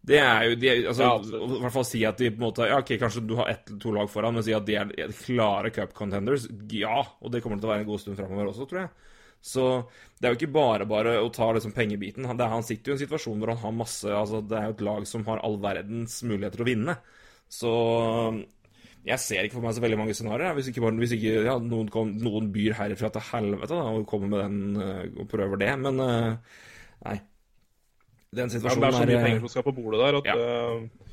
Det 0.06 0.18
er 0.22 0.44
jo 0.46 0.58
de, 0.62 0.68
altså, 0.92 1.02
Ja. 1.02 1.14
I 1.18 1.62
hvert 1.64 1.74
fall 1.74 1.86
si 1.88 2.04
at 2.06 2.20
de 2.20 2.28
på 2.30 2.38
en 2.38 2.44
måte 2.46 2.68
Ja, 2.68 2.78
ok, 2.78 2.92
kanskje 3.00 3.24
du 3.26 3.34
har 3.40 3.48
ett 3.50 3.66
eller 3.70 3.80
to 3.82 3.94
lag 3.96 4.10
foran, 4.12 4.36
men 4.36 4.44
si 4.46 4.54
at 4.54 4.66
de 4.68 4.76
er 4.78 4.92
klare 5.24 5.72
cup 5.74 5.96
contenders. 5.96 6.46
Ja, 6.70 7.00
og 7.20 7.32
det 7.32 7.42
kommer 7.42 7.58
til 7.58 7.70
å 7.70 7.72
være 7.72 7.86
en 7.86 7.90
god 7.90 8.04
stund 8.04 8.20
framover 8.20 8.52
også, 8.52 8.68
tror 8.70 8.84
jeg. 8.84 8.92
Så 9.46 9.64
det 10.20 10.28
er 10.28 10.32
jo 10.34 10.38
ikke 10.40 10.54
bare 10.54 10.86
bare 10.88 11.16
å 11.22 11.28
ta 11.34 11.48
liksom 11.54 11.74
pengebiten. 11.74 12.24
Han, 12.28 12.38
det 12.38 12.48
han 12.50 12.64
sitter 12.66 12.92
jo 12.92 12.94
i 12.94 12.98
en 12.98 13.02
situasjon 13.04 13.40
hvor 13.40 13.52
han 13.52 13.60
har 13.62 13.74
masse 13.76 14.10
altså 14.10 14.40
Det 14.42 14.56
er 14.58 14.70
jo 14.70 14.76
et 14.76 14.86
lag 14.86 15.06
som 15.10 15.26
har 15.28 15.42
all 15.46 15.58
verdens 15.62 16.20
muligheter 16.26 16.60
til 16.60 16.66
å 16.66 16.70
vinne. 16.70 16.96
Så 17.46 17.72
jeg 19.06 19.22
ser 19.22 19.46
ikke 19.46 19.58
for 19.58 19.66
meg 19.66 19.76
så 19.76 19.82
veldig 19.84 19.98
mange 20.00 20.14
scenarioer. 20.18 20.56
Hvis 20.58 20.70
ikke, 20.72 20.82
bare, 20.82 20.98
hvis 20.98 21.14
ikke 21.14 21.32
ja, 21.46 21.56
noen, 21.62 21.88
kom, 21.94 22.10
noen 22.18 22.48
byr 22.54 22.74
herfra 22.80 23.10
til 23.14 23.26
helvete 23.30 23.76
da, 23.78 23.84
og 23.94 24.06
kommer 24.10 24.32
med 24.32 24.42
den 24.42 24.82
eh, 24.82 25.04
og 25.22 25.28
prøver 25.30 25.60
det. 25.62 25.72
Men 25.84 26.00
eh, 26.02 26.56
nei. 27.06 27.16
Den 28.36 28.50
Ja, 28.50 28.50
men 28.50 28.50
det 28.50 28.56
situasjonen 28.56 28.88
er 28.88 28.96
så 28.96 29.04
mye 29.06 29.20
er 29.20 29.28
penger 29.28 29.44
som 29.44 29.52
skal 29.54 29.66
på 29.68 29.76
bordet 29.76 30.00
der 30.02 30.18
at 30.18 30.26
Ja. 30.32 30.34
eh, 30.36 31.12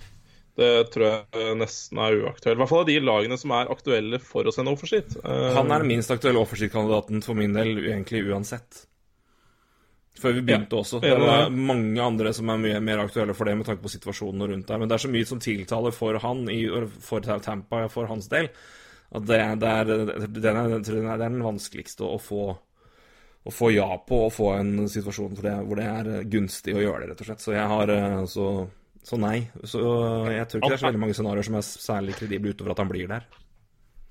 det 0.54 0.72
tror 0.94 1.06
jeg 1.10 1.54
nesten 1.58 1.98
er 1.98 2.18
uaktuelt. 2.22 2.56
I 2.58 2.62
hvert 2.62 2.70
fall 2.70 2.84
av 2.84 2.90
de 2.90 2.98
lagene 3.02 3.38
som 3.42 3.54
er 3.58 3.72
aktuelle 3.74 4.20
for 4.22 4.46
å 4.46 4.54
sende 4.54 4.74
offersheet. 4.74 5.16
Eh, 5.24 5.54
Han 5.56 5.72
er 5.74 5.82
den 5.82 5.90
minst 5.94 6.12
aktuelle 6.14 6.42
offersheet-kandidaten 6.44 7.24
for 7.26 7.38
min 7.38 7.54
del, 7.58 7.78
egentlig 7.88 8.22
uansett. 8.30 8.84
Før 10.24 10.36
vi 10.38 10.44
begynte 10.48 10.80
også. 10.80 11.02
Det 11.04 11.12
er 11.12 11.52
mange 11.54 12.00
andre 12.04 12.32
som 12.36 12.52
er 12.54 12.62
mye 12.62 12.80
mer 12.84 13.04
aktuelle 13.04 13.36
for 13.36 13.50
det, 13.50 13.58
med 13.60 13.68
tanke 13.68 13.84
på 13.84 13.92
situasjonen 13.92 14.46
rundt 14.54 14.70
der. 14.70 14.80
Men 14.80 14.92
det 14.92 14.96
er 14.96 15.04
så 15.04 15.12
mye 15.12 15.28
som 15.28 15.42
tiltaler 15.44 15.96
for 15.96 16.20
han, 16.24 16.46
i, 16.52 16.62
for 17.04 17.26
Tampa, 17.44 17.86
for 17.92 18.08
hans 18.12 18.30
del, 18.32 18.48
At 19.14 19.28
det, 19.30 19.40
det, 19.62 19.72
er, 19.72 19.90
den 20.26 20.62
er, 20.62 20.78
den 20.80 21.10
er, 21.12 21.20
den 21.22 21.42
vanskeligste 21.46 22.08
å 22.08 22.16
få, 22.22 22.48
å 23.44 23.54
få 23.54 23.70
ja 23.76 23.90
på, 24.08 24.24
og 24.30 24.34
få 24.34 24.54
en 24.56 24.88
situasjon 24.90 25.36
det, 25.44 25.58
hvor 25.68 25.78
det 25.78 25.90
er 25.92 26.30
gunstig 26.32 26.74
å 26.74 26.82
gjøre 26.82 27.04
det, 27.04 27.12
rett 27.12 27.22
og 27.26 27.30
slett. 27.30 27.44
Så 27.44 27.54
jeg 27.54 27.68
har 27.76 27.94
eh, 27.94 28.20
så, 28.32 28.50
så 29.04 29.20
nei. 29.22 29.38
Så 29.62 29.84
jeg 30.32 30.50
tror 30.50 30.64
ikke 30.64 30.72
det 30.72 30.80
er 30.80 30.86
så 30.86 30.90
veldig 30.90 31.04
mange 31.06 31.20
scenarioer 31.20 31.50
som 31.50 31.60
er 31.60 31.68
særlig 31.68 32.18
kredible 32.22 32.56
utover 32.56 32.74
at 32.74 32.82
han 32.86 32.94
blir 32.96 33.12
der. 33.12 33.28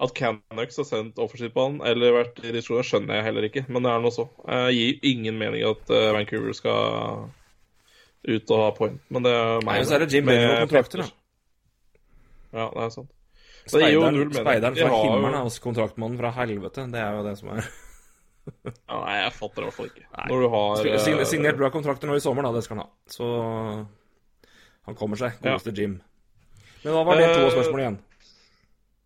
At 0.02 0.12
Canucks 0.18 0.80
har 0.80 0.86
sendt 0.88 1.20
offensivt 1.22 1.54
på 1.54 1.62
han, 1.68 1.76
eller 1.86 2.16
vært 2.16 2.40
i 2.42 2.50
diskusjoner, 2.50 2.86
skjønner 2.88 3.20
jeg 3.20 3.26
heller 3.28 3.46
ikke. 3.46 3.62
Men 3.70 3.84
det 3.86 3.92
er 3.92 4.02
noe 4.02 4.14
så. 4.14 4.24
Jeg 4.50 4.74
gir 4.78 5.08
ingen 5.12 5.38
mening 5.38 5.62
at 5.68 5.92
eh, 5.94 6.08
Vancouver 6.16 6.56
skal 6.58 7.28
ut 8.22 8.50
og 8.54 8.62
ha 8.64 8.70
point. 8.74 8.98
Men 9.14 9.26
det 9.26 9.32
er 9.34 9.62
meg. 9.62 9.68
Nei, 9.78 9.86
så 9.86 9.94
er 9.96 10.04
det 10.04 10.10
Jim 10.16 10.26
Benning 10.26 10.50
og 10.56 10.64
kontrakter, 10.66 11.04
da. 11.04 11.08
Ja, 12.52 12.66
det 12.74 12.82
er 12.88 12.92
sant. 12.96 13.12
Så 13.62 13.78
det 13.78 13.92
gir 13.92 13.94
jo 13.94 14.02
null 14.10 14.26
mening. 14.26 14.42
speideren 14.42 14.74
fra 14.80 14.90
himmelen 15.04 15.38
er 15.38 15.46
også 15.46 15.62
kontraktmannen 15.62 16.18
fra 16.18 16.32
helvete. 16.40 16.88
Det 16.90 16.98
er 16.98 17.18
jo 17.20 17.24
det 17.28 17.36
som 17.38 17.52
er 17.54 17.62
Ja, 18.90 18.96
nei, 18.98 19.12
jeg 19.20 19.34
fatter 19.38 19.54
det 19.54 19.62
i 19.62 19.68
hvert 19.68 19.76
fall 19.76 19.90
ikke. 19.92 20.06
Når 20.32 20.40
du 20.42 20.46
har 20.50 20.88
eh, 20.90 21.26
Signert 21.30 21.60
bra 21.60 21.70
kontrakter 21.70 22.10
nå 22.10 22.16
i 22.18 22.24
sommer, 22.24 22.42
da. 22.48 22.50
Det 22.58 22.64
skal 22.66 22.80
han 22.80 22.88
ha. 22.88 22.90
Så 23.06 23.28
han 24.88 24.98
kommer 24.98 25.20
seg. 25.20 25.36
Ja. 25.38 25.52
Godeste 25.52 25.74
Jim. 25.78 26.00
Men 26.82 26.96
hva 26.96 27.04
var 27.06 27.20
det 27.22 27.28
to 27.36 27.44
Eh, 27.46 27.52
spørsmål 27.54 27.84
igjen? 27.84 27.98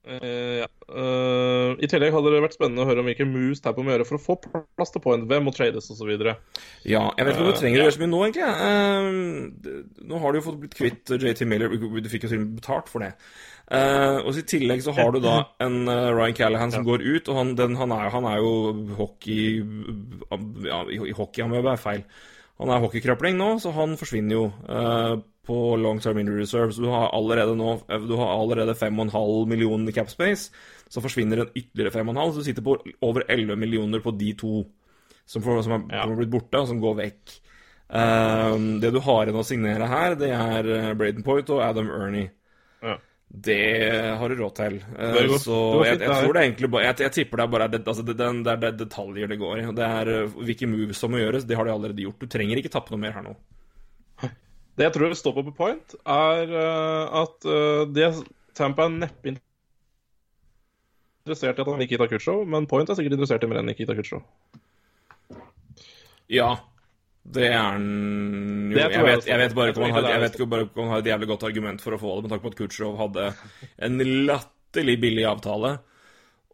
Eh, 0.06 0.62
ja. 0.62 0.68
uh, 0.90 1.76
I 1.78 1.90
tillegg 1.90 2.14
hadde 2.14 2.32
det 2.34 2.42
vært 2.46 2.56
spennende 2.56 2.82
å 2.82 2.88
høre 2.88 3.04
om 3.04 3.10
hvilke 3.10 3.28
moves 3.28 3.62
Tapper 3.64 3.86
må 3.86 3.92
gjøre 3.94 4.08
for 4.08 4.18
å 4.18 4.22
få 4.22 4.38
plass 4.42 4.94
til 4.94 5.04
point. 5.04 5.26
Hvem 5.28 5.46
må 5.46 5.54
trades 5.54 5.90
osv. 5.92 6.12
Ja, 6.16 7.04
jeg 7.12 7.26
vet 7.26 7.34
ikke 7.34 7.44
om 7.44 7.50
du 7.52 7.58
trenger 7.58 7.66
trenger 7.66 7.80
å 7.80 7.82
ja. 7.82 7.88
gjøre 7.88 7.96
så 7.96 8.02
mye 8.02 8.12
nå, 8.12 8.22
egentlig. 8.26 8.46
Eh, 8.66 10.06
nå 10.10 10.22
har 10.22 10.32
du 10.32 10.38
jo 10.38 10.46
fått 10.46 10.62
blitt 10.62 10.78
kvitt 10.78 11.12
JT 11.16 11.44
Miller. 11.48 11.74
Du 11.74 12.10
fikk 12.12 12.26
jo 12.26 12.32
til 12.32 12.40
og 12.40 12.44
med 12.44 12.56
betalt 12.60 12.90
for 12.92 13.04
det. 13.04 13.12
Eh, 13.66 14.18
og 14.22 14.38
I 14.38 14.46
tillegg 14.46 14.84
så 14.84 14.94
har 14.94 15.10
du 15.14 15.20
da 15.24 15.36
en 15.64 15.90
eh, 15.90 16.12
Ryan 16.14 16.36
Callahan 16.38 16.74
som 16.74 16.86
går 16.86 17.02
ut, 17.02 17.28
og 17.28 17.40
han, 17.40 17.54
den, 17.58 17.76
han, 17.80 17.94
er, 17.96 18.10
han 18.14 18.28
er 18.30 18.38
jo 18.38 18.52
hockey 18.94 19.64
Ja, 20.68 20.84
i, 20.86 21.14
hockey 21.16 21.42
han 21.42 21.50
må 21.52 21.60
jo 21.60 21.66
være 21.66 21.82
feil. 21.82 22.04
Han 22.62 22.70
er 22.72 22.84
hockeykrøpling 22.84 23.36
nå, 23.36 23.56
så 23.60 23.74
han 23.76 23.98
forsvinner 24.00 24.38
jo 24.38 24.44
eh, 24.70 25.16
på 25.46 25.56
long 25.80 26.00
term 26.02 26.18
injury 26.18 26.42
reserve. 26.42 26.72
Så 26.74 26.82
du 26.82 26.88
har 26.92 27.12
allerede 27.16 27.54
nå 27.58 27.76
Du 28.08 28.16
har 28.18 28.34
allerede 28.36 28.74
5,5 28.74 29.46
millioner 29.48 29.88
i 29.92 29.94
cap 29.96 30.10
space. 30.10 30.50
Så 30.88 31.02
forsvinner 31.02 31.42
en 31.44 31.54
ytterligere 31.54 31.94
5,5, 31.94 32.32
så 32.32 32.42
du 32.42 32.46
sitter 32.46 32.62
på 32.66 32.76
over 33.02 33.24
11 33.28 33.56
millioner 33.58 34.02
på 34.04 34.12
de 34.18 34.32
to 34.38 34.64
som, 35.26 35.42
får, 35.42 35.62
som, 35.66 35.72
er, 35.78 35.96
Ja. 35.96 36.02
som 36.04 36.12
er 36.14 36.20
blitt 36.22 36.30
borte, 36.30 36.60
og 36.60 36.68
som 36.70 36.78
går 36.82 36.98
vekk. 37.00 37.36
Um, 37.86 38.80
det 38.82 38.90
du 38.94 38.98
har 39.02 39.26
igjen 39.26 39.38
å 39.38 39.46
signere 39.46 39.86
her, 39.90 40.14
det 40.18 40.30
er 40.34 40.68
eh, 40.74 40.92
Braden 40.98 41.22
Point 41.26 41.50
og 41.54 41.62
Adam 41.62 41.90
Ernie. 41.94 42.30
Ja. 42.82 42.96
Det 43.26 43.58
har 44.18 44.30
du 44.30 44.36
råd 44.38 44.54
til. 44.58 44.78
Uh, 44.94 45.34
så 45.42 45.56
jeg, 45.82 45.96
fint, 45.96 46.04
jeg 46.06 46.12
her. 46.12 46.22
tror 46.22 46.34
det 46.38 46.44
egentlig 46.44 46.70
bare 46.70 46.84
jeg, 46.86 46.98
jeg 47.08 47.14
tipper 47.16 47.40
det 47.42 47.44
er 47.46 47.52
bare 47.56 47.68
det, 47.74 47.82
altså 47.86 48.04
det, 48.06 48.14
det, 48.18 48.30
det 48.46 48.52
er 48.54 48.62
det 48.64 48.72
detaljer 48.84 49.30
det 49.34 49.38
går 49.42 49.58
i. 49.62 49.66
Det 49.76 49.90
er 49.98 50.12
eh, 50.14 50.36
hvilke 50.50 50.70
moves 50.70 51.02
som 51.02 51.10
må 51.14 51.18
gjøres. 51.22 51.46
Det 51.46 51.58
har 51.58 51.66
de 51.66 51.74
allerede 51.74 52.06
gjort. 52.06 52.22
Du 52.22 52.30
trenger 52.30 52.62
ikke 52.62 52.70
tappe 52.74 52.94
noe 52.94 53.02
mer 53.02 53.14
her 53.18 53.26
nå. 53.26 53.34
Det 54.76 54.84
jeg 54.84 54.92
tror 54.92 55.14
står 55.16 55.34
på 55.38 55.46
på 55.46 55.56
point, 55.56 55.96
er 56.04 56.52
eh, 56.52 57.18
at 57.22 57.48
eh, 57.48 57.82
det 57.96 58.10
Tampa 58.56 58.86
er 58.86 58.96
neppe 59.00 59.36
interessert 61.26 61.58
i 61.58 61.64
at 61.64 61.68
han 61.72 61.80
Nikita 61.82 62.06
Kutsjov, 62.10 62.44
men 62.46 62.68
Point 62.70 62.90
er 62.90 62.98
sikkert 62.98 63.16
interessert 63.16 63.44
i 63.44 63.50
mer 63.50 63.60
enn 63.62 63.70
Nikita 63.72 63.96
Kutsjov. 63.98 64.22
Ja. 66.32 66.54
Det 67.26 67.48
er 67.48 67.58
han 67.58 67.86
jo 68.70 68.76
Det 68.76 68.84
jeg 68.84 68.92
jeg 68.94 69.06
vet, 69.08 69.24
jeg 69.26 69.38
vet 69.40 69.54
bare 69.56 69.72
ikke 69.72 69.80
om 69.80 69.88
han 69.88 69.96
har, 69.96 70.04
det 70.04 70.12
jeg 70.12 70.22
vet 70.22 70.36
ikke 70.36 70.46
bare 70.52 70.66
om 70.68 70.84
han 70.84 70.92
har 70.92 71.00
et 71.02 71.08
jævlig 71.10 71.28
godt 71.32 71.46
argument 71.48 71.82
for 71.82 71.96
å 71.96 71.98
få 71.98 72.12
det, 72.14 72.22
med 72.22 72.30
tanke 72.30 72.44
på 72.44 72.52
at 72.52 72.58
Kutsjov 72.60 73.00
hadde 73.00 73.24
en 73.88 74.04
latterlig 74.28 74.96
billig 75.02 75.24
avtale. 75.26 75.72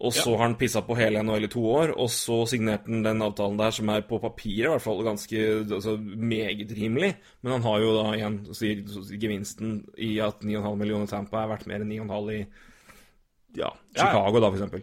Og 0.02 0.10
så 0.14 0.32
har 0.34 0.48
han 0.48 0.56
pissa 0.58 0.80
på 0.82 0.96
hele 0.98 1.20
NHL 1.22 1.46
i 1.46 1.50
to 1.52 1.62
år, 1.70 1.92
og 1.94 2.08
så 2.10 2.40
signerte 2.50 2.90
han 2.90 3.04
den 3.04 3.22
avtalen 3.22 3.58
der 3.60 3.74
som 3.74 3.90
er 3.92 4.02
på 4.06 4.18
papiret 4.18 4.66
i 4.66 4.72
hvert 4.72 4.82
fall 4.82 5.04
ganske 5.06 5.42
altså, 5.62 5.94
meget 6.00 6.72
rimelig. 6.74 7.12
Men 7.42 7.52
han 7.54 7.66
har 7.68 7.84
jo 7.84 7.92
da 7.94 8.08
igjen 8.16 8.40
sier, 8.58 8.82
gevinsten 9.14 9.76
i 9.94 10.16
at 10.24 10.42
9,5 10.42 10.74
millioner 10.80 11.06
Tampa 11.10 11.44
er 11.44 11.52
verdt 11.52 11.68
mer 11.70 11.84
enn 11.84 11.94
9,5 11.94 12.32
i 12.34 12.40
ja, 13.60 13.70
Chicago, 13.94 14.40
da, 14.40 14.50
for 14.50 14.58
eksempel. 14.58 14.82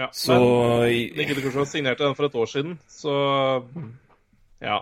Ja, 0.00 0.08
Så 0.16 0.36
Nikita 0.88 1.42
Kutsjov 1.44 1.66
signerte 1.68 2.06
den 2.06 2.16
for 2.16 2.30
et 2.30 2.38
år 2.40 2.48
siden, 2.48 2.78
så 2.88 3.12
ja. 4.62 4.78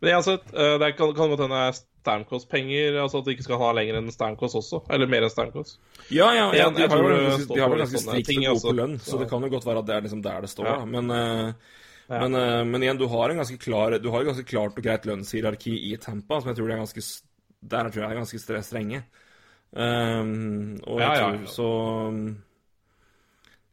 Men 0.00 0.08
jeg 0.08 0.16
har 0.16 0.24
sett, 0.24 0.46
det 0.80 0.94
kan, 0.96 1.12
godt 1.12 1.44
hende 1.44 1.66
jeg 1.66 1.82
Stamkos-penger, 2.04 2.98
altså 3.00 3.22
at 3.22 3.24
de 3.28 3.32
ikke 3.34 3.46
skal 3.46 3.58
ha 3.62 3.70
lenger 3.78 3.96
enn 3.98 4.10
Stamkos 4.12 4.54
også. 4.60 4.82
Eller 4.92 5.08
mer 5.08 5.24
enn 5.24 5.32
Stamkos. 5.32 5.78
Ja, 6.12 6.28
ja, 6.36 6.50
ja 6.52 6.68
de, 6.68 6.84
har 6.84 7.00
står 7.40 7.56
de 7.56 7.62
har 7.64 7.72
vel 7.72 7.80
ganske 7.80 8.02
sånne 8.02 8.18
strikt 8.18 8.28
ting 8.28 8.44
gode 8.44 8.60
på 8.60 8.74
lønn, 8.76 8.98
så 9.00 9.16
det 9.20 9.30
kan 9.30 9.42
jo 9.46 9.50
godt 9.56 9.64
være 9.66 9.80
at 9.80 9.88
det 9.88 9.96
er 9.96 10.04
liksom 10.06 10.22
der 10.24 10.44
det 10.44 10.50
står. 10.52 10.68
Ja. 10.68 10.84
Men, 10.84 11.10
eh, 11.10 11.72
men, 12.12 12.36
eh, 12.36 12.62
men 12.68 12.84
igjen, 12.84 13.00
du 13.00 13.06
har 13.08 13.32
en 13.32 13.40
ganske 13.40 13.56
klar 13.56 13.94
Du 13.96 14.10
har 14.12 14.20
et 14.20 14.28
ganske 14.28 14.44
klart 14.44 14.76
og 14.76 14.84
greit 14.84 15.06
lønnshierarki 15.08 15.72
i 15.88 15.96
Tampa, 15.96 16.40
som 16.42 16.50
jeg 16.52 16.58
tror 16.60 16.68
de 16.68 16.74
er 16.76 16.82
ganske 16.84 17.04
Der 17.64 17.88
tror 17.88 18.02
jeg 18.02 18.10
er 18.12 18.18
ganske 18.20 18.62
strenge. 18.62 19.04
Um, 19.74 20.76
og 20.86 21.00
jeg 21.00 21.16
tror 21.18 21.46
så 21.50 21.68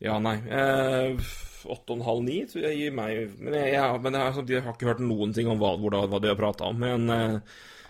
Ja, 0.01 0.15
nei. 0.17 0.37
eh, 0.49 1.17
tror 1.61 2.63
jeg 2.63 2.77
gir 2.79 2.91
meg 2.91 3.35
Men 3.37 3.53
jeg, 3.53 3.73
jeg, 3.75 4.01
men 4.01 4.13
jeg, 4.13 4.21
har- 4.21 4.33
samtidig 4.33 4.63
har 4.63 4.73
ikke 4.73 4.87
hørt 4.89 4.99
noen 5.05 5.33
ting 5.35 5.47
om 5.47 5.59
hva, 5.59 5.75
hvor 5.77 5.91
da- 5.91 6.07
hva 6.07 6.19
de 6.21 6.27
har 6.31 6.35
prata 6.39 6.63
om. 6.71 6.79
Men 6.79 7.09
eh, 7.09 7.27
Nei, 7.37 7.41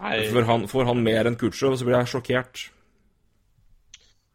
får 0.02 0.48
han, 0.50 0.68
får 0.72 0.88
han 0.90 1.02
mer 1.06 1.30
enn 1.30 1.38
Kutsjov, 1.40 1.78
så 1.78 1.88
blir 1.88 2.00
jeg 2.00 2.12
sjokkert. 2.16 2.68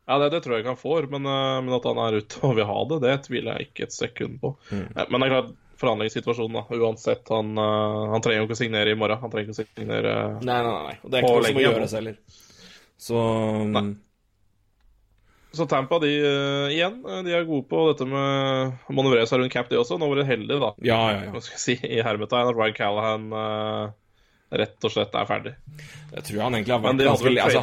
ja, 0.06 0.18
det, 0.22 0.30
det 0.36 0.42
tror 0.44 0.56
jeg 0.56 0.64
ikke 0.64 0.74
han 0.76 0.80
får, 0.80 1.08
men, 1.10 1.26
eh, 1.26 1.60
men 1.66 1.76
at 1.76 1.86
han 1.90 2.02
er 2.04 2.18
ute 2.22 2.42
og 2.46 2.56
vil 2.58 2.68
ha 2.68 2.80
det, 2.92 3.00
det 3.02 3.14
tviler 3.26 3.56
jeg 3.56 3.70
ikke 3.70 3.86
et 3.88 3.96
sekund 3.96 4.40
på. 4.42 4.54
Mm. 4.70 4.88
Ja, 4.94 5.06
Men 5.10 5.20
det 5.20 5.26
er 5.26 5.34
klart, 5.34 5.52
forhandlingssituasjonen, 5.80 6.56
da. 6.60 6.80
Uansett, 6.80 7.28
han, 7.34 7.52
eh, 7.58 8.00
han 8.14 8.24
trenger 8.24 8.42
jo 8.44 8.48
ikke 8.48 8.58
å 8.58 8.62
signere 8.62 8.94
i 8.94 8.98
morgen. 8.98 9.20
Han 9.20 9.32
trenger 9.32 9.50
ikke 9.50 9.56
å 9.56 9.62
signere 9.64 10.16
Nei, 10.40 10.60
nei, 10.64 10.74
nei. 10.90 10.98
Og 11.02 11.10
det 11.10 11.18
er 11.18 11.26
ikke 11.26 11.36
noe 11.36 11.48
som 11.50 11.58
må 11.58 11.64
gjøres 11.66 11.96
heller. 11.98 12.18
Så 12.96 13.20
um, 13.20 13.72
Nei. 13.74 13.86
Så 15.56 15.64
Tampa, 15.68 15.98
de 16.02 16.10
eh, 16.12 16.72
igjen, 16.74 16.98
eh, 17.08 17.22
de 17.24 17.32
er 17.32 17.46
gode 17.48 17.64
på 17.70 17.82
dette 17.88 18.06
med 18.08 18.74
å 18.88 18.96
manøvrere 18.96 19.28
seg 19.28 19.40
rundt 19.40 19.54
cap, 19.54 19.70
de 19.70 19.78
også. 19.80 19.96
Nå 20.00 20.08
var 20.10 20.20
de 20.20 20.26
heldig, 20.28 20.58
da. 20.60 20.72
Ja, 20.84 20.98
ja, 21.14 21.22
ja. 21.26 21.30
Hva 21.32 21.40
skal 21.44 21.56
jeg 21.56 21.62
si, 21.62 21.76
i 21.96 22.02
hermetegn, 22.04 22.50
at 22.50 22.58
Ryan 22.58 22.76
Callahan 22.76 23.24
eh, 23.32 23.94
rett 24.52 24.84
og 24.86 24.92
slett 24.92 25.14
er 25.18 25.26
ferdig. 25.26 25.52
Jeg 26.12 26.22
tror 26.28 26.42
han 26.44 26.54
egentlig 26.54 26.74
har 26.76 26.82
vært 26.84 27.00
ganske 27.02 27.32
altså, 27.42 27.60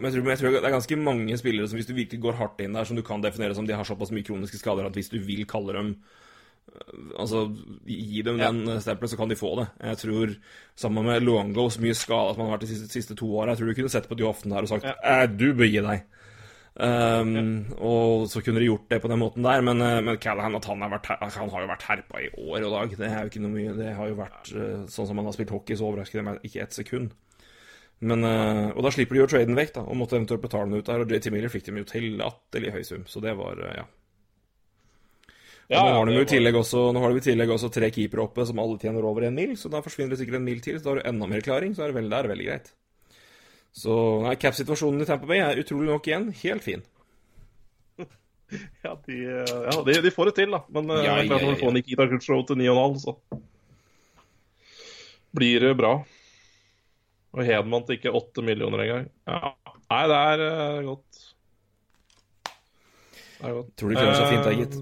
men 0.00 0.08
jeg 0.10 0.14
tror, 0.16 0.30
jeg 0.32 0.38
tror 0.40 0.50
det 0.56 0.64
er 0.64 0.74
ganske 0.74 0.96
mange 0.98 1.38
spillere 1.38 1.68
som 1.70 1.78
hvis 1.78 1.86
du 1.86 1.94
virkelig 1.94 2.20
går 2.24 2.38
hardt 2.40 2.60
inn 2.64 2.74
der, 2.74 2.84
som 2.88 2.96
du 2.98 3.02
kan 3.06 3.22
definere 3.22 3.54
som 3.54 3.66
de 3.68 3.76
har 3.78 3.86
såpass 3.86 4.10
mye 4.10 4.26
kroniske 4.26 4.58
skader 4.58 4.88
at 4.88 4.98
hvis 4.98 5.12
du 5.12 5.18
vil 5.22 5.44
kalle 5.46 5.72
dem 5.76 5.92
øh, 5.94 7.20
Altså, 7.20 7.44
gi 7.86 8.22
dem 8.26 8.38
Ja. 8.40 8.50
den 8.50 8.80
stempelen, 8.82 9.08
så 9.12 9.16
kan 9.20 9.28
de 9.30 9.36
få 9.38 9.54
det. 9.60 9.68
Jeg 9.84 9.98
tror, 9.98 10.34
sammen 10.76 11.04
med 11.06 11.22
Luango, 11.22 11.68
så 11.70 11.80
mye 11.84 11.94
skade 11.94 12.34
som 12.34 12.40
han 12.42 12.50
har 12.50 12.56
vært 12.58 12.66
de 12.66 12.72
siste, 12.74 12.88
siste 12.90 13.14
to 13.14 13.28
åra 13.30 13.52
Jeg 13.52 13.58
tror 13.60 13.66
du 13.70 13.74
kunne 13.78 13.92
sett 13.92 14.08
på 14.08 14.16
de 14.18 14.24
hoftene 14.26 14.54
her 14.56 14.62
og 14.66 14.68
sagt 14.72 14.84
Ja. 14.88 14.94
«Eh, 15.04 15.26
du 15.28 15.52
bør 15.54 15.70
gi 15.70 15.80
deg. 15.84 16.02
Um, 16.74 17.70
Og 17.78 18.24
så 18.26 18.40
kunne 18.42 18.58
de 18.58 18.66
gjort 18.66 18.88
det 18.90 18.98
på 19.02 19.10
den 19.10 19.20
måten 19.20 19.44
der, 19.46 19.60
men, 19.62 19.80
eh, 19.80 20.00
men 20.02 20.16
Callahan 20.18 20.56
at 20.58 20.64
han, 20.66 20.80
har 20.82 20.90
vært, 20.90 21.06
han 21.22 21.50
har 21.52 21.62
jo 21.62 21.68
vært 21.70 21.86
herpa 21.86 22.22
i 22.22 22.30
år 22.34 22.66
og 22.66 22.72
dag. 22.72 22.96
Det 22.98 23.10
er 23.10 23.20
jo 23.20 23.30
ikke 23.30 23.42
noe 23.44 23.54
mye 23.54 23.74
Det 23.78 23.92
har 23.94 24.10
jo 24.10 24.16
vært 24.18 24.50
eh, 24.50 24.80
sånn 24.90 25.06
som 25.06 25.20
han 25.20 25.28
har 25.30 25.36
spilt 25.36 25.54
hockey, 25.54 25.78
så 25.78 25.86
overrasker 25.86 26.18
det 26.18 26.26
meg 26.26 26.48
ikke 26.48 26.64
ett 26.66 26.74
sekund. 26.74 27.14
Men, 28.02 28.26
eh, 28.26 28.72
og 28.74 28.82
da 28.82 28.90
slipper 28.90 29.14
de 29.14 29.22
jo 29.22 29.30
traden 29.30 29.54
vekk, 29.54 29.74
da, 29.76 29.84
og 29.86 30.00
måtte 30.00 30.18
eventuelt 30.18 30.42
betale 30.42 30.66
den 30.66 30.82
ut 30.82 30.90
der. 30.90 31.04
Og 31.04 31.14
JT 31.14 31.30
Miller 31.30 31.52
fikk 31.52 31.70
dem 31.70 31.78
jo 31.78 31.86
til 31.94 32.10
latterlig 32.18 32.74
høy 32.74 32.82
sum, 32.82 33.06
så 33.06 33.22
det 33.22 33.36
var 33.38 33.62
ja. 33.70 33.86
Og 35.70 35.78
nå 35.78 35.92
har 35.94 36.08
de 36.10 36.18
jo 36.18 36.24
i 36.26 36.28
tillegg 36.28 36.56
også, 36.58 36.80
nå 36.92 37.00
har 37.00 37.14
de 37.14 37.22
i 37.22 37.24
tillegg 37.24 37.52
også 37.54 37.70
tre 37.72 37.88
keepere 37.94 38.26
oppe 38.26 38.44
som 38.44 38.58
alle 38.60 38.76
tjener 38.82 39.06
over 39.08 39.24
en 39.24 39.38
mil, 39.38 39.54
så 39.56 39.70
da 39.72 39.80
forsvinner 39.80 40.12
det 40.12 40.20
sikkert 40.20 40.42
en 40.42 40.48
mil 40.50 40.60
til, 40.60 40.76
så 40.76 40.84
da 40.84 40.90
har 40.90 41.00
du 41.00 41.08
enda 41.08 41.28
mer 41.30 41.44
klaring, 41.46 41.72
så 41.72 41.86
er 41.86 41.92
det 41.92 42.02
veldig, 42.02 42.10
det 42.12 42.18
er 42.18 42.32
veldig 42.34 42.48
greit. 42.50 42.74
Så 43.74 43.94
nei, 44.22 44.36
cap-situasjonen 44.38 45.02
i 45.02 45.06
Tampa 45.08 45.26
Bay 45.26 45.42
er 45.42 45.58
utrolig 45.58 45.90
nok 45.90 46.06
igjen 46.10 46.28
helt 46.44 46.66
fin. 46.66 46.84
Ja, 48.84 48.92
de, 49.06 49.14
eh, 49.16 49.54
ja, 49.66 49.72
de, 49.82 49.94
de 50.04 50.10
får 50.14 50.28
det 50.30 50.34
til, 50.36 50.52
da. 50.54 50.60
Men 50.70 50.92
eh, 50.92 51.00
Ja, 51.02 51.16
det 51.16 51.24
er 51.24 51.30
klart 51.32 51.42
ja, 51.42 51.46
når 51.48 51.56
du 51.56 51.62
får 51.64 51.72
Nikita 51.74 52.06
Kutsjov 52.12 52.42
til 52.46 52.60
9,5, 52.60 52.98
så 53.02 53.14
blir 55.34 55.64
det 55.64 55.72
bra. 55.80 55.94
Og 57.34 57.42
Hedman 57.48 57.86
til 57.88 57.98
ikke 57.98 58.12
8 58.14 58.44
millioner 58.46 58.84
engang. 58.84 59.08
Ja. 59.26 59.54
Nei, 59.90 60.02
det 60.10 60.18
er 60.18 60.42
uh, 60.44 60.84
godt. 60.86 61.24
Det 63.40 63.48
er 63.48 63.56
godt. 63.56 63.72
Tror 63.80 63.90
de 63.90 63.98
klarer 63.98 64.14
så 64.20 64.28
fint 64.30 64.46
er 64.46 64.58
gitt. 64.60 64.78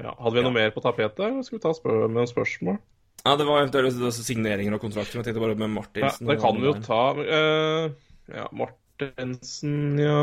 Ja, 0.00 0.12
hadde 0.12 0.36
vi 0.36 0.44
noe 0.44 0.54
mer 0.54 0.74
på 0.74 0.82
tapetet? 0.84 1.40
Skal 1.46 1.56
vi 1.56 1.62
ta 1.64 1.72
spør 1.76 2.04
med 2.08 2.26
en 2.26 2.30
spørsmål? 2.30 2.78
Ja, 3.24 3.34
det 3.36 3.44
var 3.44 3.60
eventuelt 3.60 4.14
signeringer 4.16 4.74
og 4.76 4.80
kontrakter, 4.80 5.18
men 5.18 5.24
jeg 5.24 5.28
tenkte 5.30 5.42
bare 5.44 5.58
med 5.60 5.74
Martinsen. 5.74 6.24
Ja, 6.26 6.32
det 6.32 6.40
kan 6.40 6.56
vi 6.56 6.68
jo 6.70 6.74
ta. 6.84 7.02
Uh, 7.18 7.90
ja, 8.32 8.46
Martinsen, 8.56 9.98
ja 10.00 10.22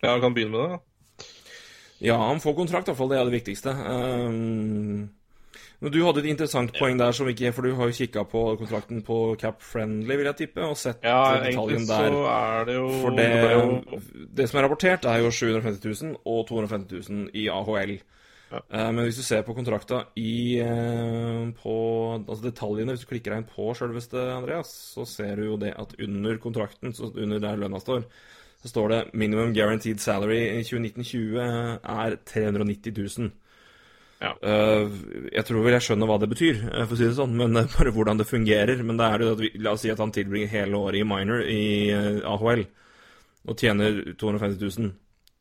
Ja, 0.00 0.14
vi 0.14 0.20
kan 0.22 0.34
begynne 0.34 0.54
med 0.54 0.60
det. 0.60 0.68
da. 0.76 0.78
Ja, 2.00 2.16
han 2.16 2.40
får 2.40 2.54
kontrakt, 2.56 2.88
i 2.88 2.90
hvert 2.92 2.98
fall. 2.98 3.10
Det 3.12 3.18
er 3.18 3.26
det 3.28 3.34
viktigste. 3.34 3.74
Um, 3.76 5.10
Men 5.80 5.92
du 5.92 5.98
hadde 6.04 6.20
et 6.22 6.28
interessant 6.28 6.72
poeng 6.76 6.98
der, 7.00 7.12
som 7.16 7.28
ikke, 7.28 7.52
for 7.56 7.64
du 7.64 7.74
har 7.76 7.88
jo 7.88 7.96
kikka 7.96 8.24
på 8.28 8.42
kontrakten 8.60 9.02
på 9.04 9.18
Cap 9.40 9.62
Friendly, 9.64 10.16
vil 10.20 10.28
jeg 10.28 10.36
tippe, 10.36 10.64
og 10.64 10.76
sett 10.76 11.04
Ja, 11.04 11.38
eh, 11.38 11.50
egentlig 11.54 11.86
så 11.88 12.24
er 12.28 12.66
det 12.68 12.74
jo 12.76 12.88
For 13.00 13.16
det, 13.16 13.28
det, 13.32 13.52
jo 13.56 14.00
det 14.36 14.48
som 14.50 14.60
er 14.60 14.66
rapportert, 14.68 15.08
er 15.08 15.22
jo 15.24 15.30
750 15.32 16.04
000 16.04 16.16
og 16.24 16.42
250 16.48 17.08
000 17.08 17.30
i 17.32 17.46
AHL. 17.48 17.94
Ja. 18.50 18.60
Eh, 18.70 18.90
Men 18.92 19.04
hvis 19.06 19.20
du 19.20 19.22
ser 19.22 19.44
på 19.46 19.54
kontrakta 19.54 20.04
i 20.18 20.58
eh, 20.58 21.50
på 21.62 21.74
altså 22.18 22.42
detaljene, 22.48 22.94
hvis 22.96 23.04
du 23.06 23.10
klikker 23.12 23.34
deg 23.34 23.44
inn 23.44 23.50
på 23.50 23.70
sjølveste 23.78 24.24
Andreas, 24.34 24.72
så 24.96 25.06
ser 25.06 25.36
du 25.38 25.46
jo 25.52 25.58
det 25.60 25.74
at 25.78 25.94
under 26.02 26.40
kontrakten, 26.42 26.94
så 26.96 27.12
under 27.14 27.42
der 27.42 27.60
lønna 27.62 27.80
står, 27.82 28.06
så 28.60 28.72
står 28.72 28.88
det 28.92 29.02
minimum 29.14 29.54
guaranteed 29.56 30.02
salary 30.02 30.40
i 30.58 30.64
2019-20 30.66 31.38
er 31.94 32.18
390 32.28 32.98
000. 33.18 33.30
Ja. 34.20 34.34
Eh, 34.44 34.90
jeg 35.32 35.46
tror 35.48 35.62
vel 35.64 35.74
jeg 35.78 35.84
skjønner 35.86 36.10
hva 36.10 36.18
det 36.20 36.28
betyr, 36.28 36.58
eh, 36.68 36.82
for 36.84 36.92
å 36.96 36.98
si 36.98 37.06
det 37.08 37.16
sånn, 37.16 37.36
men 37.38 37.56
eh, 37.56 37.70
bare 37.76 37.92
hvordan 37.96 38.20
det 38.20 38.28
fungerer. 38.28 38.82
Men 38.84 38.98
da 39.00 39.12
er 39.14 39.24
jo 39.24 39.30
at 39.36 39.40
vi, 39.46 39.52
la 39.64 39.72
oss 39.76 39.86
si 39.86 39.92
at 39.92 40.02
han 40.02 40.12
tilbringer 40.12 40.52
hele 40.52 40.76
året 40.76 41.00
i 41.00 41.06
minor 41.08 41.40
i 41.46 41.62
eh, 41.94 42.18
AHL 42.28 42.66
og 43.48 43.56
tjener 43.56 44.02
250 44.20 44.60
000. 44.60 44.90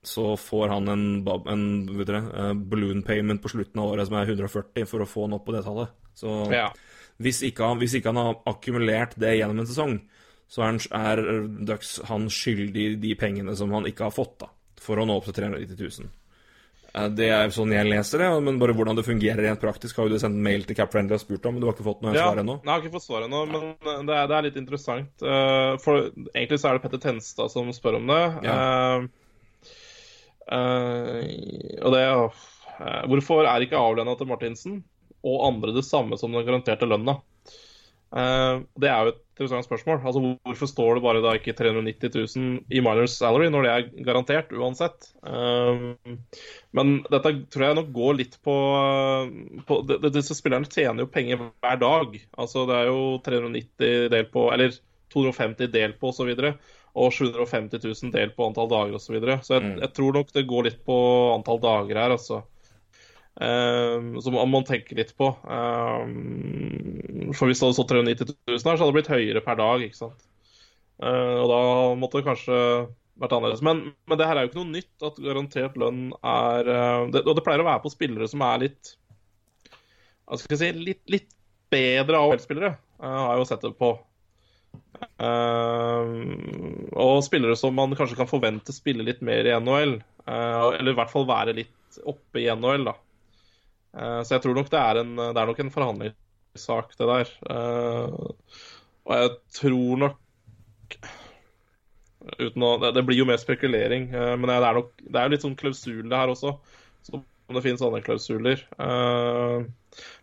Så 0.04 0.38
får 0.40 0.70
han 0.72 0.88
en, 0.88 1.06
en 1.28 1.64
dere, 2.06 2.22
eh, 2.32 2.54
balloon 2.54 3.02
payment 3.04 3.42
på 3.44 3.50
slutten 3.52 3.82
av 3.84 3.90
året 3.92 4.08
som 4.08 4.16
er 4.16 4.30
140 4.32 4.86
for 4.88 5.04
å 5.04 5.08
få 5.10 5.26
han 5.28 5.34
opp 5.36 5.46
på 5.50 5.56
det 5.58 5.64
tallet. 5.66 5.90
Så 6.16 6.52
Ja. 6.54 6.70
hvis, 7.20 7.42
ikke 7.44 7.68
han, 7.68 7.80
hvis 7.82 7.96
ikke 8.00 8.14
han 8.14 8.16
har 8.22 8.38
akkumulert 8.48 9.18
det 9.20 9.38
gjennom 9.42 9.60
en 9.60 9.68
sesong, 9.68 9.98
så 10.50 10.64
er, 10.64 10.66
han, 10.66 10.80
er 10.96 11.48
Ducks 11.68 12.00
han 12.08 12.30
skyldig 12.32 13.00
de 13.02 13.12
pengene 13.20 13.56
som 13.60 13.72
han 13.76 13.86
ikke 13.86 14.08
har 14.08 14.16
fått, 14.16 14.40
da, 14.40 14.48
for 14.80 14.98
å 14.98 15.06
nå 15.06 15.20
opp 15.20 15.28
til 15.28 15.36
390 15.44 15.78
000. 16.00 16.10
Eh, 16.96 17.10
Det 17.14 17.28
er 17.30 17.52
sånn 17.54 17.70
jeg 17.76 17.86
leser 17.92 18.24
det, 18.24 18.30
men 18.48 18.58
bare 18.58 18.74
hvordan 18.74 18.96
det 18.98 19.06
fungerer 19.06 19.44
rent 19.46 19.60
praktisk, 19.62 20.00
har 20.00 20.08
jo 20.08 20.16
du 20.16 20.20
sendt 20.24 20.40
mail 20.42 20.64
til 20.66 20.76
Cap 20.80 20.92
Friendly 20.96 21.14
og 21.20 21.22
spurt 21.22 21.46
om, 21.46 21.54
men 21.54 21.62
du 21.62 21.68
har 21.68 21.76
ikke 21.76 21.86
fått 21.92 22.02
noe 22.02 22.16
Ja, 22.16 22.32
svar 22.32 22.40
ennå? 22.42 22.56
Jeg 22.64 22.72
har 22.72 22.82
ikke 22.82 22.96
fått 22.96 23.06
svar 23.06 23.28
ennå, 23.28 23.44
men 23.52 24.08
det 24.08 24.16
er, 24.16 24.28
det 24.32 24.36
er 24.40 24.48
litt 24.48 24.58
interessant. 24.64 25.12
Eh, 25.22 25.78
for 25.84 26.08
egentlig 26.34 26.58
så 26.64 26.72
er 26.72 26.80
det 26.80 26.88
Petter 26.88 27.04
Tenstad 27.04 27.52
som 27.52 27.68
spør 27.76 28.00
om 28.00 28.08
det. 28.08 28.24
Ja. 28.48 28.56
eh, 29.04 29.10
og 30.56 31.94
det 31.94 32.04
eh, 32.06 33.04
Hvorfor 33.12 33.46
er 33.46 33.66
ikke 33.66 33.80
avlønna 33.80 34.16
til 34.18 34.30
Martinsen 34.30 34.80
og 35.20 35.44
andre 35.50 35.76
det 35.76 35.84
samme 35.84 36.18
som 36.20 36.34
den 36.34 36.46
garanterte 36.48 36.88
lønna? 36.88 37.20
Eh, 38.10 38.62
det 38.82 38.90
er 38.90 39.06
jo 39.06 39.12
et 39.12 39.20
interessant 39.36 39.68
spørsmål. 39.68 40.00
Altså, 40.02 40.24
Hvorfor 40.48 40.70
står 40.72 40.98
det 40.98 41.04
bare 41.04 41.22
da 41.24 41.36
ikke 41.38 41.54
390 41.58 42.16
000 42.40 42.74
i 42.74 42.82
minors 42.84 43.18
salary 43.20 43.52
når 43.54 43.68
det 43.68 43.74
er 43.74 44.08
garantert 44.08 44.54
uansett? 44.56 45.12
Eh, 45.22 45.86
men 46.78 46.96
dette 47.12 47.36
tror 47.54 47.68
jeg 47.68 47.80
nok 47.80 47.94
går 47.96 48.20
litt 48.20 48.40
på, 48.46 48.58
på 49.70 49.80
Disse 50.10 50.38
spillerne 50.38 50.70
tjener 50.70 51.06
jo 51.06 51.14
penger 51.14 51.46
hver 51.46 51.82
dag. 51.84 52.20
Altså 52.38 52.66
Det 52.70 52.80
er 52.80 52.90
jo 52.90 53.02
390 53.26 54.10
delt 54.16 54.34
på 54.34 54.50
Eller 54.56 54.74
250 55.14 55.72
delt 55.74 56.00
på 56.02 56.12
osv. 56.14 56.34
Og 56.34 56.79
750 56.96 57.84
000 57.84 58.14
delt 58.16 58.36
på 58.38 58.48
antall 58.50 58.70
dager 58.72 58.96
osv. 58.98 59.06
Så, 59.10 59.14
videre. 59.18 59.40
så 59.46 59.58
jeg, 59.58 59.64
Mm. 59.64 59.76
jeg 59.84 59.94
tror 59.94 60.14
nok 60.14 60.32
det 60.34 60.48
går 60.50 60.64
litt 60.70 60.80
på 60.86 60.96
antall 61.36 61.60
dager 61.62 61.96
her, 62.02 62.16
altså. 62.16 62.44
Um, 63.40 64.18
som 64.20 64.36
man 64.36 64.66
tenker 64.68 64.98
litt 65.00 65.14
på. 65.16 65.30
Um, 65.48 67.32
for 67.32 67.48
hvis 67.48 67.62
det 67.62 67.70
hadde 67.70 67.78
stått 67.78 67.94
390 67.94 68.34
000 68.50 68.58
her, 68.58 68.60
så 68.60 68.72
hadde 68.84 68.90
det 68.90 68.98
blitt 68.98 69.14
høyere 69.14 69.44
per 69.46 69.60
dag. 69.60 69.86
ikke 69.86 70.00
sant? 70.02 70.26
Uh, 71.00 71.38
og 71.46 71.48
da 71.54 71.60
måtte 71.96 72.20
det 72.20 72.28
kanskje 72.28 72.58
vært 73.20 73.36
annerledes. 73.36 73.64
Men, 73.64 73.94
men 74.10 74.20
det 74.20 74.28
her 74.28 74.36
er 74.36 74.44
jo 74.44 74.52
ikke 74.52 74.60
noe 74.60 74.74
nytt 74.74 75.08
at 75.08 75.22
garantert 75.24 75.78
lønn 75.80 76.10
er 76.20 76.68
uh, 76.68 77.08
det, 77.14 77.24
Og 77.28 77.36
det 77.38 77.44
pleier 77.46 77.64
å 77.64 77.68
være 77.70 77.84
på 77.86 77.92
spillere 77.94 78.28
som 78.32 78.44
er 78.48 78.66
litt 78.66 78.94
Hva 80.28 80.40
skal 80.40 80.56
jeg 80.56 80.62
si 80.62 80.86
Litt, 80.90 81.02
litt 81.12 81.32
bedre 81.72 82.20
AHL-spillere, 82.20 82.74
uh, 83.00 83.08
har 83.08 83.34
jeg 83.38 83.44
jo 83.44 83.50
sett 83.54 83.66
det 83.68 83.76
på. 83.80 83.94
Uh, 85.20 86.08
og 86.96 87.20
spillere 87.26 87.58
som 87.60 87.76
man 87.76 87.96
kanskje 87.98 88.18
kan 88.20 88.30
forvente 88.30 88.76
spille 88.76 89.06
litt 89.08 89.22
mer 89.26 89.48
i 89.48 89.54
NHL. 89.56 90.00
uh, 90.28 90.72
eller 90.78 90.94
i 90.94 90.98
hvert 90.98 91.12
fall 91.12 91.28
være 91.28 91.56
litt 91.58 92.00
oppe 92.08 92.44
i 92.44 92.48
NHL, 92.48 92.88
da. 92.88 92.96
Uh, 93.96 94.20
så 94.24 94.38
jeg 94.38 94.46
tror 94.46 94.60
nok 94.60 94.72
det 94.72 94.82
er, 94.82 95.02
en, 95.04 95.16
det 95.20 95.42
er 95.42 95.52
nok 95.52 95.62
en 95.64 95.74
forhandlingssak, 95.76 96.96
det 97.00 97.10
der. 97.14 97.34
Og 99.10 99.16
jeg 99.16 99.32
tror 99.60 100.04
nok 100.04 101.00
å, 102.30 102.72
det, 102.84 103.04
blir 103.08 103.18
jo 103.18 103.26
mer 103.26 103.40
spekulering, 103.42 104.10
men 104.12 104.46
det 104.46 104.56
er, 104.60 104.76
nok, 104.78 104.92
det 105.02 105.18
er 105.18 105.26
jo 105.26 105.34
litt 105.34 105.46
sånn 105.46 105.58
klausul 105.58 106.04
det 106.04 106.20
her 106.20 106.30
også. 106.30 106.54
Så 107.08 107.18
om 107.18 107.58
det 107.58 107.64
finnes 107.66 107.82
andre 107.82 108.04
klausuler. 108.06 108.62
Men 108.78 109.70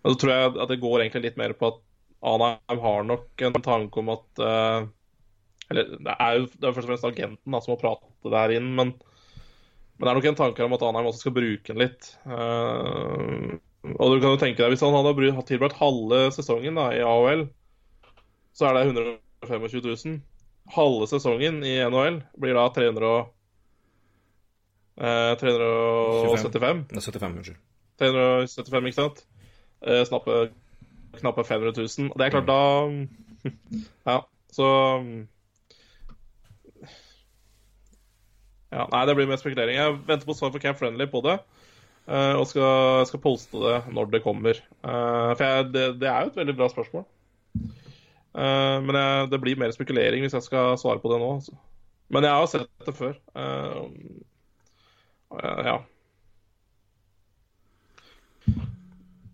så 0.04 0.14
tror 0.20 0.32
jeg 0.32 0.52
at 0.52 0.70
det 0.70 0.78
går 0.84 1.02
egentlig 1.02 1.24
litt 1.24 1.40
mer 1.40 1.56
på 1.58 1.72
at 1.72 1.80
Anheim 2.24 2.80
har 2.82 3.04
nok 3.06 3.42
en 3.48 3.58
tanke 3.64 4.00
om 4.00 4.08
at 4.14 4.40
uh, 4.40 4.86
Eller 5.70 5.90
det 5.98 6.14
er 6.14 6.38
jo 6.38 6.46
det 6.48 6.64
er 6.64 6.72
først 6.72 6.86
og 6.86 6.90
fremst 6.92 7.08
agenten 7.08 7.52
da, 7.52 7.60
som 7.60 7.74
må 7.74 7.80
prate 7.80 8.32
der 8.32 8.54
inn, 8.56 8.72
men, 8.78 8.94
men 8.96 10.06
det 10.06 10.10
er 10.10 10.18
nok 10.18 10.28
en 10.32 10.38
tanke 10.40 10.64
om 10.64 10.76
at 10.76 10.84
Anheim 10.86 11.10
også 11.10 11.26
skal 11.26 11.36
bruke 11.36 11.72
den 11.72 11.82
litt. 11.84 12.10
Uh, 12.24 13.58
og 13.94 14.14
du 14.16 14.18
kan 14.18 14.32
jo 14.34 14.40
tenke 14.40 14.62
deg, 14.62 14.72
Hvis 14.72 14.82
han 14.82 14.96
hadde 14.96 15.44
tilbrakt 15.46 15.78
halve 15.78 16.26
sesongen 16.34 16.78
da, 16.78 16.88
i 16.94 17.04
AHL, 17.06 17.46
så 18.56 18.70
er 18.70 18.78
det 18.78 18.84
125 18.90 19.82
000. 19.84 20.18
Halve 20.74 21.06
sesongen 21.10 21.62
i 21.62 21.76
NHL 21.86 22.20
blir 22.40 22.56
da 22.58 22.66
300 22.74 23.06
og, 23.06 23.28
eh, 24.98 25.32
375. 25.38 26.84
Det 26.90 26.98
er 26.98 27.06
75, 27.06 27.36
unnskyld. 27.38 27.60
375, 28.02 28.88
ikke 28.90 29.00
sant? 29.00 29.22
Eh, 29.86 30.02
snappe, 30.08 30.40
knappe 31.20 31.44
500 31.44 31.72
000. 31.76 32.10
Og 32.12 32.18
det 32.20 32.26
er 32.26 32.34
klart, 32.34 32.50
da 32.50 33.50
Ja, 34.12 34.20
så 34.52 34.68
Ja, 38.72 38.84
Nei, 38.92 39.02
det 39.06 39.14
blir 39.16 39.28
mer 39.30 39.38
spekulering. 39.40 39.76
Jeg 39.78 39.98
venter 40.08 40.26
på 40.28 40.34
svar 40.36 40.50
fra 40.52 40.60
Camp 40.62 40.78
Friendly 40.80 41.06
på 41.10 41.22
det. 41.24 41.36
eh, 42.08 42.34
og 42.36 42.46
skal, 42.50 43.06
skal 43.08 43.22
poste 43.22 43.56
det 43.62 43.76
når 43.94 44.10
det 44.12 44.22
kommer. 44.24 44.58
Eh, 44.58 45.30
for 45.38 45.44
jeg, 45.46 45.68
det, 45.74 45.84
det 46.02 46.08
er 46.10 46.26
jo 46.26 46.32
et 46.32 46.40
veldig 46.42 46.56
bra 46.58 46.68
spørsmål. 46.72 47.06
Eh, 48.36 48.76
men 48.84 48.98
jeg, 49.00 49.30
det 49.32 49.40
blir 49.40 49.60
mer 49.62 49.72
spekulering 49.74 50.26
hvis 50.26 50.36
jeg 50.36 50.42
skal 50.48 50.76
svare 50.82 51.00
på 51.02 51.12
det 51.14 51.20
nå. 51.22 51.30
Altså. 51.38 51.56
Men 52.12 52.26
jeg 52.26 52.36
har 52.40 52.46
sett 52.52 52.86
det 52.86 52.94
før. 52.98 53.14
Ja. 55.66 55.78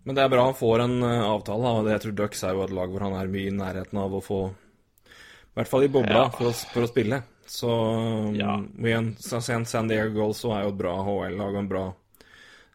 Men 0.03 0.15
det 0.17 0.23
er 0.25 0.31
bra 0.33 0.43
han 0.49 0.57
får 0.57 0.83
en 0.83 0.97
eh, 1.07 1.21
avtale. 1.23 1.73
da, 1.83 1.91
Jeg 1.95 2.01
tror 2.03 2.15
Ducks 2.17 2.43
er 2.43 2.53
jo 2.57 2.63
et 2.65 2.73
lag 2.75 2.91
hvor 2.91 3.05
han 3.05 3.15
er 3.15 3.29
mye 3.31 3.47
i 3.51 3.55
nærheten 3.55 3.99
av 4.01 4.13
å 4.17 4.21
få 4.23 4.39
I 4.51 5.55
hvert 5.59 5.69
fall 5.71 5.85
i 5.85 5.91
bobla 5.93 6.25
Ja. 6.25 6.29
for, 6.33 6.49
å, 6.49 6.53
for 6.73 6.83
å 6.83 6.89
spille. 6.91 7.21
Så 7.47 7.69
um, 7.69 8.33
Ja. 8.35 8.57
igjen, 8.81 9.13
San 9.19 9.87
Diego 9.87 10.11
Goals 10.15 10.43
er 10.45 10.63
jo 10.65 10.73
et 10.73 10.79
bra 10.79 10.95
HL-lag 11.05 11.53
og 11.53 11.59
en 11.61 11.69
bra, 11.69 11.83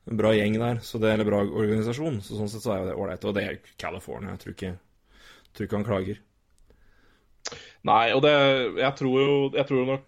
en 0.08 0.16
bra 0.20 0.32
gjeng 0.36 0.58
der. 0.60 0.78
Så 0.84 1.00
det 1.02 1.10
er 1.12 1.20
en 1.20 1.28
bra 1.28 1.40
organisasjon. 1.44 2.20
Så 2.24 2.38
sånn 2.38 2.48
sett 2.52 2.62
så 2.64 2.74
er 2.74 2.82
jo 2.84 2.88
det 2.90 2.96
ålreit. 2.96 3.24
Og 3.28 3.34
det 3.36 3.44
er 3.44 3.58
California. 3.80 4.36
Jeg 4.36 4.42
tror 4.44 4.54
ikke, 4.56 4.72
tror 5.52 5.66
ikke 5.68 5.78
han 5.80 5.88
klager. 5.88 6.20
Nei, 7.88 8.04
og 8.12 8.22
det 8.24 8.32
Jeg 8.76 8.94
tror 8.98 9.14
jo 9.22 9.34
Jeg 9.54 9.66
tror 9.68 9.84
nok 9.86 10.04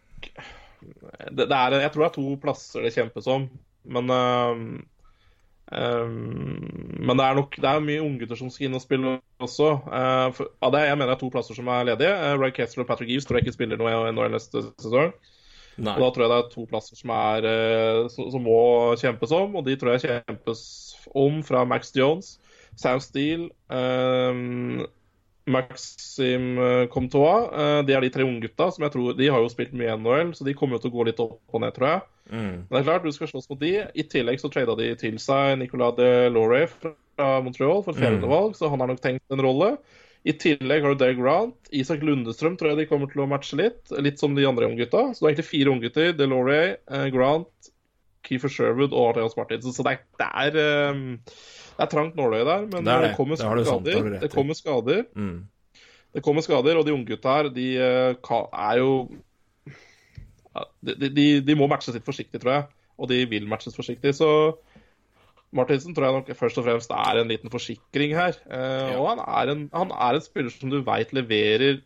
det, 1.31 1.47
det 1.47 1.57
er, 1.57 1.77
Jeg 1.85 1.93
tror 1.95 2.03
det 2.03 2.09
er 2.11 2.17
to 2.17 2.37
plasser 2.43 2.85
det 2.85 2.91
kjempes 2.95 3.27
om, 3.31 3.47
men 3.85 4.11
øhm, 4.13 4.65
Men 5.71 7.15
det 7.15 7.25
er 7.25 7.37
nok 7.39 7.53
Det 7.63 7.69
er 7.71 7.85
mye 7.85 8.03
unggutter 8.03 8.39
som 8.39 8.49
skal 8.51 8.67
inn 8.67 8.75
og 8.75 8.83
spille 8.83 9.13
også. 9.39 9.69
Uh, 9.87 10.29
for, 10.35 10.51
ja, 10.59 10.71
det, 10.75 10.81
jeg 10.89 10.99
mener 10.99 11.13
er 11.15 11.21
to 11.21 11.31
plasser 11.31 11.55
som 11.55 11.71
er 11.71 11.87
ledige. 11.93 12.11
Uh, 12.11 12.35
Ryan 12.41 12.57
Kessler 12.57 12.83
og 12.83 12.91
Patrick 12.91 13.13
Eves 13.15 13.29
tror 13.29 13.39
jeg 13.39 13.47
ikke 13.47 13.59
spiller 13.59 13.79
noe 13.79 13.93
i 13.93 14.11
NHL 14.11 14.35
neste 14.35 14.65
sesong. 14.83 15.15
Nei. 15.81 15.95
Og 15.97 16.03
da 16.03 16.09
tror 16.13 16.25
jeg 16.25 16.33
det 16.33 16.39
er 16.39 16.53
to 16.53 16.67
plasser 16.69 16.99
som, 16.99 17.13
er, 17.15 17.47
eh, 17.49 18.07
som, 18.13 18.31
som 18.35 18.43
må 18.45 18.61
kjempes 19.01 19.33
om, 19.33 19.55
og 19.57 19.67
de 19.67 19.77
tror 19.81 19.95
jeg 19.95 20.03
kjempes 20.09 20.63
om 21.17 21.41
fra 21.47 21.63
Max 21.69 21.95
Jones, 21.97 22.35
Sam 22.81 23.01
Steele, 23.01 23.49
eh, 23.73 24.43
Maxim 25.51 26.53
eh, 26.61 26.87
Comtois. 26.93 27.49
Eh, 27.49 27.81
de 27.89 27.97
er 27.97 28.05
de 28.05 28.13
tre 28.13 28.27
unggutta 28.29 28.71
som 28.75 28.85
jeg 28.85 28.95
tror 28.95 29.17
De 29.19 29.31
har 29.33 29.41
jo 29.43 29.53
spilt 29.53 29.73
mye 29.77 29.97
NHL, 29.97 30.35
så 30.37 30.47
de 30.47 30.57
kommer 30.59 30.77
jo 30.77 30.85
til 30.85 30.93
å 30.93 30.99
gå 30.99 31.09
litt 31.09 31.23
opp 31.23 31.57
og 31.57 31.65
ned, 31.65 31.75
tror 31.77 31.95
jeg. 31.95 32.05
Mm. 32.31 32.67
Men 32.67 32.71
det 32.71 32.81
er 32.81 32.87
klart, 32.89 33.05
du 33.07 33.13
skal 33.13 33.29
slåss 33.31 33.49
mot 33.51 33.61
de. 33.61 33.73
I 33.95 34.05
tillegg 34.11 34.41
så 34.43 34.51
trada 34.53 34.77
de 34.79 34.93
til 35.01 35.19
seg 35.23 35.59
Nicolas 35.61 35.97
de 35.99 36.11
Lauray 36.33 36.67
fra 36.71 37.41
Montreal 37.45 37.83
for 37.85 37.93
et 37.93 38.01
fjerdevalg, 38.01 38.55
så 38.57 38.71
han 38.73 38.81
har 38.81 38.93
nok 38.93 39.03
tenkt 39.05 39.35
en 39.35 39.43
rolle. 39.45 39.75
I 40.29 40.35
tillegg 40.37 40.85
har 40.85 40.93
du 40.95 41.01
Dale 41.01 41.17
Grant. 41.17 41.57
Isak 41.73 42.03
Lundestrøm 42.05 42.59
tror 42.61 42.75
jeg 42.75 42.83
de 42.83 42.89
kommer 42.91 43.09
til 43.09 43.23
å 43.25 43.29
matche 43.31 43.57
litt. 43.57 43.81
Litt 44.05 44.21
som 44.21 44.35
de 44.37 44.45
andre 44.45 44.69
unggutta. 44.69 45.15
Så 45.15 45.23
det 45.23 45.27
er 45.27 45.33
egentlig 45.33 45.49
fire 45.49 45.73
unggutter. 45.73 46.11
DeLauray, 46.19 46.75
eh, 46.91 47.07
Grant, 47.15 47.71
Keefer 48.29 48.53
Sherwood 48.53 48.93
og 48.93 49.15
Arteas 49.15 49.37
Martinsen. 49.39 49.73
Så 49.73 49.87
det 49.87 49.95
er, 49.97 50.03
det 50.21 50.29
er, 50.29 50.59
eh, 50.61 51.01
det 51.79 51.87
er 51.87 51.93
trangt 51.95 52.19
nåløye 52.21 52.45
der, 52.45 52.67
men 52.69 52.85
Det 52.85 52.99
det. 53.07 53.17
kommer 53.17 53.37
skader. 53.41 54.11
rett. 54.11 54.21
Det 54.21 54.31
kommer 54.35 54.55
skader. 54.55 55.07
Mm. 55.17 55.49
Det 56.13 56.23
kommer 56.23 56.43
skader, 56.43 56.77
og 56.77 56.85
de 56.85 56.93
unggutta 56.93 57.37
her, 57.37 57.49
de 57.49 57.77
eh, 57.79 58.15
er 58.53 58.77
jo 58.77 59.09
de, 60.83 61.09
de, 61.15 61.27
de 61.47 61.55
må 61.59 61.69
matches 61.71 61.95
litt 61.95 62.07
forsiktig, 62.07 62.41
tror 62.43 62.53
jeg. 62.57 62.67
Og 63.01 63.09
de 63.11 63.21
vil 63.31 63.47
matches 63.49 63.77
forsiktig. 63.77 64.13
Så 64.19 64.29
Martinsen 65.57 65.95
tror 65.97 66.07
jeg 66.07 66.17
nok 66.19 66.29
først 66.39 66.59
og 66.61 66.67
fremst 66.67 66.93
er 66.95 67.21
en 67.23 67.31
liten 67.31 67.51
forsikring 67.51 68.13
her. 68.15 68.37
Eh, 68.51 68.93
Og 69.01 69.09
han 69.13 69.23
er, 69.25 69.51
en, 69.55 69.65
han 69.75 69.91
er 69.97 70.19
en 70.19 70.23
spiller 70.25 70.53
som 70.55 70.71
du 70.71 70.79
veit 70.87 71.11
leverer 71.17 71.81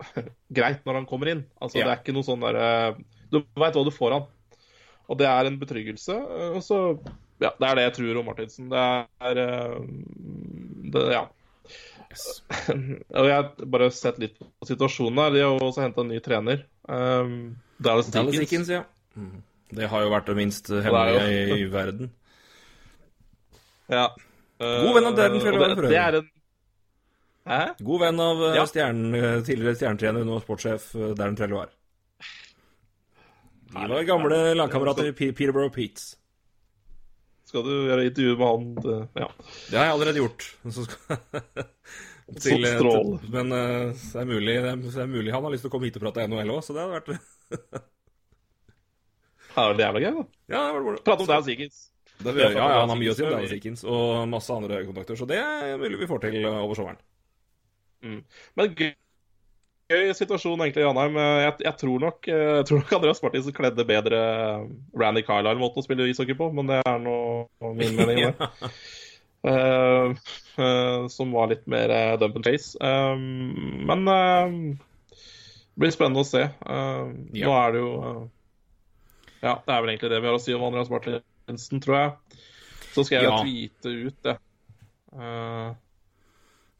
greit 0.58 0.84
når 0.88 1.00
han 1.00 1.08
kommer 1.08 1.32
inn. 1.32 1.44
Altså 1.60 1.80
Ja. 1.80 1.86
Det 1.88 1.94
er 1.94 2.02
ikke 2.04 2.16
noe 2.16 2.26
sånn 2.28 2.44
derre 2.44 2.68
Du 3.32 3.40
veit 3.56 3.76
hva 3.78 3.84
du 3.86 3.92
får 3.94 4.16
han. 4.18 4.28
Og 5.10 5.18
det 5.18 5.26
er 5.30 5.48
en 5.48 5.58
betryggelse. 5.60 6.14
eh, 6.18 6.52
Og 6.58 6.62
så 6.66 6.80
Ja, 7.40 7.54
det 7.56 7.68
er 7.70 7.74
det 7.78 7.84
jeg 7.88 7.94
tror 8.00 8.18
om 8.20 8.26
Martinsen. 8.28 8.68
Det 8.72 8.84
er 9.30 9.42
eh, 9.46 9.78
det, 10.92 11.06
Ja. 11.14 11.24
Yes. 12.10 12.42
Og 13.20 13.26
jeg 13.30 13.36
har 13.36 13.50
bare 13.70 13.86
sett 13.94 14.18
litt 14.18 14.34
på 14.40 14.66
situasjonen 14.66 15.20
her. 15.22 15.30
De 15.36 15.44
har 15.46 15.62
også 15.62 15.84
henta 15.84 16.02
en 16.02 16.10
ny 16.10 16.18
trener. 16.20 16.64
Um, 16.88 17.56
Dallas 17.82 18.08
Dallas 18.10 18.32
Dickens. 18.32 18.50
Dickens, 18.50 18.68
ja. 18.68 18.84
Mm. 19.16 19.42
Det 19.70 19.86
har 19.90 20.02
jo 20.02 20.10
vært 20.10 20.26
det 20.26 20.36
minst 20.38 20.68
hemmelige 20.70 21.20
jo- 21.20 21.54
i, 21.56 21.60
i 21.64 21.70
verden. 21.72 22.10
Ja. 23.90 24.04
God 24.60 24.94
venn 24.94 25.06
av 25.08 25.16
Darren 25.18 25.36
Uh, 25.36 25.42
for 25.42 25.50
det, 25.56 25.68
øvrig. 25.72 25.88
det 25.90 25.98
er 25.98 26.16
en 26.20 26.28
Hæ? 27.50 27.60
God 27.82 28.00
venn 28.04 28.20
av 28.22 28.42
eh, 28.44 28.54
Ja. 28.54 28.64
stjernen, 28.68 29.14
eh, 29.16 29.40
tidligere 29.42 29.74
stjernetrener, 29.80 30.22
nå 30.28 30.36
sportssjef 30.44 30.84
eh, 30.94 31.14
Darren 31.18 31.34
Trello 31.38 31.62
er. 31.64 31.72
De 33.72 33.88
var 33.88 34.04
gamle 34.06 34.38
lagkamerater 34.54 35.08
i 35.08 35.12
Peterborough 35.32 35.72
Peats. 35.74 36.12
Skal 37.50 37.64
du 37.66 37.72
gjøre 37.88 38.04
intervju 38.06 38.36
med 38.38 38.46
han? 38.46 39.08
Ja. 39.18 39.26
Det 39.70 39.78
har 39.78 39.88
jeg 39.88 39.94
allerede 39.96 40.22
gjort. 40.22 40.46
Så 40.70 40.84
skal... 40.86 41.18
Så 42.38 42.54
eh, 42.54 42.78
til- 42.78 43.32
men 43.32 43.52
uh, 43.52 43.90
det 43.90 44.20
er, 44.20 44.26
mulig, 44.28 44.54
det, 44.62 44.70
er, 44.70 44.76
det 44.84 45.02
er 45.02 45.08
mulig 45.10 45.32
han 45.34 45.42
har 45.44 45.50
lyst 45.54 45.64
til 45.66 45.70
å 45.70 45.74
komme 45.74 45.88
hit 45.88 45.96
og 45.98 46.04
prate 46.04 46.26
NHL 46.28 46.52
òg, 46.54 46.60
så 46.62 46.76
det 46.76 46.84
hadde 46.84 46.98
vært 47.00 47.08
Det 49.50 49.82
er 49.82 49.94
vel 49.96 50.04
gøy, 50.04 50.12
da. 50.14 50.24
Ja, 50.52 50.60
det 50.70 50.74
var 50.76 50.94
det. 50.94 51.02
Prate 51.04 51.26
om 51.26 51.46
Dickens. 51.48 51.86
Det, 52.20 52.34
ja, 52.36 52.50
ja, 52.52 52.64
han 52.82 52.92
har 52.92 52.98
mye 53.00 53.10
å 53.10 53.16
si 53.16 53.24
om 53.24 53.32
Dallas 53.32 53.50
Dickens 53.50 53.82
og 53.88 54.28
masse 54.30 54.52
andre 54.54 54.82
kontakter, 54.84 55.16
så 55.18 55.26
det 55.26 55.38
er 55.40 55.78
mulig 55.80 56.02
vi 56.02 56.08
får 56.08 56.20
til 56.26 56.36
eh, 56.44 56.58
over 56.60 56.78
sommeren. 56.78 57.00
Men 58.04 58.74
gøy, 58.76 58.92
gøy 59.90 60.12
situasjon 60.16 60.62
egentlig 60.62 60.84
i. 60.84 60.86
Jeg, 60.86 61.54
jeg, 61.64 61.74
tror 61.82 62.04
nok, 62.04 62.30
jeg 62.30 62.68
tror 62.68 62.82
nok 62.84 62.94
Andreas 63.00 63.22
Martinsen 63.24 63.56
kledde 63.56 63.88
bedre 63.88 64.20
Randy 65.02 65.24
Carlisle-måten 65.26 65.82
å 65.82 65.86
spille 65.88 66.08
ishockey 66.12 66.36
på, 66.38 66.52
men 66.54 66.70
det 66.70 66.82
er 66.84 67.00
nå 67.02 67.16
min 67.74 67.96
mening. 67.98 68.30
det. 68.30 68.50
Eh, 69.42 70.10
eh, 70.64 71.06
som 71.08 71.30
var 71.32 71.46
litt 71.48 71.66
mer 71.70 71.88
uh, 71.88 72.16
dump 72.20 72.36
and 72.36 72.44
chase. 72.44 72.74
Men 72.80 74.08
eh, 74.08 74.76
det 75.10 75.80
blir 75.80 75.94
spennende 75.94 76.20
å 76.24 76.28
se. 76.28 76.42
Eh, 76.44 77.12
Ja. 77.40 77.46
Nå 77.48 77.54
er 77.56 77.72
det 77.72 77.80
jo 77.80 77.92
eh, 78.04 78.22
Ja, 79.40 79.54
det 79.64 79.72
er 79.72 79.80
vel 79.80 79.94
egentlig 79.94 80.10
det 80.12 80.20
vi 80.20 80.28
har 80.28 80.36
å 80.36 80.42
si 80.44 80.52
om 80.52 80.66
Andreas 80.66 80.90
Martinsen, 80.92 81.80
tror 81.80 81.96
jeg. 81.96 82.40
Så 82.92 83.04
skal 83.06 83.22
jeg 83.22 83.30
Ja. 83.30 83.38
tweete 83.40 83.94
ut 84.10 84.22
det. 84.26 84.36
Eh, 85.16 85.70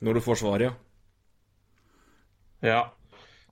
Når 0.05 0.15
du 0.15 0.21
får 0.21 0.37
svaret, 0.43 0.67
ja. 0.69 0.75
ja, 2.63 2.83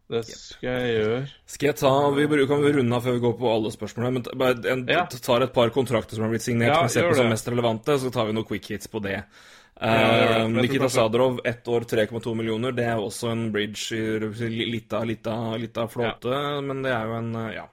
det 0.09 0.22
skal 0.30 0.68
jeg 0.72 0.92
gjøre. 0.96 1.18
Skal 1.46 1.66
jeg 1.68 1.76
ta 1.76 1.90
Vi 2.16 2.26
kan 2.48 2.62
vi 2.64 2.72
runde 2.72 2.96
av 2.96 3.04
før 3.04 3.18
vi 3.18 3.24
går 3.26 3.34
på 3.36 3.50
alle 3.52 3.72
spørsmålene. 3.74 4.12
Men 4.16 4.40
bare 4.40 4.72
en, 4.72 4.86
Ja. 4.88 5.04
tar 5.06 5.42
et 5.42 5.52
par 5.52 5.68
kontrakter 5.70 6.16
som 6.16 6.24
har 6.24 6.30
blitt 6.30 6.42
signert, 6.46 6.68
Ja, 6.72 6.80
som 6.80 6.88
ser 6.88 7.11
på 7.11 7.16
som 7.16 7.28
mest 7.28 7.46
relevante, 7.46 7.98
så 7.98 8.11
tar 8.11 8.26
vi 8.26 8.32
noen 8.32 8.46
quick 8.46 8.64
hits 8.68 8.86
på 8.88 9.02
det. 9.02 9.24
Ja. 9.80 10.40
Eh, 10.40 10.48
Nikita 10.48 10.88
Sadrov, 10.88 11.40
ett 11.44 11.64
år, 11.68 11.84
3,2 11.86 12.34
millioner. 12.34 12.72
Det 12.72 12.84
er 12.84 12.96
også 12.96 13.30
en 13.30 13.52
bridge 13.52 13.92
i 13.92 14.64
lita, 14.70 15.04
lita, 15.04 15.56
lita 15.56 15.86
flåte, 15.86 16.62
men 16.64 16.82
det 16.82 16.90
er 16.90 17.04
jo 17.06 17.18
en 17.18 17.34
eh, 17.36 17.54
ja. 17.54 17.68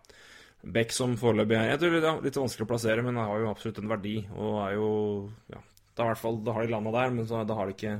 Beck 0.65 0.91
som 0.91 1.15
foreløpig 1.15 1.53
er 1.53 1.69
Jeg 1.69 1.79
tror 1.79 1.91
det 1.93 2.09
er 2.09 2.21
litt 2.25 2.38
vanskelig 2.41 2.65
å 2.65 2.69
plassere, 2.71 3.03
men 3.05 3.15
har 3.21 3.39
jo 3.39 3.49
absolutt 3.51 3.79
en 3.79 3.89
verdi. 3.89 4.27
Og 4.36 4.67
er 4.67 4.73
jo 4.75 4.89
Ja, 5.51 5.61
da, 5.95 6.03
i 6.03 6.07
hvert 6.07 6.17
fall, 6.17 6.43
da 6.43 6.53
har 6.53 6.65
de 6.65 6.73
landa 6.73 6.91
der, 6.91 7.09
men 7.11 7.27
så, 7.29 7.45
da 7.45 7.53
har 7.57 7.69
de 7.69 7.73
ikke 7.77 7.99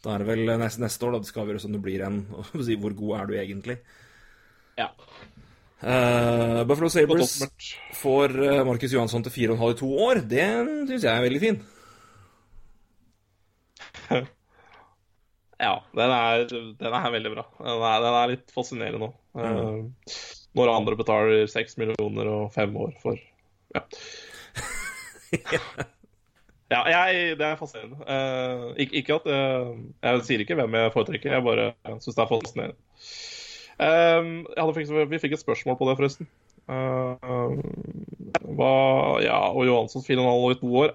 Da 0.00 0.14
er 0.14 0.22
det 0.22 0.30
vel 0.30 0.48
neste, 0.60 0.80
neste 0.80 1.06
år 1.06 1.16
da 1.16 1.20
det 1.22 1.28
skal 1.28 1.44
avgjøres 1.44 1.66
om 1.68 1.74
du 1.76 1.80
blir 1.84 2.04
en 2.06 2.22
si, 2.66 2.78
Hvor 2.80 2.94
god 2.96 3.12
er 3.18 3.28
du 3.28 3.34
egentlig? 3.36 3.76
Ja. 4.80 4.88
Uh, 5.80 6.60
Buffalo 6.68 6.90
Sabres 6.92 7.38
får 7.96 8.34
eh, 8.44 8.64
Markus 8.68 8.92
Johansson 8.92 9.24
til 9.24 9.32
4,5 9.52 9.62
i 9.64 9.78
to 9.80 9.88
år. 10.08 10.20
Det 10.28 10.44
syns 10.90 11.06
jeg 11.06 11.12
er 11.12 11.24
veldig 11.28 11.42
fin. 11.46 11.62
Ja, 15.60 15.74
den 15.92 16.08
er, 16.08 16.46
den 16.48 16.94
er 16.96 17.10
veldig 17.12 17.30
bra. 17.34 17.42
Den 17.60 17.82
er, 17.84 17.98
den 18.00 18.14
er 18.16 18.30
litt 18.30 18.52
fascinerende 18.54 19.02
nå. 19.02 19.10
Uh, 19.36 20.16
når 20.56 20.72
andre 20.72 20.96
betaler 20.96 21.42
seks 21.52 21.76
millioner 21.76 22.30
og 22.32 22.46
fem 22.54 22.72
år 22.80 22.94
for 23.02 23.20
Ja. 23.76 23.84
ja, 26.70 26.80
jeg, 26.86 27.36
det 27.40 27.46
er 27.46 27.58
fascinerende. 27.58 27.98
Uh, 28.06 28.68
ikke, 28.78 29.00
ikke 29.00 29.16
at 29.18 29.26
uh, 29.26 29.72
Jeg 30.06 30.24
sier 30.28 30.44
ikke 30.44 30.56
hvem 30.58 30.76
jeg 30.78 30.92
foretrekker, 30.94 31.34
jeg 31.34 31.46
bare 31.46 31.72
syns 31.98 32.14
det 32.14 32.22
er 32.24 32.30
fascinerende. 32.30 32.78
Hadde 33.80 34.74
fikk, 34.76 34.92
vi 35.10 35.18
fikk 35.22 35.34
et 35.38 35.42
spørsmål 35.42 35.78
på 35.80 35.88
det, 35.88 35.96
forresten. 35.98 36.28
Uh, 36.70 37.58
hva 38.54 38.74
Ja, 39.24 39.40
og 39.50 39.64
Johanssons 39.66 40.06
4,5 40.06 40.52
i 40.54 40.60
to 40.60 40.70
år. 40.84 40.94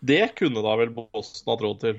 Det 0.00 0.22
kunne 0.38 0.62
da 0.64 0.76
vel 0.80 0.92
Boston 0.94 1.50
hatt 1.52 1.64
råd 1.64 1.80
til? 1.82 1.98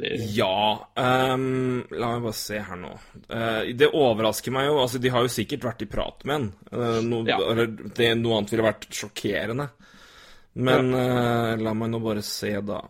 Det, 0.00 0.14
Ja 0.32 0.80
um, 0.96 1.82
La 1.92 2.14
meg 2.14 2.24
bare 2.24 2.36
se 2.36 2.56
her 2.64 2.78
nå. 2.80 2.94
Uh, 3.28 3.68
det 3.76 3.90
overrasker 3.92 4.54
meg 4.54 4.70
jo. 4.70 4.78
Altså, 4.82 5.00
de 5.00 5.12
har 5.12 5.24
jo 5.24 5.32
sikkert 5.32 5.66
vært 5.68 5.84
i 5.84 5.90
prat 5.92 6.24
med 6.28 6.36
en. 6.38 6.48
Uh, 6.72 6.98
no, 7.04 7.22
Ja. 7.28 7.38
eller 7.52 7.68
det, 7.68 8.10
noe 8.20 8.38
annet 8.40 8.54
ville 8.54 8.66
vært 8.66 8.88
sjokkerende. 8.96 9.68
Men 10.66 10.92
eh, 10.94 11.54
la 11.62 11.72
meg 11.76 11.90
nå 11.92 12.00
bare 12.04 12.22
se, 12.26 12.52
da. 12.66 12.80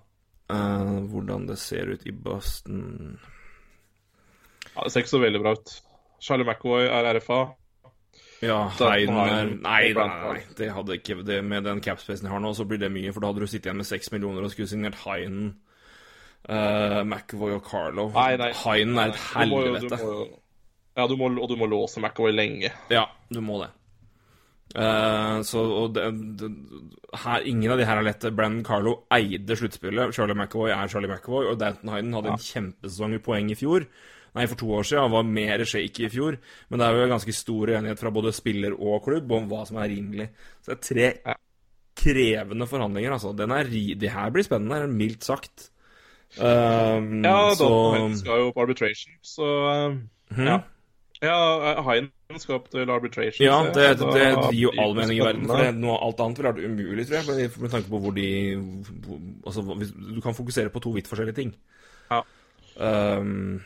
eh, 0.51 0.97
hvordan 1.13 1.47
det 1.49 1.59
ser 1.63 1.93
ut 1.95 2.07
i 2.07 2.13
Boston. 2.13 3.19
Ja, 4.75 4.85
det 4.85 4.93
ser 4.93 5.05
ikke 5.05 5.15
så 5.17 5.23
veldig 5.23 5.41
bra 5.43 5.55
ut. 5.59 5.73
Charlie 6.21 6.47
McAvoy 6.47 6.87
er 6.89 7.09
RFA. 7.17 7.41
Ja, 8.41 8.59
Heiden 8.79 9.17
er 9.21 9.51
Nei, 9.61 9.93
nei. 9.93 10.39
Det 10.57 10.71
hadde 10.73 10.95
ikke 10.97 11.19
det 11.29 11.43
Med 11.45 11.67
den 11.67 11.83
capspacen 11.85 12.25
jeg 12.25 12.33
har 12.33 12.41
nå, 12.41 12.55
så 12.57 12.65
blir 12.65 12.81
det 12.81 12.89
mye. 12.93 13.13
For 13.13 13.21
da 13.21 13.29
hadde 13.33 13.43
du 13.45 13.51
sittet 13.51 13.69
igjen 13.69 13.81
med 13.83 13.89
seks 13.89 14.09
millioner 14.15 14.47
og 14.47 14.53
skulle 14.55 14.71
signert 14.71 14.97
Heinen, 15.03 15.51
uh, 16.49 17.03
McAvoy 17.05 17.59
og 17.59 17.67
Carlo. 17.69 18.07
Nei, 18.17 18.39
nei. 18.41 18.49
Heinen 18.63 18.97
er 19.03 19.13
et 19.13 19.21
Du 19.21 19.53
må 19.53 19.61
du 19.61 19.69
helvete. 19.69 20.01
må 20.01 20.41
Ja, 20.97 21.07
du 21.07 21.17
må, 21.21 21.29
og 21.37 21.53
du 21.53 21.57
må 21.61 21.69
låse 21.69 22.01
McAvoy 22.01 22.33
lenge. 22.33 22.73
Ja, 22.93 23.05
du 23.29 23.43
må 23.45 23.61
det. 23.63 23.71
Eh, 24.71 25.41
så 25.43 25.63
og 25.65 25.95
det, 25.97 26.05
det, 26.39 26.51
her, 27.25 27.43
Ingen 27.51 27.73
av 27.75 27.81
de 27.81 27.89
her 27.89 27.99
er 27.99 28.07
lette. 28.07 28.31
Brandon 28.35 28.65
Carlo 28.67 28.95
eide 29.15 29.57
sluttspillet. 29.59 30.15
Charlie 30.15 30.37
McAvoy 30.37 30.71
er 30.75 30.93
Charlie 30.93 31.11
McAvoy. 31.11 31.51
Og 31.51 31.59
Danton 31.61 31.93
Hayden 31.95 32.15
hadde 32.15 32.35
en 32.35 32.47
kjempesesong 32.47 33.17
i 33.17 33.23
poeng 33.25 33.51
i 33.51 33.59
fjor. 33.59 33.87
Nei, 34.37 34.47
for 34.47 34.61
to 34.61 34.71
år 34.79 34.87
siden. 34.87 35.09
Han 35.09 35.17
var 35.17 35.27
mer 35.27 35.65
shaky 35.67 36.07
i 36.07 36.13
fjor. 36.13 36.39
Men 36.71 36.81
det 36.81 36.87
er 36.87 37.01
jo 37.01 37.11
ganske 37.11 37.35
stor 37.35 37.75
enighet 37.75 38.03
fra 38.03 38.15
både 38.15 38.35
spiller 38.37 38.77
og 38.79 39.03
klubb 39.09 39.33
om 39.35 39.49
hva 39.51 39.65
som 39.67 39.81
er 39.83 39.91
rimelig. 39.91 40.31
Så 40.63 40.71
det 40.71 40.77
er 40.77 40.87
tre 40.87 41.09
Ja. 41.33 41.35
krevende 42.01 42.67
forhandlinger, 42.71 43.13
altså. 43.13 43.35
Den 43.37 43.51
er 43.51 43.65
de 43.65 43.95
det 43.95 44.11
her 44.15 44.31
blir 44.31 44.47
spennende, 44.47 44.87
mildt 44.87 45.27
sagt. 45.27 45.71
Um, 46.39 47.25
Ja, 47.25 47.51
så 47.59 47.67
Dalton 47.67 48.15
skal 48.17 48.39
jo 48.39 48.53
på 48.55 48.63
arbitration, 48.63 49.17
så 49.21 49.43
um, 49.91 49.97
hmm. 50.31 50.47
ja. 50.47 50.61
Ja, 51.21 51.81
Haien 51.85 52.09
skal 52.41 52.57
opp 52.57 52.71
til 52.73 52.89
arbitration. 52.89 53.45
Ja, 53.45 53.59
det, 53.75 53.99
det, 54.01 54.13
det 54.15 54.29
gir 54.55 54.63
jo 54.63 54.71
all 54.81 54.95
mening 54.97 55.19
i 55.19 55.25
verden. 55.25 55.45
For 55.51 55.61
det, 55.61 55.75
noe, 55.77 55.99
alt 56.01 56.23
annet 56.25 56.41
ville 56.41 56.53
vært 56.55 56.71
umulig, 56.71 57.05
tror 57.09 57.19
jeg. 57.19 57.51
Med, 57.61 57.73
tanke 57.75 57.93
på 57.93 58.01
hvor 58.01 58.15
de 58.17 58.29
hvor, 59.05 59.19
Altså, 59.51 59.65
du 60.17 60.21
kan 60.25 60.37
fokusere 60.39 60.73
på 60.73 60.81
to 60.81 60.95
vidt 60.95 61.11
forskjellige 61.11 61.37
ting. 61.37 61.53
Ja. 62.09 62.23
Um, 62.81 63.61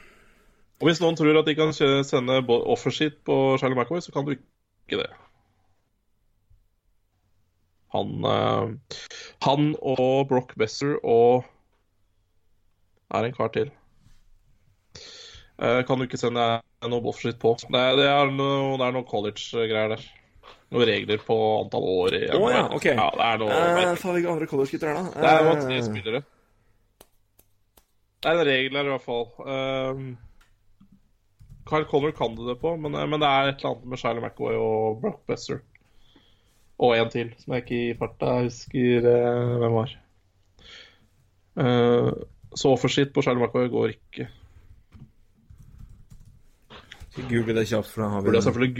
Og 0.82 0.88
hvis 0.88 0.98
noen 1.04 1.14
tror 1.14 1.38
at 1.38 1.46
de 1.46 1.54
kan 1.54 1.70
sende 1.76 2.40
offersheet 2.50 3.20
på 3.26 3.38
Charlie 3.62 3.78
McAvoy, 3.78 4.02
så 4.02 4.14
kan 4.14 4.26
du 4.26 4.34
ikke 4.34 4.98
det. 5.04 5.10
Han, 7.94 8.18
uh, 8.26 8.98
han 9.46 9.74
og 9.78 10.26
Brock 10.28 10.56
Besser 10.58 10.98
og 11.06 11.46
er 13.14 13.28
en 13.28 13.36
kar 13.36 13.54
til. 13.54 13.70
Uh, 15.54 15.86
kan 15.86 16.00
du 16.00 16.08
ikke 16.08 16.18
sende 16.18 16.42
noe 16.92 17.04
bullshit 17.04 17.38
på. 17.40 17.54
Det 17.64 17.80
er, 17.80 17.96
det 17.98 18.10
er 18.10 18.30
noe, 18.34 18.76
det 18.80 18.86
er 18.86 18.94
noe 18.96 19.08
college-greier 19.08 19.96
der. 19.96 20.04
Noen 20.74 20.88
regler 20.88 21.20
på 21.22 21.36
antall 21.60 21.86
år 21.86 22.16
i 22.18 22.22
Å 22.34 22.44
ja, 22.50 22.62
ok. 22.74 22.86
Ja, 22.90 23.08
det 23.14 23.26
er 23.26 23.40
noe 23.42 23.56
eh, 23.56 23.90
Faen, 24.00 24.16
hvilke 24.16 24.32
andre 24.32 24.48
collegegutter 24.50 24.90
er 24.90 24.96
det, 24.96 25.02
da? 25.04 25.22
Det 25.22 25.30
er 25.30 25.44
jo 25.44 25.52
Eh, 25.54 25.64
tre 25.64 25.80
spillere. 25.86 26.22
Det 28.24 28.30
er 28.30 28.40
en 28.40 28.48
regel 28.48 28.78
her 28.78 28.88
i 28.88 28.92
hvert 28.94 29.04
fall. 29.04 29.26
Um, 29.44 30.06
Kyle 31.68 31.88
Connor 31.88 32.14
kan 32.16 32.36
du 32.36 32.46
det 32.48 32.56
på, 32.60 32.74
men, 32.80 32.96
men 32.96 33.20
det 33.20 33.28
er 33.28 33.50
et 33.50 33.60
eller 33.60 33.74
annet 33.74 33.90
med 33.92 34.00
Charlie 34.00 34.24
McAvoy 34.24 34.56
og 34.60 35.00
Brock 35.02 35.20
Besser. 35.28 35.60
Og 36.82 36.96
en 36.96 37.10
til, 37.12 37.30
som 37.38 37.54
jeg 37.54 37.64
ikke 37.64 37.82
i 37.82 37.98
farta 37.98 38.32
husker 38.42 39.10
eh, 39.12 39.52
hvem 39.62 39.76
var. 39.78 39.92
Uh, 41.54 42.10
så 42.56 42.72
offersheet 42.74 43.12
på 43.14 43.22
Charlie 43.22 43.44
McAvoy 43.44 43.70
går 43.72 43.94
ikke. 43.94 44.26
Skal 47.14 47.28
google 47.30 47.54
det 47.54 47.68
kjapt, 47.70 47.86
for 47.92 48.02
da 48.02 48.08
har 48.10 48.22
vi 48.22 48.26
Burde 48.26 48.40
jeg 48.40 48.46
selvfølgelig 48.48 48.74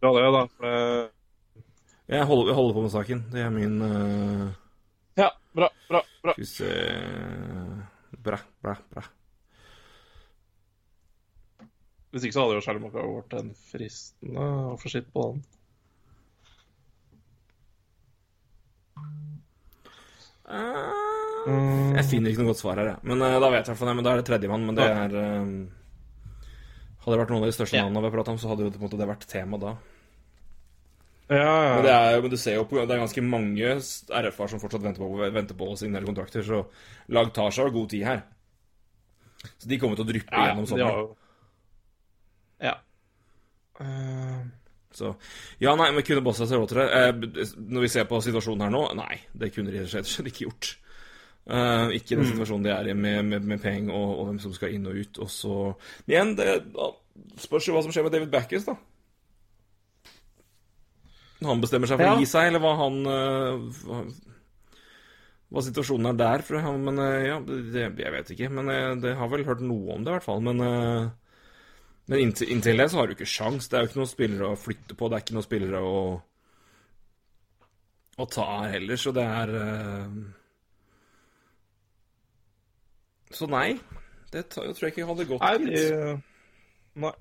googla 0.00 0.12
det, 0.16 0.28
da. 0.34 0.44
For 0.56 2.14
Jeg 2.14 2.28
holder, 2.30 2.46
jeg 2.50 2.56
holder 2.58 2.76
på 2.78 2.84
med 2.84 2.92
saken. 2.94 3.20
Det 3.32 3.42
er 3.44 3.50
min 3.52 3.74
uh, 3.84 4.54
bra, 5.54 5.68
bra. 5.90 6.00
bra. 6.24 6.32
Skal 6.32 6.40
vi 6.40 6.48
se 6.48 6.70
Bra, 8.24 8.38
bra, 8.64 8.74
bra. 8.94 9.02
Hvis 12.14 12.24
ikke 12.24 12.36
så 12.38 12.44
hadde 12.46 12.56
jo 12.56 12.62
Sherlock 12.64 12.94
vært 12.96 13.36
en 13.40 13.52
fristende 13.68 14.48
å 14.72 14.76
få 14.80 14.88
skitt 14.88 15.08
på 15.12 15.26
den. 15.32 15.44
Eh, 20.48 21.94
Jeg 21.98 22.04
finner 22.08 22.30
ikke 22.32 22.44
noe 22.44 22.52
godt 22.52 22.60
svar 22.62 22.80
her, 22.80 22.92
jeg. 22.94 23.00
Men 23.10 23.24
eh, 23.24 23.38
da 23.42 23.50
vet 23.52 23.68
jeg 23.68 23.78
fall 23.80 23.90
det. 23.90 23.96
Men 23.98 24.06
da 24.06 24.12
er 24.14 24.22
det 24.22 24.28
tredjemann. 24.30 24.66
Men 24.68 24.78
det 24.78 24.86
er 24.88 25.16
eh, 25.20 25.50
Hadde 27.04 27.14
det 27.16 27.20
vært 27.20 27.32
noen 27.34 27.44
av 27.44 27.50
de 27.50 27.56
største 27.56 27.76
Ja. 27.76 27.82
navnene 27.84 28.00
vi 28.00 28.08
har 28.10 28.16
pratet 28.16 28.32
om, 28.34 28.38
så 28.40 28.48
hadde 28.48 28.64
jo 28.64 28.70
på 28.72 28.80
en 28.80 28.86
måte 28.88 28.98
det 29.00 29.08
vært 29.10 29.26
tema 29.28 29.58
da. 29.60 29.74
Ja, 31.28 31.36
ja. 31.40 31.74
Men, 31.76 31.82
det 31.84 31.92
er, 31.92 32.20
men 32.20 32.30
du 32.32 32.36
ser 32.36 32.54
jo 32.58 32.64
på, 32.68 32.76
det 32.80 32.94
er 32.96 33.00
ganske 33.00 33.22
mange 33.24 33.74
RF-er 33.80 34.48
som 34.52 34.60
fortsatt 34.60 34.82
venter 34.84 35.00
på, 35.00 35.30
venter 35.32 35.56
på 35.56 35.68
å 35.72 35.76
signere 35.80 36.04
kontrakter, 36.08 36.44
så 36.44 36.62
lag 37.16 37.30
tar 37.36 37.50
seg 37.54 37.72
god 37.72 37.88
tid 37.94 38.04
her. 38.04 38.22
Så 39.60 39.68
de 39.68 39.78
kommer 39.80 39.96
til 39.96 40.04
å 40.04 40.08
dryppe 40.08 40.32
ja, 40.32 40.50
gjennom 40.50 40.64
har 40.64 40.72
sommeren. 40.72 41.14
Ja. 42.64 42.74
Eh, 43.80 44.44
Så 44.94 45.10
ja, 45.58 45.72
nei, 45.74 45.90
men 45.90 46.04
kunne 46.06 46.22
Bosnia 46.22 46.46
seg 46.46 46.60
råd 46.60 46.70
til 46.70 46.78
det? 46.78 46.86
Eh, 46.94 47.54
når 47.58 47.80
vi 47.86 47.88
ser 47.96 48.04
på 48.06 48.20
situasjonen 48.22 48.62
her 48.68 48.70
nå, 48.76 48.84
nei, 49.00 49.16
det 49.34 49.50
kunne 49.54 49.72
de 49.74 49.80
rett 49.82 49.96
og 50.04 50.10
slett 50.12 50.30
ikke 50.30 50.46
gjort. 50.46 50.74
Eh, 51.44 51.90
ikke 51.98 52.16
den 52.16 52.24
situasjonen 52.30 52.64
de 52.64 52.70
er 52.72 52.86
i 52.88 52.94
med, 52.96 53.24
med, 53.28 53.44
med 53.44 53.60
penger 53.60 53.92
og, 53.92 54.12
og 54.18 54.28
hvem 54.30 54.38
som 54.40 54.54
skal 54.56 54.72
inn 54.72 54.86
og 54.88 54.96
ut. 54.96 55.18
Og 55.20 55.28
så 55.28 55.56
Men 56.06 56.14
igjen, 56.14 56.30
det 56.38 57.42
spørs 57.44 57.66
jo 57.68 57.74
hva 57.76 57.82
som 57.84 57.92
skjer 57.92 58.06
med 58.06 58.14
David 58.16 58.30
Backes, 58.32 58.64
da. 58.68 58.78
Han 61.44 61.60
bestemmer 61.60 61.90
seg 61.90 61.98
for 62.00 62.06
Ja. 62.08 62.14
å 62.16 62.22
gi 62.22 62.28
seg, 62.30 62.48
eller 62.48 62.62
hva 62.64 62.70
han 62.78 62.94
uh, 63.04 63.66
hva, 63.84 63.98
hva 65.52 65.62
situasjonen 65.66 66.08
er 66.14 66.16
der 66.22 66.44
for 66.46 66.64
han. 66.64 66.78
Men 66.86 67.02
uh, 67.02 67.18
ja, 67.20 67.36
det, 67.44 67.82
jeg 68.00 68.14
vet 68.14 68.32
ikke. 68.32 68.48
Men 68.48 68.70
jeg, 68.72 68.94
det 69.02 69.12
har 69.18 69.28
vel 69.28 69.44
hørt 69.44 69.60
noe 69.60 69.98
om 69.98 70.06
det, 70.06 70.14
i 70.14 70.16
hvert 70.16 70.24
fall. 70.24 70.40
Men 70.46 70.64
men 72.04 72.20
inntil, 72.20 72.50
inntil 72.52 72.80
det 72.80 72.90
så 72.92 72.98
har 73.00 73.08
du 73.08 73.14
ikke 73.14 73.28
sjans. 73.28 73.68
Det 73.68 73.76
er 73.76 73.84
jo 73.84 73.90
ikke 73.90 74.00
noen 74.00 74.08
spillere 74.10 74.48
å 74.52 74.56
flytte 74.60 74.96
på. 74.96 75.08
Det 75.08 75.16
er 75.16 75.22
ikke 75.24 75.36
noen 75.36 75.46
spillere 75.46 75.80
å 75.84 76.00
å 78.14 78.24
ta 78.30 78.48
heller, 78.70 78.96
så 79.00 79.10
det 79.10 79.24
er 79.26 79.52
Så 83.34 83.48
nei. 83.50 83.74
Det 84.32 84.44
jeg 84.44 84.50
tror 84.54 84.86
jeg 84.86 84.94
ikke 84.94 85.06
hadde 85.08 85.26
gått 85.28 85.42
Nei, 85.44 85.74
gitt. 85.74 86.22
Nei. 86.98 87.12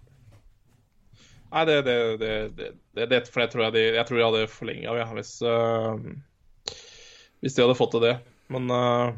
Nei, 1.53 1.63
det, 1.69 1.75
det, 1.85 1.97
det, 2.57 2.69
det, 3.11 3.19
For 3.29 3.43
det 3.43 3.51
tror 3.53 3.67
jeg 3.67 3.75
de 3.75 3.83
Jeg 3.93 4.05
tror 4.09 4.17
de 4.17 4.25
hadde 4.25 4.47
forlenga 4.49 4.95
ja, 4.97 5.05
hvis 5.13 5.35
uh, 5.45 5.93
Hvis 7.43 7.53
de 7.57 7.61
hadde 7.61 7.77
fått 7.77 7.93
til 7.93 8.05
det. 8.05 8.15
Men 8.53 8.73
uh, 8.73 9.13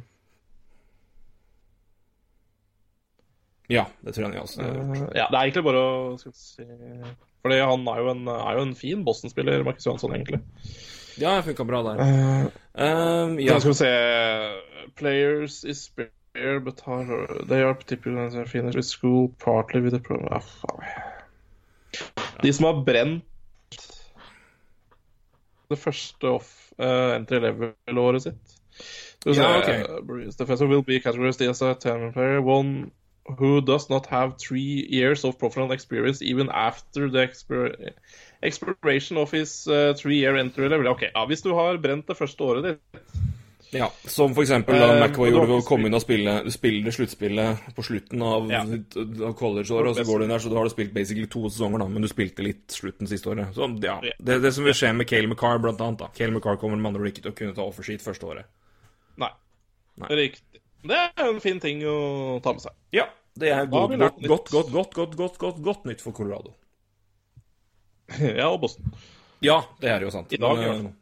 Ja, 3.72 3.88
det 4.04 4.14
tror 4.18 4.28
jeg 4.28 4.44
også. 4.44 4.62
Uh, 4.68 5.08
Ja, 5.16 5.30
det 5.32 5.40
er 5.40 5.42
egentlig 5.46 5.66
bare 5.70 5.86
å 5.86 5.96
skal 6.20 6.36
si 6.36 6.68
Fordi 7.46 7.62
han 7.64 7.88
er 7.94 8.04
jo 8.04 8.12
en, 8.12 8.28
er 8.36 8.60
jo 8.60 8.68
en 8.68 8.76
fin 8.78 9.08
Boston-spiller, 9.08 9.64
Markus 9.64 9.88
Johansson, 9.88 10.16
egentlig. 10.18 10.42
Ja, 11.16 11.38
det 11.38 11.46
funka 11.48 11.64
bra 11.68 11.84
der. 11.86 12.02
Uh, 12.04 12.62
Um, 12.76 13.40
ja. 13.40 13.60
Skal 13.60 13.72
vi 13.72 13.76
se 13.76 13.92
Players 14.96 15.64
is 15.64 15.92
spare, 16.36 16.60
but 16.60 16.82
are, 16.88 17.28
they 17.46 17.62
are 17.62 17.74
typically 17.74 18.46
finished 18.46 18.76
with 18.76 18.86
school 18.86 19.32
partly 19.40 19.82
with 19.82 19.94
the 19.94 20.00
problem 20.00 20.28
ah. 20.32 20.44
De 22.42 22.54
som 22.54 22.66
har 22.66 22.84
brent 22.84 23.24
det 25.70 25.78
første 25.80 26.28
off 26.28 26.72
uh, 26.80 27.16
entry 27.16 27.40
level-året 27.40 28.22
sitt 28.22 28.60
Ja, 29.26 29.58
ok. 29.58 30.04
Bruce 30.06 30.38
Defensor 30.38 30.68
will 30.68 30.84
be 30.84 31.00
categorized 31.00 31.42
as 31.42 31.62
a 31.62 31.74
10 31.74 32.12
player, 32.14 32.42
one 32.42 32.92
who 33.40 33.60
does 33.60 33.90
not 33.90 34.06
have 34.06 34.38
three 34.38 34.86
years 34.88 35.24
of 35.24 35.40
professional 35.40 35.72
experience 35.72 36.22
even 36.22 36.50
after 36.52 37.10
the 37.10 37.24
expir 37.24 37.94
expiration 38.44 39.18
of 39.18 39.32
his 39.32 39.68
uh, 39.68 39.96
three-year 39.98 40.36
entry 40.36 40.70
level. 40.70 40.88
Ok, 40.88 41.02
ja, 41.16 41.26
Hvis 41.26 41.42
du 41.42 41.56
har 41.56 41.82
brent 41.82 42.08
det 42.08 42.18
første 42.18 42.44
året 42.44 42.64
ditt 42.64 43.35
ja. 43.72 43.88
Som 44.06 44.36
for 44.36 44.46
eksempel 44.46 44.78
da 44.80 44.88
McVay 44.94 45.10
McAvoy 45.10 45.32
gjorde 45.32 45.50
ved 45.50 45.62
å 45.64 45.66
komme 45.68 45.90
inn 45.90 45.98
og 45.98 46.04
spille, 46.04 46.36
spille 46.54 46.94
sluttspillet 46.94 47.70
på 47.76 47.86
slutten 47.86 48.22
av, 48.26 48.52
Ja. 48.52 48.62
av 48.62 49.34
college-året, 49.40 49.90
og 49.90 49.96
så 49.98 50.06
går 50.08 50.20
du 50.20 50.26
inn 50.26 50.34
der, 50.36 50.44
så 50.44 50.52
da 50.52 50.60
har 50.60 50.70
du 50.70 50.74
spilt 50.74 50.94
basically 50.94 51.28
to 51.28 51.44
sesonger, 51.50 51.80
da, 51.84 51.88
men 51.88 52.06
du 52.06 52.08
spilte 52.12 52.46
litt 52.46 52.68
slutten 52.72 53.10
siste 53.10 53.32
året. 53.34 53.54
Så 53.56 53.68
ja, 53.84 54.00
det, 54.20 54.42
det 54.44 54.54
som 54.54 54.64
vil 54.68 54.78
skje 54.78 54.94
med 54.96 55.10
Cale 55.10 55.28
McCarr, 55.28 55.60
blant 55.64 55.82
annet, 55.82 56.00
da. 56.00 56.12
Cale 56.16 56.32
McCarr 56.32 56.60
kommer 56.62 56.80
med 56.80 56.94
andre 56.94 57.02
ord 57.06 57.12
ikke 57.12 57.26
til 57.26 57.34
å 57.34 57.38
kunne 57.42 57.56
ta 57.58 57.66
offersheet 57.66 58.06
første 58.06 58.30
året. 58.30 58.52
Nei. 59.18 59.32
Nei. 60.02 60.12
Riktig. 60.24 60.62
Det 60.86 61.00
er 61.02 61.26
en 61.26 61.42
fin 61.42 61.60
ting 61.60 61.82
å 61.90 62.40
ta 62.46 62.54
med 62.54 62.62
seg. 62.62 62.76
Ja, 62.94 63.08
det 63.36 63.50
er 63.52 63.66
god, 63.66 63.96
godt, 63.98 64.22
godt, 64.22 64.52
godt, 64.52 64.52
godt, 64.52 64.72
godt, 64.72 64.96
godt, 64.96 65.16
godt, 65.18 65.40
godt, 65.42 65.64
godt 65.66 65.90
nytt 65.90 66.04
for 66.04 66.16
Colorado. 66.16 66.54
ja, 68.22 68.52
og 68.52 68.62
Boston. 68.62 68.94
Ja, 69.44 69.64
det 69.82 69.90
er 69.92 70.06
jo 70.06 70.12
sant. 70.14 70.32
I 70.32 70.40
dag, 70.40 70.56
Men, 70.56 70.62
i 70.62 70.66
eh, 70.66 70.72
hvert 70.72 70.86
fall. 70.86 71.02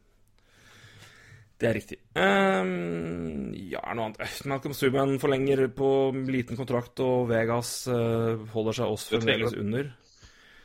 Det 1.62 1.70
er 1.70 1.76
riktig. 1.78 1.98
Um, 2.18 3.54
ja, 3.56 3.80
er 3.80 3.96
noe 3.96 4.10
annet 4.10 4.22
Eh, 4.26 4.38
Malcolm 4.50 4.74
Subhaan 4.76 5.18
forlenger 5.22 5.68
på 5.76 5.90
liten 6.28 6.60
kontrakt, 6.60 7.00
og 7.04 7.28
Vegas 7.30 7.84
uh, 7.88 8.42
holder 8.56 8.80
seg 8.80 8.90
trenger 8.90 9.12
fremdeles 9.12 9.58
under. 9.62 9.92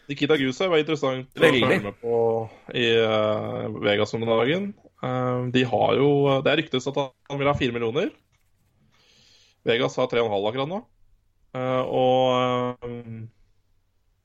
Nikita 0.09 0.39
Gusev 0.41 0.72
var 0.72 0.80
interessant 0.80 1.28
å 1.36 1.43
følge 1.45 1.80
med 1.84 1.99
på 2.01 2.18
i 2.72 2.86
uh, 2.97 3.68
Vegas 3.84 4.14
om 4.16 4.24
dagen. 4.24 4.70
Uh, 5.05 5.47
de 5.55 5.62
har 5.68 5.99
jo 6.01 6.09
Det 6.43 6.51
er 6.51 6.62
ryktes 6.64 6.89
at 6.91 7.03
han 7.05 7.41
vil 7.41 7.51
ha 7.51 7.57
fire 7.59 7.76
millioner. 7.76 8.14
Vegas 9.68 9.99
har 10.01 10.09
tre 10.09 10.24
og 10.24 10.30
en 10.30 10.36
halv 10.39 10.49
akkurat 10.49 10.70
nå. 10.70 10.80
Og 11.59 12.84
eh, 12.84 13.20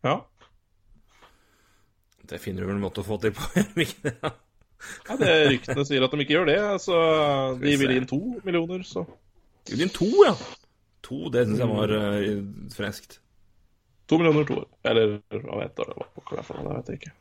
ja. 0.03 0.15
Det 2.23 2.39
finner 2.39 2.63
du 2.63 2.69
vel 2.69 2.77
en 2.77 2.83
måte 2.83 3.03
å 3.03 3.07
få 3.07 3.17
til 3.23 3.33
på, 3.35 3.47
gjør 3.57 3.69
du 3.73 3.83
ikke 3.83 4.11
det? 4.11 4.33
Ja. 5.07 5.17
Det 5.19 5.31
Ryktene 5.51 5.85
sier 5.87 6.05
at 6.05 6.13
de 6.13 6.25
ikke 6.25 6.37
gjør 6.37 6.51
det. 6.51 6.59
Så 6.83 6.99
de 7.61 7.75
vil 7.81 7.95
inn 7.97 8.09
to 8.09 8.21
millioner, 8.43 8.85
så 8.87 9.05
Vil 9.69 9.85
inn 9.85 9.93
to, 9.95 10.09
ja. 10.25 10.35
To, 11.03 11.25
det 11.31 11.45
syns 11.47 11.61
jeg 11.63 11.71
var 11.71 11.91
uh, 11.91 12.39
freskt. 12.75 13.19
To 14.11 14.19
millioner 14.19 14.47
to. 14.47 14.61
Eller 14.87 15.17
hva 15.31 15.59
vet 15.61 15.83
jeg, 15.83 15.99
hva 15.99 16.39
det 16.39 16.47
noe, 16.47 16.63
det 16.63 16.77
vet 16.77 16.91
jeg 16.91 17.01
ikke. 17.01 17.13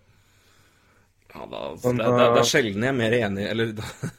Ja, 1.32 1.46
da, 1.48 1.60
Men, 1.84 1.96
det, 1.96 2.06
det, 2.12 2.24
det 2.34 2.40
er 2.42 2.48
sjelden 2.48 2.82
jeg 2.84 2.92
er 2.92 2.96
mer 2.98 3.14
enig 3.16 3.44
Eller 3.48 3.70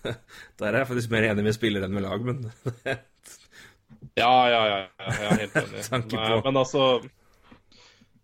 der 0.60 0.70
er 0.72 0.80
jeg 0.80 0.88
faktisk 0.90 1.12
mer 1.14 1.28
enig 1.28 1.44
med 1.46 1.54
spiller 1.54 1.86
enn 1.86 1.94
med 1.94 2.06
lag, 2.08 2.24
men 2.26 2.40
Ja, 4.18 4.32
ja, 4.50 4.62
ja. 4.66 4.80
ja, 4.98 5.12
Jeg 5.12 5.28
er 5.28 5.42
helt 5.44 5.60
enig. 5.62 5.84
Nei, 5.94 6.40
men, 6.48 6.58
altså 6.58 6.88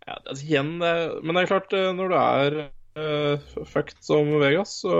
ja, 0.06 0.16
altså, 0.16 0.42
Igjen, 0.42 0.74
eh, 0.82 1.16
men 1.22 1.36
det 1.36 1.44
er 1.44 1.50
klart, 1.52 1.74
eh, 1.76 1.90
når 1.94 2.10
du 2.10 2.16
er 2.18 2.58
uh, 2.98 3.64
fucked 3.68 4.00
som 4.04 4.32
Vegas, 4.40 4.80
så 4.82 4.96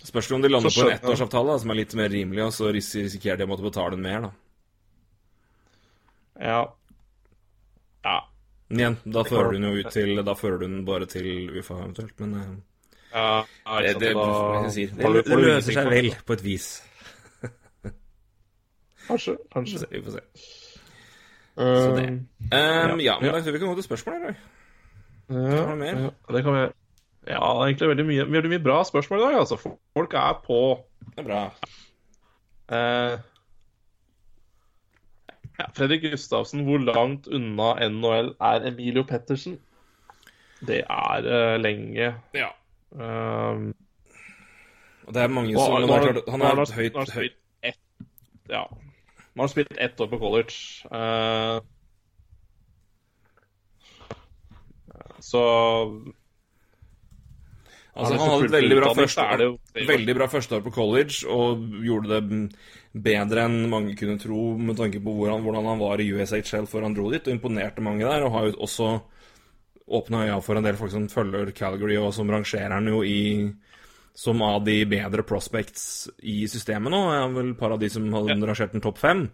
Spørs 0.00 0.28
det 0.28 0.34
om 0.34 0.42
de 0.42 0.48
lander 0.48 0.72
Så 0.72 0.80
på 0.80 0.88
en 0.88 0.96
ettårsavtale 0.96 1.58
som 1.60 1.72
er 1.72 1.78
litt 1.82 1.94
mer 1.98 2.08
rimelig, 2.08 2.44
og 2.46 2.54
så 2.56 2.70
risikerer 2.72 3.36
de 3.36 3.44
å 3.44 3.50
måtte 3.50 3.66
betale 3.66 3.98
en 3.98 4.04
mer, 4.04 4.22
da. 4.24 4.30
Ja. 6.40 6.60
Ja. 8.06 8.18
Men 8.70 8.80
igjen, 8.80 8.96
da 9.04 9.24
fører 9.28 9.50
du 9.52 9.58
den 9.58 9.66
jo 9.68 9.82
ut 9.82 9.90
til 9.92 10.22
Da 10.24 10.34
fører 10.38 10.62
du 10.62 10.64
den 10.64 10.84
bare 10.88 11.08
til 11.10 11.50
UFA 11.58 11.82
eventuelt, 11.82 12.14
men 12.22 12.36
eh, 12.38 12.54
ja, 13.10 13.26
det, 13.82 13.96
det, 13.98 14.14
det, 14.14 15.24
det 15.26 15.40
løser 15.42 15.76
seg 15.76 15.90
vel, 15.90 16.12
på 16.24 16.38
et 16.38 16.44
vis. 16.46 16.68
Kanskje. 19.10 19.36
Kanskje. 19.52 19.82
Vi 19.90 20.02
får 20.06 20.16
se. 20.16 20.24
Uh, 21.58 21.66
det. 21.98 22.06
Um, 22.06 23.02
ja, 23.02 23.18
men 23.20 23.28
ja. 23.28 23.36
da 23.36 23.50
vi 23.50 23.58
kan 23.58 23.68
gå 23.68 23.74
til 23.74 23.88
spørsmål, 23.90 24.20
eller? 24.20 24.38
Ja, 25.30 25.74
mer? 25.74 26.00
ja, 26.06 26.10
det 26.34 26.42
kan 26.44 26.54
vi 26.56 26.60
Ja, 27.28 27.40
det 27.40 27.62
er 27.62 27.66
egentlig 27.66 27.88
veldig 27.88 28.06
mye, 28.08 28.24
veldig 28.32 28.50
mye 28.50 28.62
bra 28.64 28.82
spørsmål 28.84 29.20
i 29.20 29.22
dag. 29.22 29.34
altså. 29.40 29.56
Folk 29.94 30.14
er 30.14 30.38
på. 30.46 30.60
Det 31.16 31.18
er 31.18 31.26
bra. 31.28 31.42
Eh, 32.70 33.18
ja, 35.60 35.66
Fredrik 35.76 36.02
Gustavsen, 36.10 36.64
hvor 36.64 36.78
langt 36.80 37.28
unna 37.28 37.74
NHL 37.88 38.32
er 38.40 38.66
Emilio 38.70 39.02
Pettersen? 39.04 39.58
Det 40.66 40.82
er 40.90 41.26
uh, 41.26 41.60
lenge. 41.60 42.14
Ja. 42.34 42.48
Um, 42.90 43.74
Og 45.06 45.14
det 45.14 45.22
er 45.22 45.28
mange 45.28 45.52
som 45.54 45.72
nå 45.82 45.86
har 45.86 45.98
han- 46.00 46.14
klart, 46.14 46.28
Han 46.30 46.40
har 46.40 46.74
høyt, 46.76 46.96
har 46.96 47.04
spilt 47.04 47.36
ett 47.62 47.78
Ja. 48.48 48.64
Nå 49.34 49.42
har 49.42 49.48
spilt 49.48 49.76
ett 49.78 50.00
år 50.00 50.06
på 50.10 50.18
college. 50.18 50.84
Eh, 50.90 51.60
så 55.24 55.44
Altså, 57.90 58.16
han 58.16 58.30
hadde 58.30 58.46
et 58.46 58.54
veldig 58.54 58.76
bra, 58.78 58.90
første, 58.94 59.46
veldig 59.88 60.14
bra 60.16 60.26
førsteår 60.30 60.60
på 60.62 60.72
college, 60.72 61.24
og 61.28 61.64
gjorde 61.84 62.20
det 62.20 62.38
bedre 63.06 63.46
enn 63.48 63.64
mange 63.70 63.96
kunne 63.98 64.18
tro 64.20 64.52
med 64.58 64.78
tanke 64.78 65.02
på 65.02 65.14
hvordan, 65.16 65.42
hvordan 65.44 65.68
han 65.72 65.82
var 65.82 66.02
i 66.02 66.06
USHL 66.14 66.68
før 66.70 66.86
han 66.86 66.94
dro 66.96 67.08
dit, 67.12 67.26
og 67.26 67.34
imponerte 67.34 67.84
mange 67.84 68.06
der. 68.06 68.24
Og 68.26 68.34
har 68.36 68.46
jo 68.48 68.54
også 68.66 68.92
åpna 69.90 70.24
øya 70.28 70.38
for 70.44 70.58
en 70.58 70.66
del 70.66 70.78
folk 70.78 70.94
som 70.94 71.10
følger 71.10 71.50
Calgary, 71.56 71.98
og 71.98 72.14
som 72.14 72.30
rangerer 72.30 72.76
han 72.76 72.88
jo 72.88 73.02
i, 73.02 73.50
som 74.14 74.42
av 74.46 74.62
de 74.66 74.78
bedre 74.90 75.26
prospects 75.26 76.08
i 76.22 76.44
systemet 76.50 76.94
nå. 76.94 77.04
Er 77.10 77.34
vel 77.34 77.52
et 77.52 77.60
par 77.60 77.74
av 77.74 77.82
de 77.82 77.90
som 77.90 78.06
har 78.14 78.30
rangert 78.30 78.76
den 78.76 78.86
topp 78.86 79.02
fem. 79.02 79.26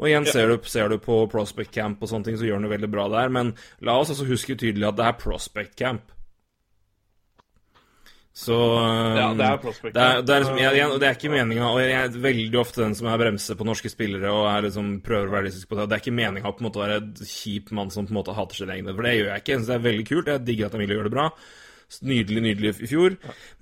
Og 0.00 0.08
igjen, 0.08 0.24
ser, 0.24 0.48
du, 0.48 0.64
ser 0.64 0.88
du 0.88 0.96
på 1.02 1.18
Prospect 1.28 1.74
Camp 1.74 2.00
og 2.00 2.08
sånne 2.08 2.30
ting, 2.30 2.38
så 2.40 2.46
gjør 2.48 2.56
han 2.56 2.64
det 2.64 2.72
veldig 2.72 2.88
bra 2.92 3.04
der. 3.12 3.28
Men 3.32 3.52
la 3.84 3.98
oss 4.00 4.12
altså 4.14 4.24
huske 4.30 4.56
tydelig 4.56 4.88
at 4.88 4.96
det 4.96 5.06
er 5.10 5.18
Prospect 5.20 5.76
Camp. 5.76 6.14
Så 8.40 8.56
Ja, 8.56 9.32
det 9.36 9.44
er 9.44 9.58
Prospect 9.60 9.62
prospect. 9.62 9.94
det 9.96 10.02
er, 10.02 10.22
det 10.22 10.32
er, 10.32 10.42
liksom, 10.44 10.58
jeg, 10.62 10.76
jeg, 10.78 10.98
det 11.02 11.08
er 11.08 11.16
ikke 11.18 11.32
meninga 11.32 11.66
Og 11.74 11.80
jeg 11.82 11.96
er 11.98 12.14
veldig 12.22 12.60
ofte 12.60 12.80
den 12.84 12.94
som 12.96 13.08
er 13.10 13.18
bremse 13.20 13.56
på 13.58 13.66
norske 13.66 13.90
spillere 13.92 14.30
og 14.32 14.46
er 14.48 14.68
liksom 14.68 14.92
prøver 15.04 15.26
å 15.26 15.34
være 15.34 15.42
realistisk 15.42 15.68
på 15.68 15.76
det. 15.76 15.84
Og 15.84 15.90
det 15.90 15.98
er 15.98 16.04
ikke 16.04 16.16
meninga 16.16 16.48
å 16.48 16.54
på 16.56 16.64
en 16.64 16.68
måte 16.70 16.80
være 16.80 17.00
en 17.02 17.10
kjip 17.34 17.72
mann 17.76 17.90
som 17.92 18.06
på 18.06 18.14
en 18.14 18.20
måte 18.22 18.36
hater 18.38 18.62
sine 18.62 18.78
egne, 18.78 18.94
for 18.94 19.04
det 19.04 19.16
gjør 19.18 19.32
jeg 19.34 19.42
ikke. 19.44 19.52
Jeg 19.52 19.60
synes 19.60 19.72
det 19.72 19.76
er 19.76 19.88
veldig 19.90 20.06
kult. 20.12 20.30
Jeg 20.32 20.46
digger 20.46 20.70
at 20.70 20.78
Emilie 20.78 20.96
gjør 20.96 21.10
det 21.10 21.16
bra. 21.18 21.26
Nydelig, 22.06 22.42
nydelig 22.44 22.70
i 22.84 22.88
fjor. 22.88 23.16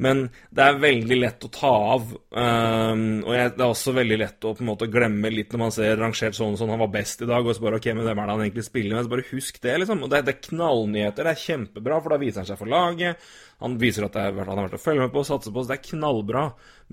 Men 0.05 0.27
det 0.55 0.65
er 0.65 0.81
veldig 0.83 1.19
lett 1.19 1.47
å 1.47 1.51
ta 1.53 1.71
av. 1.95 2.11
Um, 2.29 3.03
og 3.25 3.33
det 3.33 3.63
er 3.63 3.65
også 3.65 3.95
veldig 3.97 4.19
lett 4.21 4.45
å 4.45 4.53
på 4.55 4.65
en 4.65 4.71
måte 4.71 4.91
glemme 4.93 5.33
litt 5.33 5.55
når 5.55 5.63
man 5.63 5.75
ser 5.75 5.97
rangert 6.01 6.37
sånn 6.37 6.55
og 6.55 6.61
sånn. 6.61 6.73
Han 6.75 6.85
var 6.85 6.93
best 6.99 7.25
i 7.25 7.31
dag, 7.31 7.47
og 7.47 7.57
så 7.57 7.65
bare 7.65 7.81
OK, 7.81 7.91
men 7.95 8.05
hvem 8.05 8.23
er 8.23 8.29
det 8.29 8.37
han 8.37 8.45
egentlig 8.47 8.67
spiller 8.69 8.97
med? 8.97 9.09
Så 9.09 9.15
bare 9.17 9.29
husk 9.33 9.61
det, 9.65 9.77
liksom. 9.83 10.05
Og 10.05 10.13
det, 10.13 10.23
det 10.29 10.35
er 10.37 10.47
knallnyheter. 10.51 11.25
Det 11.25 11.35
er 11.35 11.45
kjempebra, 11.47 12.01
for 12.05 12.15
da 12.15 12.21
viser 12.23 12.43
han 12.43 12.51
seg 12.53 12.61
for 12.61 12.75
laget. 12.75 13.29
Han 13.65 13.81
viser 13.81 14.07
at 14.07 14.21
er, 14.21 14.37
han 14.37 14.55
har 14.55 14.67
vært 14.69 14.79
å 14.79 14.83
følge 14.83 15.07
med 15.07 15.15
på 15.15 15.25
og 15.25 15.31
satse 15.31 15.55
på, 15.55 15.65
så 15.65 15.73
det 15.73 15.79
er 15.81 15.89
knallbra. 15.89 16.45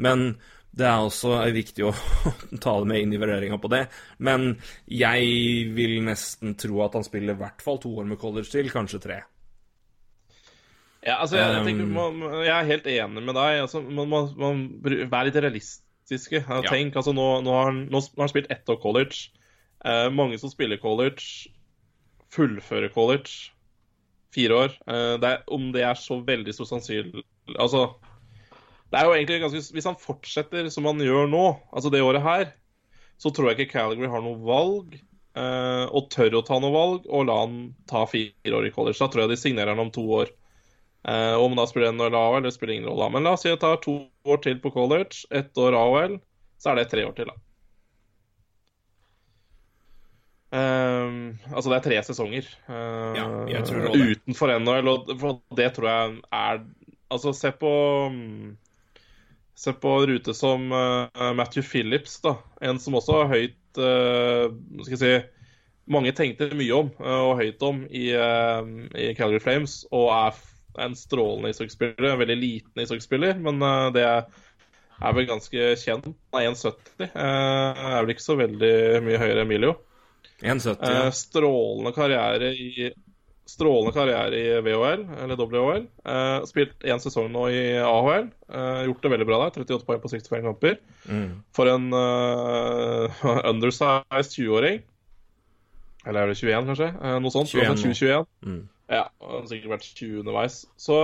Men 0.07 0.27
det 0.75 0.87
er 0.87 1.03
også 1.03 1.37
viktig 1.55 1.85
å 1.87 1.93
ta 2.63 2.79
det 2.79 2.89
med 2.89 3.03
inn 3.03 3.13
i 3.15 3.19
vurderinga 3.21 3.59
på 3.61 3.71
det. 3.75 3.85
Men 4.23 4.53
jeg 4.87 5.69
vil 5.75 6.01
nesten 6.07 6.55
tro 6.59 6.83
at 6.87 6.97
han 6.97 7.05
spiller 7.07 7.35
i 7.35 7.43
hvert 7.43 7.63
fall 7.63 7.79
to 7.83 7.93
år 7.99 8.07
med 8.09 8.19
college 8.21 8.51
til, 8.51 8.71
kanskje 8.73 9.03
tre. 9.03 9.21
Ja, 11.05 11.19
altså, 11.21 11.37
jeg, 11.37 11.51
jeg, 11.53 11.61
Um, 11.61 11.67
tenker, 11.69 11.89
man, 11.93 12.21
jeg 12.41 12.53
er 12.55 12.69
helt 12.71 12.87
enig 12.89 13.23
med 13.27 13.37
deg. 13.37 13.59
Altså, 13.61 13.81
man 13.85 14.09
må 14.09 14.21
være 14.41 15.27
litt 15.27 15.41
realistiske. 15.45 16.41
Ja. 16.41 16.61
Tenk, 16.65 16.95
altså, 16.97 17.13
nå, 17.13 17.27
nå, 17.45 17.53
har 17.53 17.69
han, 17.69 17.83
nå 17.93 18.01
har 18.01 18.25
han 18.25 18.31
spilt 18.31 18.49
ett 18.53 18.71
år 18.73 18.79
college. 18.81 19.27
Eh, 19.85 20.07
mange 20.09 20.39
som 20.41 20.49
spiller 20.49 20.81
college, 20.81 21.51
fullfører 22.33 22.89
college. 22.95 23.51
Fire 24.33 24.57
år. 24.65 24.73
Eh, 24.89 25.13
det 25.21 25.29
er, 25.29 25.43
om 25.53 25.69
det 25.75 25.85
er 25.85 25.99
så 25.99 26.17
veldig 26.25 26.51
stort 26.57 26.73
sannsynlig 26.73 27.21
Altså 27.53 27.85
det 28.91 28.99
er 28.99 29.07
jo 29.07 29.13
egentlig 29.15 29.37
ganske, 29.43 29.61
Hvis 29.75 29.87
han 29.87 29.97
fortsetter 29.99 30.67
som 30.73 30.87
han 30.89 31.01
gjør 31.03 31.29
nå, 31.29 31.43
altså 31.75 31.91
det 31.93 32.03
året 32.05 32.23
her, 32.25 32.49
så 33.21 33.31
tror 33.31 33.51
jeg 33.51 33.59
ikke 33.65 33.77
Calgary 33.77 34.09
har 34.11 34.23
noe 34.23 34.39
valg. 34.45 34.97
eh, 35.35 35.85
og 35.91 36.09
tør 36.13 36.39
å 36.39 36.45
ta 36.47 36.59
noe 36.63 36.71
valg 36.71 37.07
og 37.11 37.25
la 37.27 37.35
han 37.41 37.75
ta 37.89 38.05
fire 38.07 38.55
år 38.55 38.69
i 38.69 38.73
college. 38.75 38.97
Da 38.99 39.09
tror 39.11 39.25
jeg 39.25 39.33
de 39.33 39.39
signerer 39.41 39.73
han 39.73 39.83
om 39.83 39.91
to 39.91 40.03
år. 40.21 40.31
Eh, 41.07 41.35
om 41.37 41.55
da 41.55 41.67
spiller 41.69 41.91
en 41.91 42.01
år 42.01 42.15
AOL, 42.17 42.43
det 42.43 42.51
spiller 42.55 42.73
ingen 42.73 42.89
rolle. 42.89 43.09
Men 43.13 43.27
la 43.27 43.35
oss 43.35 43.43
si 43.45 43.51
det 43.51 43.61
tar 43.61 43.77
to 43.83 43.99
år 44.25 44.41
til 44.41 44.57
på 44.61 44.71
college, 44.73 45.25
ett 45.29 45.57
år 45.57 45.77
AOL, 45.77 46.17
så 46.57 46.71
er 46.71 46.79
det 46.79 46.89
tre 46.89 47.05
år 47.05 47.13
til, 47.17 47.29
da. 47.29 47.41
Um, 50.55 51.35
altså 51.51 51.71
det 51.71 51.77
er 51.77 51.83
tre 51.83 51.95
sesonger 52.05 52.45
uh, 52.69 53.15
Ja, 53.17 53.23
jeg 53.49 53.65
tror 53.67 53.87
også 53.89 53.97
det. 53.97 54.11
utenfor 54.13 54.51
NHL, 54.61 54.87
og 54.87 55.09
for 55.19 55.39
det 55.57 55.65
tror 55.75 55.89
jeg 55.89 56.13
er 56.31 56.61
Altså, 57.11 57.33
se 57.35 57.51
på 57.51 57.71
mm, 58.13 58.53
Se 59.57 59.73
på 59.73 59.95
rute 60.07 60.35
som 60.37 60.69
uh, 60.71 61.33
Matthew 61.35 61.65
Phillips, 61.65 62.21
da. 62.23 62.37
En 62.61 62.79
som 62.79 62.95
også 62.95 63.17
har 63.23 63.33
høyt 63.33 63.81
uh, 63.81 64.53
skal 64.85 64.95
jeg 64.95 65.01
si 65.01 65.13
Mange 65.91 66.13
tenkte 66.17 66.47
mye 66.57 66.77
om 66.77 66.87
eh, 66.97 67.19
og 67.27 67.41
høyt 67.41 67.61
om 67.61 67.83
i, 67.93 68.07
i 68.09 69.11
Calgary 69.13 69.41
Flames, 69.43 69.83
og 69.93 70.07
er 70.15 70.39
en 70.81 70.95
strålende 70.99 71.51
ishockeyspiller. 71.53 72.11
En 72.13 72.19
veldig 72.21 72.37
liten 72.41 72.83
ishockeyspiller, 72.83 73.39
men 73.39 73.61
eh, 73.61 73.87
det 73.95 74.05
er 74.05 75.15
vel 75.17 75.27
ganske 75.29 75.71
kjent. 75.81 76.05
Han 76.33 76.41
er 76.41 76.51
1,70. 76.51 77.09
eh, 77.09 77.87
er 77.95 77.99
vel 78.05 78.13
ikke 78.15 78.25
så 78.27 78.37
veldig 78.39 78.75
mye 79.05 79.19
høyere 79.21 79.41
enn 79.41 79.45
Emilio. 79.47 79.75
1,70. 80.41 80.77
Eh, 80.83 81.01
Ja. 81.05 81.11
strålende 81.15 81.95
karriere 81.95 82.53
i 82.53 82.93
Strålende 83.45 83.91
karriere 83.93 84.33
i 84.41 84.61
VHL, 84.65 85.03
eller 85.21 85.37
WHL. 85.37 85.83
Eh, 86.01 86.45
spilt 86.49 86.79
én 86.81 86.97
sesong 86.97 87.27
nå 87.29 87.43
i 87.53 87.77
AHL. 87.77 88.31
Eh, 88.49 88.79
gjort 88.87 89.03
det 89.05 89.11
veldig 89.13 89.27
bra 89.29 89.37
der. 89.43 89.51
38 89.61 89.85
poeng 89.85 90.01
på 90.01 90.09
65 90.09 90.41
kamper. 90.47 90.79
Mm. 91.05 91.27
For 91.53 91.69
en 91.69 91.85
uh, 91.93 93.05
undersized 93.51 94.33
20-åring. 94.33 94.81
Eller 96.07 96.23
er 96.23 96.33
det 96.33 96.39
21, 96.41 96.65
kanskje? 96.71 96.89
Eh, 96.97 97.19
noe 97.21 97.33
sånt. 97.35 97.53
21 97.53 97.69
Altså 97.69 97.85
2021. 97.85 98.25
Mm. 98.49 98.63
Ja, 98.91 99.07
og 99.19 99.31
han 99.31 99.39
har 99.41 99.47
sikkert 99.49 99.73
vært 99.77 99.87
20 99.93 100.19
underveis. 100.23 100.59
Så 100.77 100.99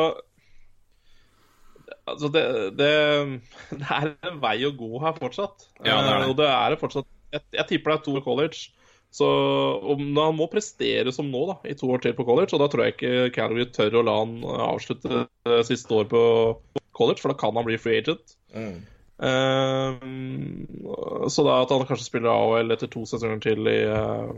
Altså, 2.08 2.30
det, 2.32 2.44
det, 2.80 2.92
det 3.82 3.88
er 3.88 4.14
en 4.30 4.38
vei 4.42 4.58
å 4.68 4.76
gå 4.76 5.02
her 5.04 5.18
fortsatt. 5.18 5.68
Ja, 5.84 6.00
det 6.02 6.14
er 6.14 6.22
det. 6.24 6.30
Og 6.32 6.38
det 6.40 6.48
er 6.50 6.74
det 6.74 6.80
fortsatt. 6.82 7.10
Jeg, 7.32 7.44
jeg 7.56 7.68
tipper 7.70 7.94
det 7.94 7.98
er 7.98 8.06
to 8.06 8.16
år 8.20 8.24
college. 8.26 8.72
Så 9.12 9.28
om, 9.92 10.02
Han 10.16 10.38
må 10.38 10.48
prestere 10.52 11.12
som 11.12 11.28
nå, 11.32 11.44
da, 11.50 11.58
i 11.68 11.76
to 11.78 11.90
år 11.92 12.04
til 12.04 12.16
på 12.16 12.26
college. 12.28 12.56
Og 12.56 12.64
da 12.64 12.70
tror 12.72 12.86
jeg 12.86 12.96
ikke 12.96 13.32
Calgary 13.36 13.68
tør 13.76 14.00
å 14.00 14.06
la 14.08 14.16
han 14.22 14.38
eh, 14.40 14.64
avslutte 14.70 15.26
eh, 15.26 15.62
siste 15.68 16.00
år 16.00 16.08
på 16.12 16.24
college, 16.96 17.20
for 17.20 17.34
da 17.34 17.40
kan 17.40 17.60
han 17.60 17.68
bli 17.68 17.80
free 17.82 18.00
agent. 18.02 18.38
Mm. 18.56 18.80
Um, 19.22 20.66
så 21.30 21.44
da 21.46 21.60
at 21.62 21.70
han 21.70 21.86
kanskje 21.86 22.08
spiller 22.08 22.32
AHL 22.32 22.74
etter 22.74 22.90
to 22.90 23.04
sesonger 23.06 23.44
til 23.44 23.68
i, 23.70 23.82
eh, 23.86 24.32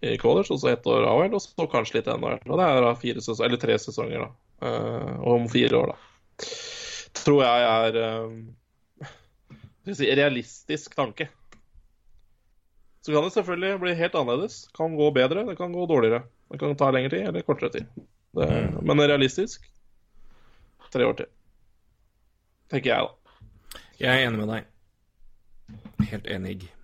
i 0.00 0.16
college, 0.18 0.48
og 0.54 0.60
så 0.62 0.70
ett 0.72 0.86
år 0.88 1.04
AHL, 1.08 1.34
og 1.36 1.42
så 1.44 1.66
kanskje 1.68 1.98
litt 1.98 2.08
NHL. 2.08 2.38
Og 2.48 2.60
det 2.60 2.68
er 2.68 2.84
da 2.84 2.94
fire 2.96 3.20
sesonger, 3.20 3.48
eller 3.48 3.60
tre 3.60 3.76
sesonger, 3.80 4.24
da. 4.24 4.30
Eh, 4.68 5.12
og 5.20 5.34
om 5.34 5.50
fire 5.52 5.76
år, 5.76 5.92
da. 5.92 6.48
Tror 7.20 7.42
jeg 7.44 7.68
er 7.68 7.98
eh, 8.00 8.40
skal 9.82 9.96
si, 9.96 10.14
realistisk 10.16 10.96
tanke. 10.96 11.28
Så 13.00 13.12
kan 13.12 13.24
det 13.24 13.30
selvfølgelig 13.30 13.80
bli 13.80 13.94
helt 13.94 14.14
annerledes. 14.14 14.68
Kan 14.76 14.96
gå 14.96 15.10
bedre, 15.10 15.44
det 15.44 15.56
kan 15.56 15.72
gå 15.72 15.86
dårligere. 15.86 16.22
Det 16.50 16.58
kan 16.58 16.76
ta 16.76 16.90
lengre 16.90 17.10
tid 17.10 17.28
eller 17.28 17.42
kortere 17.42 17.70
tid. 17.70 17.86
Det, 18.36 18.48
Men 18.82 19.00
realistisk 19.00 19.64
tre 20.92 21.06
år 21.06 21.12
til. 21.12 21.30
Tenker 22.70 22.90
jeg, 22.90 23.06
da. 23.06 23.80
Jeg 24.00 24.10
er 24.10 24.28
enig 24.28 24.42
med 24.42 24.52
deg. 24.52 24.68
Helt 26.10 26.26
enig. 26.26 26.79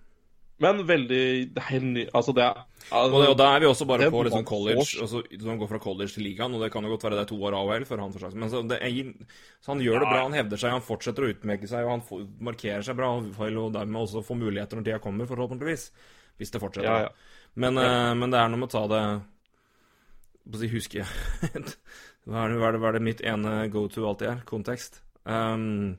Men 0.63 0.81
veldig 0.89 1.21
det 1.53 1.61
er 1.61 1.67
helt 1.69 1.85
ny 1.85 2.03
Altså, 2.17 2.33
det 2.33 2.41
er 2.41 2.63
Og, 2.89 3.13
det, 3.13 3.27
og 3.29 3.35
da 3.37 3.49
er 3.53 3.61
vi 3.61 3.67
også 3.69 3.85
bare 3.89 4.07
på 4.09 4.23
liksom 4.25 4.45
college. 4.47 4.85
så, 4.87 5.03
Altså, 5.05 5.21
han 5.43 5.59
går 5.59 5.69
fra 5.69 5.79
college 5.83 6.15
til 6.15 6.23
ligaen, 6.25 6.53
og 6.55 6.63
det 6.63 6.71
kan 6.73 6.85
jo 6.85 6.93
godt 6.95 7.03
være 7.05 7.17
det 7.19 7.23
er 7.25 7.29
to 7.29 7.37
år 7.43 7.57
AHL 7.59 7.85
for 7.85 8.01
han. 8.01 8.13
får 8.13 8.25
sjansen. 8.25 8.39
Men 8.41 8.49
så, 8.53 8.61
det 8.65 8.79
er, 8.81 9.13
så 9.61 9.73
han 9.75 9.83
gjør 9.83 10.01
det 10.01 10.09
bra, 10.09 10.21
han 10.23 10.37
hevder 10.37 10.61
seg, 10.61 10.75
han 10.77 10.85
fortsetter 10.85 11.27
å 11.27 11.31
utmerke 11.33 11.69
seg, 11.69 11.85
og 11.85 11.93
han 11.97 12.05
får, 12.07 12.23
markerer 12.49 12.85
seg 12.87 12.97
bra, 12.97 13.11
og 13.17 13.73
dermed 13.75 14.01
også 14.01 14.23
får 14.25 14.39
muligheter 14.39 14.79
når 14.79 14.87
tida 14.87 15.01
kommer, 15.03 15.29
forhåpentligvis. 15.29 15.89
Hvis 16.37 16.53
det 16.53 16.61
fortsetter. 16.61 16.87
Ja, 16.89 17.09
ja. 17.09 17.43
Men, 17.57 17.77
eh, 17.81 18.13
men 18.15 18.31
det 18.33 18.39
er 18.39 18.49
noe 18.53 18.61
med 18.61 18.69
å 18.69 18.75
ta 18.75 18.83
det 18.91 19.01
På 20.47 20.59
å 20.59 20.61
si, 20.61 20.67
huske 20.69 21.01
hva, 22.27 22.43
er 22.43 22.51
det, 22.53 22.59
hva, 22.59 22.69
er 22.69 22.75
det, 22.75 22.81
hva 22.83 22.91
er 22.91 22.97
det 22.99 23.03
mitt 23.07 23.23
ene 23.25 23.55
go 23.73 23.87
to 23.91 24.05
alltid 24.07 24.29
er? 24.29 24.43
Kontekst. 24.47 25.01
Um, 25.27 25.97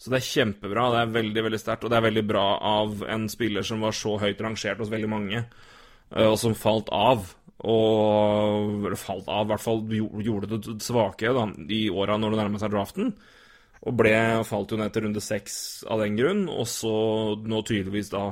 så 0.00 0.08
det 0.08 0.20
er 0.20 0.28
kjempebra. 0.30 0.86
Det 0.94 1.00
er 1.02 1.16
veldig 1.18 1.42
veldig 1.44 1.60
sterkt, 1.60 1.84
og 1.84 1.92
det 1.92 1.98
er 1.98 2.06
veldig 2.06 2.22
bra 2.24 2.44
av 2.70 3.02
en 3.04 3.26
spiller 3.28 3.66
som 3.66 3.82
var 3.84 3.92
så 3.96 4.14
høyt 4.22 4.40
rangert 4.40 4.80
hos 4.80 4.92
veldig 4.92 5.10
mange, 5.12 5.42
eh, 6.14 6.24
og 6.24 6.38
som 6.40 6.56
falt 6.56 6.88
av. 6.88 7.26
Og 7.60 8.86
falt 8.96 9.26
av, 9.28 9.44
i 9.44 9.50
hvert 9.50 9.60
fall 9.60 9.82
gjorde 10.24 10.48
det 10.54 10.78
svake 10.80 11.34
da, 11.36 11.42
i 11.68 11.82
åra 11.92 12.16
når 12.16 12.32
det 12.32 12.38
nærma 12.40 12.60
seg 12.62 12.72
draften. 12.72 13.10
Og 13.84 13.96
ble, 13.96 14.14
falt 14.48 14.72
jo 14.72 14.78
ned 14.80 14.94
til 14.94 15.04
runde 15.04 15.20
seks 15.24 15.58
av 15.88 16.00
den 16.00 16.16
grunn, 16.16 16.46
og 16.48 16.64
så 16.68 16.94
nå 17.36 17.60
tydeligvis 17.68 18.12
da 18.14 18.30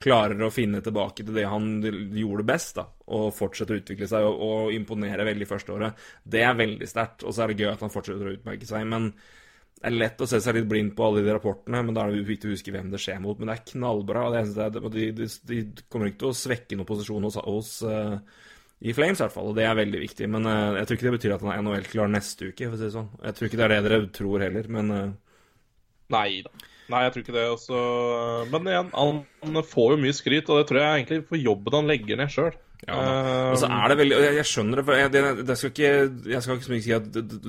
klarer 0.00 0.40
å 0.46 0.52
finne 0.52 0.80
tilbake 0.80 1.26
til 1.26 1.36
det 1.36 1.44
han 1.48 1.68
gjorde 2.16 2.46
best, 2.48 2.78
da, 2.80 2.86
og 3.12 3.34
fortsetter 3.36 3.76
å 3.76 3.82
utvikle 3.82 4.08
seg 4.08 4.24
og, 4.24 4.40
og 4.46 4.72
imponere 4.72 5.28
veldig 5.28 5.48
første 5.48 5.76
året. 5.76 6.08
Det 6.24 6.40
er 6.44 6.56
veldig 6.56 6.88
sterkt, 6.88 7.26
og 7.28 7.36
så 7.36 7.44
er 7.44 7.52
det 7.52 7.60
gøy 7.60 7.74
at 7.74 7.84
han 7.84 7.92
fortsetter 7.92 8.30
å 8.30 8.34
utmerke 8.38 8.68
seg. 8.68 8.88
Men 8.88 9.10
det 9.80 9.88
er 9.88 9.96
lett 9.96 10.20
å 10.20 10.26
se 10.28 10.38
seg 10.44 10.58
litt 10.58 10.68
blind 10.68 10.92
på 10.92 11.06
alle 11.06 11.22
de 11.24 11.32
rapportene, 11.32 11.80
men 11.80 11.96
da 11.96 12.02
er 12.04 12.12
det 12.12 12.26
viktig 12.28 12.50
å 12.50 12.52
huske 12.52 12.72
hvem 12.74 12.90
det 12.92 13.00
skjer 13.00 13.20
mot. 13.24 13.38
Men 13.40 13.48
det 13.48 13.54
er 13.54 13.68
knallbra. 13.70 14.26
og 14.26 14.34
det 14.34 14.42
eneste 14.42 14.66
er, 14.66 14.88
de, 14.92 15.06
de, 15.16 15.28
de 15.48 15.84
kommer 15.88 16.10
ikke 16.10 16.20
til 16.20 16.28
å 16.28 16.36
svekke 16.36 16.76
noen 16.76 16.88
posisjon 16.90 17.24
hos, 17.24 17.38
hos 17.46 17.70
uh, 17.88 18.18
i 18.84 18.92
Flames, 18.96 19.16
i 19.16 19.24
hvert 19.24 19.32
fall, 19.32 19.48
og 19.48 19.56
det 19.56 19.64
er 19.64 19.78
veldig 19.78 20.02
viktig. 20.02 20.28
Men 20.36 20.44
uh, 20.44 20.76
jeg 20.76 20.84
tror 20.84 20.98
ikke 20.98 21.08
det 21.08 21.14
betyr 21.16 21.34
at 21.38 21.46
han 21.46 21.52
er 21.54 21.64
NHL-klar 21.64 22.12
neste 22.12 22.50
uke, 22.50 22.68
for 22.68 22.76
å 22.76 22.80
si 22.82 22.86
det 22.90 22.96
sånn. 22.98 23.08
Jeg 23.24 23.38
tror 23.38 23.48
ikke 23.48 23.62
det 23.62 23.66
er 23.66 23.72
det 23.72 23.80
dere 23.88 24.10
tror 24.20 24.44
heller, 24.44 24.70
men 24.76 24.92
uh... 24.92 25.06
Nei 26.12 26.28
da. 26.44 26.52
Nei, 26.90 27.04
jeg 27.06 27.14
tror 27.14 27.24
ikke 27.24 27.36
det. 27.38 27.46
Også. 27.54 27.80
Men 28.50 28.68
igjen, 28.68 28.92
han, 28.98 29.64
får 29.72 29.94
jo 29.94 30.00
mye 30.04 30.16
skryt, 30.16 30.48
og 30.50 30.60
det 30.60 30.68
tror 30.68 30.82
jeg 30.82 30.98
egentlig 30.98 31.22
for 31.28 31.40
jobben 31.40 31.76
han 31.78 31.88
legger 31.88 32.20
ned 32.20 32.32
sjøl. 32.34 32.52
Ja, 32.88 32.94
og 33.52 33.58
så 33.60 33.68
er 33.68 33.92
det 33.92 33.96
veldig 34.00 34.16
Jeg, 34.22 34.34
jeg 34.38 34.46
skjønner 34.48 34.80
det, 34.80 34.84
for 34.88 34.96
jeg, 34.96 35.10
det, 35.12 35.20
det 35.50 35.56
skal 35.60 35.68
ikke, 35.70 35.90
jeg 36.32 36.40
skal 36.46 36.56
ikke 36.56 36.78
si 36.86 36.92
at 36.96 37.08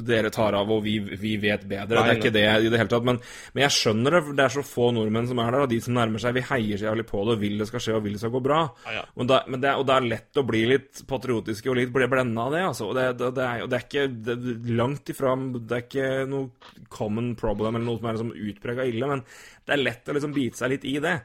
dere 0.10 0.32
tar 0.36 0.58
av 0.60 0.74
og 0.76 0.82
vi, 0.84 0.98
vi 1.00 1.38
vet 1.40 1.64
bedre. 1.72 1.96
Nei, 1.96 2.04
det 2.04 2.12
er 2.12 2.20
ikke 2.20 2.34
det 2.36 2.44
i 2.68 2.72
det 2.74 2.82
hele 2.82 2.92
tatt. 2.92 3.06
Men, 3.08 3.20
men 3.56 3.64
jeg 3.64 3.76
skjønner 3.78 4.18
det, 4.18 4.22
for 4.28 4.36
det 4.38 4.44
er 4.44 4.54
så 4.58 4.64
få 4.68 4.90
nordmenn 4.98 5.30
som 5.30 5.40
er 5.40 5.56
der, 5.56 5.64
og 5.64 5.72
de 5.72 5.80
som 5.86 5.96
nærmer 5.96 6.20
seg, 6.26 6.36
vi 6.36 6.44
heier 6.50 6.82
så 6.82 6.90
jævlig 6.90 7.06
på 7.14 7.24
det 7.30 7.38
og 7.38 7.46
vil 7.46 7.56
det 7.64 7.70
skal 7.72 7.86
skje 7.86 7.96
og 7.96 8.04
vil 8.10 8.18
det 8.18 8.24
skal 8.26 8.36
gå 8.36 8.44
bra. 8.50 8.60
Ja, 8.90 8.98
ja. 9.00 9.06
Og, 9.16 9.30
da, 9.32 9.40
men 9.48 9.64
det, 9.64 9.72
er- 9.72 9.80
og 9.80 9.88
det 9.88 9.96
er 9.96 10.10
lett 10.18 10.42
å 10.44 10.46
bli 10.52 10.66
litt 10.74 11.04
patriotiske 11.08 11.72
og 11.72 11.80
litt 11.80 11.96
blenda 11.96 12.50
av 12.50 12.58
det, 12.58 12.66
altså. 12.74 12.92
Og 12.92 13.00
det, 13.00 13.08
det, 13.24 13.32
er, 13.48 13.64
og 13.64 13.72
det 13.72 13.80
er 13.80 13.88
ikke 13.88 14.06
det- 14.28 14.76
langt 14.82 15.16
ifra 15.16 15.38
Det 15.56 15.78
er 15.80 15.88
ikke 15.88 16.12
noe 16.28 16.86
common 16.92 17.34
problem 17.40 17.80
eller 17.80 17.88
noe 17.88 18.02
som 18.04 18.12
er 18.12 18.20
liksom 18.20 18.36
utprega 18.52 18.84
ille, 18.92 19.08
men 19.16 19.24
det 19.64 19.78
er 19.78 19.86
lett 19.88 20.12
å 20.12 20.20
liksom 20.20 20.36
bite 20.36 20.60
seg 20.60 20.76
litt 20.76 20.86
i 20.92 20.98
det. 21.08 21.18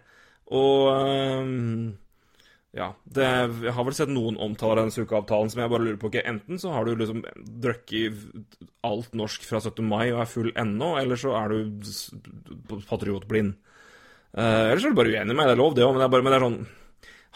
Og 0.54 0.92
øhm, 0.94 1.78
ja, 2.76 2.90
det, 3.08 3.26
jeg 3.64 3.72
har 3.72 3.86
vel 3.88 3.94
sett 3.96 4.10
noen 4.12 4.36
omtaler 4.42 4.82
av 4.82 4.88
den 4.88 4.92
Suka-avtalen 4.94 5.48
som 5.52 5.62
jeg 5.62 5.72
bare 5.72 5.84
lurer 5.86 6.00
på 6.00 6.10
ikke. 6.10 6.26
Enten 6.28 6.60
så 6.60 6.74
har 6.74 6.84
du 6.84 6.92
liksom 7.00 7.22
drukket 7.64 8.58
alt 8.84 9.14
norsk 9.16 9.46
fra 9.48 9.62
17. 9.62 9.80
mai 9.88 10.10
og 10.10 10.20
er 10.20 10.28
full 10.28 10.50
ennå, 10.52 10.90
eller 11.00 11.20
så 11.20 11.32
er 11.38 11.54
du 11.54 11.86
patriotblind. 12.90 13.54
Uh, 14.36 14.68
eller 14.68 14.82
så 14.82 14.90
er 14.90 14.92
du 14.92 14.98
bare 14.98 15.14
uenig 15.14 15.32
med 15.32 15.38
meg, 15.38 15.48
det 15.48 15.54
er 15.56 15.62
lov, 15.62 15.72
det 15.78 15.86
òg, 15.86 15.96
men 15.96 16.12
men 16.12 16.28
det 16.34 16.36
er 16.36 16.44
sånn 16.50 16.66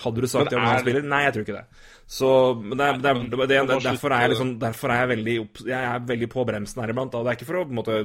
Hadde 0.01 0.23
du 0.25 0.29
sagt 0.33 0.49
det 0.49 0.57
om 0.57 0.65
en 0.65 0.75
er- 0.75 0.81
spiller? 0.81 1.03
Nei, 1.05 1.23
jeg 1.27 1.33
tror 1.35 1.45
ikke 1.45 1.57
det. 1.59 1.81
Så 2.09 2.29
men 2.61 2.79
det 2.79 2.87
er, 2.87 3.01
det 3.01 3.11
det 3.33 3.49
det 3.51 3.57
er, 3.59 3.67
derfor 3.85 4.13
er 4.17 4.23
jeg 4.25 4.31
liksom 4.33 4.53
Derfor 4.63 4.93
er 4.93 5.03
jeg 5.03 5.11
veldig 5.11 5.35
opp, 5.43 5.61
Jeg 5.69 5.89
er 5.91 6.07
veldig 6.09 6.29
på 6.33 6.45
bremsen 6.49 6.81
her 6.81 6.93
iblant. 6.95 7.15
Og 7.15 7.27
det 7.27 7.33
er 7.33 7.37
ikke 7.37 7.49
for 7.51 7.61
å 7.61 7.65
på 7.67 7.75
en 7.75 7.81
måte 7.81 7.99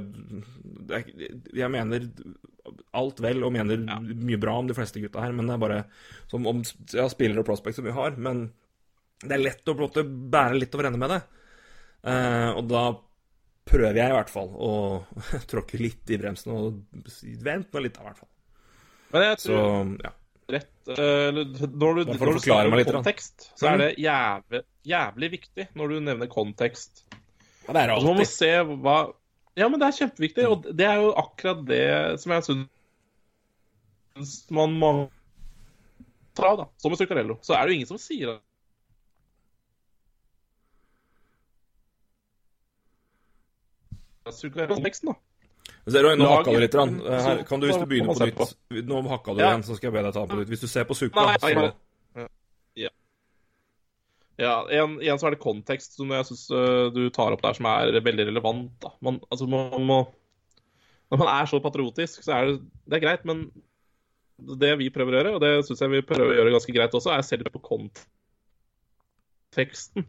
er, 0.92 1.08
Jeg 1.56 1.72
mener 1.72 2.10
alt 2.96 3.20
vel 3.24 3.44
og 3.46 3.54
mener 3.56 3.82
mye 4.16 4.40
bra 4.42 4.58
om 4.60 4.68
de 4.70 4.76
fleste 4.78 5.02
gutta 5.04 5.24
her, 5.24 5.34
men 5.36 5.48
det 5.50 5.56
er 5.56 5.64
bare 5.64 5.80
som 6.32 6.46
om 6.50 6.62
ja, 6.94 7.08
spillere 7.12 7.44
og 7.44 7.48
prospects 7.48 7.80
som 7.82 7.88
vi 7.88 7.96
har. 7.96 8.16
Men 8.18 8.48
det 9.24 9.38
er 9.38 9.44
lett 9.44 9.72
å 9.72 9.78
måte 9.80 10.04
bære 10.06 10.60
litt 10.60 10.76
over 10.76 10.90
ende 10.90 11.02
med 11.02 11.14
det. 11.16 11.22
Eh, 12.06 12.50
og 12.54 12.68
da 12.70 12.86
prøver 13.66 13.98
jeg 13.98 14.12
i 14.12 14.16
hvert 14.18 14.32
fall 14.34 14.52
å 14.54 14.72
tråkke 15.52 15.80
litt 15.82 16.14
i 16.14 16.20
bremsen 16.22 16.54
og 16.54 16.82
vente 16.94 17.42
vent 17.46 17.74
nå 17.74 17.82
litt, 17.86 17.98
da, 17.98 18.06
i 18.06 18.10
hvert 18.12 18.22
fall. 18.22 18.32
Men 19.16 19.28
jeg 19.30 19.42
Så 19.42 19.56
tror 19.56 19.92
ja. 20.04 20.12
rett 20.52 20.92
uh, 20.92 21.30
Når 21.34 22.00
du, 22.00 22.02
når 22.20 22.34
du 22.36 22.40
snakker 22.44 22.78
litt, 22.82 22.90
kontekst, 22.92 23.50
så 23.58 23.70
er 23.72 23.82
det 23.82 23.90
jævlig, 24.02 24.62
jævlig 24.86 25.32
viktig 25.38 25.68
når 25.80 25.94
du 25.94 26.00
nevner 26.10 26.30
kontekst. 26.32 27.06
ja 27.68 27.74
det 27.78 27.86
er 27.86 27.94
det 27.94 27.98
Så 28.02 28.08
man 28.10 28.20
må 28.20 28.26
alltid. 28.26 28.34
se 28.34 28.52
hva 28.86 28.98
Ja, 29.56 29.70
men 29.72 29.80
det 29.80 29.88
er 29.88 30.00
kjempeviktig, 30.02 30.48
og 30.52 30.66
det 30.76 30.88
er 30.88 30.98
jo 31.00 31.14
akkurat 31.16 31.62
det 31.68 31.86
som 32.20 32.34
jeg 32.36 32.44
syns 32.50 34.34
man 34.56 34.76
må 34.80 34.90
ta 36.36 36.50
av, 36.52 36.58
da. 36.60 36.66
Som 36.80 36.92
med 36.92 37.00
Zuccarello. 37.00 37.38
Så 37.44 37.56
er 37.56 37.64
det 37.64 37.72
jo 37.72 37.78
ingen 37.80 37.88
som 37.88 38.00
sier 38.02 38.34
det. 38.34 38.40
Zuccarello-teksten, 44.36 45.14
da. 45.14 45.20
Så, 45.86 46.02
Roy, 46.02 46.16
nå 46.18 46.28
hakka 46.30 46.52
du 46.52 46.60
litt. 46.60 46.76
Her, 46.76 47.44
kan 47.46 47.62
du, 47.62 47.68
hvis 47.70 47.78
du 47.78 47.86
begynner 47.90 48.18
på 48.18 48.26
nytt 48.26 48.88
Nå 48.90 49.02
hakka 49.10 49.36
du 49.38 49.42
igjen, 49.44 49.64
så 49.66 49.76
skal 49.78 49.92
jeg 49.92 49.96
be 49.96 50.02
deg 50.08 50.16
ta 50.16 50.24
den 50.24 50.32
på 50.34 50.40
nytt. 50.42 50.52
Hvis 50.52 50.64
du 50.66 50.70
ser 50.70 50.88
på 50.90 50.98
Zucca, 50.98 51.28
så. 51.40 51.68
Ja, 54.42 54.66
igjen, 54.68 54.98
igjen 55.00 55.20
så 55.22 55.30
er 55.30 55.36
det 55.36 55.44
kontekst 55.44 55.96
som 55.96 56.10
jeg 56.12 56.28
syns 56.28 56.44
du 56.96 57.04
tar 57.16 57.32
opp 57.32 57.44
der, 57.46 57.56
som 57.56 57.66
er 57.72 58.04
veldig 58.04 58.26
relevant. 58.28 58.74
da. 58.84 58.90
Man, 59.06 59.22
altså, 59.32 59.46
man 59.48 59.86
må 59.88 60.00
Når 61.14 61.18
man 61.22 61.30
er 61.32 61.46
så 61.48 61.62
patriotisk, 61.62 62.24
så 62.26 62.32
er 62.34 62.42
det, 62.50 62.56
det 62.90 62.96
er 62.98 63.06
greit, 63.06 63.24
men 63.30 63.38
det 64.60 64.74
vi 64.82 64.90
prøver 64.94 65.14
å 65.14 65.18
gjøre, 65.20 65.34
og 65.38 65.42
det 65.44 65.52
syns 65.68 65.82
jeg 65.84 65.94
vi 65.94 66.08
prøver 66.08 66.34
å 66.34 66.38
gjøre 66.40 66.56
ganske 66.56 66.76
greit 66.76 66.96
også, 66.98 67.10
er 67.14 67.22
å 67.24 67.28
se 67.28 67.36
litt 67.40 67.54
på 67.54 67.66
konteksten. 67.70 70.02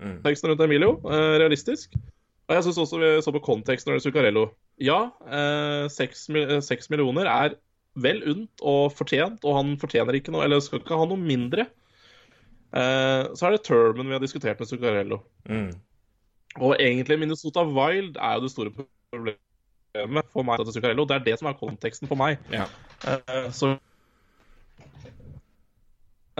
Mm. 0.00 0.16
Teksten 0.24 0.50
rundt 0.50 0.64
Emilio, 0.64 0.90
eh, 1.10 1.34
realistisk. 1.42 1.88
Og 2.46 2.52
jeg 2.54 2.62
syns 2.66 2.82
også 2.84 2.96
vi 3.02 3.08
så 3.24 3.30
på 3.34 3.44
konteksten 3.44 3.88
når 3.90 3.94
det 3.96 4.00
er 4.00 4.06
Zuccarello. 4.06 4.44
Ja, 4.82 5.00
eh, 5.26 5.84
seks 5.92 6.16
eh, 6.30 6.90
millioner 6.92 7.26
er 7.32 7.50
vel 7.96 8.18
unt 8.28 8.56
og 8.62 8.92
fortjent, 8.94 9.44
og 9.44 9.52
han 9.56 9.68
fortjener 9.80 10.14
ikke 10.18 10.32
noe, 10.34 10.44
eller 10.46 10.60
skal 10.64 10.80
ikke 10.82 11.00
ha 11.00 11.04
noe 11.08 11.20
mindre. 11.20 11.62
Eh, 12.74 13.22
så 13.38 13.46
er 13.46 13.56
det 13.56 13.64
Turman 13.66 14.08
vi 14.08 14.16
har 14.16 14.22
diskutert 14.22 14.60
med 14.60 14.68
Zuccarello. 14.68 15.20
Mm. 15.48 15.70
Og 16.56 16.76
egentlig 16.80 17.18
Minnesota 17.20 17.64
Wild 17.64 18.16
er 18.16 18.38
jo 18.38 18.46
det 18.46 18.50
store 18.52 18.70
problemet 19.12 20.30
for 20.32 20.46
meg 20.46 20.62
til 20.62 20.72
Zuccarello. 20.78 21.04
Det 21.04 21.20
er 21.20 21.26
det 21.30 21.38
som 21.40 21.50
er 21.50 21.58
konteksten 21.60 22.10
for 22.10 22.18
meg. 22.20 22.40
Ja. 22.52 22.66
Eh, 23.06 23.50
så 23.52 23.76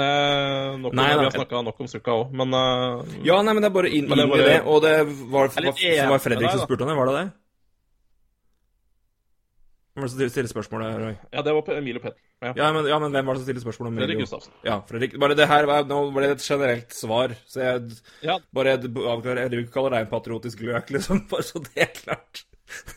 eh, 0.01 0.77
nok 0.81 0.93
om, 0.93 0.97
Nei, 0.97 1.09
nei. 1.09 1.17
Vi 1.21 1.25
har 1.29 1.35
snakka 1.39 1.63
nok 1.69 1.81
om 1.81 1.91
Sukka 1.91 2.21
òg, 2.23 2.37
men 2.37 2.55
eh, 2.57 3.17
ja, 3.29 3.41
nei, 3.43 3.55
men 3.55 3.65
det 3.65 3.71
er 3.71 3.77
bare 3.79 3.93
inn, 3.93 4.11
i 4.11 4.17
det. 4.43 4.61
Og 4.67 4.83
det 4.85 4.97
var, 5.07 5.53
var, 5.53 5.75
var 6.13 6.23
Fredrik 6.23 6.51
som 6.51 6.65
spurte 6.65 6.87
om 6.87 6.93
det, 6.93 6.99
var 6.99 7.13
det 7.13 7.19
det? 7.21 7.27
Hvem 9.97 10.05
var 10.05 10.11
det 10.11 10.13
som 10.13 10.29
stiller 10.29 10.51
spørsmålet, 10.51 10.97
Roy? 11.01 11.15
Ja, 11.33 11.41
det 11.41 11.53
var 11.57 11.69
Emil 11.73 11.97
og 11.97 12.03
Petter. 12.05 12.19
Ja. 12.45 12.51
Ja 12.53 12.67
men, 12.77 12.85
ja, 12.85 12.99
men 13.01 13.15
hvem 13.15 13.31
var 13.31 13.39
det 13.39 13.41
som 13.41 13.47
stiller 13.47 13.63
spørsmål 13.63 13.87
om 13.89 13.95
Fredrik? 13.97 14.19
Gustavsen. 14.21 14.53
Ja, 14.67 14.75
Fredrik. 14.85 15.15
Bare 15.23 15.37
det 15.39 15.47
her 15.49 15.69
var, 15.71 15.87
nå 15.89 16.01
ble 16.13 16.27
det 16.27 16.35
et 16.37 16.45
generelt 16.45 16.93
svar, 16.93 17.33
så 17.49 17.63
jeg 17.63 17.95
Ja, 18.27 18.37
bare 18.53 18.75
avklarer 18.77 19.47
Jeg 19.47 19.55
vil 19.55 19.65
ikke 19.65 19.73
kalle 19.79 19.95
deg 19.95 20.05
en 20.05 20.11
patriotisk 20.11 20.61
løk, 20.69 20.93
liksom, 20.99 21.23
bare 21.33 21.47
så 21.49 21.63
det 21.65 21.87
er 21.87 21.95
klart. 21.97 22.43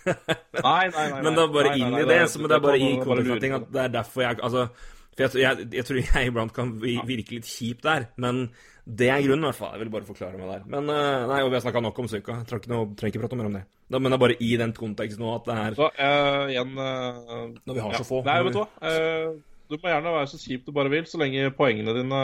Nei, 0.03 0.11
nei, 0.11 0.89
nei. 0.91 1.07
nei. 1.13 1.21
Men 1.23 1.39
det 1.39 1.45
er 1.45 1.55
bare 1.55 1.71
Nei, 1.71 1.77
nei, 1.77 1.87
inn 1.87 1.95
i 2.01 2.09
det, 2.09 2.19
men 2.35 2.51
det 2.51 2.57
er 2.57 2.65
bare 2.67 2.81
i 2.81 2.89
det 2.89 2.99
var 2.99 3.05
bare 3.05 3.05
konteksten 3.05 3.15
av 3.15 3.23
lurer 3.29 3.43
ting 3.45 3.55
at 3.61 3.71
det 3.77 3.81
er 3.85 3.95
derfor 3.95 4.25
jeg 4.25 4.43
Altså, 4.49 4.67
for 5.13 5.23
jeg, 5.23 5.43
jeg, 5.45 5.69
jeg 5.79 5.87
tror 5.87 6.01
jeg 6.01 6.33
iblant 6.33 6.55
kan 6.59 6.75
virke 6.83 7.37
litt 7.37 7.47
kjip 7.47 7.87
der, 7.87 8.09
men 8.19 8.49
det 8.89 9.09
er 9.13 9.21
grunnen, 9.21 9.43
i 9.43 9.49
hvert 9.51 9.57
fall. 9.59 9.73
Jeg 9.75 9.83
vil 9.83 9.91
bare 9.93 10.07
forklare 10.07 10.39
meg 10.39 10.49
der. 10.49 10.63
Men 10.73 10.89
eh, 10.89 11.25
nei, 11.29 11.43
vi 11.45 11.57
har 11.57 11.61
snakka 11.61 11.81
nok 11.85 11.99
om 12.01 12.07
Psyka. 12.09 12.39
Jeg 12.39 12.47
trenger 12.49 13.11
ikke, 13.11 13.21
prate 13.21 13.37
mer 13.37 13.49
om 13.49 13.57
det. 13.59 13.61
Da, 13.89 13.99
men 13.99 14.09
det 14.09 14.17
er 14.17 14.23
bare 14.23 14.37
i 14.41 14.49
den 14.57 14.73
konteksten 14.77 15.21
nå 15.25 15.35
at 15.35 15.45
det 15.45 15.57
er 15.57 15.77
Så 15.77 15.87
uh, 15.89 16.49
igjen 16.49 16.75
uh, 16.77 17.45
Når 17.65 17.77
vi 17.77 17.81
har 17.81 17.93
ja. 17.93 18.01
så 18.01 18.05
få. 18.07 18.21
Nei, 18.25 18.37
vet 18.45 18.57
du 18.57 18.59
hva. 18.61 18.67
Uh, 18.81 19.37
du 19.69 19.77
må 19.77 19.91
gjerne 19.91 20.13
være 20.15 20.29
så 20.31 20.39
kjip 20.41 20.65
du 20.65 20.73
bare 20.73 20.89
vil, 20.89 21.05
så 21.05 21.21
lenge 21.21 21.51
poengene 21.57 21.93
dine 21.93 22.19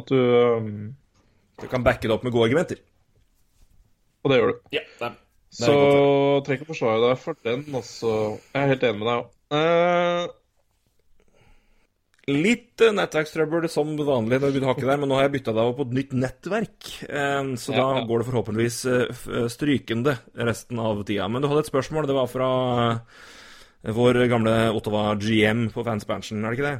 At 0.00 0.08
du 0.08 0.16
eh, 0.16 0.68
Du 1.60 1.66
kan 1.68 1.84
backe 1.84 2.08
det 2.08 2.14
opp 2.14 2.24
med 2.24 2.32
gode 2.32 2.48
argumenter. 2.48 2.80
Og 4.24 4.32
det 4.32 4.38
gjør 4.38 4.54
du. 4.54 4.62
Ja, 4.72 4.84
det 4.88 5.10
er, 5.10 5.18
det 5.18 5.66
er 5.66 5.66
Så 5.68 5.74
trenger 6.46 6.62
ikke 6.62 6.68
å 6.68 6.72
forsvare 6.72 7.02
deg 7.04 7.20
for 7.20 7.40
den 7.44 7.66
også. 7.76 8.14
Jeg 8.54 8.62
er 8.62 8.72
helt 8.72 8.88
enig 8.88 9.02
med 9.02 9.10
deg 9.10 9.20
òg. 9.20 10.37
Litt 12.28 12.82
uh, 12.84 12.92
nettverkstrøbbel 12.92 13.68
som 13.72 13.94
vanlig, 13.96 14.36
når 14.42 14.52
vi 14.52 14.60
ikke 14.60 14.84
der, 14.84 15.00
men 15.00 15.08
nå 15.08 15.16
har 15.16 15.26
jeg 15.28 15.38
bytta 15.38 15.54
deg 15.56 15.62
over 15.64 15.78
på 15.78 15.86
et 15.88 15.94
nytt 15.96 16.12
nettverk. 16.18 16.90
Eh, 17.08 17.54
så 17.62 17.72
da 17.76 17.86
går 18.04 18.20
det 18.20 18.28
forhåpentligvis 18.28 18.78
eh, 18.92 19.46
strykende 19.48 20.18
resten 20.36 20.82
av 20.82 21.00
tida. 21.08 21.28
Men 21.32 21.40
du 21.40 21.48
hadde 21.48 21.64
et 21.64 21.70
spørsmål. 21.70 22.08
Det 22.10 22.18
var 22.18 22.28
fra 22.28 22.50
eh, 22.84 23.94
vår 23.96 24.20
gamle 24.28 24.58
Ottawa 24.76 25.14
GM 25.16 25.70
på 25.72 25.86
fanspansion, 25.86 26.44
er 26.44 26.52
det 26.52 26.58
ikke 26.58 26.68
det? 26.68 26.78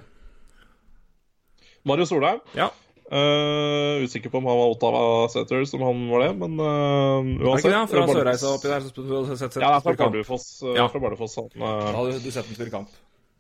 Mario 1.89 2.05
Solheim. 2.11 2.45
Ja. 2.59 2.69
Uh, 3.09 4.05
usikker 4.05 4.29
på 4.29 4.37
om 4.37 4.45
han 4.51 4.59
var 4.59 4.75
Ottawa 4.75 5.29
Setter, 5.33 5.63
som 5.65 5.81
han 5.81 6.03
var 6.11 6.27
det, 6.27 6.33
men 6.37 6.59
uh, 6.61 6.67
Er 6.69 7.39
det 7.41 7.47
uansett. 7.49 7.71
ikke 7.71 7.73
det? 7.73 7.85
Fra 7.95 8.03
Sørreisa 8.11 8.51
oppi 8.53 8.69
der? 8.69 8.85
Så 8.85 8.93
du 8.93 9.15
sett, 9.31 9.39
sett, 9.47 9.63
Ja, 9.63 9.71
det 9.71 9.79
er 9.79 9.85
fra. 9.87 9.95
Bardufoss. 10.03 10.49
Uh, 10.61 10.75
Ja. 10.77 10.85
Fra 10.93 11.01
Bardufoss 11.01 11.39
han, 11.41 11.49
uh... 11.57 11.63
Da 11.63 11.95
hadde 11.97 12.19
du 12.21 12.29
sett 12.29 12.45
den 12.51 12.59
spille 12.59 12.75
kamp. 12.75 12.93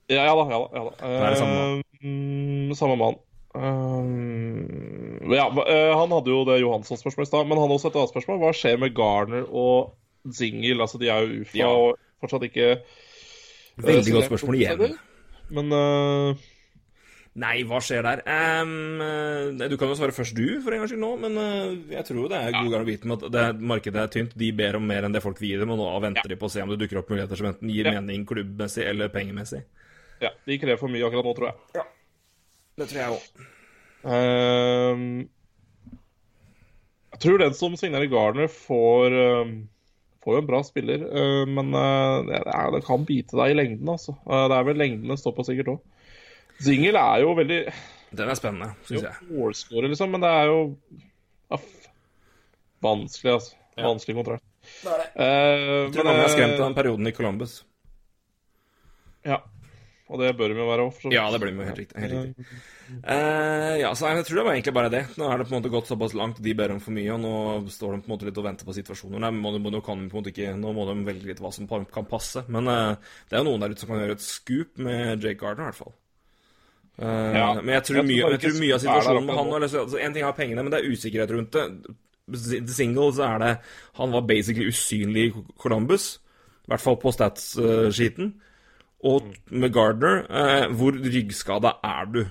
Ja, 0.09 0.23
ja 0.25 0.33
da. 0.33 0.47
Ja, 0.49 0.63
da, 0.65 0.69
ja, 0.73 0.87
da. 0.89 1.35
Det 1.37 1.83
det 2.03 2.79
samme 2.79 2.99
mann. 3.01 3.19
Um, 3.59 5.33
ja, 5.33 5.47
eh, 5.49 5.95
han 5.97 6.13
hadde 6.13 6.31
jo 6.31 6.45
det 6.47 6.61
Johansson-spørsmålet 6.61 7.27
i 7.27 7.31
stad, 7.31 7.49
men 7.49 7.57
han 7.59 7.65
hadde 7.67 7.79
også 7.79 7.91
et 7.91 7.97
annet 7.99 8.13
spørsmål. 8.13 8.43
Hva 8.43 8.53
skjer 8.57 8.79
med 8.83 8.95
Garner 8.97 9.49
og 9.49 9.97
Zingel? 10.37 10.83
Altså, 10.85 11.01
de 11.01 11.09
er 11.11 11.25
jo 11.25 11.43
UFA 11.43 11.59
Ja. 11.59 11.73
og 11.73 11.99
fortsatt 12.23 12.47
ikke 12.51 12.69
eh, 12.77 12.79
Veldig 13.79 14.15
godt 14.19 14.31
spørsmål 14.31 14.61
igjen. 14.61 14.97
Men 15.55 15.73
uh... 15.73 16.47
Nei, 17.39 17.61
hva 17.69 17.79
skjer 17.85 18.03
der? 18.03 18.21
Ehm, 18.27 18.99
eh, 19.05 19.69
du 19.71 19.77
kan 19.79 19.93
jo 19.93 19.95
svare 19.95 20.15
først 20.17 20.35
du, 20.35 20.59
for 20.65 20.75
en 20.75 20.81
gangs 20.83 20.91
skyld 20.91 21.03
nå, 21.05 21.11
men 21.23 21.37
uh, 21.39 21.93
jeg 21.93 22.07
tror 22.09 22.31
det 22.33 22.39
er 22.41 22.57
god 22.57 22.73
gang 22.73 22.83
å 22.83 22.89
vite 22.89 23.07
med 23.11 23.23
at 23.23 23.35
det, 23.35 23.45
markedet 23.71 24.01
er 24.03 24.11
tynt. 24.11 24.33
De 24.39 24.49
ber 24.59 24.79
om 24.81 24.89
mer 24.91 25.07
enn 25.07 25.15
det 25.15 25.23
folk 25.23 25.39
vil 25.39 25.53
gi 25.53 25.61
dem, 25.61 25.71
og 25.71 25.79
nå 25.79 25.87
venter 26.03 26.33
de 26.33 26.39
på 26.41 26.49
å 26.49 26.53
se 26.53 26.65
om 26.65 26.73
det 26.73 26.81
dukker 26.83 26.99
opp 26.99 27.13
muligheter 27.13 27.39
som 27.39 27.51
enten 27.53 27.71
gir 27.71 27.87
Ja. 27.87 27.95
mening 27.99 28.27
klubbmessig 28.27 28.89
eller 28.91 29.13
pengemessig. 29.15 29.63
Ja, 30.21 30.31
de 30.47 30.59
krever 30.59 30.81
for 30.81 30.93
mye 30.93 31.07
akkurat 31.07 31.27
nå, 31.29 31.35
tror 31.39 31.51
jeg. 31.51 31.57
Ja, 31.79 31.85
Det 32.79 32.89
tror 32.91 33.01
jeg 33.03 33.17
òg. 33.17 33.49
Ehm, 34.15 35.09
jeg 37.13 37.21
tror 37.25 37.43
den 37.43 37.57
som 37.59 37.75
signerer 37.79 38.11
Gardner, 38.13 38.49
får, 38.53 39.17
ehm, 39.23 39.53
får 40.23 40.37
jo 40.37 40.43
en 40.43 40.49
bra 40.51 40.63
spiller, 40.67 41.05
Uh, 41.09 41.45
men 41.49 41.73
uh, 41.75 42.23
det, 42.29 42.41
er, 42.45 42.71
det 42.75 42.85
kan 42.87 43.05
bite 43.09 43.39
deg 43.39 43.55
i 43.55 43.59
lengden, 43.59 43.89
altså. 43.89 44.15
Uh, 44.27 44.47
det 44.51 44.59
er 44.59 44.67
vel 44.69 44.79
lengden 44.83 45.09
det 45.15 45.19
står 45.19 45.35
på 45.37 45.47
sikkert 45.49 45.73
òg. 45.75 45.81
Zingel 46.63 46.97
er 46.99 47.23
jo 47.23 47.35
veldig 47.39 47.61
Den 48.19 48.29
er 48.33 48.39
spennende, 48.39 48.73
syns 48.89 49.05
jeg. 49.07 49.29
målscorer, 49.31 49.89
liksom, 49.93 50.11
men 50.15 50.25
det 50.25 50.31
er 50.35 50.51
jo 50.51 50.61
aff, 51.55 51.69
vanskelig, 52.83 53.37
altså. 53.39 53.55
Ja. 53.79 53.87
Vanskelig 53.87 54.17
kontrakt. 54.19 54.45
Det 54.83 54.91
er 54.91 54.99
det. 54.99 55.09
Eh, 55.23 55.61
Jeg 55.87 55.93
tror 55.95 56.05
men, 56.05 56.09
mange 56.11 56.25
er 56.27 56.33
skremt 56.35 56.57
av 56.59 56.65
den 56.65 56.75
perioden 56.75 57.07
i 57.07 57.13
Columbus. 57.15 57.53
Ja. 59.25 59.37
Og 60.09 60.21
det 60.23 60.31
bør 60.39 60.53
de 60.55 60.57
jo 60.57 60.67
være 60.71 60.85
òg. 60.89 61.01
Ja, 61.13 61.27
det 61.29 61.39
blir 61.43 61.53
jo 61.53 61.65
helt 61.67 61.81
riktig. 61.83 62.01
Helt 62.01 62.15
riktig. 62.17 62.47
Uh, 63.05 63.75
ja, 63.77 63.91
så 63.93 64.09
jeg 64.09 64.25
tror 64.25 64.39
det 64.39 64.45
var 64.47 64.55
egentlig 64.55 64.73
bare 64.79 64.93
det. 64.93 65.03
Nå 65.21 65.27
er 65.29 65.37
det 65.41 65.47
på 65.49 65.53
en 65.53 65.59
måte 65.59 65.73
gått 65.73 65.91
såpass 65.91 66.15
langt, 66.17 66.41
de 66.41 66.55
ber 66.57 66.73
om 66.73 66.81
for 66.81 66.97
mye, 66.97 67.11
og 67.13 67.21
nå 67.21 67.33
står 67.75 67.93
de 67.93 68.01
på 68.01 68.09
en 68.09 68.15
måte 68.15 68.29
litt 68.29 68.41
og 68.41 68.47
venter 68.47 68.69
på 68.69 68.77
situasjoner. 68.79 69.21
Nei, 69.21 69.33
må, 69.37 69.53
må, 69.61 69.73
kan 69.85 70.01
de 70.01 70.09
på 70.09 70.17
en 70.17 70.23
måte 70.23 70.33
ikke, 70.33 70.55
nå 70.57 70.73
må 70.73 70.87
de 70.89 70.97
velge 71.11 71.29
litt 71.29 71.43
hva 71.45 71.53
som 71.53 71.69
kan 71.69 72.09
passe. 72.09 72.47
Men 72.49 72.73
uh, 72.73 73.13
det 73.29 73.37
er 73.37 73.45
jo 73.45 73.51
noen 73.51 73.67
der 73.67 73.77
ute 73.77 73.85
som 73.85 73.93
kan 73.93 74.01
gjøre 74.01 74.17
et 74.17 74.25
scoop 74.25 74.81
med 74.89 75.21
Jake 75.21 75.43
Gardner, 75.43 75.69
i 75.69 75.69
hvert 75.69 75.83
fall. 75.83 75.95
Uh, 76.97 77.37
Ja, 77.37 77.47
men 77.61 77.75
jeg 77.77 77.85
tror, 77.91 78.01
jeg 78.01 78.09
mye, 78.09 78.33
jeg 78.33 78.45
tror 78.47 78.61
mye 78.65 78.75
av 78.75 78.85
situasjonen 78.87 79.29
med 79.29 79.37
han 79.39 79.69
altså, 79.69 80.01
En 80.03 80.17
ting 80.17 80.25
er 80.25 80.39
pengene, 80.41 80.65
men 80.65 80.73
det 80.73 80.81
er 80.81 80.89
usikkerhet 80.89 81.37
rundt 81.37 81.53
det. 81.55 81.69
The 82.29 82.75
single 82.75 83.13
så 83.17 83.29
er 83.29 83.39
det 83.45 83.53
Han 84.01 84.13
var 84.13 84.25
basically 84.29 84.73
usynlig 84.73 85.29
i 85.29 85.47
Columbus, 85.61 86.15
i 86.65 86.73
hvert 86.73 86.83
fall 86.83 86.99
på 87.01 87.13
stats-skiten. 87.15 88.33
Og 89.07 89.29
med 89.51 89.73
Gardner, 89.73 90.25
eh, 90.27 90.67
hvor 90.75 90.93
ryggskada 90.93 91.77
er 91.85 92.07
du? 92.11 92.23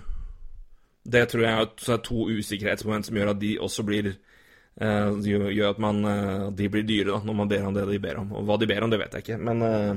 Det 1.07 1.29
tror 1.31 1.43
jeg 1.45 1.67
er 1.87 2.01
to 2.03 2.27
usikkerhetsmoment 2.27 3.07
som 3.07 3.15
gjør 3.15 3.31
at 3.31 3.39
de 3.39 3.53
også 3.63 3.85
blir 3.87 4.09
eh, 4.11 5.13
gjør, 5.23 5.69
at 5.69 5.79
man, 5.79 6.03
eh, 6.05 6.49
de 6.51 6.67
blir 6.69 6.83
dyre 6.83 7.13
da, 7.13 7.21
når 7.23 7.37
man 7.39 7.47
ber 7.47 7.69
om 7.69 7.73
det 7.77 7.87
de 7.87 7.99
ber 8.03 8.19
om. 8.19 8.33
Og 8.35 8.43
hva 8.49 8.59
de 8.59 8.67
ber 8.67 8.83
om, 8.83 8.91
det 8.91 8.99
vet 8.99 9.15
jeg 9.15 9.23
ikke. 9.25 9.39
Men, 9.39 9.63
eh, 9.63 9.93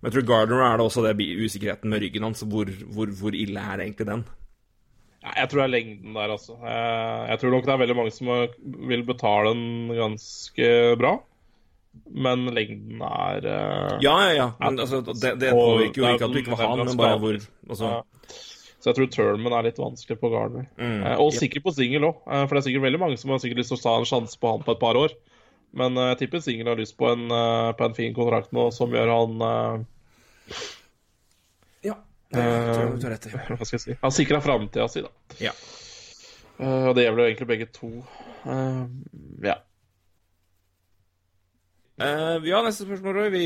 men 0.00 0.08
jeg 0.08 0.16
tror 0.16 0.28
Gardner 0.30 0.64
er 0.64 0.76
det 0.78 0.86
også 0.86 1.04
det 1.04 1.28
usikkerheten 1.44 1.92
med 1.92 2.00
ryggen 2.00 2.24
hans. 2.24 2.40
Hvor, 2.40 2.64
hvor, 2.64 3.12
hvor 3.20 3.36
ille 3.36 3.60
er 3.60 3.84
egentlig 3.84 4.08
den? 4.08 4.24
Jeg 5.26 5.48
tror 5.50 5.60
det 5.60 5.66
er 5.66 5.74
lengden 5.74 6.14
der, 6.14 6.32
altså. 6.32 6.56
Eh, 6.62 7.22
Jeg 7.30 7.38
tror 7.40 7.50
nok 7.50 7.64
det 7.66 7.72
er 7.74 7.82
veldig 7.84 7.96
mange 7.96 8.12
som 8.14 8.32
vil 8.88 9.04
betale 9.04 9.52
den 9.52 9.96
ganske 9.96 10.68
bra. 10.96 11.18
Men 12.06 12.46
lengden 12.56 13.02
er 13.06 13.46
uh, 13.46 13.96
Ja, 14.04 14.14
ja, 14.26 14.32
ja. 14.36 14.48
Men 14.62 14.80
altså, 14.82 15.02
det, 15.06 15.36
det 15.42 15.52
påvirker 15.56 16.02
jo 16.02 16.10
ikke 16.12 16.28
at 16.28 16.34
du 16.34 16.40
ikke 16.42 16.52
vil 16.54 16.60
ha 16.62 16.68
den 16.72 16.82
den, 16.84 16.92
men 16.92 17.00
bare 17.00 17.20
hvor 17.22 17.40
altså, 17.40 17.94
Ja. 17.96 18.02
Så 18.76 18.92
jeg 18.92 18.96
tror 19.00 19.08
Turnman 19.10 19.54
er 19.56 19.64
litt 19.66 19.78
vanskelig 19.80 20.18
på 20.20 20.28
Gardner. 20.30 20.68
Mm, 20.78 21.00
uh, 21.02 21.14
og 21.18 21.32
ja. 21.32 21.38
sikkert 21.40 21.64
på 21.64 21.72
singel 21.74 22.04
òg, 22.06 22.20
for 22.22 22.52
det 22.54 22.60
er 22.60 22.66
sikkert 22.68 22.84
veldig 22.84 23.00
mange 23.02 23.16
som 23.18 23.32
har 23.34 23.40
sikkert 23.42 23.64
lyst 23.64 23.72
til 23.72 23.80
å 23.80 23.82
ta 23.82 23.94
en 23.98 24.06
sjanse 24.06 24.38
på 24.38 24.52
han 24.52 24.62
på 24.62 24.76
et 24.76 24.82
par 24.84 24.98
år. 25.00 25.16
Men 25.76 25.96
eh, 25.96 26.10
jeg 26.12 26.20
tipper 26.24 26.44
singel 26.44 26.70
har 26.70 26.80
lyst 26.80 26.96
på 26.98 27.08
en, 27.10 27.28
eh, 27.30 27.70
på 27.76 27.86
en 27.86 27.96
fin 27.96 28.14
kontrakt 28.16 28.54
nå 28.56 28.68
som 28.74 28.94
gjør 28.94 29.12
han 29.12 29.46
eh, 29.48 30.60
Ja. 31.90 31.96
Det 32.32 32.42
tror 32.42 32.82
jeg 32.82 32.94
du 32.94 33.02
tar 33.02 33.14
rett 33.14 33.28
i. 33.28 33.34
Hva 33.58 33.62
skal 33.62 33.76
jeg 33.76 33.84
si? 33.84 33.96
Han 34.02 34.14
sikrer 34.14 34.44
framtida 34.44 34.88
si, 34.90 35.04
da. 35.04 35.12
Ja. 35.42 35.54
Eh, 36.58 36.88
og 36.88 36.96
det 36.96 37.06
gjelder 37.06 37.22
jo 37.22 37.28
egentlig 37.30 37.50
begge 37.52 37.70
to. 37.74 37.92
Eh, 38.46 38.82
ja. 39.46 39.60
Eh, 41.96 42.44
ja, 42.50 42.58
neste 42.64 42.84
spørsmål, 42.84 43.14
Roy. 43.16 43.30
Vi, 43.32 43.44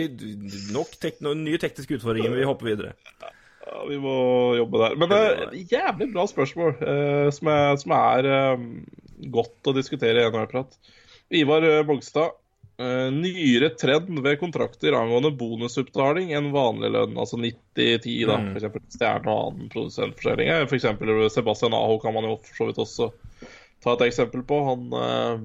nok 0.75 0.97
tek 1.03 1.21
no, 1.23 1.35
nye 1.39 1.61
tekniske 1.63 1.99
utfordringer, 2.01 2.33
men 2.33 2.41
vi 2.43 2.49
hopper 2.49 2.73
videre. 2.73 2.95
ja, 3.23 3.85
vi 3.87 3.99
må 4.03 4.15
jobbe 4.59 4.81
der. 4.83 4.97
Men 4.99 5.13
det 5.13 5.21
er 5.21 5.43
et 5.47 5.73
jævlig 5.77 6.11
bra 6.15 6.25
spørsmål, 6.31 6.75
uh, 6.83 7.29
som 7.35 7.51
er, 7.53 7.77
som 7.85 7.95
er 7.95 8.31
eh, 8.35 8.65
godt 9.31 9.71
å 9.71 9.77
diskutere 9.77 10.25
i 10.25 10.31
NHL-prat. 10.33 10.79
Ivar 11.43 11.67
eh, 11.69 11.83
Bogstad. 11.87 12.37
Uh, 12.81 13.11
nyere 13.13 13.69
trend 13.77 14.23
ved 14.25 14.39
kontrakter 14.41 14.95
angående 14.97 15.35
bonusutbetaling 15.37 16.31
enn 16.33 16.47
vanlig 16.55 16.89
lønn, 16.95 17.19
altså 17.21 17.37
90-10, 17.37 18.23
da, 18.25 18.39
Mm. 18.41 18.55
eksempel 18.57 18.81
stjerne 18.89 19.29
og 19.29 19.51
annen 19.51 19.69
produsentforskjelling. 19.75 20.49
Eh, 20.49 20.63
For 20.65 20.79
eksempel 20.79 21.13
Sebastian 21.31 21.77
Aho 21.77 21.99
kan 22.01 22.17
man 22.17 22.25
jo 22.25 22.39
for 22.41 22.57
så 22.57 22.69
vidt 22.71 22.81
også 22.81 23.11
ta 23.85 23.93
et 23.99 24.07
eksempel 24.09 24.43
på. 24.49 24.63
Han 24.71 24.87
eh, 24.97 25.45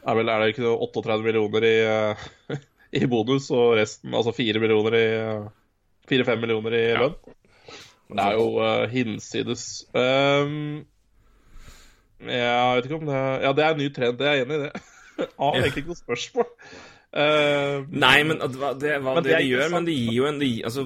er 0.00 0.16
vel, 0.16 0.30
er 0.32 0.42
det 0.42 0.52
ikke 0.52 0.64
noe 0.64 0.88
38 0.88 1.24
millioner 1.24 1.66
i, 1.68 1.74
eh, 1.84 2.60
i 3.00 3.08
bonus, 3.10 3.50
og 3.54 3.74
resten, 3.78 4.14
altså 4.16 4.34
4 4.36 4.62
millioner 4.62 4.96
i 4.98 5.08
4-5 6.10 6.40
millioner 6.42 6.76
i 6.78 6.86
lønn. 6.98 7.18
Det 8.10 8.22
er 8.24 8.32
jo 8.34 8.46
uh, 8.58 8.88
hinsides. 8.90 9.66
Um, 9.94 10.80
jeg 12.26 12.76
vet 12.76 12.88
ikke 12.88 12.98
om 12.98 13.06
det 13.06 13.14
er 13.16 13.44
Ja, 13.44 13.52
det 13.54 13.64
er 13.64 13.76
en 13.76 13.78
ny 13.80 13.86
trend, 13.94 14.18
det 14.18 14.26
er 14.26 14.40
jeg 14.40 14.46
enig 14.48 14.58
i 14.58 14.64
det. 14.66 14.72
Jeg 15.20 15.28
har 15.36 15.56
egentlig 15.58 15.82
ikke 15.82 15.92
noe 15.92 15.98
spørsmål. 15.98 16.46
Uh, 17.10 17.88
Nei, 17.90 18.20
men 18.22 18.38
at 18.38 18.52
hva- 18.54 18.76
det, 18.78 19.00
Men 19.02 19.16
det, 19.18 19.32
det 19.32 19.38
de 19.40 19.48
gjør, 19.48 19.72
men 19.72 19.86
det 19.88 19.96
gir 19.96 20.12
jo 20.14 20.26
en 20.28 20.36
de, 20.38 20.50
altså, 20.68 20.84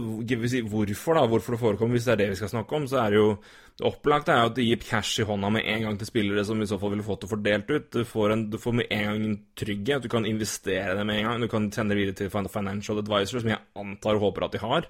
si, 0.49 0.63
Hvorfor 0.65 1.19
da, 1.19 1.27
hvorfor 1.29 1.53
det 1.53 1.61
forekommer, 1.61 1.99
hvis 1.99 2.07
det 2.09 2.15
er 2.15 2.21
det 2.23 2.29
vi 2.31 2.39
skal 2.41 2.53
snakke 2.55 2.79
om, 2.79 2.87
så 2.89 3.03
er 3.03 3.13
det 3.13 3.21
jo 3.21 3.29
det 3.75 3.89
opplagte 3.89 4.31
er 4.31 4.45
jo 4.45 4.51
at 4.53 4.55
det 4.55 4.65
gir 4.69 4.83
cash 4.87 5.19
i 5.19 5.27
hånda 5.27 5.49
med 5.51 5.67
en 5.67 5.83
gang 5.83 5.97
til 5.99 6.07
spillere 6.07 6.45
som 6.47 6.61
i 6.63 6.69
så 6.71 6.77
fall 6.79 6.93
ville 6.93 7.05
fått 7.05 7.25
det 7.25 7.31
fordelt 7.33 7.73
ut. 7.73 7.89
Du 7.91 8.05
får, 8.07 8.31
en, 8.31 8.45
du 8.53 8.55
får 8.63 8.77
med 8.79 8.93
en 8.95 9.09
gang 9.09 9.25
en 9.27 9.41
trygghet. 9.59 10.05
Du 10.05 10.13
kan 10.13 10.29
investere 10.31 10.95
det 10.95 11.07
med 11.09 11.19
en 11.19 11.27
gang. 11.27 11.43
Du 11.43 11.51
kan 11.51 11.67
sende 11.75 11.91
det 11.91 11.99
videre 11.99 12.19
til 12.21 12.31
financial 12.31 13.03
advisor, 13.03 13.43
som 13.43 13.51
jeg 13.51 13.59
antar 13.83 14.15
og 14.15 14.29
håper 14.29 14.47
at 14.47 14.55
de 14.55 14.63
har. 14.63 14.87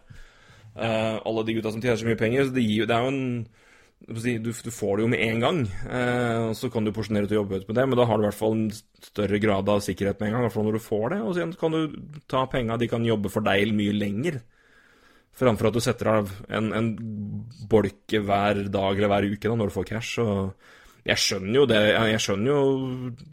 Uh, 0.77 1.17
alle 1.17 1.47
de 1.49 1.57
gutta 1.57 1.73
som 1.73 1.81
tjener 1.81 1.97
så 1.97 2.11
mye 2.11 2.21
penger. 2.21 2.45
Så 2.45 2.57
det, 2.59 2.67
gir, 2.69 2.85
det 2.91 2.99
er 2.99 3.09
jo 3.09 3.15
en 3.15 3.25
du, 4.07 4.53
du 4.53 4.71
får 4.71 4.97
det 4.97 5.05
jo 5.05 5.11
med 5.11 5.23
en 5.25 5.41
gang, 5.41 5.61
eh, 5.89 6.41
og 6.51 6.57
så 6.59 6.69
kan 6.73 6.85
du 6.85 6.93
porsjonere 6.93 7.25
ut 7.25 7.33
og 7.33 7.39
jobbe 7.39 7.61
ut 7.61 7.69
med 7.71 7.79
det, 7.79 7.87
men 7.89 7.99
da 7.99 8.05
har 8.09 8.19
du 8.19 8.25
i 8.25 8.29
hvert 8.29 8.39
fall 8.39 8.57
en 8.57 8.67
større 9.05 9.41
grad 9.41 9.71
av 9.73 9.81
sikkerhet 9.85 10.21
med 10.21 10.29
en 10.29 10.37
gang, 10.37 10.51
når 10.67 10.77
du 10.77 10.83
får 10.85 11.07
det, 11.15 11.21
og 11.25 11.37
så 11.37 11.47
kan 11.61 11.77
du 11.77 11.97
ta 12.31 12.45
penga, 12.53 12.77
de 12.81 12.91
kan 12.91 13.07
jobbe 13.07 13.33
for 13.33 13.47
deg 13.47 13.73
mye 13.77 13.97
lenger, 13.97 14.43
framfor 15.35 15.71
at 15.71 15.79
du 15.79 15.83
setter 15.83 16.13
av 16.13 16.31
en, 16.53 16.71
en 16.77 16.93
bolke 17.71 18.21
hver 18.23 18.67
dag 18.69 19.01
eller 19.01 19.11
hver 19.11 19.31
uke 19.33 19.49
da, 19.49 19.57
når 19.59 19.73
du 19.73 19.77
får 19.79 19.89
cash, 19.95 20.21
og 20.23 21.09
jeg 21.09 21.21
skjønner 21.21 21.59
jo 21.59 21.67
det, 21.69 21.83
jeg 22.13 22.23
skjønner 22.27 22.53
jo, 22.53 22.63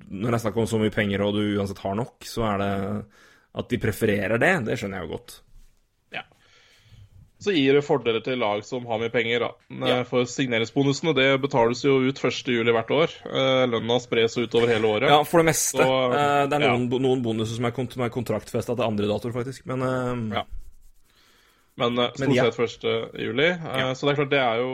når 0.09 0.35
jeg 0.35 0.45
snakker 0.45 0.63
om 0.63 0.71
så 0.71 0.79
mye 0.81 0.95
penger, 0.95 1.23
og 1.23 1.35
du 1.35 1.43
uansett 1.59 1.83
har 1.83 1.99
nok, 1.99 2.17
så 2.27 2.47
er 2.47 2.63
det 2.63 2.73
at 3.59 3.71
de 3.71 3.79
prefererer 3.83 4.39
det, 4.39 4.53
det 4.67 4.79
skjønner 4.79 5.01
jeg 5.01 5.09
jo 5.09 5.17
godt. 5.17 5.41
Så 7.41 7.51
gir 7.55 7.73
det 7.73 7.81
fordeler 7.81 8.21
til 8.21 8.37
lag 8.37 8.61
som 8.65 8.85
har 8.85 8.99
mye 9.01 9.09
penger. 9.09 9.39
da. 9.39 9.49
Eh, 9.71 9.87
Ja. 9.89 10.03
For 10.05 10.25
signeringsbonusene 10.29 11.13
det 11.17 11.41
betales 11.41 11.81
jo 11.83 11.95
ut 12.05 12.19
1.7 12.21 12.71
hvert 12.71 12.91
år. 12.93 13.09
Eh, 13.25 13.65
Lønna 13.71 13.97
spres 13.99 14.37
utover 14.37 14.67
hele 14.69 14.85
året. 14.85 15.09
Ja, 15.09 15.23
for 15.25 15.41
det 15.41 15.47
meste. 15.49 15.81
Så, 15.81 16.13
Eh, 16.13 16.47
det 16.47 16.53
er 16.59 16.67
ja. 16.67 16.77
noen, 16.77 17.01
noen 17.01 17.23
bonuser 17.25 17.55
som 17.57 17.65
er, 17.65 17.71
kont 17.71 17.95
kontraktfesta 18.13 18.75
til 18.75 18.85
andre 18.85 19.07
datoer, 19.09 19.33
faktisk, 19.33 19.65
men 19.65 19.81
uh... 19.81 20.35
Ja. 20.37 20.43
Men 21.77 21.95
stort 21.97 22.19
Men 22.19 22.33
ja. 22.35 22.51
sett 22.51 22.83
1. 22.83 23.13
juli. 23.17 23.47
Eh, 23.49 23.57
Ja. 23.63 23.93
Så 23.95 24.05
det 24.05 24.11
er 24.13 24.19
klart, 24.21 24.29
det 24.29 24.39
er 24.39 24.57
jo 24.61 24.71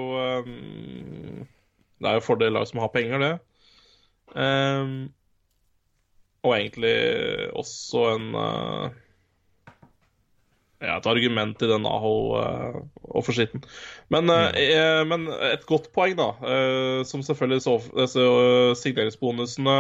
Det 1.99 2.07
er 2.10 2.14
jo 2.19 2.26
fordel 2.26 2.52
lag 2.53 2.68
som 2.68 2.80
har 2.80 2.89
penger, 2.89 3.19
det. 3.19 3.39
Og 6.44 6.53
egentlig 6.53 6.98
også 7.56 8.03
en 8.15 8.27
ja, 10.84 10.98
et 10.98 11.08
argument 11.10 11.62
i 11.62 11.70
den 11.70 11.86
Aho-offersitten. 11.90 13.64
Men, 14.14 14.30
eh, 14.30 14.60
eh, 14.78 15.04
men 15.10 15.28
et 15.49 15.66
godt 15.70 15.90
poeng, 15.95 16.18
da, 16.20 16.30
eh, 16.45 17.04
som 17.08 17.24
selvfølgelig 17.26 17.64
så, 17.66 17.78
så 18.06 18.26
signeringsbonusene 18.78 19.78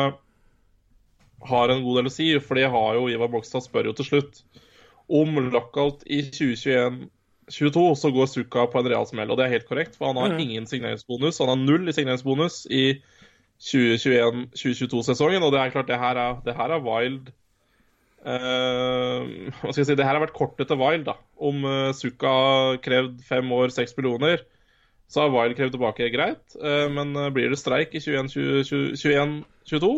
har 1.47 1.69
en 1.69 1.83
god 1.85 1.99
del 1.99 2.09
å 2.09 2.13
si, 2.13 2.31
for 2.41 2.57
det 2.57 2.71
har 2.73 2.97
jo 2.97 3.09
Ivar 3.11 3.29
Bogstad 3.29 3.65
spør 3.65 3.91
jo 3.91 3.97
til 3.99 4.09
slutt 4.09 4.41
om 5.07 5.37
lockout 5.53 6.01
i 6.09 6.23
2021-2022, 6.33 7.85
så 8.01 8.11
går 8.11 8.31
Suka 8.31 8.65
på 8.71 8.81
en 8.81 8.89
real 8.89 9.05
smell. 9.07 9.29
Og 9.31 9.37
det 9.39 9.45
er 9.45 9.53
helt 9.55 9.69
korrekt, 9.69 9.95
for 9.95 10.09
han 10.09 10.19
har 10.19 10.33
mm. 10.33 10.41
ingen 10.43 10.67
signeringsbonus. 10.67 11.39
Han 11.43 11.53
har 11.53 11.61
null 11.61 11.87
i 11.87 11.95
signeringsbonus 11.95 12.65
i 12.73 12.85
2021-2022-sesongen, 13.63 15.45
og 15.45 15.53
det 15.53 15.61
er 15.61 15.73
klart, 15.73 15.87
det 15.89 16.01
her 16.01 16.19
er, 16.19 16.41
det 16.45 16.57
her 16.57 16.73
er 16.73 16.83
wild. 16.83 17.31
Eh, 18.25 19.51
hva 19.59 19.71
skal 19.71 19.81
jeg 19.83 19.89
si, 19.91 19.95
Det 19.95 20.05
her 20.05 20.17
har 20.17 20.23
vært 20.23 20.35
kortet 20.37 20.69
til 20.71 20.79
Wild. 20.81 21.05
da 21.07 21.17
Om 21.37 21.65
uh, 21.65 21.93
har 21.93 22.79
krevd 22.83 23.23
fem 23.27 23.51
år, 23.51 23.69
seks 23.73 23.97
millioner, 23.97 24.43
så 25.07 25.25
har 25.25 25.33
Wild 25.35 25.57
krevd 25.57 25.77
tilbake 25.77 26.11
greit. 26.13 26.45
Uh, 26.57 26.87
men 26.91 27.13
blir 27.33 27.49
det 27.53 27.61
streik 27.61 27.95
i 27.95 28.03
21-22, 28.03 29.91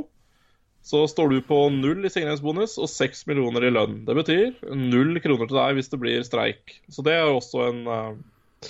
så 0.85 1.03
står 1.07 1.33
du 1.33 1.39
på 1.45 1.57
null 1.75 2.05
i 2.07 2.11
signeringsbonus 2.11 2.77
og 2.79 2.89
seks 2.91 3.25
millioner 3.29 3.67
i 3.67 3.71
lønn. 3.73 4.03
Det 4.07 4.15
betyr 4.17 4.75
null 4.75 5.19
kroner 5.23 5.49
til 5.49 5.59
deg 5.59 5.77
hvis 5.77 5.91
det 5.91 5.99
blir 6.01 6.23
streik. 6.25 6.79
Så 6.89 7.03
det 7.05 7.17
er 7.17 7.27
jo 7.27 7.39
også 7.39 7.65
en 7.67 7.81
eh, 7.93 8.69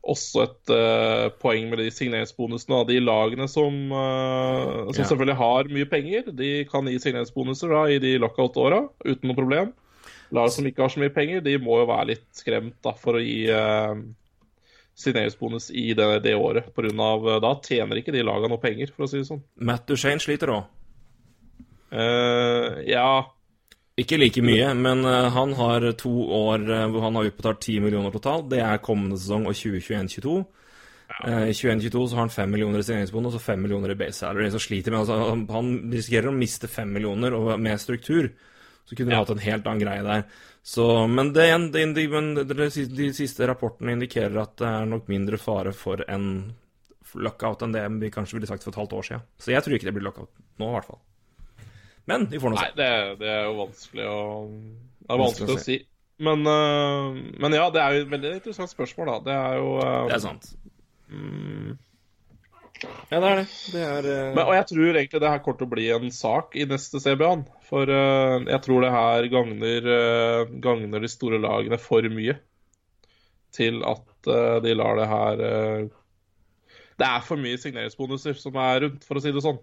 også 0.00 0.44
et 0.46 0.72
uh, 0.72 1.26
poeng 1.42 1.68
med 1.68 1.82
de 1.82 1.90
signeringsbonusene 1.92 2.78
de 2.88 3.00
lagene 3.04 3.48
som, 3.52 3.74
uh, 3.92 4.88
som 4.90 5.02
Ja. 5.02 5.08
selvfølgelig 5.10 5.36
har 5.36 5.68
mye 5.68 5.88
penger. 5.90 6.30
De 6.32 6.64
kan 6.70 6.88
gi 6.88 6.98
signeringsbonuser 6.98 7.68
da, 7.74 7.82
i 7.92 7.98
de 8.00 8.14
lockout-åra 8.18 8.88
uten 9.04 9.28
noe 9.28 9.36
problem. 9.36 9.74
Lag 10.32 10.48
som 10.54 10.64
ikke 10.64 10.82
har 10.86 10.88
så 10.94 11.02
mye 11.02 11.12
penger, 11.12 11.42
de 11.44 11.58
må 11.58 11.80
jo 11.82 11.90
være 11.90 12.12
litt 12.14 12.26
skremt 12.32 12.78
da, 12.86 12.94
for 12.96 13.18
å 13.18 13.22
gi 13.22 13.50
uh, 13.50 13.98
signeringsbonus 15.00 15.70
i 15.74 15.90
det, 15.98 16.08
det 16.24 16.36
året. 16.38 16.72
På 16.74 16.84
grunn 16.84 17.00
av, 17.00 17.26
da 17.42 17.54
tjener 17.64 18.00
ikke 18.00 18.14
de 18.14 18.22
lagene 18.24 18.52
noe 18.54 18.62
penger, 18.62 18.92
for 18.94 19.04
å 19.04 19.10
si 19.10 19.20
det 19.20 19.28
sånn. 19.28 19.42
Matt 19.56 19.86
Duchene 19.90 20.22
sliter. 20.22 20.52
Eh, 21.90 22.82
ja 22.86 23.26
Ikke 24.00 24.16
like 24.20 24.40
mye, 24.46 24.70
men 24.78 25.04
eh, 25.04 25.28
han 25.34 25.52
har 25.58 25.84
to 26.00 26.10
år 26.36 26.62
eh, 26.70 26.86
hvor 26.92 27.02
han 27.04 27.18
har 27.18 27.28
utbetalt 27.28 27.60
10 27.66 27.80
millioner 27.84 28.14
totalt. 28.14 28.48
Det 28.52 28.60
er 28.64 28.78
kommende 28.84 29.18
sesong 29.20 29.48
og 29.50 29.56
2021-22. 29.58 30.36
Eh, 31.26 31.48
I 31.50 31.56
2021-22 31.58 32.04
så 32.08 32.16
har 32.16 32.22
han 32.24 32.32
5 32.36 32.54
millioner 32.54 32.80
i 32.80 32.86
signeringsbonus 32.86 33.36
og 33.36 33.42
5 33.44 33.60
millioner 33.66 33.92
i 33.92 33.98
base 33.98 34.22
salary. 34.22 34.46
Så 34.54 34.62
sliter 34.62 34.94
med, 34.94 35.02
altså, 35.02 35.18
han- 35.52 35.90
risikerer 35.92 36.30
å 36.30 36.36
miste 36.38 36.70
5 36.70 36.94
millioner, 36.94 37.34
og 37.36 37.58
med 37.60 37.80
struktur 37.82 38.30
så 38.86 38.96
kunne 38.96 39.10
vi 39.10 39.14
Ja. 39.18 39.24
hatt 39.24 39.30
en 39.34 39.44
helt 39.44 39.66
annen 39.66 39.82
greie 39.84 40.02
der. 40.06 40.24
Så, 40.62 40.86
men 41.08 41.32
det, 41.32 41.46
det, 41.72 41.84
de, 41.94 42.06
de, 42.08 42.86
de 42.96 43.12
siste 43.16 43.46
rapportene 43.48 43.92
indikerer 43.98 44.40
at 44.42 44.56
det 44.60 44.66
er 44.66 44.86
nok 44.86 45.08
mindre 45.08 45.38
fare 45.38 45.72
for 45.72 46.02
en 46.08 46.54
lockout 47.14 47.62
enn 47.66 47.72
det 47.74 47.84
vi 48.00 48.10
kanskje 48.10 48.38
ville 48.38 48.46
sagt 48.46 48.62
for 48.64 48.70
et 48.70 48.80
halvt 48.80 48.92
år 48.98 49.02
siden. 49.08 49.22
Så 49.40 49.50
jeg 49.52 49.62
tror 49.64 49.74
ikke 49.76 49.88
det 49.90 49.94
blir 49.96 50.04
lockout 50.08 50.30
nå, 50.60 50.68
i 50.68 50.74
hvert 50.78 50.86
fall. 50.86 51.00
Men 52.10 52.26
vi 52.30 52.40
får 52.42 52.52
nå 52.52 52.58
Nei, 52.58 52.70
det, 52.76 52.90
det 53.20 53.30
er 53.30 53.46
jo 53.46 53.54
vanskelig 53.60 54.08
å 54.10 54.18
Det 54.50 55.14
er 55.14 55.20
Vanskelig 55.20 55.22
vanskelig 55.22 55.54
å 55.54 55.60
å 55.60 55.64
si. 55.64 55.78
Men, 56.20 56.42
uh, 56.44 57.16
men 57.40 57.54
ja, 57.56 57.68
det 57.72 57.80
er 57.80 57.94
jo 57.94 58.02
et 58.04 58.10
veldig 58.10 58.34
interessant 58.36 58.72
spørsmål, 58.72 59.08
da. 59.08 59.20
Det 59.28 59.36
er 59.36 59.54
jo 59.60 59.70
uh, 59.78 60.08
Det 60.10 60.18
er 60.18 60.24
sant. 60.26 60.50
mm, 61.08 61.70
Ja, 62.82 63.20
det 63.22 63.30
er 63.30 63.38
det. 63.40 63.46
Det 63.72 63.86
er 63.86 64.08
uh... 64.10 64.34
men, 64.34 64.42
Og 64.44 64.52
jeg 64.58 64.66
tror 64.72 64.90
egentlig 64.90 65.22
det 65.24 65.32
her 65.32 65.40
kommer 65.46 65.62
til 65.62 65.70
å 65.70 65.72
bli 65.72 65.86
en 65.96 66.12
sak 66.12 66.58
i 66.60 66.66
neste 66.68 67.00
CBA-en. 67.00 67.46
For 67.70 67.88
uh, 67.88 68.36
jeg 68.44 68.60
tror 68.66 68.84
det 68.84 68.92
her 68.92 69.30
gagner, 69.32 69.88
uh, 69.88 70.52
gagner 70.68 71.06
de 71.06 71.12
store 71.12 71.40
lagene 71.40 71.80
for 71.80 72.12
mye 72.12 72.36
til 73.56 73.80
at 73.88 74.28
de 74.62 74.72
lar 74.76 74.94
det 74.94 75.06
her 75.10 75.40
Det 77.00 77.06
er 77.06 77.22
for 77.26 77.40
mye 77.40 77.58
signeringsbonuser 77.58 78.36
som 78.38 78.54
er 78.62 78.84
rundt, 78.84 79.06
for 79.08 79.18
å 79.18 79.22
si 79.24 79.32
det 79.34 79.42
sånn. 79.42 79.58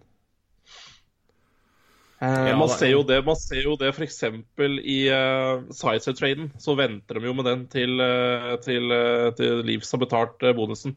Eh, 2.22 2.48
Ja, 2.50 2.56
man, 2.58 2.70
er- 2.70 2.78
ser 2.80 2.92
jo 2.92 3.04
det, 3.06 3.20
man 3.26 3.36
ser 3.38 3.62
jo 3.62 3.76
det 3.78 3.92
f.eks. 3.94 4.24
i 4.26 4.98
uh, 5.14 5.62
Sizer-traden. 5.70 6.52
Så 6.58 6.74
venter 6.80 7.20
de 7.20 7.28
jo 7.30 7.34
med 7.38 7.46
den 7.46 7.68
til, 7.70 8.00
uh, 8.02 8.56
til, 8.64 8.90
uh, 8.90 9.30
til 9.38 9.62
Leeds 9.68 9.92
har 9.94 10.02
betalt 10.02 10.42
eh, 10.44 10.56
bonusen. 10.58 10.96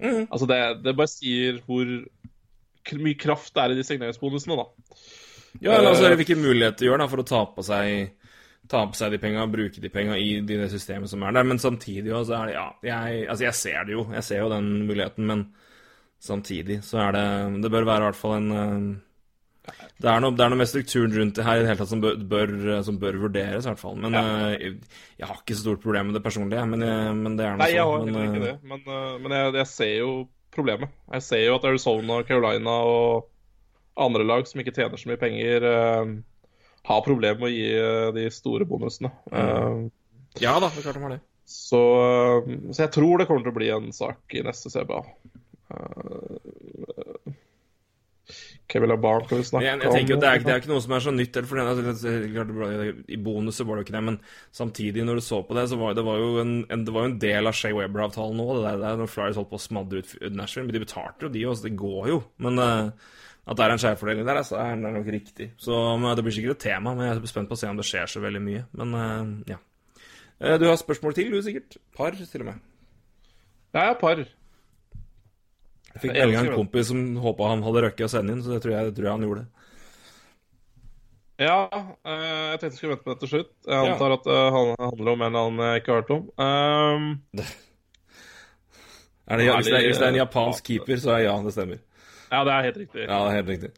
Mm. 0.00 0.26
Altså 0.30 0.46
det, 0.48 0.60
det 0.84 0.96
bare 0.96 1.08
sier 1.08 1.60
hvor 1.66 1.88
mye 3.00 3.16
kraft 3.18 3.54
det 3.56 3.62
er 3.62 3.72
i 3.72 3.78
de 3.78 3.84
signeringsbonusene, 3.84 4.56
da. 4.60 4.96
Ja, 5.60 5.78
eller 5.78 5.90
altså 5.94 6.10
Eh, 6.10 6.16
hvilke 6.20 6.36
muligheter 6.36 6.84
de 6.84 6.88
gjør 6.90 7.00
da 7.00 7.06
for 7.08 7.22
å 7.22 7.26
ta 7.26 7.42
på 7.56 7.64
seg 7.64 8.12
Ta 8.68 8.80
på 8.90 8.96
seg 8.98 9.12
de 9.14 9.18
penga, 9.22 9.44
bruke 9.46 9.78
de 9.78 9.88
penga 9.94 10.16
i 10.18 10.40
de, 10.42 10.56
det 10.58 10.66
systemet 10.72 11.06
som 11.08 11.22
er 11.22 11.36
der. 11.36 11.44
Men 11.46 11.60
samtidig 11.62 12.10
også 12.12 12.34
er 12.34 12.46
det 12.48 12.54
Ja, 12.56 12.64
jeg, 12.82 13.20
altså 13.30 13.44
jeg 13.46 13.54
ser 13.54 13.84
det 13.86 13.92
jo. 13.94 14.02
Jeg 14.10 14.24
ser 14.26 14.40
jo 14.42 14.48
den 14.50 14.70
muligheten, 14.88 15.26
men 15.28 15.44
samtidig 16.18 16.80
så 16.82 16.98
er 17.04 17.12
det 17.14 17.62
Det 17.62 17.70
bør 17.70 17.86
være 17.86 18.02
i 18.02 18.06
hvert 18.08 18.18
fall 18.18 18.34
en 18.40 18.50
eh, 18.56 18.96
det 19.96 20.10
er, 20.12 20.20
noe, 20.20 20.34
det 20.36 20.44
er 20.44 20.52
noe 20.52 20.60
med 20.60 20.68
strukturen 20.68 21.14
rundt 21.16 21.38
det 21.38 21.44
her 21.46 21.58
i 21.58 21.62
det 21.64 21.70
hele 21.70 21.80
tatt 21.80 21.92
som 21.92 22.02
bør, 22.02 22.18
bør, 22.28 22.50
som 22.84 22.98
bør 23.00 23.16
vurderes, 23.22 23.64
i 23.64 23.70
hvert 23.70 23.80
fall. 23.80 23.96
Men 24.02 24.16
ja. 24.16 24.24
jeg, 24.52 24.74
jeg 25.16 25.30
har 25.30 25.38
ikke 25.40 25.56
så 25.56 25.62
stort 25.64 25.84
problem 25.84 26.10
med 26.10 26.18
det 26.18 26.24
personlig, 26.26 26.60
men, 26.68 26.84
jeg, 26.84 27.14
men 27.16 27.38
det 27.38 27.46
er 27.46 27.54
noe 27.54 27.62
Nei, 27.64 27.70
jeg 27.72 27.86
har 27.86 28.02
sånn. 28.02 28.12
Men, 28.12 28.26
ikke 28.28 28.42
eh, 28.42 28.48
det. 28.50 28.56
Men, 28.72 28.82
eh, 28.84 29.14
men 29.24 29.36
jeg, 29.38 29.54
jeg 29.62 29.70
ser 29.72 29.94
jo 29.94 30.10
problemet. 30.56 30.92
Jeg 31.16 31.24
ser 31.24 31.42
jo 31.46 31.56
at 31.56 31.66
Arizona, 31.68 32.20
Carolina 32.28 32.76
og 32.90 33.32
andre 33.96 34.26
lag 34.28 34.48
som 34.48 34.60
ikke 34.60 34.74
tjener 34.76 35.00
så 35.00 35.10
mye 35.10 35.20
penger, 35.20 35.64
uh, 35.64 36.10
har 36.86 37.06
problemer 37.06 37.40
med 37.40 37.48
å 37.48 37.54
gi 37.54 37.70
eh, 37.74 38.10
de 38.14 38.26
store 38.30 38.66
bonusene. 38.68 39.10
Uh, 39.32 39.88
ja 40.38 40.54
da, 40.60 40.68
det 40.68 40.82
er 40.82 40.86
klart 40.86 40.98
de 40.98 41.02
har 41.02 41.14
det. 41.16 41.22
så, 41.48 41.80
eh, 42.04 42.50
så 42.70 42.84
jeg 42.84 42.92
tror 42.94 43.18
det 43.18 43.26
kommer 43.28 43.46
til 43.46 43.54
å 43.54 43.56
bli 43.56 43.70
en 43.74 43.88
sak 43.96 44.36
i 44.36 44.44
neste 44.46 44.70
CBA. 44.70 45.00
Kan 48.66 48.82
vi 48.82 49.44
snakke 49.46 49.62
Jeg, 49.62 49.78
jeg 49.78 49.92
tenker 49.94 50.14
jo 50.14 50.18
det 50.18 50.30
det 50.42 50.52
er 50.52 50.60
ikke 50.60 50.70
noe 50.72 50.82
som 50.82 50.94
er 50.96 51.02
så 51.04 51.12
nytt. 51.14 51.36
For 51.46 51.60
den, 51.60 53.02
I 53.14 53.18
bonuset 53.22 53.66
var 53.66 53.78
det 53.78 53.84
jo 53.84 53.86
ikke 53.86 53.96
det, 53.96 54.04
men 54.08 54.16
samtidig, 54.58 55.04
når 55.06 55.20
du 55.20 55.24
så 55.26 55.38
på 55.46 55.54
det, 55.54 55.68
så 55.70 55.78
var 55.78 55.94
det 55.94 56.04
var 56.06 56.18
jo 56.18 56.32
en, 56.42 56.56
en, 56.74 56.82
det 56.86 56.94
var 56.94 57.06
jo 57.06 57.10
en 57.12 57.20
del 57.22 57.50
av 57.50 57.54
Shea 57.54 57.76
Weber-avtalen 57.76 58.40
nå. 58.40 58.48
Det 58.56 58.64
der, 58.64 58.80
der 58.82 58.98
når 59.02 59.12
Flyers 59.12 59.38
holdt 59.38 59.52
på 59.52 59.60
å 59.60 59.62
smadre 59.62 60.02
ut 60.02 60.16
Nashville. 60.34 60.66
Men 60.66 60.78
de 60.78 60.82
betalte 60.82 61.28
jo, 61.28 61.32
de 61.36 61.44
også. 61.46 61.68
Det 61.68 61.78
går 61.78 62.10
jo. 62.10 62.18
Men 62.42 62.58
uh, 62.58 63.12
at 63.46 63.58
det 63.58 63.66
er 63.66 63.74
en 63.76 63.82
skjevfordeling 63.84 64.26
der, 64.26 64.40
altså, 64.42 64.58
er 64.58 64.74
det 64.74 64.92
nok 64.96 65.12
riktig. 65.14 65.52
Så 65.62 65.78
men 66.02 66.16
Det 66.18 66.24
blir 66.26 66.34
sikkert 66.34 66.56
et 66.56 66.64
tema, 66.66 66.94
men 66.96 67.06
jeg 67.06 67.20
er 67.20 67.30
spent 67.30 67.50
på 67.50 67.54
å 67.54 67.60
se 67.60 67.70
om 67.70 67.78
det 67.78 67.86
skjer 67.86 68.10
så 68.10 68.22
veldig 68.24 68.42
mye. 68.42 68.64
Men 68.80 68.96
uh, 68.98 69.52
ja. 69.52 69.60
Eh, 70.40 70.58
Du 70.58 70.66
har 70.66 70.80
spørsmål 70.80 71.14
til, 71.14 71.30
du 71.30 71.38
sikkert? 71.46 71.78
Par, 71.94 72.18
til 72.18 72.42
og 72.42 72.50
med. 72.50 72.66
Ja, 73.70 73.84
jeg 73.84 73.94
er 73.94 74.00
par. 74.00 74.26
Jeg 75.96 76.02
fikk 76.04 76.12
melding 76.16 76.38
av 76.38 76.46
en 76.50 76.58
kompis 76.60 76.90
som 76.92 77.04
håpa 77.24 77.50
han 77.54 77.62
hadde 77.64 77.82
røkket 77.86 78.06
å 78.06 78.12
sende 78.12 78.34
inn, 78.36 78.42
så 78.44 78.52
det 78.52 78.60
tror 78.64 78.74
jeg, 78.76 78.90
det 78.90 78.96
tror 78.98 79.08
jeg 79.08 79.16
han 79.16 79.26
gjorde. 79.26 79.44
Ja, 81.36 81.56
eh, 81.68 82.52
jeg 82.52 82.60
tenkte 82.60 82.70
jeg 82.70 82.78
skulle 82.78 82.94
vente 82.94 83.04
på 83.04 83.12
det 83.12 83.20
til 83.24 83.30
slutt. 83.32 83.50
Jeg 83.66 83.76
Ja. 83.76 83.92
antar 83.92 84.14
at 84.14 84.24
det 84.24 84.36
handler 84.52 85.10
om 85.12 85.22
en 85.26 85.36
annen 85.42 85.64
jeg 85.66 85.82
ikke 85.82 85.92
har 85.92 86.02
hørt 86.02 86.14
om. 86.16 86.22
Um, 86.40 87.08
Er 89.26 89.40
det, 89.40 89.48
hvis, 89.56 89.66
det 89.66 89.80
hvis 89.82 89.98
det 89.98 90.06
er 90.06 90.12
en 90.14 90.20
japansk 90.20 90.64
keeper, 90.68 91.00
så 91.02 91.16
er 91.16 91.24
ja, 91.26 91.34
det 91.42 91.52
stemmer. 91.52 91.80
ja, 92.30 92.44
det 92.46 92.52
er 92.54 92.62
helt 92.68 92.76
riktig. 92.78 93.02
Ja, 93.08 93.16
det 93.24 93.32
er 93.32 93.36
helt 93.40 93.48
riktig. 93.50 93.70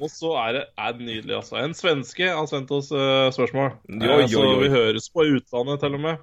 Og 0.00 0.10
så 0.12 0.30
er 0.40 0.52
det, 0.56 0.62
er 0.78 0.96
nydelig, 1.00 1.34
altså. 1.36 1.56
En 1.60 1.74
svenske 1.76 2.30
har 2.32 2.46
sendt 2.48 2.70
oss 2.72 2.88
uh, 2.92 3.28
spørsmål. 3.32 3.74
Jo, 3.88 4.16
jo, 4.22 4.28
så 4.28 4.40
oi, 4.40 4.48
oi. 4.54 4.62
vi 4.64 4.70
høres 4.72 5.10
på 5.12 5.24
utlandet, 5.36 5.80
til 5.80 5.94
og 5.96 6.00
med. 6.00 6.16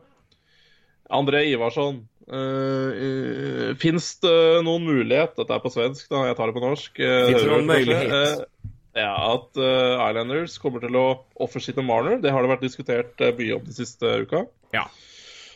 André 1.14 1.44
Ivarsson. 1.52 2.04
Uh, 2.24 3.74
Fins 3.82 4.06
det 4.24 4.36
noen 4.64 4.86
mulighet 4.88 5.34
Dette 5.36 5.56
er 5.58 5.64
på 5.64 5.72
svensk, 5.74 6.06
da. 6.12 6.22
Jeg 6.30 6.38
tar 6.38 6.48
det 6.50 6.56
på 6.56 6.64
norsk. 6.64 7.00
eh, 7.04 7.26
Finnes 7.28 7.44
det 7.44 7.50
noen 7.52 7.68
mulighet? 7.68 8.14
Eh, 8.16 8.70
ja, 9.04 9.12
at 9.34 9.58
uh, 9.60 10.04
Islanders 10.06 10.56
kommer 10.62 10.84
til 10.86 10.96
å 10.96 11.06
offersitte 11.42 11.84
Marner. 11.84 12.20
Det 12.24 12.32
har 12.32 12.46
det 12.46 12.52
vært 12.54 12.64
diskutert 12.64 13.24
uh, 13.26 13.32
mye 13.40 13.58
om 13.58 13.66
de 13.66 13.76
siste 13.76 14.14
uka. 14.24 14.46
Ja. 14.76 14.86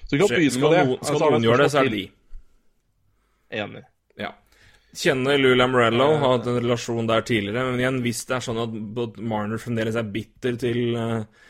Så 0.08 0.16
vi 0.16 0.22
kan 0.24 0.34
begynne 0.34 0.56
Skal 0.58 0.66
med 0.66 0.76
det. 0.76 0.86
noen, 0.90 1.06
skal 1.06 1.24
noen 1.24 1.46
gjøre 1.46 1.62
det, 1.64 1.72
så 1.72 1.80
er 1.84 1.88
det 1.90 1.96
de. 1.96 2.06
Enig. 3.62 3.84
Ja. 4.20 4.34
Kjenner 4.98 5.38
Lou 5.38 5.54
Lamorello, 5.56 6.08
har 6.18 6.38
hatt 6.38 6.48
en 6.50 6.58
relasjon 6.64 7.08
der 7.08 7.22
tidligere. 7.28 7.68
Men 7.70 7.80
igjen, 7.84 8.00
hvis 8.04 8.24
det 8.28 8.40
er 8.40 8.46
sånn 8.48 8.62
at 8.64 9.20
Marner 9.22 9.62
fremdeles 9.62 10.00
er 10.00 10.08
bitter 10.10 10.58
til 10.60 10.98
eh, 10.98 11.46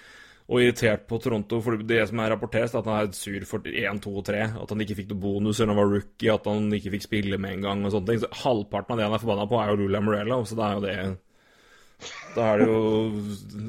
og 0.47 0.61
irritert 0.63 1.03
på 1.09 1.17
Toronto 1.19 1.59
for 1.63 1.75
det 1.83 1.99
som 2.07 2.21
er 2.23 2.31
rapportert, 2.31 2.71
at 2.71 2.85
han 2.87 3.01
er 3.01 3.15
sur 3.15 3.43
for 3.49 3.65
1, 3.67 3.99
2 4.03 4.11
og 4.15 4.25
3. 4.29 4.43
At 4.63 4.69
han 4.71 4.83
ikke 4.83 4.95
fikk 5.01 5.09
noe 5.11 5.23
bonus 5.25 5.59
når 5.59 5.73
han 5.73 5.79
var 5.81 5.89
rookie, 5.91 6.31
at 6.31 6.47
han 6.47 6.69
ikke 6.77 6.93
fikk 6.95 7.07
spille 7.07 7.39
med 7.43 7.57
en 7.57 7.65
gang. 7.67 7.83
og 7.83 7.91
sånne 7.91 8.13
ting. 8.13 8.21
Så 8.23 8.29
Halvparten 8.45 8.95
av 8.95 9.01
det 9.01 9.07
han 9.09 9.15
er 9.17 9.23
forbanna 9.23 9.47
på, 9.51 9.59
er 9.59 9.73
jo 9.73 9.79
Lula 9.81 10.01
Morella, 10.05 10.39
så 10.47 10.59
da 10.59 10.69
er 10.69 10.77
jo 10.77 10.85
det 10.85 10.97
Da 12.37 12.45
er 12.53 12.61
det 12.61 12.67
jo 12.69 12.79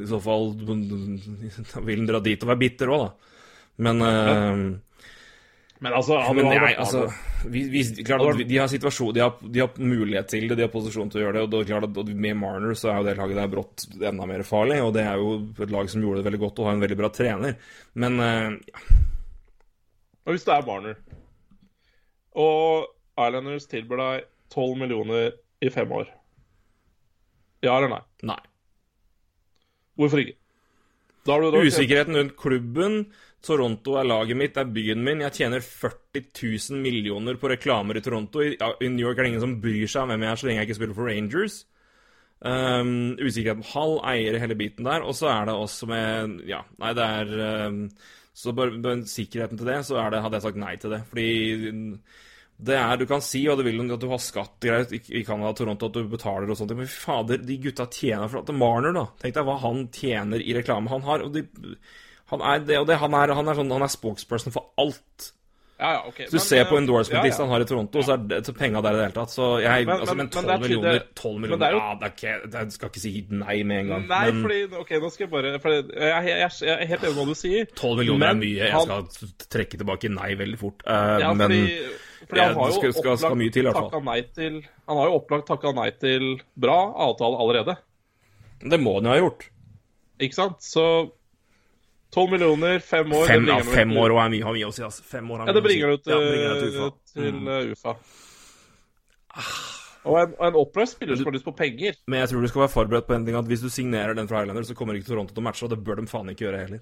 i 0.04 0.06
så 0.10 0.18
fall 0.20 0.50
Da 0.60 1.80
vil 1.80 2.02
han 2.02 2.10
dra 2.10 2.20
dit 2.20 2.42
og 2.44 2.50
være 2.52 2.60
bitter 2.62 2.92
òg, 2.94 3.06
da. 3.06 3.34
Men 3.88 4.04
eh, 4.04 4.62
Men 5.78 5.94
altså, 5.94 6.16
hadde 6.18 6.42
men 6.42 6.48
nei, 6.58 6.72
altså 6.74 7.04
vi, 7.46 7.60
vi, 7.70 7.82
klart 8.02 8.40
de 8.48 8.56
har 8.58 8.66
situasjon 8.70 9.12
de 9.14 9.22
har, 9.22 9.36
de 9.38 9.60
har 9.62 9.76
mulighet 9.78 10.26
til 10.32 10.48
det, 10.48 10.56
de 10.58 10.64
har 10.64 10.72
posisjon 10.72 11.10
til 11.12 11.20
å 11.20 11.22
gjøre 11.22 11.36
det. 11.36 11.44
Og 11.46 11.52
det 11.52 11.60
er 11.60 11.68
klart 11.68 11.86
at 11.86 12.10
Med 12.26 12.38
Marner 12.40 12.74
så 12.78 12.90
er 12.90 12.98
jo 12.98 13.06
det 13.06 13.14
laget 13.20 13.38
der 13.38 13.52
brått 13.52 13.84
enda 14.10 14.26
mer 14.26 14.42
farlig. 14.48 14.80
Og 14.82 14.90
det 14.96 15.04
er 15.06 15.22
jo 15.22 15.36
et 15.54 15.74
lag 15.74 15.90
som 15.92 16.02
gjorde 16.02 16.22
det 16.22 16.26
veldig 16.26 16.42
godt 16.42 16.58
og 16.58 16.70
har 16.70 16.78
en 16.78 16.82
veldig 16.82 16.98
bra 16.98 17.12
trener. 17.14 17.54
Men 17.94 18.18
uh, 18.18 18.58
ja, 18.58 18.82
Og 20.26 20.34
hvis 20.34 20.48
det 20.48 20.56
er 20.56 20.66
Marner, 20.66 20.98
og 22.38 22.90
Islanders 23.18 23.70
tilbyr 23.70 24.02
deg 24.02 24.26
12 24.54 24.82
millioner 24.82 25.32
i 25.62 25.70
fem 25.74 25.90
år 25.92 26.10
Ja 27.66 27.74
eller 27.76 27.90
nei? 27.90 28.02
nei. 28.30 28.38
Hvorfor 29.98 30.22
ikke? 30.22 30.36
Usikkerheten 31.28 32.16
rundt 32.16 32.36
klubben. 32.38 33.00
Toronto 33.44 33.94
er 34.00 34.06
laget 34.08 34.38
mitt, 34.38 34.54
det 34.56 34.64
er 34.64 34.72
byen 34.74 35.02
min. 35.06 35.22
Jeg 35.22 35.36
tjener 35.36 35.62
40 35.62 36.24
000 36.34 36.82
millioner 36.82 37.38
på 37.38 37.50
reklamer 37.52 37.98
i 37.98 38.02
Toronto. 38.02 38.42
I, 38.42 38.56
New 38.90 39.04
York 39.04 39.18
er 39.18 39.26
det 39.26 39.32
ingen 39.32 39.44
som 39.44 39.58
bryr 39.62 39.86
seg 39.86 40.04
om 40.04 40.12
hvem 40.12 40.24
jeg 40.26 40.32
er, 40.32 40.40
så 40.40 40.48
lenge 40.48 40.62
jeg 40.62 40.68
ikke 40.68 40.78
spiller 40.80 40.96
for 40.98 41.10
Rangers. 41.10 41.58
Um, 42.38 43.16
usikkerhet 43.18 43.58
om 43.58 43.66
halv 43.66 43.96
eier 44.06 44.36
i 44.36 44.40
hele 44.42 44.58
biten 44.58 44.86
der. 44.86 45.06
Og 45.06 45.14
så 45.18 45.30
er 45.30 45.48
det 45.48 45.58
også 45.58 45.88
med 45.90 46.40
Ja, 46.50 46.64
nei, 46.82 46.94
det 46.94 47.04
er 47.04 47.32
um, 47.66 47.84
Så 48.38 48.54
bare 48.54 48.78
bare 48.82 49.06
sikkerheten 49.10 49.58
til 49.58 49.70
det, 49.70 49.80
så 49.86 49.98
det, 49.98 50.22
hadde 50.22 50.38
jeg 50.38 50.46
sagt 50.46 50.60
nei 50.62 50.74
til 50.78 50.94
det. 50.94 51.00
Fordi 51.10 51.30
det 52.58 52.74
er, 52.74 52.98
Du 52.98 53.06
kan 53.06 53.22
si 53.22 53.44
og 53.46 53.58
det 53.58 53.68
vil 53.68 53.80
at 53.86 54.02
du 54.02 54.08
har 54.10 54.22
skatt 54.22 54.58
greit, 54.62 54.92
i 54.92 55.22
Canada 55.22 55.52
og 55.54 55.58
Toronto, 55.58 55.86
at 55.86 55.94
du 55.94 56.10
betaler 56.10 56.50
og 56.50 56.58
sånt, 56.58 56.74
men 56.74 56.90
fader, 56.90 57.38
de 57.38 57.58
gutta 57.62 57.86
tjener 57.86 58.26
for 58.26 58.42
at 58.42 58.50
Marner, 58.54 58.94
da. 58.94 59.06
Tenk 59.22 59.38
deg 59.38 59.46
hva 59.46 59.58
han 59.62 59.84
tjener 59.94 60.42
i 60.42 60.58
reklame. 60.58 60.90
Han 60.90 61.06
har 61.06 61.22
og 61.22 61.34
de, 61.36 61.44
Han 62.30 62.40
er 62.44 62.58
det 62.68 62.78
og 62.78 62.86
det. 62.86 62.98
Han 63.00 63.14
er, 63.14 63.34
han 63.34 63.48
er, 63.48 63.54
sånn, 63.54 63.72
han 63.72 63.82
er 63.82 63.92
spokesperson 63.92 64.52
for 64.52 64.70
alt. 64.78 65.32
Ja, 65.78 65.92
ja, 65.94 65.98
ok. 66.08 66.16
Så 66.26 66.32
du 66.32 66.36
Men, 66.38 66.42
ser 66.42 66.64
på 66.66 66.76
endorsement-lista 66.80 67.38
ja, 67.38 67.44
han 67.46 67.52
har 67.54 67.62
i 67.62 67.66
Toronto, 67.70 68.00
så 68.02 68.14
er 68.16 68.22
det 68.26 68.38
så 68.48 68.52
penga 68.56 68.80
der 68.82 68.96
i 68.96 68.98
det 68.98 69.02
hele 69.06 69.14
tatt. 69.14 69.30
Så 69.30 69.60
jeg 69.62 69.86
Men- 69.86 70.00
altså, 70.00 70.16
men- 70.16 70.26
Men 70.26 70.30
12 70.32 70.42
men 70.42 70.48
det 70.48 70.54
er 70.54 70.58
millioner 70.58 71.04
12 71.14 71.38
millioner 71.38 71.58
det 71.58 71.68
er 71.68 71.70
jo- 71.70 71.78
Ja, 71.78 71.94
det 71.94 72.02
er 72.02 72.14
ikke 72.16 72.58
Jeg 72.58 72.72
skal 72.72 72.88
ikke 72.88 73.00
si 73.00 73.26
nei 73.30 73.62
med 73.62 73.78
en 73.78 73.86
gang. 73.88 74.08
Nei, 74.08 74.30
men 74.32 74.42
fordi 74.42 74.80
OK, 74.80 74.90
nå 74.90 75.10
skal 75.12 75.24
jeg 75.24 75.30
bare 75.30 75.52
jeg, 75.52 76.26
jeg, 76.26 76.50
jeg, 76.50 76.80
er 76.82 76.86
helt 76.86 77.02
enig 77.04 77.14
med 77.14 77.22
hva 77.22 77.26
du 77.26 77.34
sier. 77.34 77.64
12 77.76 77.96
millioner 77.96 78.18
Men 78.18 78.28
er 78.28 78.40
mye. 78.42 78.56
Jeg 78.58 78.72
han- 78.72 79.08
skal 79.10 79.28
trekke 79.54 79.78
tilbake 79.78 80.10
nei 80.10 80.34
veldig 80.34 80.58
fort. 80.58 80.82
Uh, 80.84 81.18
Ja, 81.20 81.32
men 81.32 81.48
fordi, 81.48 81.78
fordi 82.26 82.40
han 82.40 82.54
har 82.54 82.66
det 82.66 82.74
jo 82.74 82.80
skal- 82.80 82.92
skal- 82.98 83.18
skal 83.18 83.36
mye 83.36 83.52
til, 83.52 83.62
i 83.62 83.70
hvert 83.70 83.74
fall. 83.78 84.24
til 84.34 84.64
Han 84.88 84.96
har 84.96 85.06
jo 85.06 85.14
opplagt 85.20 85.46
takka 85.46 85.72
nei 85.72 85.90
til 85.90 86.40
bra 86.58 86.92
avtale 87.06 87.38
allerede. 87.38 87.76
det 88.68 88.80
må 88.80 88.94
han 88.98 89.04
jo 89.04 89.10
ha 89.10 89.16
gjort. 89.30 89.48
Ikke 90.18 90.34
sant? 90.34 90.58
Så 90.58 91.12
12 92.14 92.30
millioner, 92.32 92.78
fem 92.80 93.10
år 93.12 93.26
Fem, 93.28 93.46
ja, 93.50 93.58
fem 93.68 93.90
år 94.00 94.14
er 94.16 94.30
mye, 94.32 94.44
har 94.46 94.54
mye 94.56 94.68
å 94.70 94.72
si. 94.72 94.82
Altså. 94.86 95.02
Fem 95.04 95.28
år 95.30 95.42
har 95.42 95.50
Ja, 95.50 95.52
det 95.58 95.62
bringer 95.66 95.90
du 95.92 95.96
til, 95.98 96.12
Ja, 96.12 96.18
det 96.20 96.60
til 96.62 96.68
eh, 96.68 96.86
UFA. 96.86 96.90
til 97.12 97.32
Mm. 97.34 97.48
eh, 97.48 97.72
UFA. 97.74 97.94
Og 100.08 100.14
en, 100.22 100.32
og 100.38 100.44
en 100.46 100.56
opprørt 100.56 100.88
spiller 100.92 101.18
som 101.18 101.26
har 101.28 101.34
lyst 101.36 101.44
på 101.44 101.52
penger. 101.58 101.96
Men 102.08 102.20
jeg 102.22 102.30
tror 102.30 102.40
du 102.44 102.48
skal 102.48 102.62
være 102.64 102.72
forberedt 102.72 103.08
på 103.10 103.14
en 103.16 103.26
ting 103.26 103.36
at 103.36 103.44
hvis 103.50 103.60
du 103.60 103.68
signerer 103.68 104.14
den 104.16 104.28
fra 104.30 104.40
Highlander, 104.40 104.64
så 104.64 104.76
kommer 104.78 104.96
ikke 104.96 105.10
Toronto 105.10 105.34
til 105.34 105.42
å 105.42 105.46
matche, 105.48 105.66
og 105.66 105.72
det 105.74 105.80
bør 105.84 106.00
de 106.00 106.06
faen 106.08 106.30
ikke 106.32 106.46
gjøre 106.46 106.62
heller. 106.64 106.80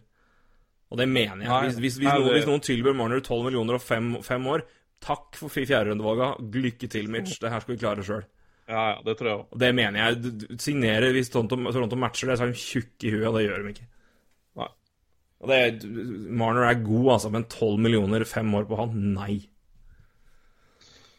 Og 0.94 1.00
det 1.00 1.08
mener 1.10 1.42
jeg. 1.42 1.50
Nei, 1.50 1.60
Hvis, 1.66 1.78
hvis, 1.82 1.96
hvis, 1.98 2.06
nei, 2.06 2.18
noen, 2.22 2.34
hvis 2.36 2.46
noen 2.46 2.62
tilbyr 2.62 2.94
Marner 2.94 3.18
12 3.24 3.48
millioner 3.48 3.80
og 3.80 3.82
fem, 3.82 4.12
fem 4.22 4.46
år, 4.52 4.62
takk 5.02 5.34
for 5.40 5.50
fjerderundevalga. 5.50 6.28
Lykke 6.54 6.88
til, 6.92 7.08
Mitch. 7.10 7.40
Det 7.42 7.50
her 7.50 7.64
skal 7.64 7.74
vi 7.74 7.80
klare 7.82 8.04
sjøl. 8.06 8.22
Ja, 8.70 8.84
ja, 8.92 9.02
det 9.06 9.16
tror 9.18 9.28
jeg 9.32 9.38
òg. 9.40 9.58
Det 9.58 9.72
mener 9.74 9.98
jeg. 10.04 10.36
Signerer 10.62 11.10
hvis 11.16 11.32
Toronto, 11.34 11.58
Toronto 11.72 11.98
matcher 11.98 12.30
det, 12.30 12.38
så 12.38 12.46
er 12.46 12.54
de 12.54 12.62
tjukke 12.62 13.08
i 13.10 13.12
huet, 13.16 13.26
og 13.26 13.34
det 13.40 13.44
gjør 13.48 13.64
de 13.66 13.74
ikke. 13.74 13.88
Det, 15.44 15.56
er- 15.56 16.30
Marner 16.32 16.64
er 16.70 16.78
god, 16.80 17.10
altså, 17.18 17.30
men 17.30 17.44
12 17.44 17.76
millioner 17.84 18.24
fem 18.24 18.54
år 18.56 18.64
på 18.70 18.78
han? 18.80 18.94
Nei. 19.14 19.42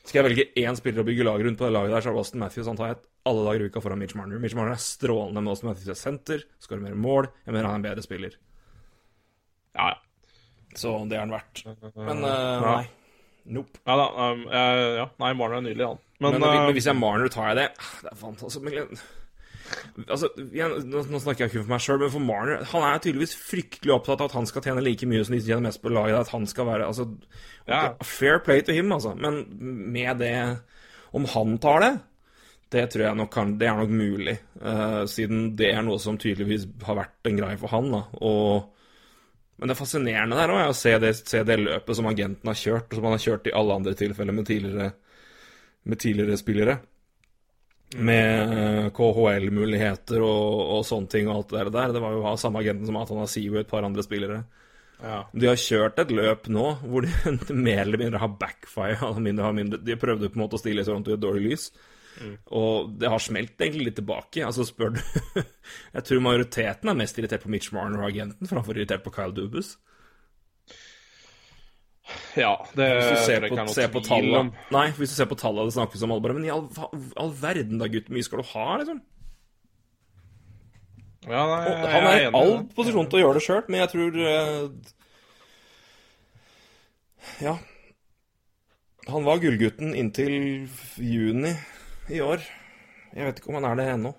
Skal 0.08 0.22
jeg 0.24 0.28
velge 0.30 0.46
én 0.64 0.78
spiller 0.80 1.04
å 1.04 1.08
bygge 1.08 1.26
lag 1.28 1.42
rundt 1.44 1.60
på 1.60 1.68
det 1.68 1.74
laget 1.76 1.92
der, 1.92 2.02
så 2.02 2.10
er 2.10 2.16
det 2.16 2.22
Austin 2.24 2.40
Matthews. 2.42 2.68
Han 2.72 2.78
tar 2.80 2.94
jeg 2.94 3.00
alle 3.28 3.44
dager 3.44 3.62
i 3.66 3.68
uka 3.70 3.82
foran 3.84 4.00
Mitch 4.00 4.16
Marner. 4.16 4.40
Mitch 4.40 4.56
Marner 4.56 4.72
er 4.78 4.80
strålende, 4.82 5.42
med 5.44 5.52
Austin 5.52 5.68
Matthews 5.70 5.92
er 5.92 6.00
senter, 6.00 6.44
skårer 6.64 6.82
mer 6.86 6.96
mål. 6.96 7.28
Jeg 7.46 7.54
mener 7.54 7.68
han 7.68 7.76
er 7.76 7.82
en 7.82 7.88
bedre 7.90 8.06
spiller. 8.06 8.38
Ja, 9.76 9.90
ja. 9.92 9.98
Så 10.78 10.94
det 11.10 11.18
er 11.18 11.24
han 11.26 11.34
verdt. 11.36 11.64
Men 11.98 12.24
uh, 12.24 12.32
Ja. 12.32 12.72
nei. 12.78 12.88
Nope. 13.58 13.80
Ja 13.88 13.96
da. 14.00 14.08
Um, 14.32 14.42
jeg, 14.52 14.88
ja. 15.00 15.06
Nei, 15.24 15.34
Marner 15.40 15.60
er 15.60 15.66
nydelig, 15.68 15.86
han. 15.92 16.00
Men, 16.20 16.32
Men, 16.38 16.42
men, 16.42 16.58
uh, 16.68 16.72
hvis 16.76 16.88
jeg 16.88 16.96
er 16.96 17.00
Marner, 17.00 17.30
tar 17.32 17.52
jeg 17.52 17.60
det. 17.62 17.68
Ah, 17.80 17.94
Det 18.04 18.12
er 18.12 18.20
fantastisk. 18.24 19.04
Altså, 20.06 20.30
jeg, 20.54 20.84
nå, 20.88 21.02
nå 21.10 21.20
snakker 21.22 21.46
jeg 21.46 21.52
ikke 21.52 21.64
for 21.64 21.74
meg 21.74 21.84
sjøl, 21.84 22.00
men 22.04 22.12
for 22.14 22.24
Marner 22.24 22.68
Han 22.72 22.86
er 22.86 23.02
tydeligvis 23.04 23.34
fryktelig 23.40 23.96
opptatt 23.96 24.22
av 24.22 24.30
at 24.30 24.38
han 24.38 24.50
skal 24.50 24.64
tjene 24.66 24.84
like 24.86 25.10
mye 25.10 25.24
som 25.26 25.36
de 25.36 25.42
tjener 25.44 25.66
mest 25.68 25.82
på 25.84 25.92
laget. 25.94 26.20
At 26.22 26.34
han 26.36 26.48
skal 26.50 26.70
være 26.70 26.90
altså, 26.90 27.10
Ja. 27.68 27.82
Fair 28.06 28.40
play 28.46 28.64
to 28.64 28.76
him, 28.76 28.94
altså. 28.96 29.16
Men 29.18 29.44
med 29.94 30.24
det 30.24 30.36
Om 31.16 31.26
han 31.34 31.58
tar 31.64 31.84
det, 31.84 31.92
det 32.76 32.88
tror 32.92 33.06
jeg 33.06 33.18
nok 33.20 33.32
kan 33.32 33.58
Det 33.58 33.68
er 33.68 33.78
nok 33.80 33.92
mulig. 33.92 34.38
uh, 34.62 35.04
siden 35.08 35.56
det 35.58 35.72
er 35.74 35.84
noe 35.84 36.00
som 36.00 36.18
tydeligvis 36.20 36.68
har 36.84 37.00
vært 37.00 37.30
en 37.30 37.38
greie 37.40 37.60
for 37.60 37.72
han. 37.72 37.92
da 37.92 38.04
Og 38.22 38.74
men 39.58 39.72
det 39.72 39.78
fascinerende 39.80 40.38
der 40.38 40.52
er 40.54 40.70
å 40.70 40.74
se 40.78 40.92
det, 41.02 41.16
se 41.26 41.40
det 41.42 41.56
løpet 41.58 41.98
som 41.98 42.06
agenten 42.06 42.46
har 42.46 42.58
kjørt, 42.60 42.92
og 42.92 43.00
som 43.00 43.08
han 43.08 43.16
har 43.16 43.24
kjørt 43.24 43.48
i 43.50 43.56
alle 43.58 43.78
andre 43.80 43.94
tilfeller 43.98 44.36
med 44.38 44.46
tidligere, 44.46 44.92
med 45.90 46.02
tidligere 46.04 46.38
spillere. 46.38 46.76
Med 47.96 48.54
eh, 48.58 48.86
KHL-muligheter 48.92 50.20
og, 50.20 50.62
og 50.76 50.86
sånne 50.88 51.08
ting 51.12 51.30
og 51.30 51.38
alt 51.38 51.54
det 51.56 51.76
der. 51.76 51.94
Det 51.96 52.04
var 52.04 52.16
jo 52.18 52.34
samme 52.42 52.60
agenten 52.60 52.90
som 52.90 52.98
Atana 53.00 53.28
Sivu 53.32 53.56
og 53.56 53.62
et 53.62 53.70
par 53.72 53.88
andre 53.88 54.04
spillere. 54.04 54.42
ja. 55.00 55.22
De 55.32 55.48
har 55.48 55.62
kjørt 55.62 56.02
et 56.04 56.12
løp 56.12 56.50
nå 56.52 56.66
hvor 56.84 57.08
de 57.08 57.14
mer 57.68 57.86
eller 57.86 58.04
mindre 58.04 58.24
har 58.24 58.36
backfire. 58.40 59.00
Altså 59.00 59.24
mindre, 59.24 59.54
mindre, 59.56 59.80
de 59.80 60.00
prøvde 60.00 60.32
på 60.34 60.40
en 60.40 60.44
måte 60.44 60.60
å 60.60 60.64
stille 60.64 60.84
Toronto 60.84 61.14
i 61.14 61.18
et 61.18 61.24
dårlig 61.24 61.52
lys. 61.52 61.70
Og 62.50 62.94
det 62.98 63.10
har 63.12 63.22
smelt 63.22 63.62
egentlig 63.62 63.92
litt 63.92 64.00
tilbake. 64.00 64.46
Altså 64.46 64.66
spør 64.68 64.96
du 64.96 65.02
Jeg 65.96 66.06
tror 66.08 66.24
majoriteten 66.26 66.90
er 66.90 66.98
mest 66.98 67.20
irritert 67.20 67.46
på 67.46 67.52
Mitch 67.54 67.74
Marner 67.76 68.02
og 68.02 68.10
agenten 68.10 68.50
framfor 68.50 68.78
irritert 68.78 69.06
på 69.06 69.14
Kyle 69.16 69.36
Dubus. 69.36 69.76
Ja, 72.40 72.54
det 72.78 72.88
Hvis 72.96 73.10
du 73.10 73.26
ser 73.26 73.44
jeg 73.44 73.52
på, 73.52 73.58
er 73.58 73.68
noe 73.68 73.92
på 73.92 74.02
tallet 74.06 74.52
Nei, 74.72 74.86
hvis 74.96 75.12
du 75.12 75.18
ser 75.18 75.28
på 75.28 75.38
tallet 75.40 75.68
det 75.68 75.76
snakkes 75.76 76.06
om 76.06 76.14
alle 76.16 76.24
bare 76.24 76.36
Men 76.38 76.48
i 76.48 76.52
all, 76.54 76.68
all 77.20 77.34
verden 77.36 77.82
da, 77.82 77.90
gutt, 77.92 78.08
hvor 78.08 78.16
mye 78.16 78.28
skal 78.28 78.42
du 78.42 78.52
ha, 78.54 78.68
liksom? 78.82 79.02
Ja, 81.28 81.42
nei, 81.44 81.64
jeg, 81.66 81.80
jeg 81.82 81.92
han 81.92 82.06
er 82.08 82.20
i 82.22 82.30
all 82.40 82.54
posisjon 82.78 83.10
til 83.12 83.20
å 83.20 83.24
gjøre 83.26 83.40
det 83.40 83.44
sjøl, 83.44 83.66
men 83.68 83.82
jeg 83.82 83.92
tror 83.92 84.22
uh, 84.22 84.94
Ja. 87.44 87.58
Han 89.12 89.28
var 89.28 89.42
gullgutten 89.44 89.92
inntil 89.96 90.38
juni 91.04 91.52
i 92.12 92.24
år. 92.24 92.40
Jeg 93.16 93.28
vet 93.28 93.40
ikke 93.40 93.52
om 93.52 93.60
han 93.60 93.68
er 93.70 93.80
det 93.80 93.90
ennå. 93.92 94.14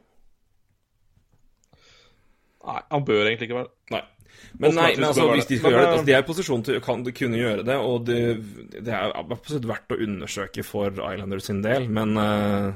Nei, 2.69 2.81
han 2.93 3.05
bør 3.09 3.25
egentlig 3.25 3.49
ikke 3.49 3.59
være 3.63 3.71
det. 3.71 3.77
Nei. 3.95 4.05
Men, 4.59 4.75
nei, 4.75 4.89
men 4.97 5.05
altså, 5.09 5.27
hvis 5.35 5.47
de 5.51 5.59
skal 5.61 5.75
gjøre 5.75 5.83
det 5.85 5.93
altså, 5.93 6.07
De 6.09 6.13
er 6.17 6.23
i 6.23 6.27
posisjon 6.27 6.63
til 6.67 6.79
å 6.81 6.83
kunne 7.21 7.39
gjøre 7.39 7.65
det, 7.69 7.77
og 7.79 8.07
det, 8.09 8.19
det 8.79 8.95
er 8.97 9.13
absolutt 9.21 9.67
verdt 9.69 9.95
å 9.95 9.99
undersøke 10.07 10.65
for 10.67 10.89
Islanders 11.13 11.47
sin 11.51 11.61
del, 11.63 11.87
men 11.93 12.17
uh, 12.19 12.73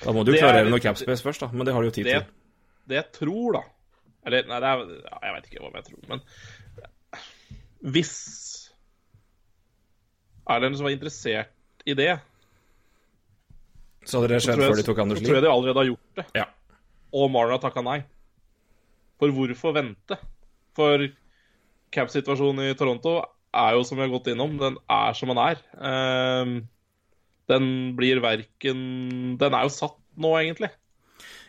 Da 0.00 0.14
må 0.16 0.24
du 0.24 0.32
jo 0.32 0.38
er- 0.38 0.44
klarere 0.46 0.70
noe 0.70 0.80
capspace 0.84 1.24
først, 1.26 1.42
da. 1.44 1.50
Men 1.52 1.68
det 1.68 1.74
har 1.76 1.82
du 1.84 1.90
jo 1.90 1.96
tid 1.98 2.08
Det, 2.08 2.16
til. 2.20 2.30
det 2.92 3.00
jeg 3.00 3.08
tror, 3.18 3.58
da 3.58 3.62
Eller, 4.30 4.46
nei, 4.48 4.60
det 4.62 4.70
er, 4.70 4.86
jeg 5.26 5.36
vet 5.36 5.50
ikke 5.50 5.64
hva 5.66 5.72
jeg 5.80 5.88
tror, 5.90 6.00
men 6.14 6.24
Hvis 7.96 8.14
Islanders 10.50 10.82
var 10.82 10.94
interessert 10.94 11.84
i 11.86 11.94
det, 11.96 12.10
Så 14.04 14.18
hadde 14.20 14.32
det 14.34 14.40
skjedd 14.44 14.60
før 14.64 14.76
de 14.80 14.84
tok 14.86 14.98
Anders 15.04 15.20
så 15.20 15.26
tror 15.28 15.38
jeg 15.38 15.44
de 15.44 15.50
allerede 15.52 15.78
har 15.82 15.88
gjort 15.92 16.18
det. 16.18 16.24
Ja. 16.36 16.46
Og 17.14 17.30
Mara 17.32 17.58
takka 17.62 17.82
nei. 17.84 18.00
For 19.20 19.32
hvorfor 19.36 19.74
vente? 19.76 20.16
For 20.78 21.06
cap-situasjonen 21.94 22.70
i 22.70 22.76
Toronto 22.78 23.18
er 23.50 23.74
jo, 23.74 23.86
som 23.86 23.98
vi 23.98 24.04
har 24.04 24.12
gått 24.12 24.30
innom, 24.30 24.54
den 24.60 24.76
er 24.90 25.16
som 25.18 25.32
den 25.32 25.40
er. 25.42 25.62
Um, 25.74 26.52
den 27.50 27.64
blir 27.98 28.20
verken 28.22 28.82
Den 29.40 29.56
er 29.56 29.66
jo 29.66 29.72
satt 29.74 29.98
nå, 30.20 30.30
egentlig. 30.38 30.70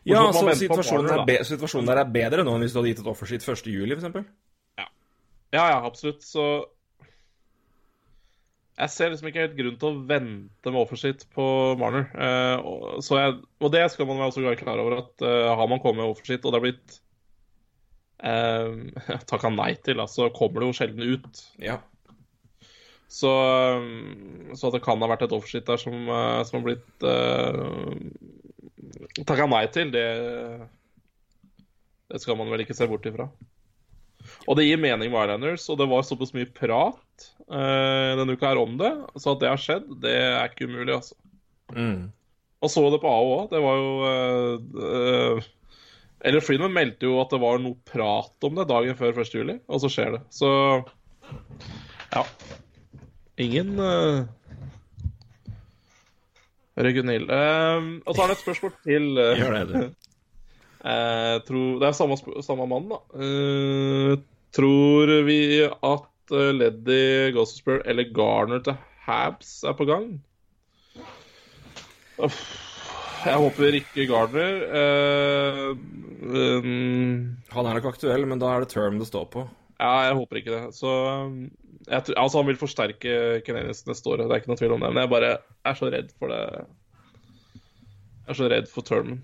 Ja, 0.08 0.24
så 0.34 0.48
situasjonen, 0.58 1.12
er 1.14 1.28
be 1.28 1.36
situasjonen 1.46 1.90
der 1.92 2.02
er 2.02 2.10
bedre 2.10 2.46
nå 2.46 2.56
enn 2.58 2.64
hvis 2.66 2.74
du 2.74 2.80
hadde 2.80 2.94
gitt 2.96 3.04
et 3.04 3.10
offersheet 3.12 3.46
1. 3.46 3.68
juli, 3.70 3.94
f.eks. 3.94 4.24
Ja, 5.52 5.66
ja, 5.68 5.82
absolutt. 5.86 6.24
Så 6.26 6.46
jeg 8.82 8.94
ser 8.94 9.12
liksom 9.12 9.30
ikke 9.30 9.44
helt 9.44 9.58
grunn 9.60 9.78
til 9.78 9.90
å 9.92 10.02
vente 10.10 10.72
med 10.72 10.82
offershit 10.82 11.28
på 11.36 11.46
Marner. 11.78 12.08
Uh, 12.16 12.98
så 13.04 13.20
jeg, 13.20 13.38
og 13.62 13.74
det 13.76 13.84
skal 13.94 14.10
man 14.10 14.22
være 14.22 14.32
også 14.32 14.46
være 14.48 14.62
klar 14.64 14.82
over, 14.82 15.04
at 15.04 15.26
uh, 15.28 15.52
har 15.60 15.70
man 15.70 15.84
kommet 15.84 16.02
med 16.02 16.16
offershit, 16.16 16.46
og 16.46 16.56
det 16.56 16.62
er 16.62 16.66
blitt 16.66 17.02
eh, 18.32 19.24
takka 19.30 19.52
nei 19.54 19.74
til, 19.86 20.02
så 20.10 20.30
kommer 20.36 20.62
det 20.62 20.70
jo 20.70 20.78
sjelden 20.80 21.16
ut. 21.16 21.42
Ja. 21.62 21.80
Så, 23.12 23.32
eh, 23.32 24.56
så 24.56 24.70
at 24.70 24.78
det 24.78 24.84
kan 24.86 25.02
ha 25.04 25.10
vært 25.12 25.26
et 25.28 25.36
offshit 25.36 25.68
der 25.68 25.82
som, 25.82 25.96
eh, 26.08 26.42
som 26.48 26.60
har 26.60 26.68
blitt 26.70 27.08
eh, 27.08 27.66
takka 29.26 29.50
nei 29.52 29.66
til, 29.74 29.92
det, 29.94 30.08
det 32.12 32.22
skal 32.24 32.40
man 32.40 32.52
vel 32.54 32.64
ikke 32.66 32.78
se 32.78 32.88
bort 32.90 33.08
ifra. 33.10 33.30
Og 34.50 34.58
det 34.58 34.68
gir 34.68 34.80
mening 34.82 35.12
med 35.12 35.26
Islanders, 35.26 35.68
og 35.72 35.80
det 35.82 35.88
var 35.90 36.06
såpass 36.06 36.34
mye 36.36 36.50
prat 36.54 37.28
eh, 37.50 38.12
denne 38.20 38.36
uka 38.38 38.52
her 38.52 38.62
om 38.62 38.78
det, 38.80 38.92
så 39.18 39.34
at 39.34 39.44
det 39.44 39.50
har 39.50 39.62
skjedd, 39.62 39.88
det 40.04 40.16
er 40.18 40.50
ikke 40.50 40.70
umulig, 40.70 40.94
altså. 40.98 41.18
Mm. 41.74 42.12
Og 42.62 42.70
så 42.70 42.84
det 42.94 43.02
på 43.02 43.10
AO 43.10 43.30
òg. 43.40 43.46
Det 43.50 43.62
var 43.64 43.80
jo 43.80 43.92
eh, 44.06 44.56
eh, 44.88 45.50
Eller 46.22 46.44
Freeman 46.44 46.74
meldte 46.74 47.08
jo 47.10 47.18
at 47.22 47.32
det 47.34 47.40
var 47.42 47.62
noe 47.62 47.78
prat 47.88 48.46
om 48.46 48.60
det 48.60 48.68
dagen 48.70 48.98
før 48.98 49.24
1. 49.24 49.32
juli, 49.34 49.58
og 49.66 49.82
så 49.82 49.90
skjer 49.90 50.18
det. 50.18 50.22
Så 50.34 50.52
ja. 52.12 52.24
Ingen 53.42 53.74
uh, 53.80 54.28
Regunil. 56.78 57.26
Uh, 57.26 57.98
og 58.06 58.14
så 58.14 58.22
har 58.22 58.32
det 58.32 58.38
et 58.38 58.44
spørsmål 58.46 58.74
til. 58.86 59.10
Uh... 59.18 59.34
Gjør 59.40 59.58
det, 59.58 59.64
du. 59.72 59.82
jeg 60.92 61.44
tror, 61.48 61.68
det 61.82 61.90
er 61.90 61.98
samme, 61.98 62.20
samme 62.46 62.68
mann, 62.70 62.90
da. 62.92 63.02
Eh, 63.22 64.16
tror 64.54 65.14
vi 65.26 65.42
at 65.66 66.36
uh, 66.36 66.50
Leddy 66.54 67.32
Gossespur 67.36 67.82
eller 67.86 68.12
Garner 68.14 68.62
til 68.66 68.78
Habs 69.08 69.62
er 69.66 69.78
på 69.78 69.90
gang? 69.90 70.12
Uff, 72.22 72.42
jeg 73.26 73.38
håper 73.42 73.78
ikke 73.80 74.06
Gardner. 74.10 74.62
Uh, 74.72 75.72
um, 76.26 77.38
Han 77.54 77.68
er 77.70 77.78
nok 77.80 77.90
aktuell, 77.94 78.26
men 78.30 78.42
da 78.42 78.52
er 78.56 78.64
det 78.66 78.72
term 78.74 79.00
det 79.02 79.08
står 79.10 79.28
på. 79.34 79.46
ja, 79.82 79.94
jeg 80.08 80.18
håper 80.20 80.40
ikke 80.42 80.54
det. 80.56 80.76
Så 80.78 80.92
jeg, 81.90 82.04
tror- 82.06 82.20
altså, 82.22 82.38
han 82.42 82.48
vil 82.52 82.60
forsterke 82.62 83.16
Canadiens 83.48 83.86
neste 83.88 84.10
år, 84.12 84.22
det 84.22 84.30
er 84.30 84.42
ikke 84.44 84.52
noe 84.54 84.60
tvil 84.62 84.76
om 84.78 84.84
det. 84.86 84.92
Men 84.94 85.02
jeg 85.06 85.14
bare 85.16 85.32
er 85.66 85.80
så 85.80 85.90
redd 85.94 86.12
for 86.20 86.30
det. 86.34 86.42
Jeg 88.22 88.36
er 88.36 88.38
så 88.38 88.50
redd 88.54 88.70
for 88.72 88.86
termen. 88.86 89.22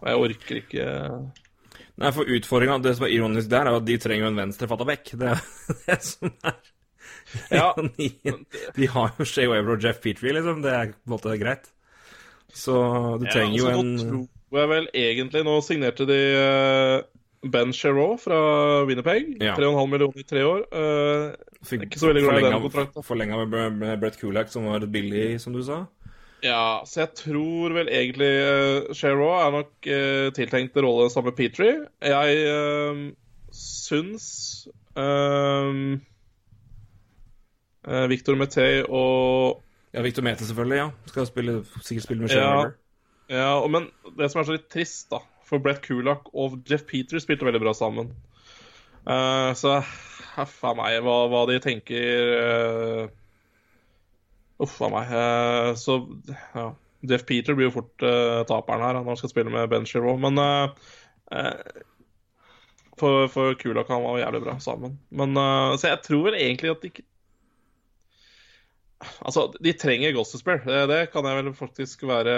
Og 0.00 0.08
jeg 0.08 0.20
orker 0.24 0.60
ikke 0.62 0.84
Nei, 2.00 2.08
for 2.16 2.24
utfordringa 2.24 2.78
Det 2.80 2.94
som 2.96 3.04
er 3.04 3.10
ironisk 3.12 3.50
der, 3.52 3.66
er 3.68 3.74
jo 3.74 3.80
at 3.82 3.84
de 3.84 3.96
trenger 4.00 4.24
jo 4.24 4.30
en 4.32 4.38
venstrefatta 4.40 4.86
bekk. 4.88 5.10
Det 5.20 5.28
er 5.34 5.42
det 5.90 5.98
som 6.06 6.30
er 6.48 6.56
Ja, 7.52 7.66
ironien. 7.76 8.46
De 8.78 8.88
har 8.94 9.12
jo 9.18 9.26
Shay 9.28 9.46
Weber 9.50 9.76
og 9.76 9.84
Jeff 9.84 10.00
Petrie, 10.02 10.32
liksom. 10.34 10.62
Det 10.64 10.72
er 10.72 10.94
på 10.94 11.04
en 11.10 11.12
måte 11.12 11.36
greit. 11.38 11.68
Så 12.56 12.74
du 13.20 13.26
trenger 13.28 13.56
ja, 13.58 13.72
altså, 13.72 13.80
en 13.80 13.94
Nå 13.96 14.26
tror 14.50 14.60
jeg 14.60 14.70
vel 14.72 14.86
egentlig 14.98 15.42
Nå 15.46 15.52
signerte 15.62 16.06
de 16.08 16.18
eh, 16.34 16.96
Ben 17.40 17.72
Sherraud 17.72 18.18
fra 18.20 18.38
Winnerpeg. 18.84 19.36
Ja. 19.40 19.54
3,5 19.56 19.86
millioner 19.88 20.20
i 20.20 20.26
tre 20.28 20.42
år. 20.44 20.66
Uh, 20.74 21.32
Fikk 21.64 21.86
ikke 21.86 22.00
så 22.02 22.10
veldig 22.10 22.24
glad 22.26 22.42
i 22.42 22.50
den 22.50 22.64
kontrakten. 22.66 23.06
Forlenga 23.06 23.38
med, 23.46 23.78
med 23.80 23.96
Brett 24.02 24.18
Kulak, 24.20 24.50
som 24.52 24.66
var 24.68 24.84
billig, 24.84 25.40
som 25.40 25.56
du 25.56 25.62
sa. 25.64 25.86
ja, 26.44 26.82
så 26.84 27.00
jeg 27.06 27.14
tror 27.16 27.72
vel 27.78 27.88
egentlig 27.88 28.28
uh, 28.28 28.92
er 28.92 29.56
nok 29.56 29.72
uh, 29.88 30.28
tiltenkt 30.36 30.76
rolle 30.76 31.08
sammen 31.08 31.32
med 31.32 31.38
Petrie. 31.40 31.80
Jeg 32.04 32.28
uh, 32.44 33.08
syns 33.56 34.68
uh, 35.00 35.96
Victor 38.12 38.36
Metey 38.36 38.82
og 38.84 39.62
Ja, 39.92 40.02
Victor 40.02 40.22
Mete, 40.22 40.46
selvfølgelig. 40.46 40.76
ja 40.76 40.90
Skal 41.10 41.26
spille, 41.26 41.64
sikkert 41.82 42.04
spille 42.04 42.22
med 42.22 42.32
Shay 42.32 42.40
Ja. 42.40 42.70
Ja, 43.30 43.60
og, 43.62 43.70
men 43.70 43.86
det 44.18 44.30
som 44.30 44.40
er 44.40 44.48
så 44.48 44.56
litt 44.56 44.66
trist, 44.72 45.06
da 45.12 45.20
For 45.46 45.62
Brett 45.62 45.82
Kulak 45.84 46.32
og 46.34 46.58
Jeff 46.70 46.82
Peter 46.88 47.18
spilte 47.22 47.46
veldig 47.46 47.62
bra 47.62 47.74
sammen. 47.74 48.12
Uh, 49.06 49.50
så 49.56 49.78
huff 50.34 50.58
a 50.66 50.74
meg, 50.78 50.98
hva, 51.02 51.16
hva 51.30 51.40
de 51.48 51.56
tenker 51.62 52.32
eh, 52.36 53.04
Uff 54.62 54.76
a 54.84 54.90
meg. 54.92 55.10
Uh, 55.10 55.70
så 55.78 56.00
ja. 56.54 56.68
Jeff 57.10 57.24
Peter 57.26 57.56
blir 57.56 57.70
jo 57.70 57.76
fort 57.78 58.02
taperen 58.50 58.82
her 58.84 58.98
når 58.98 59.06
han 59.08 59.18
skal 59.18 59.32
spille 59.32 59.52
med 59.54 59.70
Ben 59.72 59.86
Shiro. 59.88 60.18
Men 60.20 60.36
for, 63.00 63.24
for 63.32 63.54
Kulak 63.56 63.88
han 63.88 64.04
var 64.04 64.18
jævlig 64.20 64.42
bra 64.44 64.58
sammen. 64.60 64.98
Men, 65.08 65.32
så 65.80 65.94
jeg 65.94 66.02
tror 66.04 66.36
egentlig 66.36 66.74
at 66.74 66.82
de 66.82 66.90
ikke 66.92 67.06
Altså, 69.00 69.46
de 69.64 69.72
trenger 69.80 70.12
Gossespear. 70.12 70.60
Det, 70.66 70.80
det 70.90 71.00
kan 71.12 71.24
jeg 71.24 71.38
vel 71.40 71.54
faktisk 71.56 72.02
være 72.08 72.34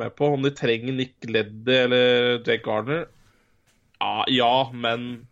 med 0.00 0.12
på. 0.18 0.28
Om 0.34 0.44
de 0.44 0.52
trenger 0.54 0.92
Nick 0.96 1.24
Leddy 1.24 1.76
eller 1.86 2.40
Jake 2.44 2.64
Gardner 2.66 3.06
ja, 4.02 4.24
ja, 4.28 4.70
men 4.74 5.26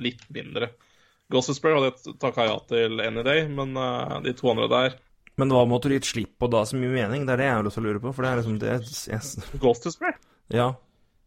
litt 0.00 0.22
mindre. 0.34 0.72
Gossespear 1.30 1.76
hadde 1.76 1.92
jeg 1.92 2.18
takka 2.22 2.48
ja 2.48 2.58
til 2.70 3.02
any 3.04 3.22
day, 3.26 3.46
men 3.46 3.76
eh, 3.78 4.16
de 4.24 4.34
to 4.34 4.50
andre 4.50 4.66
der 4.72 4.96
Men 5.38 5.52
hva 5.54 5.62
måtte 5.68 5.88
du 5.88 5.94
gitt 5.94 6.08
slipp 6.08 6.32
på 6.42 6.48
da, 6.50 6.64
som 6.66 6.82
gir 6.82 6.90
mening? 6.90 7.22
Det 7.28 7.36
er 7.36 7.42
det 7.42 7.48
jeg 7.48 7.58
har 7.58 7.66
lyst 7.66 7.78
til 7.78 7.84
å 7.84 7.88
lure 7.88 8.02
på. 8.02 8.14
For 8.16 8.26
det 8.26 8.30
er 8.30 8.40
liksom 8.40 8.58
det 8.60 8.72
jeg, 8.74 9.60
Gossespear? 9.62 10.18
Ja. 10.52 10.72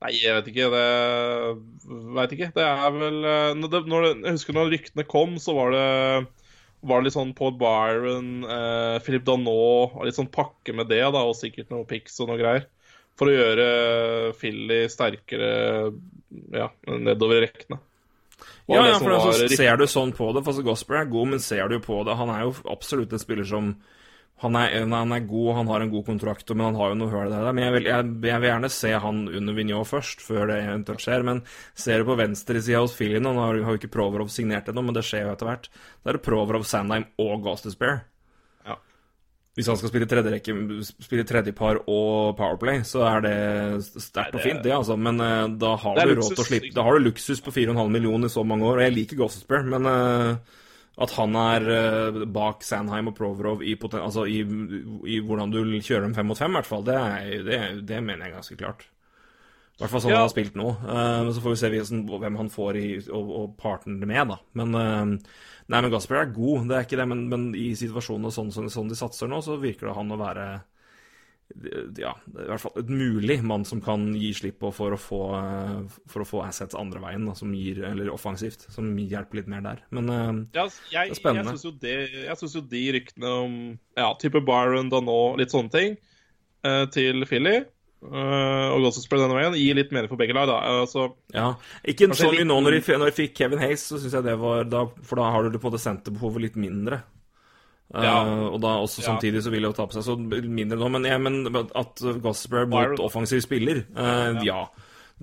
Nei, 0.03 0.11
jeg 0.19 0.35
vet 0.35 0.49
ikke. 0.51 0.67
Det 0.73 0.85
Veit 2.17 2.35
ikke. 2.35 2.51
Det 2.57 2.67
er 2.67 2.97
vel 2.97 3.29
eh, 3.31 3.49
når 3.57 3.71
det, 3.71 3.83
når 3.89 4.05
det, 4.05 4.13
Jeg 4.19 4.37
husker 4.37 4.57
når 4.59 4.73
ryktene 4.75 5.07
kom, 5.15 5.37
så 5.41 5.55
var 5.55 5.73
det 5.77 5.87
var 6.83 6.99
det 6.99 7.07
litt 7.07 7.15
sånn 7.15 7.33
Paul 7.37 7.55
Byron, 7.59 8.43
eh, 8.43 8.97
Philip 9.03 9.23
Danot 9.27 9.95
og 9.95 10.05
litt 10.07 10.17
sånn 10.17 10.31
pakke 10.33 10.75
med 10.75 10.89
det, 10.91 11.03
da, 11.15 11.23
og 11.23 11.37
sikkert 11.39 11.71
noe 11.73 11.87
pics 11.89 12.19
og 12.23 12.31
noe 12.31 12.39
greier. 12.41 12.67
For 13.19 13.29
å 13.29 13.33
gjøre 13.33 13.65
Philly 14.39 14.83
sterkere 14.89 15.49
ja, 16.53 16.69
nedover 16.89 17.39
i 17.39 17.43
rekkene. 17.45 17.79
Ja, 18.71 18.85
ja, 18.87 18.95
for 18.97 19.13
altså, 19.15 19.47
ser 19.51 19.77
du 19.77 19.83
sånn 19.91 20.13
på 20.15 20.29
det 20.31 20.41
For 20.43 20.53
altså, 20.53 20.63
Gosper 20.63 21.01
er 21.01 21.09
god, 21.11 21.33
men 21.33 21.41
ser 21.43 21.67
du 21.67 21.81
på 21.83 21.97
det 22.07 22.15
Han 22.15 22.29
er 22.31 22.45
jo 22.45 22.53
absolutt 22.71 23.11
en 23.11 23.19
spiller 23.19 23.47
som 23.47 23.73
han 24.41 24.57
er, 24.59 24.73
han 24.91 25.13
er 25.15 25.23
god, 25.23 25.49
han 25.55 25.69
har 25.71 25.83
en 25.83 25.91
god 25.91 26.05
kontrakt, 26.09 26.49
men 26.51 26.65
han 26.65 26.75
har 26.75 26.91
jo 26.91 26.97
noe 26.99 27.11
høl 27.13 27.29
der. 27.31 27.45
Men 27.55 27.63
jeg 27.63 27.73
vil, 27.77 27.85
jeg, 27.87 28.07
jeg 28.27 28.41
vil 28.43 28.49
gjerne 28.49 28.69
se 28.75 28.89
han 29.05 29.19
under 29.29 29.55
Vignot 29.55 29.87
først, 29.87 30.23
før 30.25 30.49
det 30.51 30.57
eventuelt 30.65 31.03
skjer. 31.03 31.23
Men 31.27 31.43
ser 31.79 32.01
du 32.01 32.09
på 32.09 32.17
venstresida 32.19 32.81
hos 32.83 32.95
Filien, 32.97 33.29
og 33.29 33.37
nå 33.37 33.45
har 33.45 33.61
har 33.63 33.77
jo 33.77 33.79
ikke 33.79 33.93
Provorov 33.93 34.31
signert 34.33 34.67
ennå, 34.67 34.83
men 34.83 34.97
det 34.97 35.05
skjer 35.07 35.27
jo 35.27 35.35
etter 35.35 35.47
hvert. 35.47 35.69
Da 36.01 36.11
er 36.11 36.17
det 36.17 36.25
Provorov, 36.25 36.65
Sandheim 36.67 37.05
og 37.23 37.45
Gostisbear. 37.45 38.01
Ja. 38.67 38.75
Hvis 39.55 39.69
han 39.71 39.79
skal 39.79 39.93
spille 39.93 40.09
tredje 40.11 40.33
rekke, 40.33 40.57
spille 41.05 41.27
tredjepar 41.29 41.79
og 41.85 42.33
Powerplay, 42.39 42.81
så 42.89 43.05
er 43.13 43.23
det 43.23 43.37
sterkt 43.85 44.35
og 44.35 44.43
fint, 44.43 44.59
det, 44.65 44.73
altså. 44.75 44.97
Men 44.99 45.23
uh, 45.23 45.45
da 45.61 45.77
har 45.85 46.01
du 46.01 46.17
luksus. 46.17 46.33
råd 46.33 46.35
til 46.35 46.43
å 46.43 46.49
slippe 46.49 46.73
Da 46.75 46.83
har 46.89 46.99
du 46.99 47.07
luksus 47.07 47.39
på 47.45 47.55
4,5 47.55 47.95
millioner 47.95 48.27
i 48.27 48.35
så 48.35 48.43
mange 48.43 48.67
år, 48.67 48.81
og 48.81 48.87
jeg 48.89 48.97
liker 48.97 49.23
Gossespear, 49.23 49.63
men 49.71 49.87
eh, 49.87 50.59
at 51.01 51.13
han 51.17 51.35
er 51.39 51.67
eh, 51.73 52.23
bak 52.29 52.61
Sandheim 52.65 53.09
og 53.09 53.15
Provorov 53.17 53.63
i, 53.65 53.73
altså 53.97 54.27
i, 54.29 54.41
i 55.09 55.19
hvordan 55.25 55.53
du 55.53 55.61
kjører 55.79 56.05
dem 56.05 56.17
fem 56.17 56.27
mot 56.29 56.37
fem, 56.37 56.53
i 56.53 56.59
hvert 56.59 56.69
fall, 56.69 56.83
det, 56.85 56.97
er, 56.97 57.47
det, 57.47 57.61
det 57.89 58.01
mener 58.05 58.27
jeg 58.27 58.35
ganske 58.35 58.57
klart. 58.59 58.85
I 59.73 59.81
hvert 59.81 59.89
fall 59.89 60.03
sånn 60.03 60.13
Ja. 60.13 60.19
han 60.21 60.27
har 60.27 60.35
spilt 60.35 60.59
nå. 60.59 60.67
Uh, 60.85 61.31
så 61.33 61.41
får 61.41 61.55
vi 61.55 61.61
se 61.63 61.71
hvem 61.73 62.37
han 62.37 62.51
får 62.53 62.77
i, 62.77 62.89
og, 63.09 63.31
og 63.39 63.55
partner 63.57 64.05
med, 64.05 64.35
da. 64.35 64.37
Men 64.59 64.77
uh, 64.77 65.33
Nei, 65.71 65.79
men 65.79 65.91
Gasper 65.93 66.19
er 66.19 66.31
god, 66.35 66.67
det 66.67 66.75
er 66.75 66.85
ikke 66.85 66.99
det, 66.99 67.07
men, 67.07 67.21
men 67.31 67.43
i 67.55 67.69
situasjonen 67.79 68.27
og 68.27 68.33
sånn, 68.35 68.51
sånn, 68.51 68.67
sånn 68.69 68.89
de 68.91 68.97
satser 68.99 69.29
nå, 69.31 69.39
så 69.41 69.55
virker 69.61 69.89
det 69.89 69.95
han 69.95 70.11
å 70.11 70.19
være 70.19 70.47
ja, 71.97 72.13
i 72.33 72.45
hvert 72.49 72.61
fall 72.63 72.79
et 72.81 72.89
mulig 72.89 73.37
mann 73.45 73.63
som 73.65 73.81
kan 73.83 74.07
gi 74.17 74.31
slipp 74.33 74.59
på 74.63 74.71
for 74.73 74.95
å 74.95 74.99
få, 74.99 75.19
eh, 75.37 75.99
for 76.09 76.23
å 76.23 76.27
få 76.27 76.41
assets 76.47 76.75
andre 76.75 76.99
veien, 77.03 77.25
da, 77.29 77.35
som 77.37 77.53
gir, 77.53 77.83
eller 77.87 78.09
offensivt, 78.13 78.65
som 78.73 78.89
hjelper 78.97 79.41
litt 79.41 79.51
mer 79.51 79.61
der. 79.61 79.83
Men 79.93 80.09
eh, 80.09 80.31
Ja, 80.57 80.65
jeg, 80.91 81.11
Det 81.13 81.17
er 81.17 81.21
spennende. 81.21 81.53
Jeg 81.53 82.39
syns 82.41 82.55
jo, 82.57 82.61
jo 82.61 82.67
de 82.73 82.83
ryktene 82.97 83.35
om 83.43 83.55
ja, 83.97 84.09
type 84.19 84.41
Byron, 84.45 84.89
Danot, 84.89 85.37
litt 85.37 85.53
sånne 85.53 85.71
ting, 85.71 85.97
eh, 86.65 86.85
til 86.93 87.25
Philly 87.29 87.63
og 88.03 88.83
spørre 88.91 89.23
denne 89.23 89.37
veien, 89.37 89.53
gir 89.55 89.77
litt 89.77 89.93
mening 89.95 90.09
for 90.11 90.19
begge 90.19 90.33
lag. 90.35 90.49
da. 90.49 90.57
Altså, 90.83 91.13
ja, 91.31 91.53
ikke 91.87 92.09
så 92.11 92.27
mye 92.31 92.39
litt- 92.41 92.47
nå 92.49 92.57
når 92.61 92.71
de, 92.75 92.97
når 92.99 93.05
de 93.11 93.15
fikk 93.15 93.33
Kevin 93.37 93.59
Hayes, 93.59 93.85
så 93.87 93.95
syns 93.97 94.11
jeg 94.17 94.23
det 94.25 94.37
var 94.39 94.65
da, 94.65 94.85
For 95.03 95.15
da 95.15 95.29
har 95.31 95.43
du 95.43 95.49
det 95.51 95.61
på 95.61 95.71
det 95.71 95.79
senterbehovet 95.79 96.41
litt 96.41 96.55
mindre. 96.59 97.03
Ja. 97.93 98.15
og 98.49 98.57
da 98.63 98.77
også 98.81 99.03
samtidig 99.05 99.43
så 99.45 99.51
vil 99.53 99.61
jeg 99.61 99.69
jo 99.69 99.77
ta 99.77 99.85
på 99.85 99.93
seg 99.93 100.05
så 100.07 100.15
mindre 100.17 100.79
nå, 100.81 100.87
men, 100.95 101.05
ja, 101.05 101.19
men 101.21 101.43
at 101.45 102.01
Gossper 102.23 102.65
mot 102.65 103.03
offensiv 103.05 103.43
spiller, 103.45 103.83
uh, 103.93 104.41
ja. 104.41 104.63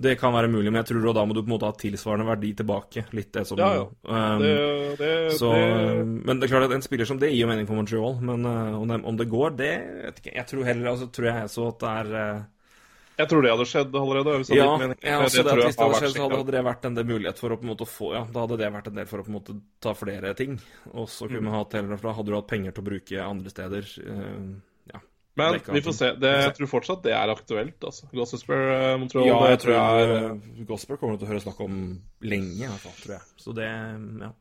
Det 0.01 0.15
kan 0.17 0.33
være 0.33 0.49
mulig, 0.49 0.71
men 0.71 0.79
jeg 0.79 0.87
tror 0.89 1.13
da 1.13 1.23
må 1.27 1.35
du 1.35 1.41
på 1.43 1.49
en 1.49 1.53
måte 1.53 1.67
ha 1.67 1.75
tilsvarende 1.77 2.25
verdi 2.25 2.53
tilbake. 2.57 3.03
Litt 3.13 3.33
det 3.35 3.43
som 3.45 3.59
Ja, 3.59 3.67
ja. 3.75 3.83
Um, 4.07 4.41
det, 4.41 4.53
det, 4.97 5.11
Så, 5.37 5.51
det 5.53 6.05
men 6.07 6.39
det 6.39 6.47
er 6.47 6.53
klart 6.55 6.69
at 6.69 6.75
en 6.77 6.85
spiller 6.85 7.05
som 7.09 7.19
det 7.21 7.29
gir 7.29 7.43
jo 7.43 7.49
mening 7.51 7.67
for 7.69 7.77
Montreal. 7.77 8.17
Men 8.23 8.47
uh, 8.47 8.79
om, 8.79 8.87
det, 8.89 9.01
om 9.11 9.19
det 9.19 9.27
går, 9.29 9.53
det 9.59 9.73
vet 10.07 10.23
ikke 10.23 10.33
jeg. 10.33 10.47
tror 10.49 10.65
heller 10.71 10.91
altså, 10.93 11.09
tror 11.13 11.29
jeg 11.29 11.51
så 11.53 11.67
at 11.69 11.83
det 11.83 11.91
er 11.91 12.17
eh, 12.21 12.41
Jeg 13.21 13.29
tror 13.31 13.45
det 13.45 13.51
hadde 13.53 13.67
skjedd 13.69 13.95
allerede. 14.01 14.33
Hvis 14.41 14.49
det 14.51 14.57
Ja, 14.57 14.65
hadde 14.71 14.95
ja 15.05 15.19
også 15.21 15.37
Det 15.37 15.45
det 15.45 15.51
at 15.53 15.61
hvis 15.67 15.77
det 15.77 15.85
hadde 15.85 15.99
skjedd, 16.01 16.15
så 16.17 16.23
hadde, 16.25 16.37
hadde 16.41 16.55
det 16.57 16.63
vært 16.67 16.85
en 16.89 16.95
del 16.97 17.05
mulighet 17.11 17.37
for 17.43 17.53
å 17.53 17.59
på 17.61 17.65
en 17.67 17.71
måte 17.71 17.87
få 17.89 18.09
Ja, 18.15 18.23
da 18.33 18.43
hadde 18.47 18.57
det 18.61 18.71
vært 18.73 18.87
en 18.91 18.95
del 18.99 19.07
for 19.11 19.21
å 19.21 19.25
på 19.27 19.31
en 19.31 19.37
måte 19.37 19.55
ta 19.83 19.93
flere 19.97 20.33
ting. 20.37 20.57
Og 20.93 21.07
så 21.07 21.27
kunne 21.29 21.41
Mm. 21.41 21.49
man 21.51 21.53
hatt 21.61 21.73
heller, 21.77 21.97
for 22.01 22.09
da 22.09 22.13
hadde 22.17 22.33
du 22.33 22.35
hatt 22.35 22.47
penger 22.51 22.71
til 22.75 22.83
å 22.83 22.89
bruke 22.89 23.23
andre 23.29 23.49
steder. 23.53 23.83
eh, 24.01 24.41
ja. 24.93 24.99
Men 25.37 25.59
vi 25.61 25.81
får 25.81 25.93
se. 25.95 26.09
Det, 26.19 26.31
jeg 26.43 26.55
tror 26.57 26.67
fortsatt 26.73 27.03
det 27.03 27.13
er 27.13 27.29
aktuelt. 27.31 27.79
altså. 27.79 28.09
Gossespear, 28.11 28.63
eh, 28.93 28.97
Montreal 28.97 29.25
ja, 29.27 29.39
jeg 29.53 29.59
tror 29.59 29.73
jeg 29.77 30.65
Gossesper 30.65 30.65
Gosper 30.67 30.97
kommer 30.97 31.17
til 31.17 31.27
å 31.27 31.31
høre 31.31 31.43
snakk 31.45 31.59
om 31.61 31.77
lenge, 32.21 32.65
i 32.65 32.67
hvert 32.67 32.83
fall, 32.83 32.97
tror 33.03 33.13
jeg. 33.15 33.21
Så 33.37 33.53
det 33.55 33.69
Ja. 33.69 34.31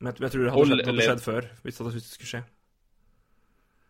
Men 0.00 0.12
jeg, 0.12 0.20
jeg 0.20 0.30
tror 0.32 0.44
det 0.44 0.52
hadde 0.52 0.66
skjedd, 0.66 0.86
hadde 0.86 1.06
skjedd 1.08 1.22
før, 1.24 1.40
det, 1.40 1.50
hvis 1.64 1.78
det 1.78 2.02
skulle 2.02 2.32
skje. 2.34 2.42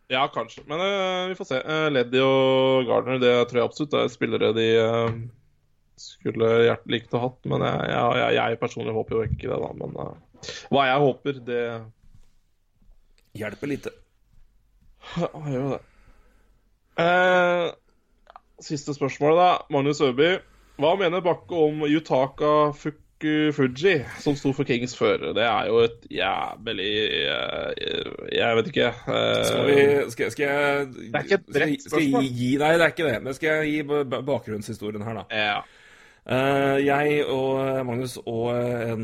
Ja, 0.07 0.27
kanskje. 0.33 0.63
Men 0.67 0.79
uh, 0.79 1.27
vi 1.29 1.35
får 1.35 1.47
se. 1.49 1.61
Uh, 1.65 1.87
Leddy 1.93 2.21
og 2.21 2.85
Gardner 2.89 3.17
det 3.21 3.33
tror 3.49 3.61
jeg 3.61 3.69
absolutt 3.69 3.97
er 3.97 4.11
spillere 4.13 4.51
de 4.53 4.67
uh, 4.77 5.15
skulle 5.99 6.51
hjertelig 6.67 6.99
likt 6.99 7.15
å 7.17 7.23
hatt. 7.23 7.39
Men 7.49 7.65
jeg, 7.65 7.89
jeg, 7.89 8.35
jeg, 8.37 8.59
personlig 8.61 8.93
håper 8.95 9.17
jo 9.17 9.25
ikke 9.25 9.49
det, 9.49 9.59
da. 9.63 9.71
Men 9.81 9.97
uh, 9.97 10.51
hva 10.73 10.89
jeg 10.91 11.05
håper, 11.07 11.43
det 11.47 11.65
Hjelper 13.35 13.67
lite. 13.67 13.91
Ja, 15.19 15.27
gjør 15.51 15.73
det. 15.73 15.81
Siste 18.63 18.93
spørsmål, 18.95 19.35
da. 19.35 19.49
Magnus 19.75 19.99
Øby. 20.05 20.37
Hva 20.79 20.93
mener 20.99 21.23
Bakke 21.25 21.59
om 21.65 21.83
Yutaka 21.83 22.53
Fukufuji, 23.21 23.93
som 24.19 24.35
sto 24.35 24.51
for 24.53 24.67
Kings 24.67 24.91
før? 24.97 25.17
Det 25.33 25.43
er 25.43 25.67
jo 25.69 25.77
et 25.85 26.03
jævlig 26.11 26.89
eh, 27.23 28.09
Jeg 28.35 28.55
vet 28.57 28.67
ikke. 28.67 28.89
eh, 28.91 29.45
Skal, 29.47 29.65
vi, 29.69 30.11
skal, 30.11 30.31
skal 30.31 30.45
jeg 30.45 30.87
Det 30.93 31.15
er 31.15 31.23
ikke 31.23 31.39
et 31.39 31.55
jeg 31.61 31.79
spørsmål. 31.85 32.23
gi, 32.27 32.49
Nei, 32.59 32.73
det 32.75 32.81
er 32.81 32.91
ikke 32.93 33.07
det. 33.07 33.23
Men 33.23 33.33
skal 33.37 33.49
jeg 33.49 33.71
gi 33.71 33.81
ba- 33.87 34.03
ba- 34.03 34.21
bakgrunnshistorien 34.21 35.03
her, 35.07 35.13
da. 35.21 35.25
ja. 35.31 35.57
Uh, 36.25 36.79
jeg 36.81 37.19
og 37.29 37.85
Magnus 37.85 38.15
og 38.25 38.47
en 38.57 39.03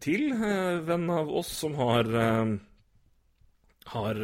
til 0.00 0.30
uh, 0.32 0.78
venn 0.88 1.04
av 1.12 1.28
oss 1.36 1.50
som 1.52 1.74
har 1.76 2.08
uh, 2.08 2.54
har 3.92 4.20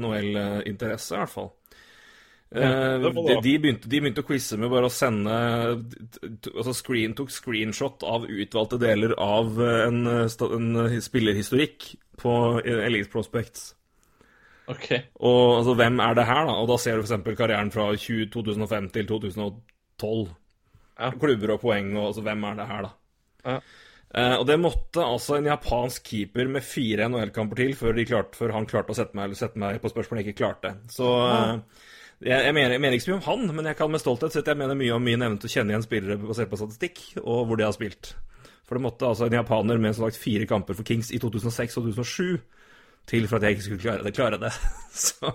NHL-interesse, 0.00 1.12
i 1.14 1.18
hvert 1.20 1.30
fall. 1.34 1.50
Eh, 2.50 3.00
de, 3.00 3.40
de, 3.42 3.58
begynte, 3.60 3.88
de 3.92 3.98
begynte 4.00 4.22
å 4.24 4.26
quize 4.28 4.56
med 4.56 4.70
bare 4.72 4.88
å 4.88 4.92
sende 4.92 5.32
altså 6.54 6.72
screen, 6.72 7.12
Tok 7.16 7.32
screenshot 7.32 8.06
av 8.08 8.24
utvalgte 8.24 8.78
deler 8.80 9.12
av 9.20 9.58
eh, 9.60 9.82
en, 9.84 9.98
eh, 10.08 10.46
en 10.48 11.02
spillerhistorikk 11.04 11.90
på 12.18 12.32
Elite 12.64 13.12
Prospects. 13.12 13.74
OK. 14.68 14.88
Og 15.24 15.58
altså, 15.58 15.74
hvem 15.78 16.00
er 16.04 16.16
det 16.16 16.28
her, 16.28 16.46
da? 16.48 16.54
Og 16.60 16.70
da 16.72 16.78
ser 16.80 16.96
du 16.98 17.04
f.eks. 17.04 17.36
karrieren 17.36 17.72
fra 17.72 17.90
20, 17.94 18.30
2005 18.34 18.88
til 18.96 19.10
2012. 19.12 20.32
Ja. 20.98 21.12
Klubber 21.14 21.54
og 21.54 21.62
poeng, 21.62 21.92
og 21.96 22.10
altså, 22.10 22.24
hvem 22.26 22.48
er 22.48 22.58
det 22.58 22.66
her, 22.72 22.88
da? 22.88 22.96
Ja. 23.48 23.60
Uh, 24.08 24.38
og 24.40 24.46
det 24.48 24.54
måtte 24.56 25.04
altså 25.04 25.36
en 25.36 25.46
japansk 25.50 26.06
keeper 26.08 26.48
med 26.48 26.64
fire 26.64 27.10
NHL-kamper 27.12 27.60
til 27.60 27.74
før, 27.76 27.98
klarte, 28.08 28.38
før 28.40 28.54
han 28.56 28.68
klarte 28.68 28.94
å 28.94 28.96
sette 28.96 29.16
meg, 29.16 29.28
eller 29.28 29.40
sette 29.40 29.60
meg 29.60 29.82
på 29.82 29.90
spørsmål 29.92 30.22
jeg 30.22 30.30
ikke 30.30 30.40
klarte. 30.40 30.72
Så 30.92 31.10
eh, 31.28 31.90
jeg, 32.18 32.34
jeg, 32.34 32.54
mener, 32.54 32.74
jeg 32.74 32.82
mener 32.82 32.96
ikke 32.96 33.04
så 33.04 33.12
mye 33.12 33.20
om 33.20 33.26
han, 33.28 33.50
men 33.56 33.68
jeg 33.70 33.78
kan 33.78 33.92
med 33.92 34.02
stolthet 34.02 34.34
si 34.34 34.40
at 34.40 34.48
jeg 34.50 34.58
mener 34.58 34.78
mye 34.78 34.94
om 34.96 35.04
min 35.06 35.22
evne 35.22 35.38
til 35.38 35.50
å 35.50 35.52
kjenne 35.52 35.74
igjen 35.74 35.84
spillere 35.86 36.18
basert 36.20 36.50
på 36.50 36.58
statistikk, 36.58 37.02
og 37.22 37.44
hvor 37.46 37.60
de 37.60 37.66
har 37.66 37.76
spilt. 37.76 38.14
For 38.68 38.76
det 38.76 38.84
måtte 38.84 39.08
altså 39.08 39.28
en 39.28 39.36
japaner 39.38 39.80
med 39.80 39.96
sagt 39.96 40.18
fire 40.20 40.48
kamper 40.48 40.76
for 40.76 40.84
Kings 40.88 41.12
i 41.14 41.20
2006 41.22 41.78
og 41.80 41.86
2007 41.94 42.40
til 43.08 43.28
for 43.28 43.38
at 43.38 43.46
jeg 43.46 43.56
ikke 43.56 43.64
skulle 43.64 43.84
klare 43.84 44.04
det. 44.04 44.14
Klare 44.16 44.40
det. 44.42 44.52
Så 45.06 45.32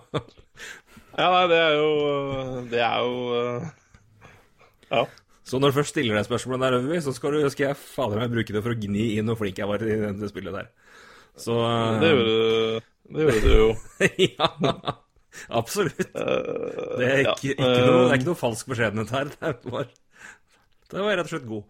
Ja, 1.14 1.28
nei, 1.30 1.44
det 1.50 1.58
er 1.62 1.74
jo 1.78 1.90
Det 2.72 2.80
er 2.82 3.00
jo 3.06 3.18
Ja. 4.92 5.04
Så 5.44 5.60
når 5.60 5.72
du 5.74 5.78
først 5.80 5.92
stiller 5.92 6.16
deg 6.16 6.28
spørsmålet 6.28 6.64
der, 6.64 6.78
Øvervi, 6.78 7.02
så 7.04 7.12
skal, 7.12 7.34
du, 7.36 7.50
skal 7.52 7.66
jeg 7.72 7.80
fader 7.80 8.22
meg 8.22 8.32
bruke 8.32 8.54
det 8.56 8.62
for 8.64 8.72
å 8.72 8.80
gni 8.80 9.10
inn 9.18 9.28
hvor 9.28 9.42
flink 9.42 9.58
jeg 9.60 9.68
var 9.68 9.84
i 9.84 9.98
det 10.16 10.30
spillet 10.32 10.56
der. 10.56 10.70
Så 11.36 11.58
Det 12.00 12.12
gjorde 12.14 12.30
du, 12.30 12.86
det 13.18 13.26
gjorde 13.26 13.42
du 13.44 13.52
jo. 13.58 13.68
ja, 14.38 14.48
absolutt. 15.62 16.00
Eh, 16.00 16.98
Det 17.00 17.08
er 17.10 17.22
ikke, 17.26 17.54
ikke 17.56 17.68
noe, 17.68 18.04
det 18.06 18.12
er 18.12 18.18
ikke 18.20 18.30
noe 18.32 18.40
falsk 18.44 18.68
beskjedenhet 18.74 19.14
her. 19.16 19.32
Det 19.34 19.72
var, 19.74 19.88
det 20.94 21.00
var 21.08 21.18
rett 21.18 21.26
og 21.30 21.34
slett 21.34 21.48
god. 21.50 21.64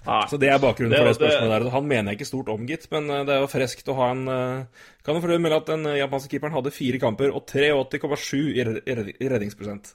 Nei. 0.00 0.20
Så 0.30 0.38
det 0.40 0.48
er 0.48 0.60
bakgrunnen 0.62 0.90
Det- 0.94 0.98
for 0.98 1.04
det 1.10 1.12
det- 1.18 1.20
spørsmålet 1.20 1.62
der. 1.62 1.70
Han 1.70 1.88
mener 1.88 2.10
jeg 2.12 2.18
ikke 2.20 2.26
stort 2.30 2.48
om, 2.48 2.66
gitt, 2.66 2.86
men 2.90 3.10
eh, 3.10 3.24
det 3.24 3.34
er 3.34 3.40
jo 3.42 3.50
freskt 3.52 3.88
å 3.92 3.96
ha 3.96 4.10
en 4.14 4.28
eh, 4.28 4.64
Kan 5.04 5.14
jo 5.14 5.20
for 5.20 5.28
øvrig 5.34 5.52
at 5.56 5.66
den 5.66 5.84
japanske 5.84 6.30
keeperen 6.30 6.52
hadde 6.56 6.70
fire 6.72 6.98
kamper 6.98 7.34
og 7.34 7.46
83,7 7.46 8.56
i 8.56 8.64
red- 8.64 8.82
i 8.86 8.94
red- 8.94 9.16
i 9.20 9.28
redningsprosent. 9.28 9.94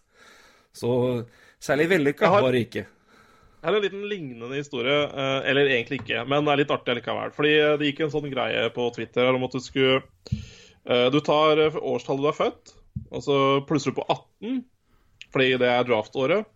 Så 0.74 1.26
særlig 1.60 1.90
vellykka 1.90 2.30
var 2.30 2.52
det 2.52 2.68
ikke. 2.70 2.86
Her 3.64 3.72
er 3.74 3.78
en 3.78 3.82
liten 3.82 4.04
lignende 4.10 4.56
historie, 4.60 5.10
eller 5.50 5.66
egentlig 5.66 6.02
ikke, 6.04 6.28
men 6.28 6.46
det 6.46 6.52
er 6.54 6.58
litt 6.58 6.70
artig 6.76 6.96
likevel. 7.00 7.32
Fordi 7.34 7.54
det 7.80 7.88
gikk 7.96 8.02
en 8.06 8.12
sånn 8.14 8.30
greie 8.30 8.70
på 8.76 8.94
Twitter 8.94 9.34
om 9.34 9.44
at 9.48 9.52
du 9.54 9.60
skulle 9.60 10.04
Du 10.86 11.20
tar 11.26 11.62
eh, 11.62 11.78
årstallet 11.82 12.26
du 12.26 12.30
er 12.30 12.38
født, 12.38 12.74
og 13.10 13.24
så 13.26 13.38
plusser 13.66 13.94
du 13.94 14.00
på 14.00 14.06
18, 14.06 14.60
fordi 15.34 15.56
det 15.62 15.72
er 15.72 15.88
draftåret. 15.88 16.52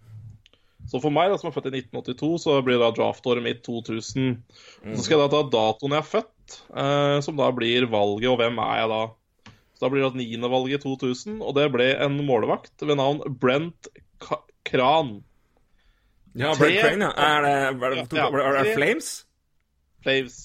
Så 0.89 1.01
for 1.03 1.13
meg, 1.13 1.29
da, 1.29 1.37
som 1.37 1.49
er 1.49 1.53
født 1.53 1.69
i 1.69 1.81
1982, 1.83 2.29
så 2.45 2.57
blir 2.65 2.79
da 2.81 2.89
draftåret 2.95 3.45
mitt 3.45 3.61
2000. 3.65 4.37
Så 4.95 5.05
skal 5.05 5.19
jeg 5.19 5.21
da 5.25 5.29
ta 5.35 5.41
datoen 5.53 5.93
jeg 5.93 6.01
er 6.01 6.11
født, 6.11 6.59
eh, 6.81 7.15
som 7.25 7.37
da 7.37 7.49
blir 7.53 7.89
valget, 7.91 8.29
og 8.31 8.39
hvem 8.41 8.61
er 8.63 8.83
jeg 8.83 8.91
da? 8.93 9.01
Så 9.75 9.85
da 9.85 9.91
blir 9.93 10.05
det 10.07 10.21
9. 10.21 10.51
valget 10.51 10.85
2000, 10.85 11.39
og 11.45 11.55
det 11.57 11.67
ble 11.73 11.91
en 12.05 12.17
målvakt 12.25 12.85
ved 12.85 12.97
navn 12.99 13.21
Brent 13.41 13.91
K 14.23 14.39
Kran. 14.67 15.19
Ja, 16.37 16.55
Brent 16.57 16.81
Kran, 16.81 17.05
ja. 17.05 17.11
Er 17.13 17.45
det, 17.45 17.53
er 17.57 17.77
det, 17.79 18.05
er 18.05 18.33
det, 18.33 18.45
er 18.45 18.59
det 18.63 18.75
Flames? 18.77 19.13
Flames? 20.05 20.41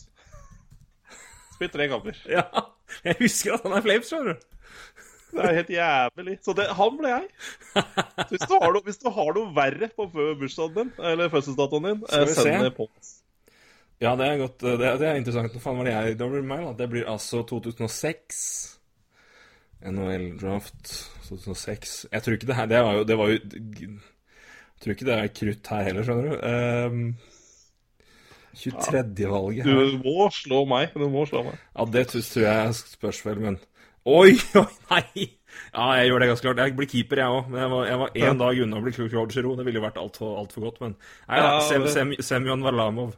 Spilt 1.56 1.74
tre 1.76 1.88
kamper. 1.90 2.20
Ja. 2.30 2.46
Jeg 3.06 3.18
husker 3.20 3.56
at 3.56 3.66
han 3.66 3.78
er 3.78 3.86
Flames, 3.86 4.10
skjønner 4.10 4.34
du. 4.34 4.50
Det 5.34 5.42
er 5.42 5.56
helt 5.58 5.72
jævlig. 5.74 6.36
Så 6.46 6.54
det, 6.54 6.68
han 6.78 6.98
ble 6.98 7.10
jeg. 7.10 7.24
Så 7.74 8.28
hvis 8.30 8.44
du 8.46 8.54
har 8.54 8.70
noe, 8.70 8.84
hvis 8.86 9.00
du 9.02 9.08
har 9.16 9.32
noe 9.34 9.50
verre 9.56 9.88
på 9.96 10.06
bursdagen 10.14 10.76
din, 10.76 10.92
eller 11.10 11.32
fødselsdatoen 11.32 11.88
din, 11.88 12.04
eh, 12.06 12.26
send 12.30 12.68
det 12.68 12.70
på 12.76 12.86
oss. 12.86 13.16
Ja, 14.02 14.14
det 14.18 14.28
er 14.28 14.38
godt. 14.38 14.62
Det, 14.62 14.92
det 15.00 15.08
er 15.08 15.18
interessant. 15.18 15.54
Hva 15.54 15.62
faen 15.62 15.80
var 15.80 15.88
det 15.88 15.94
jeg 15.94 16.16
Da 16.20 16.28
blir 16.30 16.42
det 16.42 16.50
meg, 16.50 16.64
da. 16.66 16.72
Det 16.78 16.88
blir 16.92 17.10
altså 17.10 17.42
2006. 17.50 18.40
NHL 19.84 20.26
Draft 20.40 20.94
2006. 21.28 21.94
Jeg 22.12 22.24
tror 22.24 22.36
ikke 22.36 22.48
det 22.48 22.56
her 22.56 22.66
Det 22.70 22.82
var 22.86 22.98
jo, 22.98 23.04
det 23.04 23.18
var 23.18 23.28
jo 23.28 23.38
Jeg 23.38 24.80
tror 24.80 24.94
ikke 24.94 25.08
det 25.08 25.16
er 25.18 25.34
krutt 25.40 25.70
her 25.74 25.86
heller, 25.88 26.06
skjønner 26.06 26.30
du. 26.30 26.34
Um, 26.94 27.33
23. 28.58 29.28
valget 29.30 29.66
her. 29.66 29.78
Du 29.94 30.02
må 30.04 30.28
slå 30.34 30.64
meg. 30.70 30.94
Du 30.94 31.06
må 31.12 31.24
slå 31.28 31.44
meg. 31.46 31.58
Ja, 31.74 31.86
det 31.96 32.06
tror 32.12 32.44
jeg 32.46 32.76
spørs 32.80 33.22
vel, 33.26 33.40
men 33.44 33.58
Oi, 34.04 34.34
oi, 34.60 34.66
nei! 34.90 35.30
Ja, 35.72 35.84
jeg 35.96 36.10
gjør 36.10 36.20
det 36.20 36.26
ganske 36.28 36.44
klart. 36.44 36.58
Jeg 36.60 36.76
blir 36.76 36.88
keeper, 36.90 37.20
jeg 37.22 37.36
òg. 37.38 37.46
Men 37.48 37.62
jeg 37.62 37.70
var, 37.72 37.84
jeg 37.88 38.00
var 38.02 38.16
én 38.20 38.40
dag 38.40 38.58
unna 38.64 38.80
å 38.80 38.84
bli 38.84 38.92
Giroux. 38.96 39.36
Det 39.56 39.64
ville 39.64 39.80
jo 39.80 39.84
vært 39.86 40.00
altfor 40.02 40.34
alt 40.42 40.56
godt, 40.66 40.80
men 40.82 40.96
Nei 41.30 41.38
Ja, 41.40 41.52
Sem, 41.64 41.86
Sem, 41.92 42.12
Semyon 42.20 42.64
Varlamov. 42.66 43.14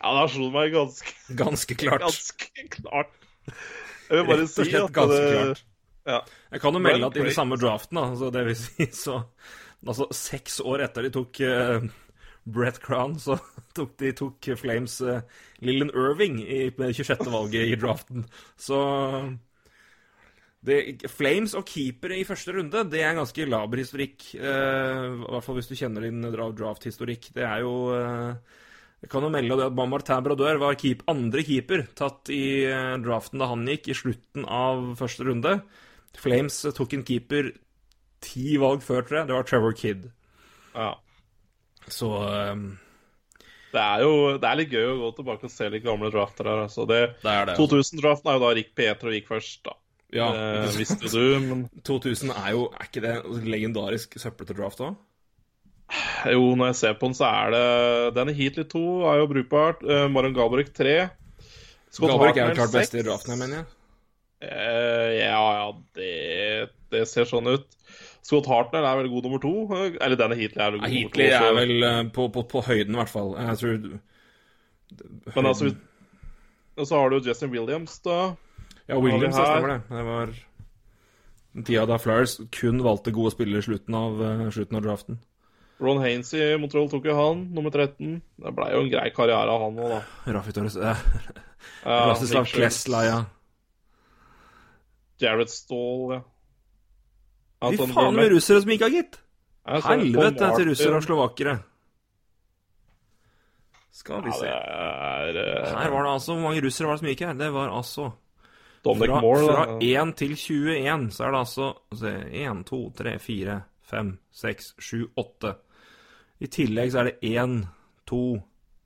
Ja, 0.00 0.12
det 0.16 0.24
slo 0.30 0.46
slått 0.46 0.54
meg 0.54 0.72
ganske, 0.74 1.14
Ganske 1.42 1.76
klart. 1.80 2.04
ganske 2.06 2.66
klart. 2.78 3.12
Jeg 3.46 4.20
vil 4.20 4.26
bare 4.28 4.42
Rett 4.44 4.58
og 4.62 4.70
slett 4.70 4.96
ganske 4.96 5.20
det, 5.20 5.36
klart. 5.36 5.62
Ja. 6.06 6.18
Jeg 6.54 6.62
kan 6.62 6.76
jo 6.78 6.82
melde 6.86 7.08
at 7.10 7.16
i 7.18 7.24
den 7.26 7.34
samme 7.34 7.58
draften, 7.58 7.98
da, 7.98 8.08
så 8.18 8.30
det 8.32 8.44
vil 8.46 8.58
si 8.60 8.86
så 8.94 9.20
Altså 9.86 10.06
seks 10.14 10.60
år 10.64 10.82
etter 10.86 11.04
de 11.04 11.10
tok 11.14 11.38
eh, 11.46 11.84
Brett 12.46 12.78
Crown, 12.82 13.16
så 13.20 13.38
tok 13.76 13.96
de 14.00 14.12
tok 14.16 14.50
Flames 14.60 15.00
uh, 15.02 15.20
Lillen 15.64 15.90
Irving 15.94 16.40
i 16.44 16.68
det 16.70 16.92
26. 16.94 17.26
valget 17.32 17.72
i 17.72 17.78
draften. 17.80 18.26
Så 18.60 18.78
det, 20.66 21.06
Flames 21.12 21.54
og 21.58 21.66
keepere 21.68 22.16
i 22.18 22.26
første 22.26 22.54
runde, 22.56 22.82
det 22.90 23.02
er 23.04 23.14
ganske 23.16 23.46
laber 23.46 23.78
historikk. 23.82 24.24
eh, 24.34 25.02
I 25.14 25.28
hvert 25.30 25.44
fall 25.46 25.58
hvis 25.60 25.68
du 25.70 25.76
kjenner 25.78 26.06
din 26.06 26.24
draft-historikk. 26.26 27.28
Det 27.36 27.44
er 27.46 27.62
jo 27.62 27.74
eh, 27.94 28.34
Jeg 29.04 29.10
kan 29.12 29.22
jo 29.22 29.30
melde 29.30 29.58
det 29.60 29.66
at 29.68 29.76
Martin 29.76 30.24
Brodeur 30.24 30.58
var 30.58 30.74
keep, 30.80 31.04
andre 31.06 31.44
keeper 31.46 31.86
tatt 31.94 32.32
i 32.34 32.64
eh, 32.66 32.96
draften 33.04 33.38
da 33.42 33.50
han 33.52 33.66
gikk, 33.68 33.92
i 33.92 33.98
slutten 34.00 34.46
av 34.48 34.96
første 34.98 35.28
runde. 35.28 35.60
Flames 36.18 36.64
eh, 36.64 36.74
tok 36.74 36.96
en 36.98 37.06
keeper 37.06 37.52
ti 38.24 38.56
valg 38.58 38.82
før, 38.82 39.04
tror 39.06 39.20
jeg. 39.22 39.28
Det 39.30 39.36
var 39.38 39.46
Trevor 39.52 39.76
Kidd. 39.78 40.10
ja. 40.74 41.05
Så 41.92 42.10
um... 42.10 42.66
Det 43.76 43.82
er 43.82 44.02
jo 44.06 44.12
det 44.40 44.46
er 44.48 44.56
litt 44.56 44.70
gøy 44.72 44.86
å 44.88 45.00
gå 45.02 45.08
tilbake 45.18 45.48
og 45.48 45.52
se 45.52 45.66
litt 45.68 45.84
gamle 45.84 46.08
drafter 46.12 46.48
her. 46.48 46.62
Altså. 46.64 46.86
Det, 46.88 47.00
det 47.20 47.32
er 47.32 47.50
det. 47.50 47.56
2000-draften 47.58 48.30
er 48.30 48.38
jo 48.38 48.44
da 48.46 48.52
Rick 48.56 48.70
Petro 48.78 49.12
gikk 49.12 49.28
først, 49.28 49.58
da. 49.66 49.74
Ja, 50.14 50.30
Det 50.32 50.76
visste 50.78 51.10
du, 51.10 51.24
men 51.42 51.66
2000 51.88 52.30
er 52.30 52.52
jo 52.54 52.68
Er 52.70 52.86
ikke 52.86 53.02
det 53.02 53.16
legendarisk 53.42 54.14
søppelete 54.22 54.54
draft 54.54 54.80
òg? 54.86 54.94
jo, 56.34 56.54
når 56.58 56.72
jeg 56.72 56.78
ser 56.80 56.96
på 56.98 57.10
den, 57.10 57.14
så 57.14 57.28
er 57.28 57.52
det 57.54 58.14
Danny 58.16 58.34
Heatley 58.34 58.66
2 58.70 58.82
er 59.10 59.20
jo 59.20 59.28
brukbart. 59.30 59.84
Uh, 59.86 60.06
Maron 60.10 60.34
Galbraith 60.34 60.74
3. 60.74 60.96
Scott 61.94 62.10
Gabriel 62.10 62.42
er 62.42 62.50
jo 62.50 62.58
klart 62.58 62.74
best 62.74 62.96
i 62.96 63.04
draften, 63.06 63.34
jeg 63.34 63.42
mener 63.42 63.60
jeg. 63.60 63.68
Uh, 64.42 65.10
ja, 65.16 65.44
ja, 65.60 65.68
det, 65.96 66.10
det 66.92 67.04
ser 67.10 67.28
sånn 67.30 67.52
ut. 67.54 67.68
Scott 68.26 68.48
Hartnell 68.50 68.86
er 68.88 68.96
vel 68.98 69.10
god 69.12 69.26
nummer 69.28 69.42
to. 69.42 69.52
eh, 69.76 69.98
Eller 70.02 70.18
Danny 70.18 70.38
Heatley 70.40 70.64
er 70.64 70.72
vel 70.74 70.80
god 70.82 70.90
Heatley 70.90 71.28
nummer 71.30 71.38
to. 71.38 71.46
er 71.46 71.58
vel 71.60 71.86
eh, 71.90 72.00
på, 72.16 72.26
på, 72.34 72.42
på 72.50 72.62
høyden, 72.66 72.96
i 72.96 73.00
hvert 73.00 73.12
fall. 73.12 73.34
Jeg 73.38 73.60
tror 73.60 73.76
Men 75.36 75.46
altså, 75.52 75.70
Og 76.76 76.86
så 76.88 76.98
har 77.00 77.10
du 77.10 77.20
Justin 77.28 77.50
Williams, 77.54 77.98
da. 78.04 78.18
Ja, 78.88 78.98
Williams, 78.98 79.34
det 79.36 79.46
stemmer 79.46 79.72
det. 79.76 79.80
Det 79.90 80.04
var 80.10 80.34
tida 81.66 81.86
da 81.88 81.96
Flyers 81.96 82.36
kun 82.52 82.82
valgte 82.84 83.14
gode 83.16 83.32
spillere 83.32 83.62
i 83.62 83.66
slutten 83.66 83.94
av, 83.96 84.20
eh, 84.22 84.44
slutten 84.52 84.76
av 84.76 84.84
draften. 84.84 85.18
Ron 85.80 86.00
Haines 86.00 86.32
i 86.36 86.42
Montreal 86.60 86.88
tok 86.88 87.04
jo 87.04 87.14
han, 87.16 87.42
nummer 87.52 87.70
13. 87.72 88.20
Det 88.40 88.52
blei 88.56 88.70
jo 88.72 88.82
en 88.84 88.90
grei 88.92 89.10
karriere 89.16 89.52
av 89.52 89.64
han 89.66 89.80
òg, 89.80 89.90
da. 89.92 90.32
Rafi 90.36 90.54
Torres 90.56 90.76
Ja, 90.80 90.94
Klesla, 92.48 93.02
ja. 93.04 93.18
Jared 95.20 95.50
Stall, 95.52 96.14
ja. 96.16 96.20
Fy 97.60 97.66
Anton 97.70 97.92
faen 97.94 98.14
med 98.14 98.30
russere 98.34 98.60
som 98.62 98.70
ikke 98.70 98.84
har 98.88 98.90
gitt! 98.94 99.18
Altså, 99.66 99.88
så 99.88 99.94
Helvete 99.96 100.50
til 100.56 100.68
russere 100.70 100.96
og 101.00 101.02
slovakere. 101.06 101.54
Skal 103.96 104.22
vi 104.22 104.28
Ja, 104.30 104.36
se. 104.36 104.46
det 105.32 105.42
er 105.42 105.64
eh, 105.64 105.78
Her 105.80 105.90
var 105.90 106.02
det 106.04 106.10
altså 106.12 106.34
Hvor 106.34 106.42
mange 106.44 106.62
russere 106.62 106.86
var 106.86 106.94
det 106.94 107.00
som 107.00 107.08
gikk 107.08 107.22
her? 107.24 107.34
Det 107.40 107.48
var 107.54 107.70
altså 107.72 108.10
Fra, 108.84 109.20
Moore, 109.20 109.46
fra 109.46 109.78
1 109.82 110.12
til 110.20 110.34
21 110.36 111.06
så 111.16 111.24
er 111.26 111.32
det 111.32 111.38
altså 111.40 111.70
se, 111.96 112.12
1, 112.44 112.60
2, 112.68 112.80
3, 113.00 113.14
4, 113.18 113.56
5, 113.90 114.10
6, 114.30 114.68
7, 114.78 115.00
8. 115.16 115.54
I 116.38 116.46
tillegg 116.52 116.92
så 116.92 117.00
er 117.00 117.08
det 117.08 117.16
1, 117.32 117.56
2, 118.06 118.20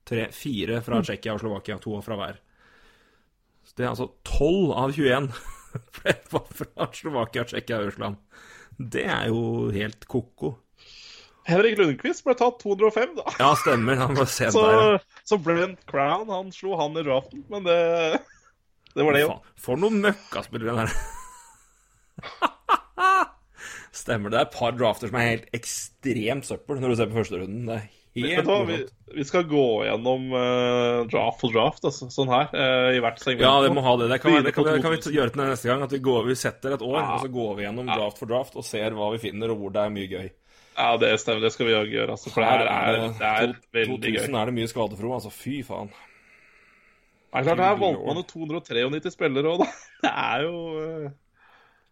3, 0.08 0.22
4 0.32 0.78
Mm. 0.78 0.84
fra 0.86 1.02
Tsjekkia 1.02 1.34
og 1.34 1.40
Slovakia. 1.42 1.76
To 1.84 2.00
fra 2.00 2.16
hver. 2.16 2.38
Så 3.64 3.74
det 3.76 3.84
er 3.84 3.90
altså 3.90 4.08
12 4.24 4.72
av 4.72 4.92
21 4.96 5.28
var 6.32 6.46
fra 6.54 6.88
Slovakia, 6.96 7.44
Tsjekkia 7.44 7.78
og 7.82 7.90
Russland. 7.90 8.16
Det 8.80 9.04
er 9.04 9.28
jo 9.28 9.68
helt 9.74 10.06
ko-ko. 10.08 10.54
Henrik 11.50 11.76
Lundqvist 11.80 12.22
ble 12.24 12.34
tatt 12.38 12.60
205, 12.62 13.14
da. 13.18 13.24
Ja, 13.40 13.50
stemmer. 13.58 13.96
Han 14.00 14.14
var 14.16 14.28
sent 14.30 14.54
Så, 14.54 14.62
der. 14.64 14.76
ja. 14.94 15.22
så 15.26 15.38
Brent 15.42 15.80
Crown 15.90 16.28
han 16.30 16.52
slo 16.54 16.76
han 16.78 16.96
i 17.00 17.04
draften, 17.04 17.42
men 17.50 17.64
det, 17.66 17.78
det 18.94 19.04
var 19.06 19.16
det 19.16 19.22
jo. 19.24 19.30
Faen, 19.34 19.56
For 19.64 19.80
noen 19.80 20.00
møkkaspillere 20.04 20.84
der. 20.84 20.94
Stemmer. 24.00 24.30
Det 24.30 24.38
er 24.38 24.46
et 24.46 24.54
par 24.54 24.76
drafter 24.78 25.10
som 25.10 25.18
er 25.18 25.26
helt 25.32 25.48
ekstremt 25.56 26.46
søppel 26.46 26.78
når 26.80 26.92
du 26.92 26.98
ser 27.00 27.10
på 27.10 27.18
førsterunden. 27.20 27.64
Det 27.66 27.76
er 27.80 27.88
helt 28.14 28.46
du 28.46 28.64
vi, 28.66 28.76
vi 29.14 29.24
skal 29.24 29.44
gå 29.46 29.64
gjennom 29.86 30.24
uh, 30.34 31.06
draft 31.10 31.40
for 31.40 31.52
draft, 31.54 31.84
altså, 31.86 32.08
sånn 32.10 32.28
her, 32.32 32.48
uh, 32.50 32.90
i 32.96 33.00
hvert 33.04 33.20
segment. 33.22 33.44
Ja, 33.46 33.52
det 33.62 33.70
må 33.76 33.84
ha 33.86 33.92
det. 34.00 34.08
Det 34.10 34.18
kan, 34.22 34.32
være- 34.34 34.44
det 34.48 34.54
kan, 34.56 34.64
det 34.66 34.82
kan 34.82 34.94
vi 34.96 35.14
gjøre 35.14 35.30
til 35.36 35.42
neste 35.44 35.70
gang. 35.70 35.82
At 35.86 35.94
vi, 35.94 36.00
går, 36.02 36.26
vi 36.26 36.34
setter 36.40 36.74
et 36.74 36.82
år, 36.82 36.98
Ja. 36.98 37.14
og 37.14 37.24
så 37.24 37.30
går 37.30 37.54
vi 37.60 37.66
gjennom 37.68 37.86
draft 37.92 38.18
for 38.18 38.26
draft 38.26 38.56
og 38.58 38.64
ser 38.66 38.90
hva 38.98 39.12
vi 39.14 39.22
finner, 39.28 39.50
og 39.54 39.58
hvor 39.62 39.70
det 39.76 39.84
er 39.86 39.94
mye 39.94 40.10
gøy. 40.10 40.28
Ja, 40.80 40.96
det 40.96 41.12
stemmer. 41.20 41.42
Det 41.46 41.52
skal 41.54 41.66
vi 41.70 41.74
òg 41.78 41.90
gjøre, 41.92 42.10
altså, 42.16 42.30
for 42.34 42.42
her 42.46 42.66
er, 42.66 43.00
det 43.18 43.30
er 43.30 43.46
to- 43.54 43.74
veldig 43.78 44.14
gøy. 44.14 44.20
2000 44.26 44.38
er 44.42 44.46
det 44.50 44.54
mye 44.58 44.70
skadefro, 44.74 45.14
altså. 45.14 45.30
Fy 45.34 45.60
faen. 45.66 45.90
Det 47.30 47.38
er 47.38 47.44
klart, 47.46 47.60
Her 47.62 47.76
valgte 47.78 48.06
man 48.06 48.16
jo 48.18 48.22
293 48.26 49.12
spillere 49.14 49.50
òg, 49.54 49.60
da. 49.62 49.70
Det 50.02 50.10
er 50.10 50.46
jo 50.48 50.54
uh... 50.80 51.10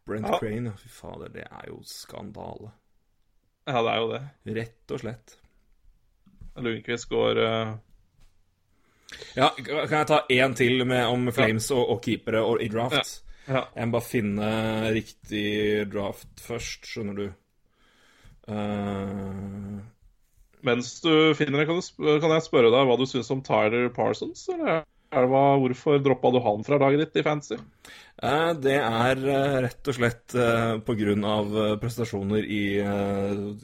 Brent 0.08 0.24
Ja. 0.32 0.38
Crane, 0.40 0.70
fy 0.80 0.88
fader, 0.88 1.28
det 1.34 1.44
er 1.44 1.66
jo 1.68 1.82
skandale. 1.84 2.70
Ja, 3.68 3.82
det 3.84 3.90
er 3.92 3.98
jo 4.00 4.06
det. 4.14 4.20
Rett 4.56 4.94
og 4.96 5.02
slett. 5.02 5.34
Lundqvist 6.64 7.08
går 7.10 7.42
uh... 7.42 7.76
Ja, 9.38 9.48
kan 9.56 9.94
jeg 9.94 10.08
ta 10.10 10.18
én 10.28 10.54
til 10.56 10.84
med, 10.84 11.06
om 11.08 11.30
Flames 11.32 11.70
og, 11.72 11.84
og 11.94 12.00
keepere 12.04 12.42
og, 12.44 12.60
i 12.62 12.68
draft? 12.72 13.22
Ja. 13.48 13.62
Jeg 13.74 13.88
må 13.88 13.96
bare 13.96 14.04
finne 14.04 14.48
riktig 14.92 15.46
draft 15.92 16.42
først, 16.44 16.84
skjønner 16.90 17.16
du. 17.16 17.28
Uh... 18.48 19.78
Mens 20.66 20.98
du 21.00 21.34
finner 21.38 21.62
det, 21.62 21.68
kan, 21.70 21.80
kan 22.20 22.34
jeg 22.34 22.44
spørre 22.44 22.72
deg 22.74 22.88
hva 22.88 22.96
du 22.98 23.06
syns 23.08 23.30
om 23.32 23.42
Tyler 23.46 23.88
Parsons? 23.94 24.42
Eller? 24.52 24.82
Det 25.08 25.24
hva, 25.32 25.42
hvorfor 25.62 26.02
droppa 26.04 26.30
du 26.34 26.38
han 26.44 26.64
fra 26.66 26.76
laget 26.82 27.06
ditt 27.06 27.16
i 27.20 27.24
fantasy? 27.24 27.56
Eh, 28.20 28.50
Det 28.60 28.74
er 28.76 29.22
eh, 29.24 29.54
rett 29.64 29.88
og 29.88 29.96
slett 29.96 30.34
pga. 30.84 31.14
eh, 31.16 31.76
prestasjoner 31.80 32.44
i, 32.44 32.62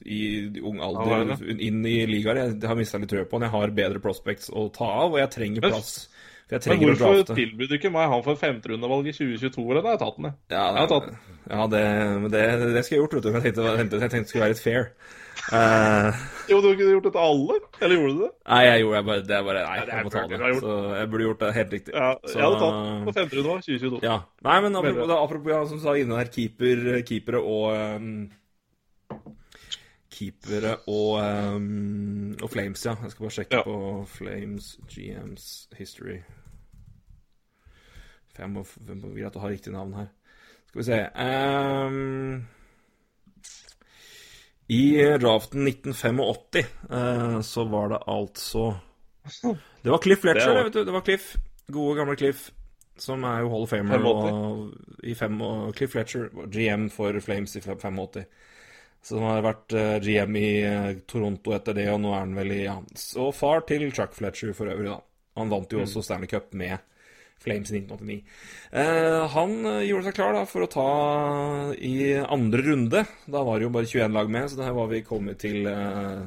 i 0.09 0.21
ung 0.62 0.81
alder 0.81 1.35
det 1.35 1.59
inn 1.69 1.85
i 1.85 1.99
ligaer. 2.09 2.41
Jeg 2.55 2.69
har 2.71 2.79
mista 2.79 2.99
litt 3.03 3.12
trøya 3.12 3.27
på 3.29 3.37
han. 3.37 3.49
Jeg 3.49 3.55
har 3.59 3.75
bedre 3.77 4.01
prospects 4.01 4.49
å 4.49 4.71
ta 4.73 4.89
av, 5.05 5.12
og 5.12 5.21
jeg 5.21 5.33
trenger 5.37 5.69
plass. 5.69 6.09
Jeg 6.51 6.61
trenger 6.61 6.91
Men 6.93 6.97
hvorfor 7.01 7.35
tilbyr 7.35 7.69
du 7.69 7.75
ikke 7.79 7.93
meg 7.93 8.09
han 8.12 8.23
for 8.25 8.37
femterundevalg 8.41 9.07
i 9.09 9.15
2022? 9.16 9.65
Eller 9.71 9.83
har 9.83 9.95
jeg 9.97 10.03
tatt 10.05 10.16
den, 10.19 10.31
jeg. 10.31 10.35
Ja, 10.53 10.65
Jeg 10.79 10.91
tatt 10.93 11.07
den. 11.09 11.21
ja 11.51 11.66
det, 11.73 11.85
det, 12.35 12.43
det 12.77 12.83
skal 12.85 12.97
jeg 12.97 13.03
gjort, 13.05 13.15
vet 13.19 13.25
du. 13.25 13.31
Jeg 13.33 13.45
tenkte, 13.47 13.69
jeg 13.69 14.11
tenkte 14.12 14.21
det 14.25 14.33
skulle 14.33 14.45
være 14.45 14.55
litt 14.57 14.65
fair. 14.65 14.91
Eh, 15.53 16.15
Jo, 16.49 16.61
du 16.65 16.71
kunne 16.77 16.93
gjort 16.95 17.05
det 17.05 17.12
til 17.12 17.21
alle? 17.21 17.55
Eller 17.81 17.97
gjorde 17.99 18.12
du 18.15 18.21
det? 18.25 18.31
nei, 18.49 18.61
jeg 18.65 18.81
gjorde 18.81 18.97
jeg 18.97 19.05
bare, 19.09 19.23
det 19.29 19.41
bare 19.45 19.65
Nei, 19.66 19.81
det 19.85 19.93
jeg 19.95 20.05
må 20.07 20.11
ta 20.15 20.23
det. 20.29 20.39
Så 20.61 20.77
jeg 20.97 21.11
burde 21.12 21.25
gjort 21.27 21.41
det 21.45 21.51
helt 21.55 21.73
riktig. 21.77 21.95
Ja, 21.95 22.15
Så- 22.25 22.39
jeg 22.39 22.45
hadde 22.45 22.61
tatt 22.61 23.31
på 23.35 23.43
nå, 23.45 23.57
2022. 23.61 24.01
Ja. 24.03 24.16
Nei, 24.43 24.61
men 24.61 24.77
apropos, 24.77 25.07
da, 25.09 25.19
apropos 25.25 25.51
ja, 25.53 25.65
som 25.66 25.77
du 25.79 25.83
sa 25.85 25.93
inne 26.01 26.16
her, 26.16 26.25
keeper, 26.33 27.03
keepere 27.03 27.43
og 27.43 27.97
um, 28.01 28.31
Keepere 30.15 30.77
og, 30.87 31.19
um, 31.57 32.37
og 32.41 32.51
Flames, 32.51 32.85
ja. 32.87 32.95
Jeg 33.03 33.11
skal 33.11 33.25
bare 33.27 33.35
sjekke 33.35 33.57
Ja. 33.57 33.62
på 33.66 34.07
Flames 34.07 34.79
GMs 34.89 35.69
history. 35.77 36.21
For 38.35 38.43
jeg 38.43 38.51
må 38.51 38.65
greit 39.15 39.35
å 39.37 39.41
ha 39.43 39.49
riktig 39.49 39.73
navn 39.75 39.93
her. 39.95 40.09
Skal 40.69 40.81
vi 40.81 40.87
se 40.87 41.01
um, 41.19 42.47
I 44.73 44.85
draften 45.20 45.66
1985 45.69 46.65
eh, 46.91 47.41
så 47.41 47.65
var 47.65 47.89
det 47.89 47.99
altså 48.07 48.74
Det 49.82 49.91
var 49.91 49.99
Cliff 49.99 50.20
Fletcher, 50.20 50.55
Det 50.55 50.65
vet 50.65 50.73
du. 50.73 50.85
Det 50.85 50.93
var 50.93 51.01
Cliff. 51.01 51.36
Gode, 51.66 51.97
gamle 51.99 52.16
Cliff. 52.16 52.51
Som 52.97 53.24
er 53.27 53.43
jo 53.43 53.51
Hall 53.51 53.66
of 53.66 53.70
Famer 53.70 53.99
85. 53.99 54.07
og, 54.09 54.99
i 55.03 55.15
fem, 55.19 55.41
og 55.43 55.74
Cliff 55.74 55.93
Fletcher, 55.93 56.28
var 56.32 56.47
GM 56.53 56.89
for 56.95 57.20
Flames 57.20 57.57
i 57.57 57.61
85. 57.61 58.24
Så 59.05 59.19
han 59.19 59.27
har 59.28 59.45
vært 59.45 59.74
eh, 59.77 59.97
GM 60.01 60.36
i 60.41 60.51
eh, 60.65 60.91
Toronto 61.11 61.53
etter 61.53 61.77
det, 61.77 61.89
og 61.93 62.01
nå 62.01 62.15
er 62.15 62.23
han 62.23 62.36
vel 62.39 62.55
i 62.55 62.62
ja. 62.62 62.78
Og 63.20 63.35
far 63.36 63.66
til 63.69 63.91
Chuck 63.93 64.15
Fletcher 64.16 64.55
for 64.57 64.70
øvrig, 64.73 64.89
da. 64.89 65.01
Han 65.41 65.51
vant 65.51 65.73
jo 65.74 65.82
også 65.82 66.05
Stanley 66.07 66.31
Cup 66.31 66.55
med 66.57 66.78
Flames 67.45 67.71
i 67.71 67.81
1989. 67.81 68.23
Eh, 68.73 69.19
han 69.35 69.53
eh, 69.71 69.83
gjorde 69.89 70.09
seg 70.09 70.16
klar 70.16 70.33
da 70.37 70.45
for 70.49 70.65
å 70.65 70.71
ta 70.73 70.87
i 71.77 72.15
andre 72.23 72.65
runde. 72.66 73.05
Da 73.31 73.45
var 73.47 73.61
det 73.61 73.69
jo 73.69 73.75
bare 73.77 73.91
21 73.91 74.16
lag 74.16 74.33
med, 74.37 74.49
så 74.51 74.61
der 74.62 74.75
var 74.77 74.91
vi 74.93 75.05
kommet 75.07 75.43
til 75.45 75.69
eh, 75.71 76.25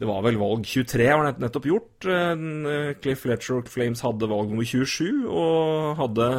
Det 0.00 0.08
var 0.08 0.24
vel 0.26 0.40
valg 0.40 0.66
23, 0.66 1.08
var 1.12 1.28
det 1.28 1.44
nettopp 1.44 1.68
gjort. 1.70 2.08
Eh, 2.08 2.96
Cliff 3.04 3.26
Fletcher 3.26 3.60
og 3.60 3.70
Flames 3.72 4.02
hadde 4.02 4.30
valg 4.32 4.50
nummer 4.50 4.66
27, 4.66 5.28
og 5.28 5.96
hadde 6.00 6.32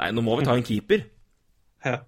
Nei, 0.00 0.08
nå 0.16 0.22
må 0.24 0.38
vi 0.38 0.46
ta 0.48 0.54
en 0.56 0.64
keeper. 0.64 1.04
Ja. 1.84 1.98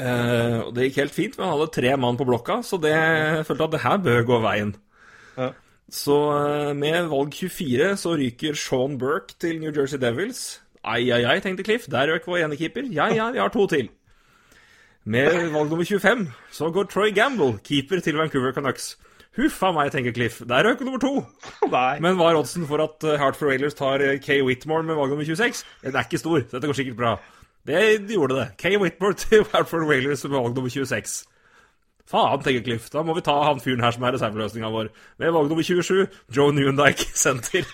Eh, 0.00 0.58
og 0.64 0.72
det 0.74 0.88
gikk 0.88 1.00
helt 1.02 1.14
fint, 1.14 1.36
men 1.36 1.46
han 1.46 1.56
hadde 1.58 1.74
tre 1.76 1.92
mann 2.00 2.18
på 2.18 2.26
blokka, 2.28 2.60
så 2.66 2.78
det 2.82 2.92
jeg 2.94 3.44
følte 3.48 3.66
at 3.68 3.74
det 3.74 3.82
her 3.84 4.00
bør 4.02 4.26
gå 4.28 4.38
veien. 4.44 4.72
Ja. 5.36 5.50
Så 5.90 6.16
eh, 6.38 6.72
med 6.78 7.08
valg 7.10 7.34
24 7.34 7.96
så 7.98 8.14
ryker 8.18 8.58
Sean 8.58 8.98
Burke 8.98 9.34
til 9.42 9.58
New 9.60 9.72
Jersey 9.74 9.98
Devils. 9.98 10.60
Ai, 10.84 11.10
ai, 11.10 11.24
ai, 11.26 11.40
tenkte 11.42 11.66
Cliff. 11.66 11.88
Der 11.90 12.08
røk 12.12 12.28
vår 12.30 12.44
ene 12.44 12.56
keeper. 12.56 12.86
Ja, 12.94 13.10
ja, 13.12 13.30
vi 13.34 13.42
har 13.42 13.50
to 13.52 13.66
til. 13.66 13.90
Med 15.04 15.50
valg 15.50 15.70
nummer 15.70 15.84
25 15.84 16.26
så 16.52 16.70
går 16.70 16.90
Troy 16.92 17.14
Gamble, 17.14 17.58
keeper 17.64 18.00
til 18.00 18.16
Vancouver 18.20 18.52
Canucks. 18.52 18.94
Huff 19.38 19.62
a 19.62 19.70
meg, 19.72 19.92
tenker 19.94 20.12
Cliff. 20.12 20.40
Der 20.48 20.66
røk 20.66 20.80
nummer 20.80 20.98
to. 21.02 21.12
Nei. 21.74 21.98
Men 22.02 22.16
hva 22.18 22.30
er 22.30 22.38
oddsen 22.40 22.66
for 22.70 22.82
at 22.82 23.04
eh, 23.06 23.18
Hartford 23.18 23.52
Railers 23.52 23.78
tar 23.78 24.02
eh, 24.02 24.18
Kay 24.22 24.42
Whitmore 24.46 24.86
med 24.86 24.98
valg 24.98 25.14
nummer 25.14 25.26
26? 25.26 25.64
Den 25.84 25.96
er 25.96 26.06
ikke 26.06 26.22
stor. 26.22 26.42
Dette 26.50 26.70
går 26.70 26.78
sikkert 26.78 26.98
bra. 26.98 27.12
Det 27.66 27.82
gjorde 28.10 28.38
det. 28.38 28.48
Kay 28.58 28.78
Whitmore 28.78 29.18
til 29.24 29.46
Hartford 29.52 29.86
Railers 29.90 30.24
med 30.24 30.38
valg 30.38 30.54
nummer 30.54 30.70
26. 30.70 31.24
Faen, 32.10 32.42
tenker 32.42 32.64
Cliff. 32.66 32.88
Da 32.90 33.04
må 33.06 33.14
vi 33.14 33.22
ta 33.26 33.36
han 33.46 33.60
fyren 33.62 33.84
her 33.84 33.94
som 33.94 34.04
er 34.06 34.16
reserveløsninga 34.16 34.70
vår. 34.74 34.90
Med 35.22 35.34
valg 35.36 35.50
nummer 35.52 35.66
27, 35.66 36.08
Joe 36.34 36.54
Newendike 36.56 37.06
senter. 37.14 37.68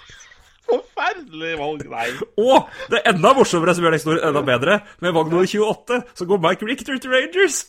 Forferdelig 0.67 1.55
valg. 1.61 1.85
Nei. 1.93 2.09
Og 2.43 2.69
det 2.93 3.01
er 3.01 3.15
enda 3.15 3.33
morsommere, 3.39 3.75
som 3.77 3.87
gjør 3.87 3.95
den 3.95 4.01
historien 4.01 4.27
enda 4.29 4.43
bedre, 4.45 4.81
med 5.05 5.15
valg 5.17 5.33
nummer 5.33 5.49
28, 5.49 6.03
så 6.19 6.29
går 6.29 6.43
Mike 6.45 6.69
Richter 6.69 7.01
til 7.01 7.15
Rangers. 7.15 7.63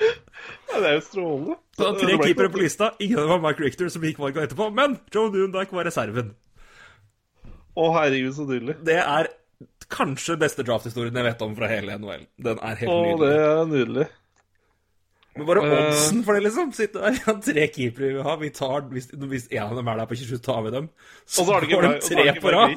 Ja, 0.00 0.80
det 0.80 0.88
er 0.88 0.96
jo 0.96 1.04
strålende. 1.06 1.58
Så 1.76 1.92
tre 2.00 2.16
keepere 2.22 2.50
på 2.50 2.62
lista. 2.62 2.90
Ingen 3.02 3.20
av 3.20 3.28
dem 3.28 3.34
var 3.36 3.44
Mike 3.44 3.62
Richter, 3.66 3.90
som 3.92 4.02
gikk 4.06 4.18
valget 4.22 4.48
etterpå. 4.48 4.70
Men 4.74 4.96
Joe 5.14 5.30
Newendike 5.34 5.76
var 5.76 5.86
reserven. 5.90 6.32
Å, 7.74 7.88
herregud, 7.98 8.34
så 8.36 8.46
nydelig. 8.48 8.78
Det 8.86 9.00
er 9.02 9.30
kanskje 9.92 10.38
beste 10.40 10.64
drafthistorien 10.66 11.14
jeg 11.18 11.26
vet 11.26 11.42
om 11.44 11.54
fra 11.58 11.68
hele 11.70 11.96
NHL. 12.00 12.28
Den 12.46 12.60
er 12.62 12.78
helt 12.80 12.90
nydelig. 12.90 13.14
Å, 13.14 13.24
det 13.24 13.32
er 13.44 13.72
nydelig. 13.74 14.06
Men 15.36 15.46
bare 15.48 15.62
Eh. 15.66 15.72
oddsen 15.90 16.20
for 16.26 16.34
det, 16.38 16.44
liksom. 16.46 16.68
Sitte 16.76 17.00
der, 17.02 17.16
ja, 17.26 17.32
tre 17.42 17.64
keepere 17.74 18.06
vi 18.06 18.12
vil 18.18 18.22
ha. 18.26 18.34
Vi 18.38 18.50
tar, 18.54 18.84
hvis, 18.92 19.08
hvis 19.14 19.48
en 19.50 19.64
av 19.64 19.76
dem 19.80 19.88
er 19.90 19.96
der 20.02 20.06
på 20.10 20.18
27, 20.20 20.36
tar 20.46 20.60
vi 20.66 20.70
dem. 20.76 20.88
Så, 21.26 21.44
har 21.48 21.64
får 21.66 21.66
de 21.66 21.88
har 21.88 21.98
tre 22.06 22.34
på 22.40 22.52
rad. 22.54 22.76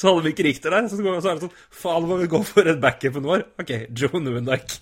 Så 0.00 0.08
hadde 0.08 0.22
vi 0.24 0.32
ikke 0.32 0.46
riktig 0.48 0.72
der. 0.72 0.88
Så, 0.88 0.96
så 1.00 1.18
er 1.34 1.36
det 1.40 1.44
sånn 1.48 1.58
Faen, 1.82 2.06
må 2.08 2.16
vi 2.22 2.30
gå 2.32 2.40
for 2.48 2.70
en 2.72 2.80
backupen 2.80 3.26
vår? 3.28 3.44
OK, 3.60 3.74
Joe 3.92 4.22
Nuendijk. 4.24 4.78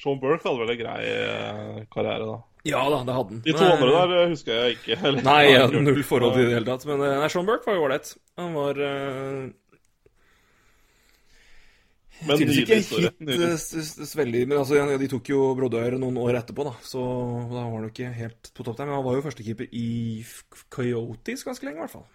Sean 0.00 0.16
Burke 0.22 0.46
hadde 0.48 0.62
vel 0.62 0.70
en 0.72 0.78
grei 0.80 1.00
eh, 1.10 1.80
karriere, 1.92 2.24
da. 2.30 2.38
Ja 2.68 2.80
da, 2.92 2.98
det 3.08 3.14
hadde 3.16 3.34
han. 3.34 3.42
De 3.44 3.52
to 3.56 3.64
andre 3.66 3.90
der 3.96 4.14
eh, 4.20 4.30
husker 4.30 4.54
jeg 4.56 4.76
ikke. 4.78 4.96
Eller- 5.00 5.24
Nei, 5.26 5.38
jeg 5.48 5.56
Ja, 5.58 5.64
hadde 5.66 5.82
null 5.90 6.02
forhold 6.08 6.32
til 6.36 6.40
det 6.44 6.46
i 6.46 6.52
det 6.52 6.58
hele 6.60 6.70
tatt. 6.70 6.86
Men 6.88 7.02
nei, 7.04 7.28
Sean 7.32 7.48
Burke 7.48 7.66
var 7.68 7.76
jo 7.80 7.84
ålreit. 7.88 8.14
Han 8.40 8.54
var 8.56 8.80
Men 12.26 12.36
Tydeligvis 12.36 12.60
ikke 12.64 12.78
historie. 12.80 13.10
hit 13.18 14.00
eh, 14.04 14.16
veldig 14.20 14.40
Men 14.50 14.58
altså, 14.60 14.76
ja, 14.76 14.98
de 15.00 15.08
tok 15.08 15.30
jo 15.32 15.40
Brodør 15.56 15.96
noen 16.00 16.18
år 16.20 16.40
etterpå, 16.42 16.66
da. 16.68 16.74
Så 16.84 17.00
da 17.50 17.62
var 17.62 17.70
han 17.72 17.86
jo 17.86 17.92
ikke 17.92 18.10
helt 18.16 18.50
på 18.56 18.66
topp 18.66 18.76
der. 18.80 18.90
Men 18.90 18.98
han 18.98 19.06
var 19.06 19.16
jo 19.16 19.24
førstekeeper 19.24 19.70
i 19.80 19.88
Coyotes 20.72 21.46
ganske 21.48 21.66
lenge, 21.66 21.80
i 21.80 21.84
hvert 21.86 21.94
fall. 21.94 22.06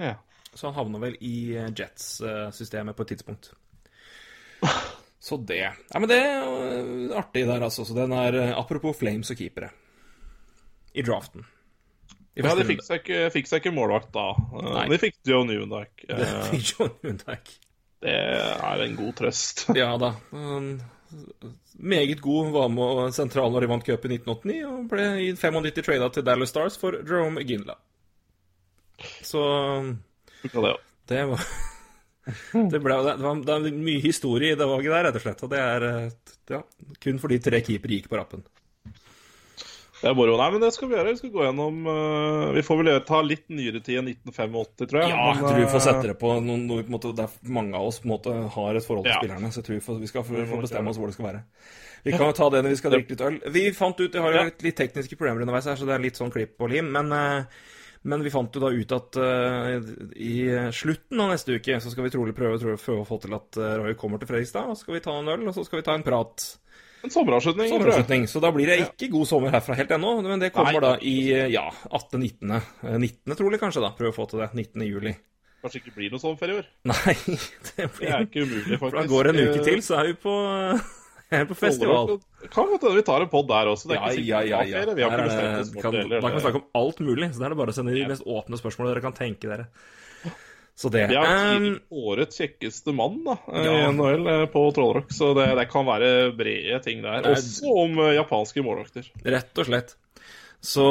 Ja. 0.00 0.16
Så 0.54 0.66
han 0.68 0.78
havna 0.78 1.02
vel 1.02 1.18
i 1.20 1.34
eh, 1.58 1.68
Jets-systemet 1.76 2.96
på 2.96 3.06
et 3.06 3.14
tidspunkt. 3.16 3.52
Så 5.20 5.36
det 5.44 5.60
Ja, 5.60 5.98
men 6.00 6.08
det 6.08 6.16
er 6.16 6.44
eh, 6.48 7.16
artig 7.20 7.44
der, 7.44 7.60
altså. 7.60 7.84
Så 7.84 7.96
den 7.98 8.16
er 8.16 8.40
Apropos 8.54 8.96
Flames 8.98 9.30
og 9.32 9.40
keepere. 9.40 9.68
I 10.96 11.04
draften. 11.06 11.44
I 12.34 12.42
Ja, 12.42 12.54
de 12.56 12.64
fikk 12.64 12.80
seg 12.86 13.02
ikke, 13.02 13.24
fikk 13.34 13.50
seg 13.50 13.60
ikke 13.60 13.74
målvakt 13.74 14.14
da. 14.14 14.30
Nei. 14.64 14.86
De 14.90 14.98
fikk 15.02 15.18
Joe 15.28 15.44
Newendike. 15.44 16.06
De 16.08 16.30
fikk 16.54 16.72
John 16.72 16.94
Lundberg. 17.04 17.52
Det 18.00 18.16
er 18.16 18.84
en 18.86 18.96
god 18.96 19.12
trøst. 19.20 19.66
Ja 19.76 19.92
da. 20.00 20.14
Um, 20.32 20.80
meget 21.80 22.20
god, 22.22 22.52
var 22.54 22.68
med 22.72 23.14
sentral 23.16 23.52
når 23.52 23.64
de 23.64 23.70
vant 23.72 23.86
cup 23.86 24.04
i 24.06 24.14
1989, 24.16 24.60
og 24.68 24.86
ble 24.92 25.08
i 25.26 25.32
95 25.36 25.82
trada 25.86 26.10
til 26.14 26.26
Dallas 26.26 26.52
Stars 26.52 26.78
for 26.80 27.00
Jerome 27.00 27.44
Ginla. 27.44 27.76
Så 29.24 29.42
det, 30.42 30.52
ja. 30.52 30.76
det 31.08 31.24
var 31.30 31.44
det, 32.72 32.80
ble, 32.80 32.96
det, 33.06 33.14
var, 33.24 33.40
det 33.40 33.54
var 33.54 33.68
mye 33.72 34.02
historie 34.04 34.52
i 34.52 34.58
det 34.58 34.68
valget 34.68 34.92
der, 34.92 35.06
rett 35.08 35.18
og 35.18 35.24
slett. 35.24 35.44
Og 35.46 35.52
det 35.52 35.60
er 35.64 35.86
eh, 35.88 36.34
ja, 36.52 36.62
kun 37.04 37.20
fordi 37.22 37.40
tre 37.42 37.62
keepere 37.64 37.96
gikk 37.96 38.10
på 38.12 38.20
rappen. 38.20 38.44
Det 40.00 40.08
er 40.08 40.16
moro. 40.16 40.36
Nei, 40.40 40.46
men 40.54 40.62
det 40.62 40.70
skal 40.72 40.88
vi 40.88 40.96
gjøre. 40.96 41.12
Vi 41.12 41.20
skal 41.20 41.32
gå 41.34 41.42
gjennom 41.44 41.82
uh, 41.84 42.52
Vi 42.56 42.62
får 42.64 42.78
vel 42.80 42.90
ta 43.08 43.20
litt 43.24 43.44
nyere 43.52 43.82
tid 43.84 44.00
enn 44.00 44.08
1985, 44.14 44.86
tror 44.86 45.02
jeg. 45.02 45.12
Ja, 45.12 45.26
jeg 45.34 45.42
tror 45.44 45.58
vi 45.58 45.66
får 45.68 45.80
eh, 45.80 45.84
sette 45.86 46.08
det 46.08 46.16
på 46.20 46.32
noe, 46.44 46.84
på 46.86 46.94
måte, 46.94 47.12
Der 47.18 47.34
mange 47.52 47.76
av 47.76 47.90
oss 47.90 48.00
på 48.00 48.08
en 48.08 48.14
måte 48.14 48.36
har 48.56 48.78
et 48.78 48.86
forhold 48.86 49.04
til 49.04 49.12
Ja. 49.12 49.18
spillerne. 49.20 49.50
Så 49.52 49.60
jeg 49.60 49.68
tror 49.68 49.76
vi, 49.76 49.84
får, 49.84 49.98
vi 50.00 50.10
skal 50.12 50.24
få, 50.24 50.38
Vi 50.38 50.60
bestemme 50.64 50.92
oss 50.92 51.00
hvor 51.00 51.12
det 51.12 51.18
skal 51.18 51.28
være. 51.28 51.42
Vi 52.06 52.14
kan 52.14 52.30
jo 52.30 52.36
ta 52.38 52.48
det 52.54 52.62
når 52.64 52.72
vi 52.72 52.78
skal 52.80 52.94
drikke 52.96 53.12
litt 53.12 53.26
øl. 53.26 53.36
Vi 53.52 53.66
fant 53.76 54.00
ut, 54.00 54.14
Jeg 54.14 54.24
har 54.24 54.38
jo 54.38 54.46
litt, 54.48 54.78
tekniske 54.78 55.20
problemer 55.20 55.44
underveis 55.44 55.68
her, 55.68 55.76
så 55.76 55.84
det 55.84 55.98
er 55.98 56.06
litt 56.06 56.16
sånn 56.16 56.32
klipp 56.32 56.56
og 56.64 56.72
lim. 56.72 56.88
Men, 56.96 57.12
eh, 57.12 57.60
men 58.08 58.24
vi 58.24 58.32
fant 58.32 58.56
jo 58.56 58.62
da 58.64 58.72
ut 58.72 58.92
at 58.96 59.16
uh, 59.20 59.76
i 60.16 60.48
slutten 60.72 61.20
av 61.20 61.34
neste 61.34 61.52
uke 61.52 61.76
så 61.84 61.92
skal 61.92 62.06
vi 62.06 62.12
trolig 62.14 62.32
prøve, 62.32 62.56
prøve, 62.56 63.02
å 63.02 63.04
få 63.04 63.20
til 63.20 63.36
at 63.36 63.60
Roy 63.76 63.92
kommer 64.00 64.16
til 64.16 64.30
Fredrikstad. 64.30 64.72
Og 64.72 64.78
så 64.78 64.86
skal 64.86 64.96
vi 64.96 65.04
ta 65.04 65.18
en 65.20 65.28
øl, 65.28 65.44
og 65.44 65.52
så 65.52 65.66
skal 65.68 65.82
vi 65.82 65.84
ta 65.90 65.98
en 65.98 66.06
prat. 66.06 66.46
En 67.02 67.10
sommeravslutning. 67.12 67.70
Sommeravslutning. 67.72 68.26
Så 68.28 68.42
da 68.44 68.50
blir 68.52 68.68
det 68.68 68.78
ikke 68.84 69.08
god 69.14 69.26
sommer 69.30 69.54
herfra 69.54 69.76
helt 69.78 69.90
ennå. 69.96 70.12
Men 70.26 70.42
det 70.42 70.50
kommer 70.52 70.76
Nei. 70.76 70.82
da 70.84 70.92
i 71.00 71.16
eh, 71.32 71.46
ja, 71.54 71.66
18.19. 71.88 72.54
Eh, 72.58 72.96
19. 73.00 73.36
trolig 73.38 73.60
kanskje, 73.62 73.82
da. 73.84 73.92
Prøve 73.96 74.12
å 74.12 74.16
få 74.18 74.26
til 74.30 74.42
det. 74.44 74.50
19. 74.52 74.84
juli. 74.88 75.14
Kanskje 75.60 75.80
ikke 75.82 75.94
blir 75.96 76.12
noe 76.12 76.20
sommerferie 76.22 76.56
i 76.56 76.60
år. 76.62 76.68
Nei, 76.88 77.14
det 77.70 77.86
Det 77.98 78.08
er 78.08 78.24
ikke 78.26 78.44
umulig, 78.46 78.78
faktisk. 78.80 78.82
For 78.84 78.98
da 78.98 79.06
går 79.12 79.28
det 79.28 79.32
en 79.34 79.48
uke 79.50 79.64
til, 79.66 79.82
så 79.84 79.98
er 80.00 80.10
vi 80.10 80.14
på, 80.22 80.34
er 81.40 81.48
på 81.50 81.56
festival. 81.60 82.14
Kan 82.52 82.70
godt 82.74 82.86
hende 82.88 82.96
vi 83.00 83.06
tar 83.10 83.24
en 83.26 83.32
pod 83.32 83.48
der 83.50 83.72
også. 83.72 83.90
Det 83.90 83.96
er 83.96 84.00
Ja, 84.00 84.04
ikke 84.08 84.20
sikkert 84.20 84.30
ja, 84.30 84.60
ja. 84.64 84.84
ja. 84.84 84.94
Vi 84.96 85.04
har 85.04 85.16
ikke 85.16 85.28
bestemt 85.28 85.60
oss 85.64 85.72
for 85.76 85.84
kan, 85.88 85.98
det 86.00 86.06
da 86.16 86.20
kan 86.28 86.36
vi 86.38 86.44
snakke 86.46 86.62
om 86.62 86.68
alt 86.84 87.02
mulig. 87.04 87.30
Så 87.32 87.40
da 87.42 87.48
er 87.48 87.54
det 87.56 87.60
bare 87.60 87.74
å 87.74 87.78
sende 87.80 87.96
de 87.96 88.06
mest 88.12 88.24
åpne 88.38 88.60
spørsmålene 88.60 88.94
dere 88.96 89.04
kan 89.08 89.16
tenke 89.20 89.52
dere. 89.52 89.68
Så 90.80 90.88
det 90.88 91.02
har 91.12 91.56
um, 91.60 91.74
årets 91.92 92.38
kjekkeste 92.40 92.94
mann 92.96 93.18
da, 93.26 93.34
eh, 93.52 93.64
Ja. 93.66 93.72
i 93.82 93.88
NHL 93.92 94.22
eh, 94.32 94.44
på 94.48 94.62
Trollrock, 94.72 95.10
så 95.12 95.34
det, 95.36 95.50
det 95.58 95.66
kan 95.68 95.84
være 95.84 96.30
brede 96.38 96.78
ting 96.86 97.02
der. 97.04 97.18
Er- 97.20 97.34
Også 97.36 97.68
om 97.82 97.98
eh, 98.00 98.14
japanske 98.16 98.64
målvakter. 98.64 99.10
Rett 99.28 99.60
og 99.60 99.68
slett. 99.68 99.92
Så, 100.60 100.84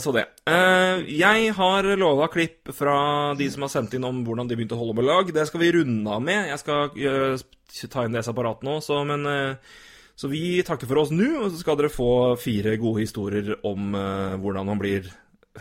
så 0.00 0.12
det. 0.16 0.26
Uh, 0.48 1.00
Jeg 1.12 1.50
har 1.56 1.88
lova 2.00 2.28
klipp 2.32 2.70
fra 2.72 3.34
de 3.36 3.48
som 3.52 3.64
har 3.66 3.72
sendt 3.72 3.92
inn 3.96 4.04
om 4.08 4.22
hvordan 4.24 4.48
de 4.48 4.56
begynte 4.56 4.76
å 4.76 4.80
holde 4.80 4.96
med 4.96 5.08
lag. 5.08 5.32
Det 5.36 5.44
skal 5.48 5.60
vi 5.60 5.72
runde 5.76 6.08
av 6.16 6.22
med. 6.24 6.48
Jeg 6.48 6.60
skal 6.62 6.88
uh, 6.96 7.88
ta 7.92 8.04
inn 8.06 8.16
det 8.16 8.22
separat 8.24 8.64
nå, 8.64 8.78
så, 8.84 9.02
men 9.08 9.24
uh, 9.28 9.76
Så 10.16 10.28
vi 10.32 10.60
takker 10.64 10.88
for 10.88 11.02
oss 11.02 11.12
nå, 11.12 11.28
og 11.46 11.50
så 11.52 11.60
skal 11.60 11.76
dere 11.80 11.92
få 11.92 12.10
fire 12.40 12.76
gode 12.80 13.04
historier 13.06 13.54
om 13.64 13.92
hvordan 13.96 14.66
man 14.68 14.80
blir 14.80 15.06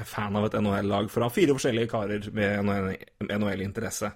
fan 0.06 0.36
av 0.38 0.46
et 0.48 0.58
NHL-lag 0.60 1.10
fra 1.12 1.30
fire 1.34 1.56
forskjellige 1.58 1.90
karer 1.92 2.30
med 2.36 2.66
NHL-interesse. 3.30 4.12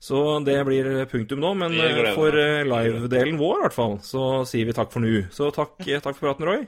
Så 0.00 0.18
det 0.44 0.56
blir 0.64 1.04
punktum 1.10 1.42
nå, 1.42 1.52
men 1.60 1.76
for 2.16 2.36
eh, 2.40 2.64
live-delen 2.64 3.36
vår 3.40 3.58
i 3.58 3.64
hvert 3.66 3.76
fall, 3.76 3.98
så 4.04 4.46
sier 4.48 4.68
vi 4.68 4.76
takk 4.76 4.92
for 4.94 5.04
nå. 5.04 5.26
Så 5.34 5.50
takk, 5.52 5.74
eh, 5.84 6.00
takk 6.00 6.16
for 6.16 6.30
praten, 6.30 6.48
Roy. 6.48 6.62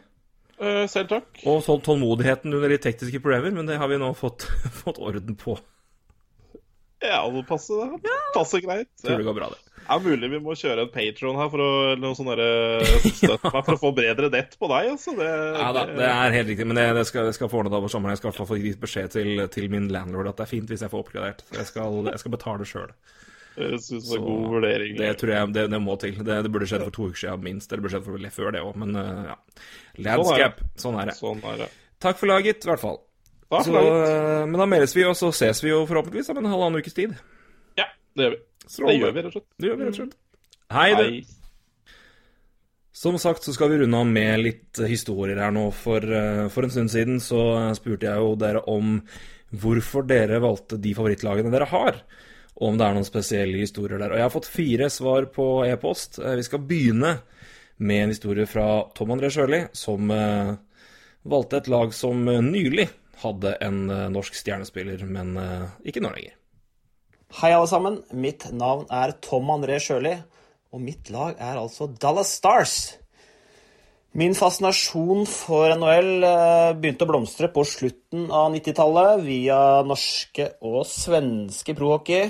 Eh, 0.61 0.85
selv 0.93 1.09
takk. 1.15 1.41
Og 1.49 1.65
tålmodigheten 1.65 2.53
under 2.53 2.69
de 2.69 2.81
tekniske 2.83 3.23
problemer, 3.25 3.55
men 3.57 3.71
det 3.71 3.81
har 3.81 3.89
vi 3.89 4.01
nå 4.01 4.13
fått, 4.19 4.45
fått 4.83 5.01
orden 5.01 5.39
på. 5.41 5.57
Ja, 7.03 7.23
det 7.35 7.43
passer, 7.49 7.93
det. 7.99 8.16
passer 8.35 8.62
greit. 8.65 8.91
Tror 9.03 9.19
det 9.19 9.27
går 9.27 9.37
bra, 9.37 9.49
det. 9.53 9.73
Det 9.83 9.97
er 9.97 10.03
mulig 10.05 10.29
vi 10.31 10.39
må 10.43 10.55
kjøre 10.55 10.85
en 10.87 10.91
Patron 10.95 11.39
her 11.41 11.49
for 11.51 11.62
å, 11.62 11.70
noe 11.99 12.15
sånn 12.15 12.29
støtte 13.19 13.51
meg 13.51 13.65
for 13.66 13.74
å 13.74 13.81
få 13.81 13.91
bedre 13.97 14.29
nett 14.33 14.55
på 14.61 14.69
deg, 14.70 14.93
altså. 14.95 15.16
Det, 15.19 15.27
Ja 15.59 15.73
da, 15.74 15.83
det 15.91 16.07
er 16.07 16.37
helt 16.37 16.53
riktig, 16.53 16.69
men 16.70 16.79
det, 16.79 16.87
det 17.01 17.05
skal, 17.11 17.27
det 17.29 17.35
skal 17.37 17.51
få 17.51 17.62
ordnet 17.62 17.77
over 17.81 17.91
sommeren. 17.93 18.15
Jeg 18.15 18.23
skal 18.23 18.31
i 18.31 18.33
hvert 18.33 18.41
fall 18.43 18.51
få 18.53 18.61
gitt 18.62 18.81
beskjed 18.83 19.12
til, 19.16 19.43
til 19.53 19.69
min 19.73 19.91
landlord 19.93 20.31
at 20.31 20.39
det 20.39 20.47
er 20.47 20.53
fint 20.55 20.70
hvis 20.70 20.87
jeg 20.87 20.93
får 20.95 21.05
oppgradert. 21.05 21.45
Jeg 21.59 21.69
skal, 21.73 21.99
jeg 22.12 22.23
skal 22.23 22.37
betale 22.37 22.69
sjøl. 22.69 22.97
høres 23.59 23.91
ut 23.91 23.99
som 23.99 24.09
Så 24.09 24.19
en 24.20 24.27
god 24.31 24.49
vurdering. 24.57 24.97
Det 25.03 25.12
tror 25.20 25.35
jeg 25.35 25.55
det, 25.59 25.69
det 25.74 25.83
må 25.83 25.99
til. 26.01 26.19
Det, 26.23 26.41
det 26.47 26.55
burde 26.55 26.70
skjedd 26.70 26.87
for 26.87 26.99
to 27.01 27.11
uker 27.11 27.24
siden 27.27 27.47
minst. 27.51 27.73
Eller 27.73 27.83
det 27.83 27.89
burde 27.89 27.97
skjedd 27.99 28.07
for 28.07 28.37
før 28.39 28.55
det 28.55 28.62
òg, 28.62 28.83
men 28.85 28.97
uh, 28.97 29.33
ja. 29.33 29.39
Landscap. 30.09 30.62
Sånn 30.79 31.01
er 31.03 31.11
det. 31.11 31.19
Sånn 31.19 31.43
er 31.51 31.65
det. 31.66 31.73
Takk 32.03 32.23
for 32.23 32.31
laget, 32.31 32.62
i 32.62 32.70
hvert 32.70 32.83
fall. 32.83 33.03
Takk 33.53 33.66
Så, 33.69 33.77
eh, 33.77 34.47
men 34.49 34.57
da 34.57 34.66
meldes 34.69 34.95
vi, 34.97 35.05
og 35.05 35.16
så 35.19 35.29
ses 35.37 35.61
vi 35.61 35.69
jo 35.73 35.83
forhåpentligvis 35.89 36.31
om 36.33 36.41
en 36.41 36.49
halvannen 36.49 36.81
ukes 36.81 36.97
tid. 36.97 37.12
Ja, 37.77 37.91
det 38.16 38.24
gjør 38.24 38.35
vi. 38.39 38.43
Det 38.73 38.97
gjør 38.97 39.12
vi, 39.12 39.20
rett 39.20 39.29
og 39.29 39.35
slett. 39.37 39.49
Det 39.61 39.69
gjør 39.69 39.79
vi 39.79 39.85
rett 39.85 39.99
og 39.99 40.01
slett. 40.01 40.19
Hei, 40.73 40.89
du. 40.97 41.95
Som 43.03 43.19
sagt 43.20 43.45
så 43.45 43.53
skal 43.53 43.73
vi 43.73 43.83
runde 43.83 43.99
av 43.99 44.09
med 44.09 44.41
litt 44.41 44.81
historier 44.89 45.41
her 45.43 45.53
nå. 45.53 45.66
For, 45.77 46.01
eh, 46.01 46.47
for 46.53 46.65
en 46.65 46.73
stund 46.73 46.93
siden 46.93 47.20
så 47.20 47.43
spurte 47.77 48.09
jeg 48.09 48.24
jo 48.24 48.35
dere 48.41 48.65
om 48.73 48.99
hvorfor 49.53 50.07
dere 50.09 50.41
valgte 50.41 50.81
de 50.81 50.95
favorittlagene 50.97 51.53
dere 51.53 51.69
har. 51.69 52.01
Og 52.57 52.70
om 52.70 52.79
det 52.79 52.87
er 52.87 52.97
noen 52.97 53.09
spesielle 53.09 53.61
historier 53.61 54.01
der. 54.01 54.12
Og 54.12 54.20
jeg 54.20 54.27
har 54.27 54.33
fått 54.33 54.49
fire 54.49 54.89
svar 54.93 55.29
på 55.35 55.47
e-post. 55.69 56.19
Eh, 56.23 56.37
Vi 56.41 56.49
skal 56.49 56.65
begynne 56.65 57.19
med 57.79 58.03
en 58.05 58.15
historie 58.15 58.47
fra 58.47 58.89
Tom 58.95 59.12
André 59.12 59.29
Sjøli, 59.33 59.66
som 59.73 60.11
eh, 60.11 60.57
valgte 61.24 61.57
et 61.61 61.69
lag 61.69 61.93
som 61.93 62.29
eh, 62.29 62.41
nylig 62.45 62.89
hadde 63.23 63.57
en 63.65 63.85
eh, 63.90 64.09
norsk 64.12 64.36
stjernespiller, 64.39 65.05
men 65.09 65.36
eh, 65.40 65.69
ikke 65.90 66.03
nå 66.05 66.12
lenger. 66.15 66.39
Hei, 67.40 67.53
alle 67.55 67.69
sammen. 67.70 68.03
Mitt 68.12 68.51
navn 68.53 68.85
er 68.93 69.15
Tom 69.24 69.49
André 69.55 69.78
Sjøli, 69.81 70.19
og 70.73 70.82
mitt 70.85 71.09
lag 71.12 71.39
er 71.40 71.61
altså 71.61 71.89
Dallas 71.89 72.35
Stars. 72.36 72.77
Min 74.12 74.35
fascinasjon 74.36 75.24
for 75.24 75.73
NHL 75.73 76.27
eh, 76.28 76.74
begynte 76.77 77.07
å 77.07 77.09
blomstre 77.09 77.49
på 77.49 77.65
slutten 77.65 78.27
av 78.28 78.51
90-tallet 78.53 79.23
via 79.24 79.61
norske 79.89 80.51
og 80.61 80.82
svenske 80.85 81.73
prohockey. 81.78 82.28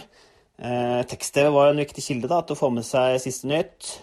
Eh, 0.63 1.01
Tekst-TV 1.11 1.51
var 1.51 1.73
en 1.73 1.83
viktig 1.83 2.05
kilde 2.07 2.31
da, 2.31 2.39
til 2.47 2.55
å 2.55 2.61
få 2.61 2.71
med 2.71 2.87
seg 2.87 3.19
siste 3.25 3.51
nytt. 3.51 3.97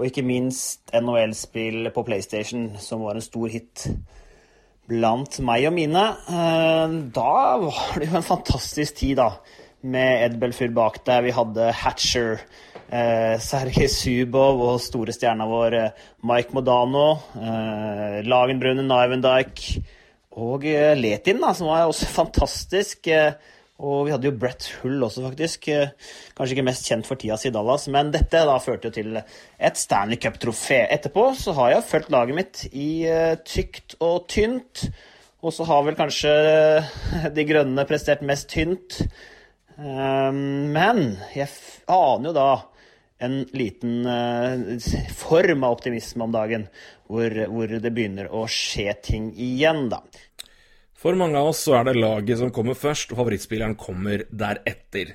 Og 0.00 0.08
ikke 0.08 0.24
minst 0.24 0.88
NHL-spill 0.96 1.92
på 1.92 2.06
PlayStation, 2.08 2.70
som 2.80 3.04
var 3.04 3.20
en 3.20 3.28
stor 3.28 3.52
hit 3.52 3.84
blant 4.88 5.38
meg 5.44 5.66
og 5.68 5.74
mine. 5.76 6.04
Eh, 6.28 6.94
Da 7.14 7.34
var 7.62 7.98
det 8.00 8.08
jo 8.10 8.16
en 8.20 8.26
fantastisk 8.26 8.96
tid, 9.00 9.16
da. 9.20 9.30
Med 9.84 10.24
Ed 10.24 10.38
Belfur 10.40 10.70
bak 10.72 11.02
der. 11.04 11.22
Vi 11.26 11.32
hadde 11.36 11.72
Hatcher, 11.76 12.38
eh, 12.90 13.36
Sergej 13.38 13.88
Zubov 13.92 14.62
og 14.64 14.80
store 14.80 15.12
stjerna 15.12 15.44
vår 15.48 15.74
eh, 15.74 15.90
Mike 16.24 16.54
Modano. 16.56 17.18
Eh, 17.36 18.22
Lagenbrune 18.24 18.84
Nivendike. 18.86 19.82
Og 20.40 20.64
eh, 20.66 20.94
Letin, 20.96 21.40
da, 21.40 21.52
som 21.54 21.68
var 21.68 21.84
også 21.86 22.08
fantastisk. 22.10 23.06
Eh, 23.08 23.34
og 23.82 24.04
vi 24.06 24.12
hadde 24.14 24.28
jo 24.28 24.36
Brett 24.38 24.68
Hull 24.80 25.02
også, 25.02 25.24
faktisk. 25.24 25.66
Eh, 25.74 25.90
Kanskje 26.36 26.54
ikke 26.54 26.66
mest 26.68 26.86
kjent 26.86 27.08
for 27.08 27.18
tida 27.18 27.34
si 27.40 27.50
Dallas, 27.54 27.88
men 27.90 28.12
dette 28.14 28.44
da 28.46 28.54
førte 28.62 28.88
jo 28.90 28.94
til 28.94 29.18
et 29.18 29.80
Stanley 29.80 30.20
Cup-trofé. 30.22 30.84
Etterpå 30.94 31.32
så 31.38 31.56
har 31.58 31.72
jeg 31.72 31.88
fulgt 31.88 32.12
laget 32.14 32.38
mitt 32.38 32.62
i 32.70 32.88
eh, 33.10 33.34
tykt 33.42 33.96
og 33.98 34.28
tynt. 34.30 34.86
Og 35.44 35.52
så 35.52 35.66
har 35.68 35.82
vel 35.84 35.98
kanskje 35.98 36.30
de 37.36 37.46
grønne 37.48 37.84
prestert 37.88 38.22
mest 38.24 38.48
tynt. 38.54 39.02
Ehm, 39.76 40.70
Men 40.72 41.18
jeg 41.34 41.50
aner 41.90 42.30
jo 42.30 42.36
da 42.36 42.48
en 43.24 43.40
liten 43.56 44.06
eh, 44.06 44.78
form 45.14 45.66
av 45.66 45.76
optimisme 45.76 46.24
om 46.24 46.32
dagen, 46.34 46.68
hvor, 47.10 47.34
hvor 47.50 47.74
det 47.80 47.92
begynner 47.94 48.30
å 48.32 48.46
skje 48.50 48.94
ting 49.04 49.28
igjen, 49.34 49.88
da. 49.92 50.00
For 51.04 51.12
mange 51.20 51.36
av 51.36 51.50
oss 51.50 51.58
så 51.66 51.74
er 51.76 51.90
det 51.90 51.98
laget 51.98 52.38
som 52.40 52.48
kommer 52.48 52.78
først, 52.80 53.10
og 53.12 53.18
favorittspilleren 53.20 53.74
kommer 53.76 54.22
deretter. 54.32 55.10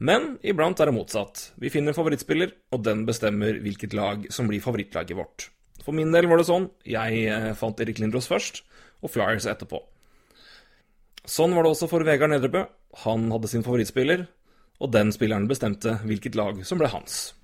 Men 0.00 0.38
iblant 0.40 0.78
er 0.80 0.88
det 0.88 0.94
motsatt. 0.96 1.50
Vi 1.60 1.68
finner 1.68 1.92
en 1.92 1.96
favorittspiller, 1.98 2.54
og 2.72 2.80
den 2.86 3.02
bestemmer 3.04 3.58
hvilket 3.60 3.92
lag 3.92 4.24
som 4.32 4.48
blir 4.48 4.62
favorittlaget 4.64 5.18
vårt. 5.18 5.50
For 5.84 5.92
min 5.92 6.14
del 6.14 6.30
var 6.30 6.40
det 6.40 6.46
sånn. 6.48 6.70
Jeg 6.88 7.26
eh, 7.28 7.50
fant 7.60 7.82
Erik 7.84 8.00
Lindros 8.00 8.28
først, 8.30 8.62
og 9.04 9.12
Flyers 9.12 9.44
etterpå. 9.50 9.82
Sånn 11.28 11.52
var 11.52 11.66
det 11.66 11.74
også 11.74 11.90
for 11.92 12.06
Vegard 12.08 12.32
Nedrebø. 12.32 12.62
Han 13.04 13.26
hadde 13.34 13.50
sin 13.52 13.64
favorittspiller, 13.66 14.24
og 14.80 14.92
den 14.96 15.12
spilleren 15.12 15.48
bestemte 15.50 15.98
hvilket 16.08 16.38
lag 16.40 16.62
som 16.64 16.80
ble 16.80 16.88
hans. 16.88 17.34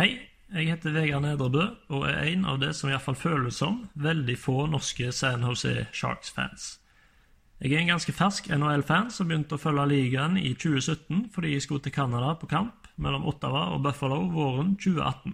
Hei, 0.00 0.08
jeg 0.50 0.72
heter 0.72 0.94
Vegard 0.94 1.22
Nedrebø 1.22 1.68
og 1.86 2.08
er 2.10 2.32
en 2.32 2.42
av 2.50 2.58
det 2.62 2.72
som 2.74 2.90
iallfall 2.90 3.18
føles 3.18 3.62
som 3.62 3.84
veldig 3.94 4.36
få 4.42 4.66
norske 4.74 5.14
San 5.14 5.46
Jose 5.46 5.86
Sharks-fans. 5.94 6.66
Jeg 7.56 7.72
er 7.72 7.80
en 7.80 7.94
ganske 7.94 8.12
fersk 8.12 8.50
NHL-fan 8.52 9.08
som 9.14 9.30
begynte 9.30 9.56
å 9.56 9.60
følge 9.60 9.86
ligaen 9.88 10.36
i 10.36 10.50
2017 10.52 11.30
fordi 11.32 11.54
jeg 11.54 11.64
skulle 11.64 11.84
til 11.86 11.94
Canada 11.94 12.34
på 12.36 12.48
kamp 12.50 12.90
mellom 13.00 13.24
Ottawa 13.30 13.70
og 13.72 13.80
Buffalo 13.86 14.26
våren 14.28 14.74
2018. 14.76 15.32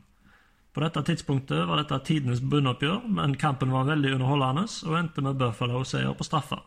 På 0.72 0.84
dette 0.84 1.02
tidspunktet 1.08 1.66
var 1.68 1.82
dette 1.82 1.98
tidenes 2.06 2.40
bunnoppgjør, 2.40 3.08
men 3.10 3.34
kampen 3.36 3.74
var 3.74 3.90
veldig 3.90 4.14
underholdende 4.14 4.68
og 4.86 4.94
endte 5.00 5.24
med 5.26 5.40
Buffalo-seier 5.40 6.14
på 6.16 6.24
straffer. 6.24 6.62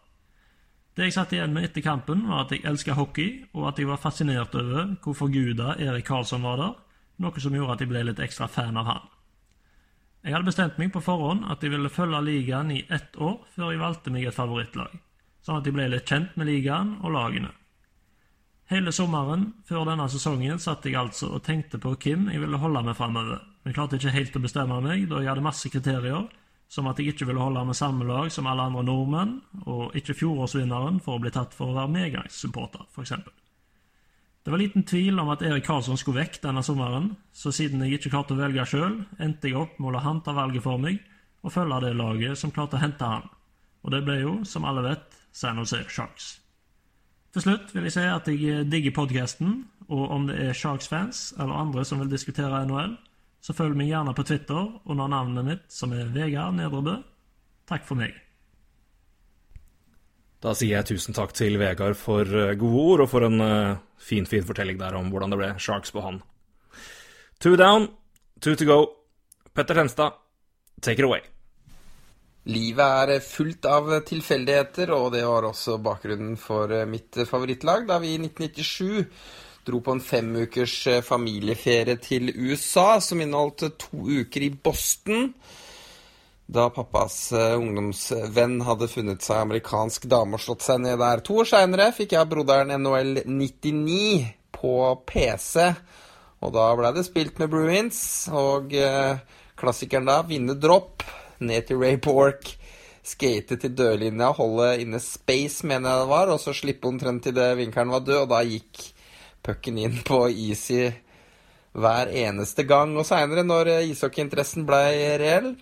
Det 0.95 1.07
jeg 1.07 1.15
satt 1.15 1.34
igjen 1.36 1.56
med 1.56 1.69
etter 1.69 1.84
kampen, 1.84 2.27
var 2.30 2.45
at 2.45 2.52
jeg 2.53 2.64
elska 2.68 2.94
hockey, 2.95 3.41
og 3.56 3.72
at 3.72 3.80
jeg 3.80 3.90
var 3.90 3.99
fascinert 3.99 4.53
over 4.56 4.94
hvor 5.03 5.18
forguda 5.18 5.73
Erik 5.80 6.06
Karlsson 6.07 6.45
var 6.45 6.61
der, 6.61 6.77
noe 7.23 7.41
som 7.41 7.56
gjorde 7.56 7.76
at 7.76 7.82
jeg 7.84 7.91
ble 7.91 8.03
litt 8.10 8.22
ekstra 8.23 8.48
fan 8.52 8.77
av 8.80 8.91
han. 8.91 9.10
Jeg 10.26 10.36
hadde 10.36 10.52
bestemt 10.52 10.80
meg 10.82 10.94
på 10.94 11.03
forhånd 11.03 11.48
at 11.52 11.64
jeg 11.64 11.73
ville 11.73 11.91
følge 11.91 12.22
ligaen 12.27 12.72
i 12.76 12.86
ett 12.90 13.15
år 13.15 13.41
før 13.56 13.72
jeg 13.72 13.82
valgte 13.82 14.14
meg 14.14 14.27
et 14.30 14.36
favorittlag, 14.38 14.95
sånn 15.46 15.60
at 15.60 15.68
jeg 15.68 15.76
ble 15.76 15.88
litt 15.92 16.10
kjent 16.10 16.34
med 16.40 16.50
ligaen 16.50 16.98
og 17.04 17.14
lagene. 17.16 17.52
Hele 18.72 18.90
sommeren 18.96 19.52
før 19.70 19.86
denne 19.86 20.08
sesongen 20.10 20.58
satt 20.62 20.88
jeg 20.88 20.98
altså 20.98 21.36
og 21.38 21.44
tenkte 21.46 21.78
på 21.82 21.92
hvem 21.94 22.32
jeg 22.34 22.42
ville 22.42 22.58
holde 22.58 22.82
med 22.88 22.98
framover, 22.98 23.44
men 23.62 23.76
klarte 23.78 24.00
ikke 24.00 24.16
helt 24.16 24.38
å 24.40 24.42
bestemme 24.42 24.80
meg 24.82 25.06
da 25.12 25.22
jeg 25.22 25.30
hadde 25.30 25.46
masse 25.46 25.70
kriterier, 25.70 26.26
som 26.68 26.90
at 26.90 26.98
jeg 26.98 27.14
ikke 27.14 27.28
ville 27.30 27.44
holde 27.44 27.62
med 27.68 27.78
samme 27.78 28.08
lag 28.10 28.32
som 28.34 28.48
alle 28.50 28.66
andre 28.66 28.82
nordmenn, 28.88 29.36
og 29.70 29.94
ikke 29.98 30.18
fjorårsvinneren 30.18 30.98
for 31.06 31.20
å 31.20 31.22
bli 31.22 31.32
tatt 31.34 31.54
for 31.54 31.70
å 31.70 31.78
være 31.78 31.94
medgangssupporter, 31.94 32.88
f.eks. 32.90 33.14
Det 34.46 34.54
var 34.54 34.62
liten 34.62 34.86
tvil 34.86 35.22
om 35.22 35.30
at 35.34 35.42
Erik 35.46 35.66
Karlsson 35.66 35.98
skulle 35.98 36.24
vekk 36.24 36.42
denne 36.44 36.62
sommeren, 36.66 37.12
så 37.34 37.54
siden 37.54 37.82
jeg 37.86 38.00
ikke 38.00 38.12
klarte 38.14 38.34
å 38.34 38.42
velge 38.42 38.66
sjøl, 38.70 39.00
endte 39.22 39.50
jeg 39.50 39.58
opp 39.62 39.78
med 39.78 39.90
å 39.90 39.94
la 39.96 40.02
han 40.06 40.22
ta 40.26 40.34
valget 40.38 40.66
for 40.66 40.82
meg 40.82 41.00
og 41.46 41.54
følge 41.54 41.80
det 41.86 41.96
laget 41.98 42.38
som 42.38 42.54
klarte 42.54 42.78
å 42.78 42.82
hente 42.82 43.10
han. 43.10 43.26
Og 43.86 43.94
det 43.94 44.02
ble 44.06 44.20
jo, 44.24 44.36
som 44.50 44.66
alle 44.66 44.82
vet, 44.86 45.18
San 45.36 45.60
Jose 45.60 45.84
Sharks. 45.91 46.28
Til 47.36 47.44
slutt 47.44 47.74
vil 47.76 47.84
jeg 47.90 47.95
si 47.98 48.03
at 48.07 48.28
jeg 48.32 48.68
digger 48.72 48.94
podkasten, 48.95 49.66
og 49.91 50.12
om 50.16 50.30
det 50.30 50.38
er 50.40 50.56
Sharks-fans 50.56 51.34
eller 51.36 51.57
andre 51.60 51.84
som 51.86 51.99
vil 51.99 52.14
diskutere 52.14 52.64
NHL, 52.64 52.95
så 53.44 53.53
følg 53.53 53.76
meg 53.78 53.91
gjerne 53.91 54.14
på 54.16 54.24
Twitter 54.26 54.70
under 54.88 55.12
navnet 55.12 55.45
mitt, 55.45 55.66
som 55.70 55.91
er 55.94 56.07
Vegard 56.16 56.56
Nedrebø. 56.56 56.95
Takk 57.68 57.84
for 57.86 57.99
meg. 57.99 58.16
Da 60.40 60.56
sier 60.56 60.78
jeg 60.78 60.90
tusen 60.94 61.18
takk 61.18 61.36
til 61.36 61.60
Vegard 61.60 61.99
for 61.99 62.24
eh, 62.24 62.56
gode 62.56 62.88
ord, 62.94 63.06
og 63.06 63.12
for 63.12 63.28
en 63.28 63.44
eh, 63.44 63.78
fin, 63.99 64.26
fin 64.30 64.45
fortelling 64.48 64.80
der 64.80 64.95
om 64.95 65.12
hvordan 65.12 65.36
det 65.36 65.41
ble 65.41 65.53
Sharks 65.60 65.91
på 65.91 66.06
han. 66.06 66.24
Two 67.44 67.60
down, 67.60 67.90
two 68.40 68.56
to 68.56 68.66
go. 68.66 68.80
Petter 69.53 69.76
Tenstad, 69.76 70.16
take 70.82 71.02
it 71.02 71.06
away. 71.06 71.35
Livet 72.46 73.10
er 73.16 73.24
fullt 73.26 73.66
av 73.66 73.90
tilfeldigheter, 74.06 74.92
og 74.94 75.12
det 75.16 75.24
var 75.26 75.48
også 75.48 75.80
bakgrunnen 75.82 76.36
for 76.38 76.70
eh, 76.70 76.86
mitt 76.86 77.18
favorittlag 77.26 77.88
da 77.90 77.98
vi 78.04 78.14
i 78.14 78.22
1997 78.22 79.06
dro 79.66 79.82
på 79.82 79.96
en 79.96 80.02
femukers 80.02 80.76
eh, 80.88 81.02
familieferie 81.02 81.98
til 82.02 82.30
USA 82.30 83.00
som 83.02 83.22
inneholdt 83.22 83.66
to 83.82 84.06
uker 84.22 84.46
i 84.46 84.52
Boston. 84.54 85.32
da 86.46 86.68
pappas 86.70 87.32
eh, 87.34 87.58
ungdomsvenn 87.58 88.60
hadde 88.68 88.92
funnet 88.92 89.26
seg 89.26 89.42
amerikansk 89.42 90.06
dame 90.06 90.38
og 90.38 90.44
slått 90.44 90.68
seg 90.68 90.84
ned 90.84 91.00
der. 91.02 91.24
To 91.26 91.42
år 91.42 91.50
seinere 91.50 91.90
fikk 91.98 92.14
jeg 92.14 92.30
broderen 92.30 92.76
NHL 92.78 93.24
99 93.26 94.28
på 94.54 94.76
PC, 95.10 95.66
og 96.46 96.54
da 96.54 96.70
blei 96.78 96.94
det 96.94 97.08
spilt 97.08 97.42
med 97.42 97.50
Bruins. 97.50 98.00
Og 98.30 98.78
eh, 98.78 99.18
klassikeren 99.58 100.06
da, 100.06 100.22
vinne 100.30 100.54
dropp, 100.62 101.02
ned 101.40 101.68
til 101.68 101.80
Ray 101.82 101.98
Bork, 102.02 102.52
skate 103.06 103.57
til 103.62 103.74
dørlinja, 103.78 104.32
holde 104.38 104.70
inne 104.82 104.99
space, 105.03 105.66
mener 105.68 105.91
jeg 105.91 106.03
det 106.03 106.12
var, 106.12 106.32
og 106.34 106.40
så 106.41 106.53
slippe 106.56 106.90
omtrent 106.90 107.24
til 107.28 107.36
det 107.38 107.52
vinkelen 107.60 107.94
var 107.94 108.06
død, 108.06 108.22
og 108.24 108.32
da 108.34 108.41
gikk 108.48 108.86
pucken 109.45 109.78
inn 109.78 109.99
på 110.07 110.26
easy 110.32 110.90
hver 111.76 112.10
eneste 112.10 112.64
gang. 112.68 112.98
Og 112.98 113.06
seinere, 113.07 113.44
når 113.45 113.70
ishockeyinteressen 113.91 114.66
blei 114.68 115.18
reell, 115.22 115.56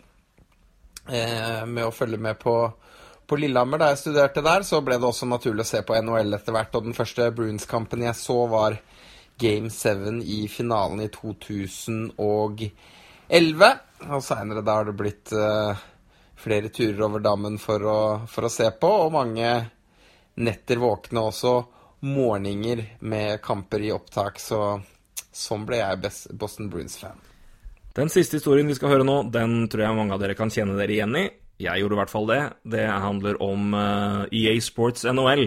eh, 1.10 1.66
med 1.66 1.84
å 1.88 1.92
følge 1.96 2.18
med 2.22 2.40
på, 2.40 2.56
på 3.28 3.36
Lillehammer 3.40 3.78
da 3.82 3.88
jeg 3.92 4.02
studerte 4.06 4.42
der, 4.46 4.62
så 4.68 4.82
ble 4.86 4.96
det 5.00 5.10
også 5.10 5.26
naturlig 5.30 5.64
å 5.66 5.72
se 5.74 5.82
på 5.86 5.98
NHL 6.00 6.34
etter 6.38 6.54
hvert. 6.56 6.76
Og 6.78 6.84
den 6.88 6.98
første 6.98 7.32
Bruins-kampen 7.36 8.02
jeg 8.08 8.16
så, 8.20 8.40
var 8.52 8.72
Game 9.42 9.70
7 9.74 10.22
i 10.24 10.48
finalen 10.52 11.02
i 11.04 11.10
2011. 11.12 12.82
Og 14.12 14.24
seinere 14.24 14.64
da 14.66 14.80
har 14.80 14.90
det 14.90 14.96
blitt 15.00 15.32
eh, 15.36 15.84
flere 16.40 16.72
turer 16.74 17.06
over 17.06 17.24
dammen 17.24 17.60
for 17.62 17.86
å, 17.88 18.00
for 18.28 18.48
å 18.48 18.52
se 18.52 18.68
på, 18.80 18.90
og 19.06 19.14
mange 19.16 19.52
netter 20.44 20.82
våkne 20.82 21.28
også. 21.30 21.54
Morgener 22.04 22.82
med 23.08 23.40
kamper 23.44 23.86
i 23.86 23.94
opptak, 23.96 24.42
så 24.44 24.82
sånn 25.34 25.64
ble 25.68 25.80
jeg 25.80 26.12
Boston 26.36 26.68
Bruins-fan. 26.74 27.22
Den 27.96 28.10
siste 28.12 28.40
historien 28.40 28.68
vi 28.68 28.76
skal 28.76 28.92
høre 28.92 29.06
nå, 29.08 29.22
den 29.32 29.70
tror 29.72 29.86
jeg 29.86 29.96
mange 29.96 30.16
av 30.16 30.22
dere 30.24 30.36
kan 30.36 30.52
kjenne 30.52 30.76
dere 30.76 30.98
igjen 30.98 31.16
i. 31.16 31.28
Jeg 31.62 31.80
gjorde 31.80 31.96
i 31.96 32.00
hvert 32.02 32.12
fall 32.12 32.28
det. 32.28 32.42
Det 32.74 32.84
handler 32.90 33.38
om 33.46 33.76
EA 33.78 34.56
Sports 34.66 35.06
NHL, 35.08 35.46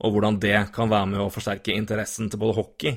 og 0.00 0.14
hvordan 0.14 0.38
det 0.40 0.60
kan 0.72 0.88
være 0.88 1.10
med 1.10 1.24
å 1.26 1.32
forsterke 1.34 1.74
interessen 1.76 2.30
til 2.30 2.40
både 2.40 2.56
hockey 2.56 2.94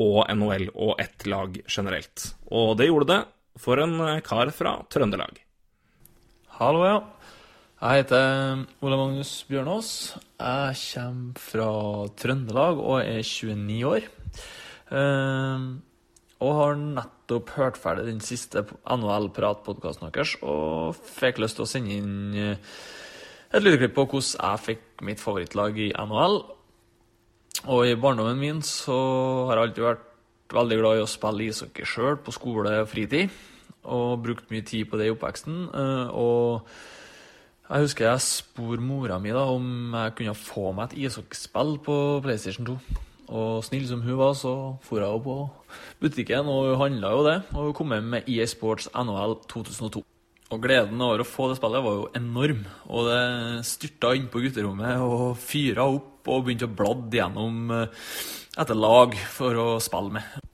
og 0.00 0.24
NHL 0.32 0.70
og 0.72 0.96
ett 0.98 1.28
lag 1.30 1.60
generelt. 1.68 2.32
Og 2.50 2.72
det 2.80 2.88
gjorde 2.88 3.12
det 3.12 3.20
for 3.58 3.80
en 3.82 3.96
eh, 4.06 4.20
kar 4.26 4.52
fra 4.54 4.76
Trøndelag. 4.92 5.40
Hallo, 6.60 6.84
ja. 6.84 7.00
Jeg 7.80 8.02
heter 8.02 8.66
Ole 8.84 8.96
Magnus 9.00 9.32
Bjørnås. 9.48 9.90
Jeg 10.36 10.80
kommer 10.84 11.40
fra 11.40 11.70
Trøndelag 12.20 12.82
og 12.82 12.98
er 13.00 13.22
29 13.24 13.78
år. 13.88 14.08
Eh, 14.90 15.68
og 16.40 16.56
har 16.56 16.78
nettopp 16.80 17.52
hørt 17.56 17.80
ferdig 17.80 18.06
den 18.08 18.22
siste 18.24 18.62
NHL-pratpodkasten 18.88 20.08
deres 20.08 20.38
og 20.40 20.96
fikk 20.96 21.40
lyst 21.42 21.58
til 21.58 21.66
å 21.66 21.68
sende 21.68 21.96
inn 21.96 22.36
eh, 22.36 22.76
et 23.50 23.64
lydklipp 23.64 23.96
på 23.96 24.06
hvordan 24.06 24.36
jeg 24.38 24.64
fikk 24.68 25.04
mitt 25.04 25.20
favorittlag 25.20 25.80
i 25.80 25.90
NHL. 25.96 26.38
Og 27.68 27.80
i 27.84 27.96
barndommen 27.98 28.38
min 28.40 28.62
så 28.64 28.96
har 29.48 29.58
jeg 29.58 29.68
alltid 29.68 29.86
vært 29.88 30.06
veldig 30.56 30.78
glad 30.80 30.98
i 30.98 31.04
å 31.04 31.10
spille 31.10 31.48
ishockey 31.48 31.86
sjøl 31.88 32.18
på 32.24 32.34
skole 32.34 32.80
og 32.82 32.88
fritid. 32.90 33.32
Og 33.90 34.20
brukt 34.24 34.50
mye 34.52 34.64
tid 34.66 34.88
på 34.90 35.00
det 35.00 35.08
i 35.08 35.12
oppveksten. 35.14 35.60
Eh, 35.72 36.10
og 36.12 36.66
jeg 37.70 37.86
husker 37.86 38.08
jeg 38.08 38.24
spurte 38.26 38.82
mora 38.82 39.20
mi 39.22 39.30
da 39.34 39.44
om 39.46 39.94
jeg 39.94 40.16
kunne 40.18 40.34
få 40.34 40.72
meg 40.76 40.90
et 40.90 41.06
ishockeyspill 41.06 41.76
på 41.86 41.96
PlayStation 42.24 42.66
2. 42.66 42.76
Og 43.30 43.62
snill 43.62 43.86
som 43.86 44.02
hun 44.02 44.18
var, 44.18 44.34
så 44.34 44.52
for 44.82 44.98
jo 45.04 45.18
på 45.22 45.36
butikken, 46.02 46.50
og 46.50 46.72
hun 46.72 46.80
handla 46.80 47.12
jo 47.14 47.26
det. 47.28 47.36
Og 47.54 47.68
hun 47.68 47.76
kom 47.78 47.94
hjem 47.94 48.08
med 48.16 48.30
EA 48.30 48.46
Sports 48.50 48.90
NHL 48.90 49.38
2002. 49.46 50.02
Og 50.50 50.58
gleden 50.64 50.98
over 50.98 51.22
å 51.22 51.28
få 51.28 51.46
det 51.46 51.60
spillet 51.60 51.84
var 51.84 51.94
jo 51.94 52.08
enorm. 52.18 52.64
Og 52.90 53.06
det 53.06 53.22
styrta 53.68 54.16
inn 54.18 54.26
på 54.32 54.42
gutterommet 54.42 54.98
og 54.98 55.38
fyra 55.38 55.86
opp 55.86 56.26
og 56.26 56.42
begynte 56.46 56.66
å 56.66 56.74
bladde 56.74 57.20
gjennom 57.20 57.70
eh, 57.76 58.08
etter 58.58 58.78
lag 58.78 59.14
for 59.30 59.58
å 59.58 59.68
spille 59.82 60.16
med. 60.18 60.46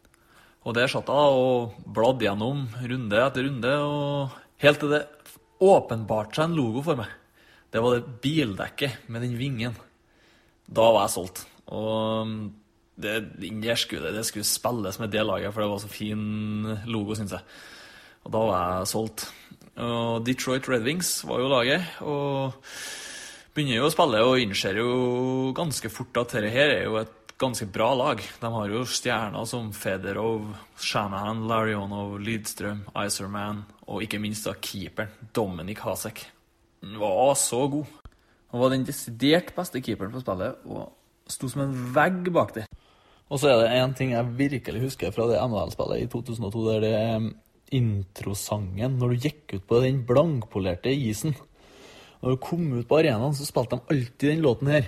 Og 0.66 0.74
der 0.74 0.90
satt 0.90 1.09
jeg 1.12 1.39
og 1.39 1.77
bladde 1.94 2.27
gjennom 2.27 2.66
runde 2.90 3.23
etter 3.23 3.47
runde, 3.47 3.74
og 3.86 4.35
helt 4.64 4.82
til 4.82 4.93
det 4.97 5.05
åpenbarte 5.62 6.40
seg 6.40 6.48
en 6.48 6.59
logo 6.59 6.82
for 6.85 6.98
meg. 6.98 7.12
Det 7.70 7.82
var 7.82 7.97
det 7.97 8.18
bildekket 8.24 9.09
med 9.12 9.24
den 9.24 9.36
vingen. 9.39 9.77
Da 10.66 10.89
var 10.90 11.06
jeg 11.06 11.14
solgt. 11.14 11.44
Og 11.70 12.35
det, 12.97 13.16
der 13.39 13.78
skulle, 13.78 14.12
det 14.14 14.24
skulle 14.27 14.48
spilles 14.48 14.98
med 14.98 15.12
det 15.12 15.24
laget, 15.27 15.52
for 15.52 15.62
det 15.62 15.70
var 15.70 15.82
så 15.82 15.90
fin 15.93 16.23
logo, 16.89 17.16
syns 17.16 17.36
jeg. 17.36 17.59
Og 18.27 18.32
da 18.35 18.44
var 18.48 18.62
jeg 18.81 18.90
solgt. 18.90 19.27
Og 19.77 20.24
Detroit 20.27 20.68
Red 20.68 20.86
Wings 20.89 21.20
var 21.28 21.43
jo 21.43 21.52
laget, 21.52 21.85
og 22.01 22.56
begynner 23.55 23.78
jo 23.78 23.89
å 23.89 23.93
spille 23.93 24.24
og 24.24 24.40
innser 24.40 24.81
jo 24.81 24.90
ganske 25.56 25.90
fort 25.93 26.16
at 26.20 26.35
dette 26.35 26.52
her 26.52 26.73
er 26.74 26.82
jo 26.89 26.98
et 27.01 27.26
ganske 27.39 27.67
bra 27.67 27.95
lag. 27.95 28.23
De 28.41 28.53
har 28.53 28.73
jo 28.73 28.85
stjerner 28.89 29.45
som 29.49 29.69
Federov, 29.77 30.49
Shanahan, 30.81 31.45
Larionov, 31.49 32.17
Lydstrøm, 32.23 32.85
Iserman 33.05 33.65
og 33.87 34.03
ikke 34.05 34.21
minst 34.23 34.49
da 34.49 34.57
keeperen 34.57 35.13
Dominic 35.37 35.83
Hasek. 35.85 36.25
Han 36.83 36.99
var 37.01 37.35
så 37.41 37.67
god. 37.73 37.87
Han 38.53 38.63
var 38.63 38.73
den 38.73 38.87
desidert 38.89 39.53
beste 39.57 39.83
keeperen 39.85 40.15
på 40.15 40.23
spillet 40.23 40.63
og 40.71 40.93
sto 41.29 41.51
som 41.51 41.67
en 41.67 41.75
vegg 41.95 42.31
bak 42.35 42.55
der. 42.57 42.69
Og 43.27 43.41
så 43.43 43.51
er 43.51 43.59
det 43.65 43.75
én 43.75 43.95
ting 43.99 44.13
jeg 44.15 44.37
virkelig 44.39 44.85
husker 44.85 45.11
fra 45.15 45.27
det 45.27 45.41
NHL-spillet 45.43 46.05
i 46.05 46.11
2002. 46.13 46.63
Det 46.69 46.77
er 46.77 46.85
det 46.85 47.17
um, 47.17 47.33
introsangen 47.75 49.01
når 49.01 49.13
du 49.13 49.27
gikk 49.27 49.57
ut 49.57 49.67
på 49.67 49.81
den 49.83 50.05
blankpolerte 50.07 50.93
isen. 50.95 51.35
Når 52.23 52.37
du 52.37 52.43
kom 52.43 52.69
ut 52.79 52.87
på 52.89 53.01
arenaen, 53.01 53.35
så 53.35 53.45
spilte 53.49 53.77
de 53.77 53.93
alltid 53.93 54.31
den 54.31 54.45
låten 54.47 54.71
her. 54.71 54.87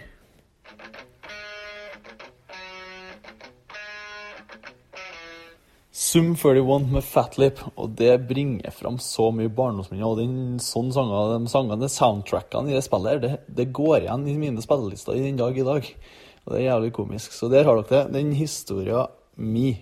Sum 5.99 6.37
41 6.37 6.93
med 6.93 7.03
Fatlip, 7.03 7.59
og 7.75 7.97
det 7.99 8.13
bringer 8.29 8.71
fram 8.71 9.01
så 9.03 9.33
mye 9.35 9.51
barndomsminner. 9.51 10.07
Og 10.07 10.21
den 10.21 10.61
sånn 10.63 10.93
sanger, 10.95 11.33
de 11.33 11.51
sangene, 11.51 11.89
soundtrackene 11.91 12.71
i 12.71 12.77
det 12.77 12.85
spillet 12.87 13.25
det, 13.25 13.33
det 13.51 13.67
går 13.75 14.05
igjen 14.05 14.29
i 14.31 14.37
mine 14.39 14.63
spillelister 14.63 15.19
i 15.19 15.25
den 15.25 15.41
dag 15.41 15.59
i 15.59 15.67
dag. 15.67 15.91
Og 16.45 16.55
det 16.55 16.61
er 16.61 16.69
jævlig 16.69 16.93
komisk. 17.01 17.35
Så 17.35 17.51
der 17.51 17.67
har 17.67 17.83
dere 17.83 17.91
det. 17.91 18.15
Den 18.15 18.31
historia 18.39 19.09
mi 19.43 19.73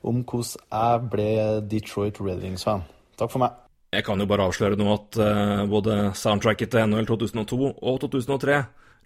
om 0.00 0.24
hvordan 0.24 0.64
jeg 0.64 1.04
ble 1.12 1.28
Detroit 1.68 2.24
Red 2.24 2.40
Wings-fan. 2.46 2.88
Takk 3.20 3.36
for 3.36 3.44
meg. 3.44 3.60
Jeg 3.92 4.08
kan 4.08 4.24
jo 4.24 4.30
bare 4.32 4.48
avsløre 4.48 4.80
nå 4.80 4.90
at 4.96 5.20
uh, 5.20 5.68
både 5.68 6.00
soundtracket 6.16 6.72
til 6.72 6.88
NHL 6.88 7.12
2002 7.12 7.74
og 7.76 8.00
2003 8.08 8.62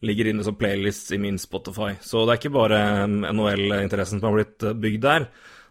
ligger 0.07 0.31
inne 0.31 0.47
som 0.47 0.55
playlists 0.55 1.11
i 1.11 1.19
min 1.19 1.39
Spotify. 1.39 1.97
Så 1.99 2.23
det 2.23 2.37
er 2.37 2.45
ikke 2.45 2.59
bare 2.63 2.85
NHL-interessen 3.11 4.23
som 4.23 4.31
har 4.31 4.39
blitt 4.39 4.65
eh, 4.65 4.79
bygd 4.87 5.03
der. 5.05 5.27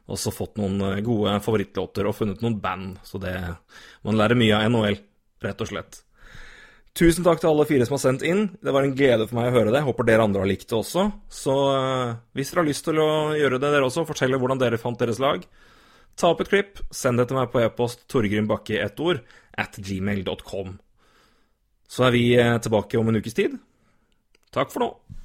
Også 0.10 0.34
fått 0.34 0.58
noen 0.60 0.82
eh, 0.88 1.02
gode 1.06 1.38
favorittlåter 1.46 2.10
og 2.10 2.18
funnet 2.18 2.44
noen 2.44 2.60
band. 2.62 3.00
Så 3.06 3.22
det 3.22 3.36
Man 4.06 4.18
lærer 4.18 4.40
mye 4.40 4.58
av 4.58 4.70
NHL, 4.72 5.02
rett 5.46 5.66
og 5.66 5.72
slett. 5.72 6.04
Tusen 6.98 7.24
takk 7.24 7.40
til 7.40 7.52
alle 7.52 7.68
fire 7.70 7.86
som 7.88 7.96
har 7.96 8.02
sendt 8.02 8.26
inn. 8.28 8.48
Det 8.60 8.74
var 8.76 8.84
en 8.84 8.96
glede 8.98 9.28
for 9.30 9.38
meg 9.38 9.52
å 9.52 9.56
høre 9.56 9.74
det. 9.76 9.84
Håper 9.86 10.08
dere 10.08 10.26
andre 10.26 10.42
har 10.44 10.50
likt 10.50 10.68
det 10.72 10.80
også. 10.80 11.06
Så 11.32 11.56
uh, 11.56 12.18
hvis 12.36 12.52
dere 12.52 12.64
har 12.64 12.68
lyst 12.68 12.86
til 12.88 13.00
å 13.00 13.10
gjøre 13.38 13.60
det, 13.62 13.70
dere 13.76 13.88
også, 13.88 14.08
fortelle 14.10 14.40
hvordan 14.42 14.60
dere 14.60 14.82
fant 14.82 15.00
deres 15.00 15.22
lag, 15.24 15.46
ta 16.20 16.34
opp 16.34 16.44
et 16.44 16.52
klipp, 16.52 16.82
send 16.92 17.22
det 17.22 17.30
til 17.30 17.40
meg 17.40 17.54
på 17.54 17.62
e-post 17.64 18.04
torgrimbakke 18.12 18.76
i 18.76 18.82
ett 18.84 19.00
ord 19.06 19.22
at 19.60 19.80
gmail.com. 19.80 20.76
Så 21.90 22.10
er 22.10 22.16
vi 22.18 22.26
uh, 22.36 22.58
tilbake 22.60 23.00
om 23.00 23.14
en 23.14 23.22
ukes 23.22 23.38
tid. 23.38 23.56
Takk 24.56 24.74
for 24.74 24.84
nå. 24.84 25.19